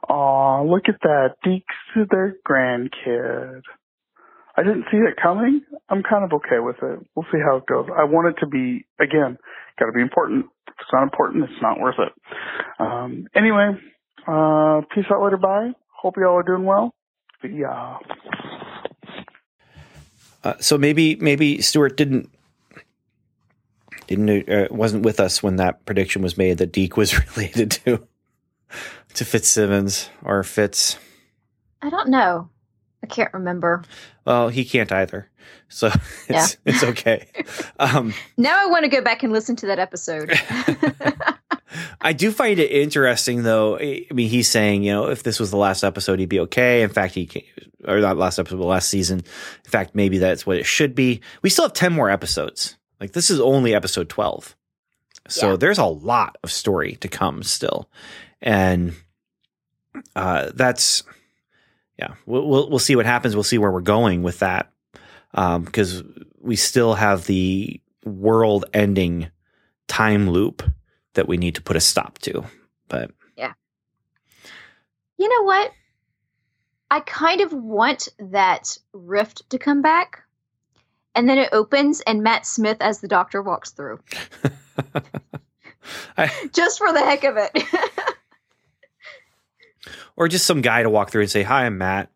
Aw, 0.10 0.61
look 0.64 0.84
at 0.88 1.02
that. 1.02 1.36
Deke's 1.44 2.10
their 2.10 2.36
grandkid. 2.48 3.61
I 4.57 4.64
didn't 4.64 4.86
see 4.91 4.98
it 4.98 5.15
coming. 5.22 5.61
I'm 5.90 6.03
kind 6.03 6.23
of 6.23 6.32
okay 6.34 6.60
with 6.60 6.77
it. 6.82 6.99
We'll 7.15 7.26
see 7.32 7.40
how 7.44 7.57
it 7.57 7.65
goes. 7.65 7.88
I 7.95 8.06
want 8.06 8.36
it 8.36 8.40
to 8.40 8.48
be, 8.48 8.86
again, 8.99 9.38
got 9.80 9.88
to 9.88 9.91
be 9.91 10.02
important. 10.02 10.45
If 10.68 10.76
it's 10.80 10.90
not 10.94 11.03
important, 11.03 11.44
it's 11.44 11.61
not 11.61 11.80
worth 11.80 11.95
it. 11.99 12.14
Um, 12.80 13.27
anyway, 13.36 13.72
uh, 14.27 14.82
peace 14.94 15.06
out 15.11 15.23
later. 15.23 15.38
Bye. 15.38 15.72
Hope 15.90 16.15
you 16.18 16.26
all 16.26 16.38
are 16.38 16.44
doing 16.44 16.65
well. 16.65 16.94
Yeah. 17.44 17.98
Uh, 20.44 20.53
so 20.60 20.77
maybe 20.77 21.15
maybe 21.15 21.61
Stuart 21.61 21.98
didn't 21.98 22.30
didn't 24.07 24.49
uh, 24.49 24.68
wasn't 24.69 25.03
with 25.03 25.19
us 25.19 25.41
when 25.41 25.56
that 25.56 25.86
prediction 25.86 26.22
was 26.22 26.38
made 26.38 26.60
that 26.60 26.72
Deke 26.72 26.98
was 26.98 27.18
related 27.36 27.72
to 27.72 28.07
to 29.15 29.26
Fitzsimmons 29.26 30.10
or 30.23 30.43
Fitz. 30.43 30.97
I 31.81 31.89
don't 31.89 32.10
know. 32.10 32.49
I 33.03 33.07
can't 33.07 33.34
remember. 33.34 33.84
Well, 34.26 34.49
he 34.49 34.65
can't 34.65 34.91
either. 34.91 35.30
So 35.69 35.88
it's 36.27 36.30
yeah. 36.30 36.47
it's 36.65 36.84
okay. 36.84 37.27
Um, 37.80 38.14
now 38.38 38.61
I 38.61 38.65
want 38.68 38.84
to 38.84 38.89
go 38.89 39.02
back 39.02 39.23
and 39.23 39.31
listen 39.31 39.56
to 39.57 39.68
that 39.68 39.80
episode. 39.80 40.31
I 42.02 42.14
do 42.14 42.31
find 42.31 42.57
it 42.60 42.72
interesting, 42.72 43.43
though. 43.43 43.77
I 43.77 44.07
mean, 44.11 44.30
he's 44.30 44.47
saying, 44.47 44.84
you 44.84 44.93
know, 44.93 45.10
if 45.10 45.23
this 45.23 45.39
was 45.39 45.52
the 45.52 45.57
last 45.57 45.84
episode, 45.84 46.19
he'd 46.19 46.30
be 46.30 46.39
okay. 46.41 46.81
In 46.81 46.89
fact, 46.89 47.14
he 47.14 47.45
or 47.85 47.99
not 47.99 48.18
last 48.18 48.39
episode, 48.39 48.57
but 48.57 48.65
last 48.65 48.89
season. 48.89 49.19
In 49.19 49.72
fact, 49.72 49.93
maybe 49.93 50.18
that's 50.18 50.45
what 50.45 50.57
it 50.57 50.65
should 50.65 50.95
be. 50.95 51.22
We 51.41 51.49
still 51.49 51.65
have 51.65 51.73
ten 51.73 51.93
more 51.93 52.10
episodes. 52.10 52.77
Like 52.99 53.11
this 53.11 53.30
is 53.30 53.39
only 53.39 53.76
episode 53.76 54.10
twelve, 54.10 54.56
so 55.27 55.52
yeah. 55.52 55.57
there's 55.57 55.77
a 55.77 55.85
lot 55.85 56.38
of 56.43 56.52
story 56.52 56.95
to 56.97 57.07
come 57.07 57.43
still, 57.43 57.89
and 58.41 58.94
uh, 60.16 60.52
that's 60.53 61.03
yeah, 61.98 62.16
we'll, 62.26 62.48
we'll, 62.48 62.70
we'll 62.70 62.80
see 62.80 62.95
what 62.95 63.06
happens. 63.06 63.36
We'll 63.36 63.44
see 63.44 63.57
where 63.57 63.72
we're 63.72 63.82
going 63.82 64.24
with 64.24 64.40
that 64.40 64.72
because 65.32 66.02
um, 66.02 66.26
we 66.41 66.56
still 66.56 66.94
have 66.95 67.26
the 67.26 67.82
world-ending 68.03 69.30
time 69.88 70.30
loop 70.30 70.64
that 71.14 71.28
we 71.28 71.38
need 71.38 71.56
to 71.56 71.62
put 71.62 71.76
a 71.76 71.82
stop 71.82 72.20
to. 72.20 72.44
But 72.88 73.12
yeah, 73.38 73.53
you 75.18 75.30
know 75.30 75.45
what? 75.45 75.72
I 76.91 76.99
kind 76.99 77.41
of 77.41 77.52
want 77.52 78.10
that 78.20 78.78
rift 78.94 79.49
to 79.49 79.57
come 79.57 79.82
back, 79.82 80.24
and 81.16 81.28
then 81.28 81.38
it 81.38 81.49
opens, 81.52 82.02
and 82.02 82.24
Matt 82.24 82.45
Smith 82.45 82.78
as 82.82 82.99
the 82.99 83.07
Doctor 83.07 83.41
walks 83.41 83.72
through, 83.72 83.99
I, 86.18 86.32
just 86.53 86.78
for 86.78 86.91
the 86.94 86.99
heck 86.99 87.24
of 87.24 87.38
it. 87.38 87.52
or 90.16 90.28
just 90.28 90.45
some 90.45 90.62
guy 90.62 90.84
to 90.84 90.90
walk 90.90 91.12
through 91.12 91.22
and 91.22 91.32
say, 91.32 91.44
"Hi, 91.44 91.66
I'm 91.66 91.78
Matt." 91.78 92.10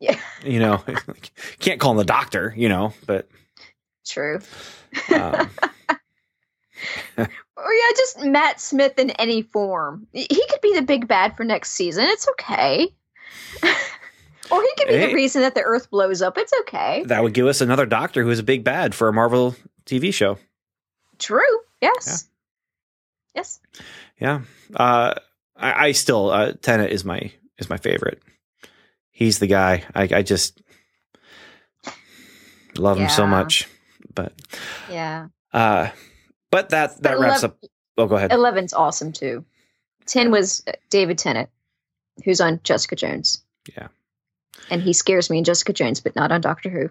Yeah, 0.00 0.18
you 0.44 0.58
know, 0.58 0.82
can't 1.58 1.80
call 1.80 1.92
him 1.92 1.98
the 1.98 2.04
doctor, 2.04 2.52
you 2.56 2.68
know, 2.68 2.92
but 3.06 3.28
true. 4.06 4.40
Um, 5.14 5.50
or 7.18 7.72
yeah, 7.72 7.90
just 7.96 8.20
Matt 8.20 8.60
Smith 8.60 8.98
in 8.98 9.10
any 9.12 9.42
form. 9.42 10.06
He 10.12 10.26
could 10.26 10.60
be 10.60 10.74
the 10.74 10.82
big 10.82 11.08
bad 11.08 11.36
for 11.36 11.44
next 11.44 11.72
season. 11.72 12.04
It's 12.08 12.28
okay. 12.30 12.88
or 14.50 14.62
he 14.62 14.70
could 14.76 14.88
be 14.88 14.94
hey, 14.94 15.06
the 15.06 15.14
reason 15.14 15.42
that 15.42 15.54
the 15.54 15.62
Earth 15.62 15.90
blows 15.90 16.22
up. 16.22 16.36
It's 16.36 16.52
okay. 16.60 17.04
That 17.06 17.22
would 17.22 17.34
give 17.34 17.46
us 17.46 17.60
another 17.60 17.86
Doctor 17.86 18.22
who 18.22 18.30
is 18.30 18.38
a 18.38 18.44
big 18.44 18.64
bad 18.64 18.94
for 18.94 19.08
a 19.08 19.12
Marvel 19.12 19.54
TV 19.86 20.12
show. 20.12 20.38
True. 21.18 21.40
Yes. 21.80 22.28
Yeah. 23.34 23.40
Yes. 23.40 23.60
Yeah. 24.20 24.40
Uh, 24.74 25.14
I, 25.56 25.86
I 25.86 25.92
still 25.92 26.30
uh, 26.30 26.52
Tennant 26.60 26.90
is 26.90 27.04
my 27.04 27.32
is 27.58 27.70
my 27.70 27.76
favorite. 27.76 28.22
He's 29.10 29.38
the 29.38 29.46
guy. 29.46 29.84
I, 29.94 30.08
I 30.12 30.22
just 30.22 30.60
love 32.76 32.98
yeah. 32.98 33.04
him 33.04 33.10
so 33.10 33.26
much. 33.26 33.68
But 34.14 34.32
yeah. 34.90 35.28
Uh, 35.52 35.90
but 36.50 36.70
that 36.70 37.00
that 37.02 37.16
but 37.16 37.20
wraps 37.20 37.42
11, 37.42 37.50
up. 37.50 37.70
Oh, 37.96 38.06
go 38.06 38.16
ahead. 38.16 38.32
Eleven's 38.32 38.72
awesome 38.72 39.12
too. 39.12 39.44
Ten 40.06 40.30
was 40.30 40.64
David 40.90 41.18
Tennant, 41.18 41.48
who's 42.24 42.40
on 42.40 42.60
Jessica 42.62 42.96
Jones. 42.96 43.42
Yeah. 43.76 43.88
and 44.70 44.82
he 44.82 44.92
scares 44.92 45.30
me 45.30 45.38
in 45.38 45.44
Jessica 45.44 45.72
Jones, 45.72 46.00
but 46.00 46.14
not 46.14 46.30
on 46.30 46.42
Doctor 46.42 46.68
Who. 46.68 46.90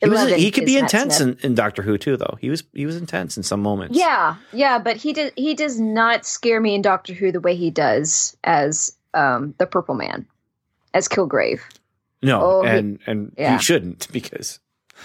He, 0.00 0.08
was, 0.08 0.32
he 0.34 0.50
could 0.52 0.64
be 0.64 0.78
intense 0.78 1.20
in, 1.20 1.36
in, 1.42 1.56
Doctor 1.56 1.82
Who 1.82 1.98
too, 1.98 2.16
though. 2.16 2.38
He 2.40 2.50
was 2.50 2.62
he 2.72 2.86
was 2.86 2.96
intense 2.96 3.36
in 3.36 3.42
some 3.42 3.60
moments. 3.60 3.98
Yeah, 3.98 4.36
yeah, 4.52 4.78
but 4.78 4.96
he 4.96 5.12
did 5.12 5.32
he 5.34 5.54
does 5.54 5.80
not 5.80 6.24
scare 6.24 6.60
me 6.60 6.76
in 6.76 6.82
Doctor 6.82 7.14
Who 7.14 7.32
the 7.32 7.40
way 7.40 7.56
he 7.56 7.70
does 7.70 8.36
as 8.44 8.96
um, 9.12 9.54
the 9.58 9.66
Purple 9.66 9.96
Man, 9.96 10.24
as 10.94 11.08
Kilgrave. 11.08 11.60
No, 12.22 12.40
oh, 12.42 12.62
and 12.62 13.00
he, 13.04 13.10
and 13.10 13.32
yeah. 13.36 13.56
he 13.56 13.62
shouldn't 13.62 14.06
because 14.12 14.60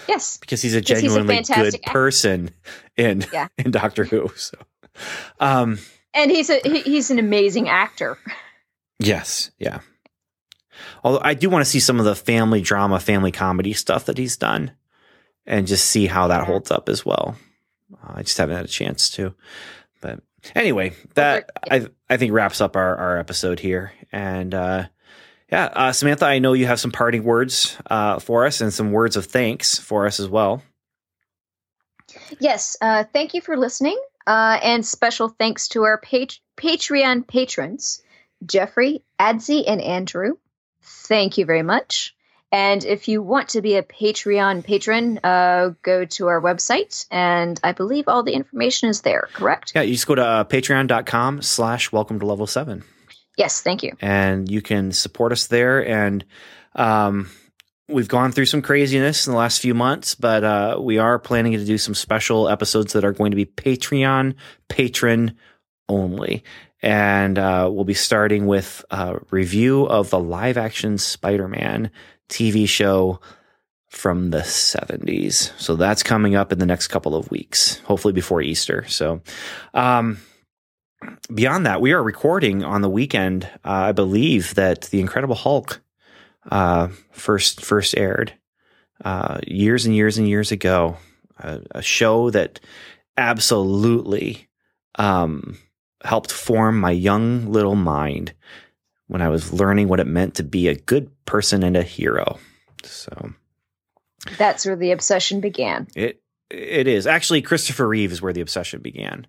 yes, 0.08 0.38
because 0.38 0.62
he's 0.62 0.76
a 0.76 0.82
genuinely 0.82 1.38
he's 1.38 1.50
a 1.50 1.56
good 1.56 1.76
actor. 1.76 1.92
person 1.92 2.52
in 2.96 3.26
yeah. 3.34 3.48
in 3.58 3.72
Doctor 3.72 4.04
Who. 4.04 4.32
So, 4.36 4.60
um, 5.40 5.80
and 6.14 6.30
he's 6.30 6.52
a 6.52 6.60
he, 6.64 6.82
he's 6.82 7.10
an 7.10 7.18
amazing 7.18 7.68
actor. 7.68 8.20
Yes, 9.00 9.50
yeah. 9.58 9.80
Although 11.04 11.22
I 11.24 11.34
do 11.34 11.50
want 11.50 11.66
to 11.66 11.70
see 11.70 11.80
some 11.80 11.98
of 11.98 12.06
the 12.06 12.16
family 12.16 12.62
drama, 12.62 13.00
family 13.00 13.32
comedy 13.32 13.74
stuff 13.74 14.06
that 14.06 14.20
he's 14.20 14.38
done 14.38 14.72
and 15.46 15.68
just 15.68 15.86
see 15.86 16.08
how 16.08 16.28
that 16.28 16.46
holds 16.46 16.72
up 16.72 16.90
as 16.90 17.06
well. 17.06 17.36
Uh, 17.94 18.14
I 18.16 18.24
just 18.24 18.38
haven't 18.38 18.56
had 18.56 18.66
a 18.66 18.70
chance 18.70 19.10
to. 19.12 19.34
But 20.02 20.22
anyway, 20.56 20.94
that 21.16 21.50
I 21.70 21.88
I 22.10 22.18
think 22.18 22.34
wraps 22.34 22.62
up 22.62 22.76
our, 22.76 22.96
our 22.96 23.18
episode 23.18 23.60
here. 23.60 23.94
And 24.12 24.54
uh, 24.54 24.86
yeah, 25.52 25.66
uh, 25.66 25.92
Samantha, 25.92 26.26
I 26.26 26.40
know 26.40 26.54
you 26.54 26.66
have 26.66 26.80
some 26.80 26.92
parting 26.92 27.24
words 27.24 27.78
uh, 27.90 28.20
for 28.20 28.46
us 28.46 28.62
and 28.62 28.74
some 28.74 28.92
words 28.92 29.16
of 29.16 29.26
thanks 29.26 29.78
for 29.78 30.06
us 30.08 30.20
as 30.20 30.28
well. 30.28 30.64
Yes, 32.40 32.78
uh, 32.82 33.04
thank 33.14 33.34
you 33.34 33.42
for 33.42 33.58
listening. 33.58 34.00
Uh, 34.26 34.58
and 34.64 34.86
special 34.86 35.30
thanks 35.30 35.68
to 35.70 35.84
our 35.84 35.98
pat- 35.98 36.40
Patreon 36.58 37.28
patrons, 37.28 38.02
Jeffrey, 38.46 39.04
Adzi, 39.20 39.64
and 39.68 39.82
Andrew. 39.82 40.38
Thank 40.82 41.38
you 41.38 41.46
very 41.46 41.64
much. 41.64 42.16
And 42.54 42.86
if 42.86 43.08
you 43.08 43.24
want 43.24 43.50
to 43.50 43.64
be 43.64 43.78
a 43.78 43.82
Patreon 43.82 44.64
patron, 44.64 45.20
uh, 45.24 45.72
go 45.82 46.06
to 46.06 46.28
our 46.28 46.40
website, 46.40 47.08
and 47.10 47.60
I 47.64 47.72
believe 47.72 48.08
all 48.08 48.22
the 48.22 48.34
information 48.34 48.90
is 48.90 49.02
there. 49.02 49.28
Correct? 49.34 49.72
Yeah, 49.74 49.82
you 49.82 49.94
just 49.94 50.06
go 50.06 50.14
to 50.14 50.24
uh, 50.24 50.44
patreon.com 50.44 51.42
slash 51.42 51.92
welcome 51.92 52.20
to 52.20 52.28
level 52.28 52.46
seven. 52.46 52.84
Yes, 53.40 53.64
thank 53.64 53.82
you. 53.82 53.94
And 54.02 54.52
you 54.52 54.62
can 54.62 54.92
support 54.92 55.32
us 55.32 55.48
there. 55.48 55.84
And 55.84 56.24
um, 56.76 57.32
we've 57.90 58.08
gone 58.08 58.32
through 58.32 58.46
some 58.46 58.62
craziness 58.62 59.26
in 59.26 59.34
the 59.34 59.40
last 59.40 59.60
few 59.60 59.74
months, 59.74 60.14
but 60.14 60.44
uh, 60.44 60.78
we 60.80 61.00
are 61.00 61.18
planning 61.18 61.54
to 61.54 61.66
do 61.66 61.80
some 61.80 61.96
special 61.96 62.48
episodes 62.48 62.94
that 62.94 63.04
are 63.04 63.14
going 63.14 63.32
to 63.32 63.36
be 63.36 63.48
Patreon 63.48 64.36
patron 64.70 65.38
only 65.90 66.44
and 66.84 67.40
uh, 67.40 67.70
we'll 67.72 67.86
be 67.86 67.94
starting 67.94 68.46
with 68.46 68.84
a 68.92 69.18
review 69.32 69.86
of 69.86 70.10
the 70.10 70.20
live 70.20 70.58
action 70.58 70.98
Spider 70.98 71.48
Man 71.48 71.90
TV 72.30 72.68
show 72.68 73.20
from 73.90 74.32
the 74.32 74.40
70s. 74.40 75.52
So 75.60 75.76
that's 75.76 76.04
coming 76.04 76.36
up 76.36 76.52
in 76.52 76.60
the 76.60 76.66
next 76.66 76.88
couple 76.88 77.16
of 77.16 77.30
weeks, 77.30 77.80
hopefully 77.80 78.14
before 78.14 78.42
Easter. 78.42 78.86
So, 78.88 79.22
um, 79.74 80.18
beyond 81.34 81.66
that, 81.66 81.80
we 81.80 81.92
are 81.92 82.02
recording 82.02 82.64
on 82.64 82.82
the 82.82 82.90
weekend. 82.90 83.46
Uh, 83.64 83.70
I 83.72 83.92
believe 83.92 84.56
that 84.56 84.84
the 84.84 85.00
Incredible 85.00 85.36
Hulk 85.36 85.82
uh, 86.52 86.90
first 87.12 87.62
first 87.62 87.96
aired 87.96 88.34
uh, 89.06 89.40
years 89.46 89.86
and 89.86 89.96
years 89.96 90.18
and 90.18 90.28
years 90.28 90.52
ago. 90.52 90.98
a 91.40 91.82
show 91.82 92.30
that 92.30 92.60
absolutely 93.18 94.48
um, 94.96 95.58
helped 96.04 96.32
form 96.32 96.80
my 96.80 96.92
young 96.92 97.52
little 97.52 97.76
mind 97.76 98.34
when 99.14 99.22
I 99.22 99.30
was 99.30 99.54
learning 99.54 99.90
what 99.90 100.00
it 100.00 100.08
meant 100.08 100.36
to 100.36 100.44
be 100.44 100.68
a 100.68 100.74
good 100.74 101.12
person 101.26 101.62
and 101.62 101.78
a 101.78 101.84
hero. 101.84 102.40
So 102.82 103.32
that's 104.40 104.66
where 104.66 104.76
the 104.76 104.90
obsession 104.90 105.40
began. 105.40 105.86
It 105.96 106.20
it 106.50 106.88
is 106.88 107.06
actually 107.06 107.44
Christopher 107.44 107.88
Reeve 107.88 108.12
is 108.12 108.24
where 108.24 108.34
the 108.34 108.42
obsession 108.42 108.82
began. 108.82 109.28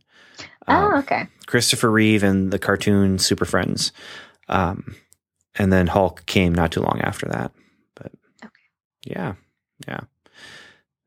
Oh, 0.67 0.75
um, 0.75 0.95
okay. 1.01 1.27
Christopher 1.47 1.91
Reeve 1.91 2.23
and 2.23 2.51
the 2.51 2.59
cartoon 2.59 3.19
Super 3.19 3.45
Friends, 3.45 3.93
um, 4.49 4.97
and 5.55 5.71
then 5.71 5.87
Hulk 5.87 6.25
came 6.25 6.55
not 6.55 6.73
too 6.73 6.81
long 6.81 7.03
after 7.03 7.27
that. 7.27 7.53
But 7.95 8.13
okay. 8.43 8.53
yeah, 9.05 9.35
yeah. 9.87 10.01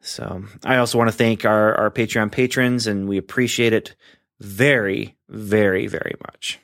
So 0.01 0.43
I 0.63 0.77
also 0.77 0.99
want 0.99 1.09
to 1.09 1.17
thank 1.17 1.45
our 1.45 1.73
our 1.73 1.89
Patreon 1.89 2.31
patrons, 2.31 2.85
and 2.85 3.09
we 3.09 3.17
appreciate 3.17 3.73
it 3.73 3.95
very, 4.39 5.17
very, 5.27 5.87
very 5.87 6.13
much 6.27 6.59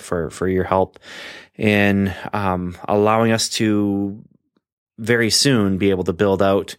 for 0.00 0.30
for 0.30 0.48
your 0.48 0.64
help 0.64 0.98
in 1.56 2.14
um, 2.32 2.76
allowing 2.88 3.32
us 3.32 3.48
to 3.48 4.22
very 4.98 5.30
soon 5.30 5.78
be 5.78 5.90
able 5.90 6.04
to 6.04 6.12
build 6.12 6.42
out 6.42 6.76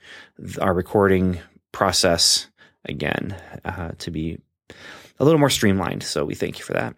our 0.60 0.74
recording 0.74 1.40
process 1.72 2.48
again 2.86 3.36
uh, 3.66 3.92
to 4.00 4.12
be 4.12 4.40
a 5.20 5.26
little 5.26 5.40
more 5.40 5.50
streamlined. 5.50 6.04
So 6.04 6.26
we 6.26 6.36
thank 6.36 6.60
you 6.60 6.66
for 6.66 6.74
that. 6.74 6.96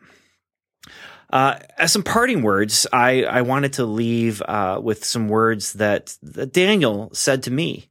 Uh, 1.30 1.60
as 1.78 1.91
some 1.91 2.04
parting 2.04 2.44
words, 2.44 2.86
I, 2.94 3.24
I 3.24 3.41
wanted 3.41 3.74
to 3.74 3.86
leave 3.86 4.41
uh, 4.44 4.80
with 4.84 5.04
some 5.04 5.30
words 5.30 5.74
that, 5.74 6.16
that 6.22 6.54
Daniel 6.54 7.10
said 7.14 7.44
to 7.44 7.52
me, 7.52 7.90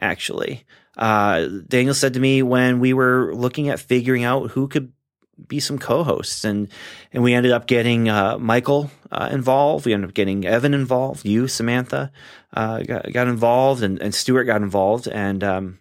actually 0.00 0.64
uh, 0.96 1.48
Daniel 1.68 1.94
said 1.94 2.14
to 2.14 2.20
me 2.20 2.42
when 2.42 2.80
we 2.80 2.92
were 2.92 3.34
looking 3.34 3.68
at 3.68 3.80
figuring 3.80 4.24
out 4.24 4.50
who 4.50 4.68
could 4.68 4.92
be 5.48 5.60
some 5.60 5.78
co-hosts 5.78 6.44
and 6.44 6.68
and 7.12 7.22
we 7.22 7.34
ended 7.34 7.52
up 7.52 7.66
getting 7.66 8.08
uh, 8.08 8.38
Michael 8.38 8.90
uh, 9.10 9.28
involved. 9.30 9.86
We 9.86 9.94
ended 9.94 10.10
up 10.10 10.14
getting 10.14 10.44
Evan 10.44 10.74
involved. 10.74 11.24
You, 11.24 11.48
Samantha, 11.48 12.12
uh, 12.54 12.82
got, 12.82 13.12
got, 13.12 13.28
involved, 13.28 13.82
and, 13.82 14.00
and 14.00 14.14
Stuart 14.14 14.44
got 14.44 14.62
involved, 14.62 15.08
and 15.08 15.42
um, 15.42 15.78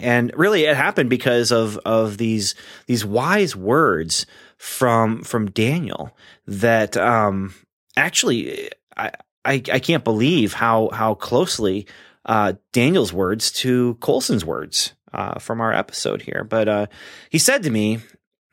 and 0.00 0.32
really 0.36 0.64
it 0.64 0.76
happened 0.76 1.10
because 1.10 1.50
of 1.50 1.78
of 1.78 2.18
these 2.18 2.54
these 2.86 3.04
wise 3.04 3.56
words 3.56 4.26
from 4.56 5.22
from 5.22 5.50
Daniel 5.50 6.16
that 6.46 6.96
um, 6.96 7.54
actually 7.96 8.70
I, 8.96 9.12
I 9.44 9.62
I 9.72 9.78
can't 9.78 10.04
believe 10.04 10.52
how 10.52 10.90
how 10.92 11.14
closely 11.14 11.86
uh, 12.26 12.54
Daniel's 12.72 13.12
words 13.12 13.50
to 13.52 13.94
Coulson's 13.96 14.44
words 14.44 14.92
uh, 15.12 15.38
from 15.38 15.60
our 15.60 15.72
episode 15.72 16.22
here. 16.22 16.44
But 16.44 16.68
uh, 16.68 16.86
he 17.30 17.38
said 17.38 17.62
to 17.62 17.70
me, 17.70 18.00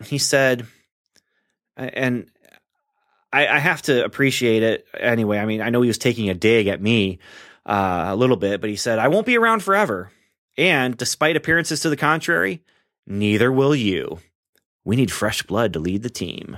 he 0.03 0.17
said, 0.17 0.65
and 1.77 2.29
I, 3.31 3.47
I, 3.47 3.59
have 3.59 3.81
to 3.83 4.03
appreciate 4.03 4.63
it 4.63 4.87
anyway. 4.97 5.39
I 5.39 5.45
mean, 5.45 5.61
I 5.61 5.69
know 5.69 5.81
he 5.81 5.87
was 5.87 5.97
taking 5.97 6.29
a 6.29 6.33
dig 6.33 6.67
at 6.67 6.81
me 6.81 7.19
uh, 7.65 8.05
a 8.09 8.15
little 8.15 8.37
bit, 8.37 8.61
but 8.61 8.69
he 8.69 8.75
said, 8.75 8.99
I 8.99 9.07
won't 9.07 9.25
be 9.25 9.37
around 9.37 9.61
forever. 9.61 10.11
And 10.57 10.95
despite 10.95 11.35
appearances 11.35 11.81
to 11.81 11.89
the 11.89 11.97
contrary, 11.97 12.63
neither 13.05 13.51
will 13.51 13.75
you. 13.75 14.19
We 14.85 14.95
need 14.95 15.11
fresh 15.11 15.43
blood 15.43 15.73
to 15.73 15.79
lead 15.79 16.03
the 16.03 16.09
team. 16.09 16.57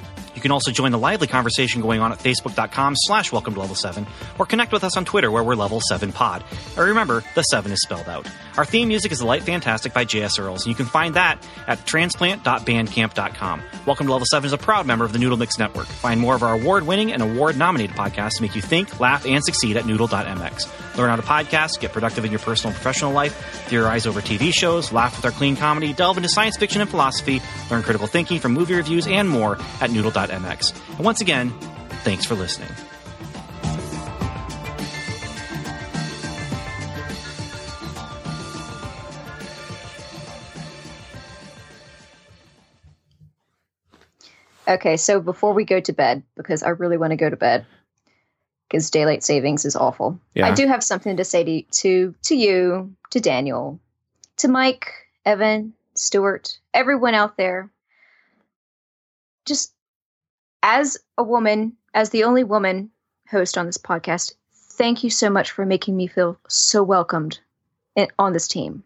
You 0.41 0.49
can 0.49 0.53
also 0.53 0.71
join 0.71 0.91
the 0.91 0.97
lively 0.97 1.27
conversation 1.27 1.83
going 1.83 2.01
on 2.01 2.11
at 2.11 2.17
facebook.com 2.17 2.95
slash 2.97 3.31
welcome 3.31 3.53
to 3.53 3.59
level 3.59 3.75
7 3.75 4.07
or 4.39 4.47
connect 4.47 4.71
with 4.71 4.83
us 4.83 4.97
on 4.97 5.05
Twitter 5.05 5.29
where 5.29 5.43
we're 5.43 5.53
level 5.53 5.79
7 5.87 6.11
pod. 6.11 6.43
And 6.75 6.87
remember, 6.87 7.23
the 7.35 7.43
7 7.43 7.71
is 7.71 7.79
spelled 7.83 8.09
out. 8.09 8.25
Our 8.57 8.65
theme 8.65 8.87
music 8.87 9.11
is 9.11 9.19
The 9.19 9.25
Light 9.27 9.43
Fantastic 9.43 9.93
by 9.93 10.03
J.S. 10.03 10.39
Earls, 10.39 10.65
and 10.65 10.71
you 10.71 10.75
can 10.75 10.87
find 10.87 11.13
that 11.13 11.47
at 11.67 11.85
transplant.bandcamp.com. 11.85 13.61
Welcome 13.85 14.07
to 14.07 14.11
Level 14.11 14.25
7 14.31 14.47
is 14.47 14.53
a 14.53 14.57
proud 14.57 14.87
member 14.87 15.05
of 15.05 15.13
the 15.13 15.19
Noodle 15.19 15.37
Mix 15.37 15.59
Network. 15.59 15.85
Find 15.85 16.19
more 16.19 16.33
of 16.33 16.41
our 16.41 16.55
award 16.55 16.87
winning 16.87 17.13
and 17.13 17.21
award 17.21 17.55
nominated 17.55 17.95
podcasts 17.95 18.37
to 18.37 18.41
make 18.41 18.55
you 18.55 18.63
think, 18.63 18.99
laugh, 18.99 19.27
and 19.27 19.45
succeed 19.45 19.77
at 19.77 19.85
noodle.mx. 19.85 20.90
Learn 21.01 21.09
how 21.09 21.15
to 21.15 21.23
podcast, 21.23 21.79
get 21.79 21.93
productive 21.93 22.25
in 22.25 22.31
your 22.31 22.39
personal 22.39 22.69
and 22.69 22.75
professional 22.75 23.11
life, 23.11 23.33
theorize 23.69 24.05
over 24.05 24.21
TV 24.21 24.53
shows, 24.53 24.91
laugh 24.91 25.15
with 25.15 25.25
our 25.25 25.31
clean 25.31 25.55
comedy, 25.55 25.93
delve 25.93 26.17
into 26.17 26.29
science 26.29 26.57
fiction 26.57 26.79
and 26.79 26.87
philosophy, 26.87 27.41
learn 27.71 27.81
critical 27.81 28.05
thinking 28.05 28.39
from 28.39 28.53
movie 28.53 28.75
reviews, 28.75 29.07
and 29.07 29.27
more 29.27 29.57
at 29.79 29.89
noodle.mx. 29.89 30.97
And 30.97 31.03
once 31.03 31.19
again, 31.21 31.49
thanks 32.03 32.23
for 32.23 32.35
listening. 32.35 32.69
Okay, 44.67 44.97
so 44.97 45.19
before 45.19 45.53
we 45.53 45.65
go 45.65 45.79
to 45.79 45.93
bed, 45.93 46.21
because 46.35 46.61
I 46.61 46.69
really 46.69 46.97
want 46.97 47.09
to 47.09 47.17
go 47.17 47.27
to 47.27 47.35
bed, 47.35 47.65
because 48.71 48.89
daylight 48.89 49.21
savings 49.23 49.65
is 49.65 49.75
awful. 49.75 50.17
Yeah. 50.33 50.47
I 50.47 50.53
do 50.55 50.65
have 50.67 50.81
something 50.83 51.17
to 51.17 51.25
say 51.25 51.43
to 51.43 51.61
to 51.81 52.15
to 52.23 52.35
you, 52.35 52.95
to 53.09 53.19
Daniel, 53.19 53.79
to 54.37 54.47
Mike, 54.47 54.93
Evan, 55.25 55.73
Stuart, 55.95 56.57
everyone 56.73 57.13
out 57.15 57.35
there. 57.35 57.69
just 59.45 59.73
as 60.63 60.97
a 61.17 61.23
woman, 61.23 61.73
as 61.93 62.11
the 62.11 62.23
only 62.23 62.43
woman 62.43 62.91
host 63.29 63.57
on 63.57 63.65
this 63.65 63.77
podcast, 63.77 64.33
thank 64.53 65.03
you 65.03 65.09
so 65.09 65.29
much 65.29 65.51
for 65.51 65.65
making 65.65 65.97
me 65.97 66.07
feel 66.07 66.37
so 66.47 66.83
welcomed 66.83 67.39
in, 67.95 68.07
on 68.19 68.33
this 68.33 68.47
team. 68.47 68.83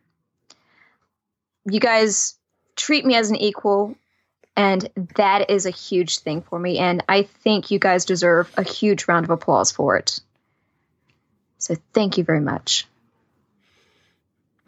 You 1.65 1.79
guys 1.79 2.35
treat 2.75 3.05
me 3.05 3.15
as 3.15 3.29
an 3.29 3.35
equal, 3.35 3.95
and 4.55 4.89
that 5.15 5.49
is 5.49 5.65
a 5.65 5.71
huge 5.71 6.19
thing 6.19 6.41
for 6.41 6.57
me. 6.57 6.77
And 6.77 7.03
I 7.09 7.23
think 7.23 7.71
you 7.71 7.79
guys 7.79 8.05
deserve 8.05 8.51
a 8.57 8.63
huge 8.63 9.07
round 9.07 9.25
of 9.25 9.29
applause 9.29 9.71
for 9.71 9.97
it. 9.97 10.21
So 11.57 11.75
thank 11.93 12.17
you 12.17 12.23
very 12.23 12.39
much. 12.39 12.87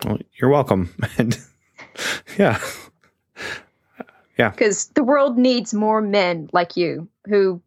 Well, 0.05 0.19
you're 0.35 0.49
welcome. 0.49 0.93
And 1.18 1.38
yeah. 2.38 2.59
Yeah. 4.38 4.49
Because 4.49 4.88
the 4.88 5.03
world 5.03 5.38
needs 5.38 5.73
more 5.73 6.01
men 6.01 6.49
like 6.53 6.77
you 6.77 7.07
who, 7.26 7.61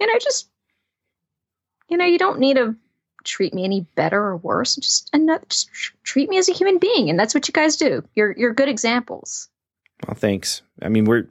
you 0.00 0.06
know, 0.06 0.18
just, 0.18 0.48
you 1.88 1.96
know, 1.96 2.04
you 2.04 2.18
don't 2.18 2.40
need 2.40 2.56
to 2.56 2.76
treat 3.24 3.54
me 3.54 3.64
any 3.64 3.86
better 3.94 4.20
or 4.20 4.36
worse. 4.36 4.76
Just, 4.76 5.08
enough, 5.14 5.48
just 5.48 5.70
treat 6.02 6.28
me 6.28 6.36
as 6.36 6.48
a 6.48 6.52
human 6.52 6.78
being. 6.78 7.08
And 7.08 7.18
that's 7.18 7.34
what 7.34 7.48
you 7.48 7.52
guys 7.52 7.76
do. 7.76 8.02
You're, 8.14 8.32
you're 8.36 8.52
good 8.52 8.68
examples. 8.68 9.48
Well, 10.06 10.14
thanks. 10.14 10.62
I 10.82 10.88
mean, 10.88 11.04
we're 11.04 11.28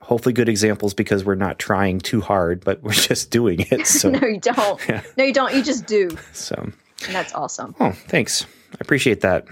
hopefully 0.00 0.32
good 0.32 0.48
examples 0.48 0.94
because 0.94 1.24
we're 1.24 1.34
not 1.36 1.58
trying 1.58 2.00
too 2.00 2.20
hard, 2.20 2.64
but 2.64 2.82
we're 2.82 2.92
just 3.08 3.30
doing 3.30 3.60
it. 3.70 3.86
So 3.86 4.10
no, 4.10 4.26
you 4.26 4.38
don't. 4.40 4.88
Yeah. 4.88 5.02
No, 5.16 5.24
you 5.24 5.32
don't. 5.32 5.54
You 5.54 5.62
just 5.62 5.86
do. 5.86 6.10
So 6.32 6.56
and 7.06 7.14
that's 7.14 7.34
awesome. 7.34 7.74
Oh, 7.80 7.92
thanks. 7.92 8.44
I 8.72 8.78
appreciate 8.80 9.20
that. 9.22 9.46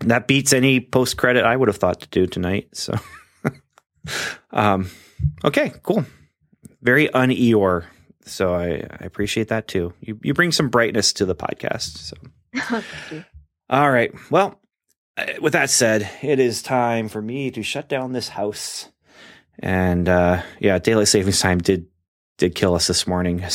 That 0.00 0.26
beats 0.26 0.52
any 0.52 0.80
post 0.80 1.16
credit 1.16 1.44
I 1.44 1.56
would 1.56 1.68
have 1.68 1.76
thought 1.76 2.00
to 2.00 2.08
do 2.08 2.26
tonight. 2.26 2.68
So, 2.72 2.94
um, 4.50 4.90
okay, 5.44 5.72
cool. 5.82 6.04
Very 6.80 7.08
un 7.10 7.30
Eeyore. 7.30 7.84
So 8.24 8.54
I, 8.54 8.86
I 8.90 9.04
appreciate 9.04 9.48
that 9.48 9.68
too. 9.68 9.92
You 10.00 10.18
you 10.22 10.34
bring 10.34 10.52
some 10.52 10.68
brightness 10.70 11.12
to 11.14 11.24
the 11.24 11.36
podcast. 11.36 11.98
So, 11.98 12.82
all 13.68 13.90
right. 13.90 14.12
Well, 14.30 14.60
with 15.40 15.52
that 15.52 15.70
said, 15.70 16.08
it 16.22 16.38
is 16.38 16.62
time 16.62 17.08
for 17.08 17.20
me 17.20 17.50
to 17.50 17.62
shut 17.62 17.88
down 17.88 18.12
this 18.12 18.28
house. 18.28 18.88
And 19.58 20.08
uh, 20.08 20.42
yeah, 20.58 20.78
daylight 20.78 21.08
savings 21.08 21.40
time 21.40 21.58
did 21.58 21.86
did 22.38 22.54
kill 22.54 22.74
us 22.74 22.86
this 22.86 23.06
morning. 23.06 23.44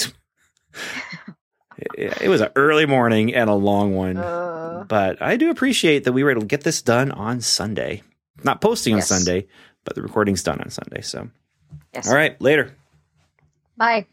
it 1.98 2.30
was 2.30 2.42
an 2.42 2.50
early 2.56 2.86
morning 2.86 3.34
and 3.34 3.50
a 3.50 3.56
long 3.56 3.96
one. 3.96 4.18
Uh, 4.18 4.86
but 4.88 5.22
I 5.22 5.38
do 5.38 5.50
appreciate 5.50 6.04
that 6.04 6.14
we 6.14 6.24
were 6.24 6.32
able 6.32 6.42
to 6.42 6.48
get 6.48 6.62
this 6.62 6.82
done 6.82 7.12
on 7.12 7.42
Sunday. 7.42 8.04
Not 8.44 8.62
posting 8.62 8.94
on 8.94 9.00
yes. 9.00 9.08
Sunday, 9.08 9.48
but 9.84 9.96
the 9.96 10.02
recording's 10.02 10.44
done 10.44 10.62
on 10.62 10.70
Sunday. 10.70 11.02
So, 11.02 11.30
yes. 11.94 12.08
all 12.08 12.16
right, 12.16 12.40
later. 12.40 12.76
Bye. 13.76 14.06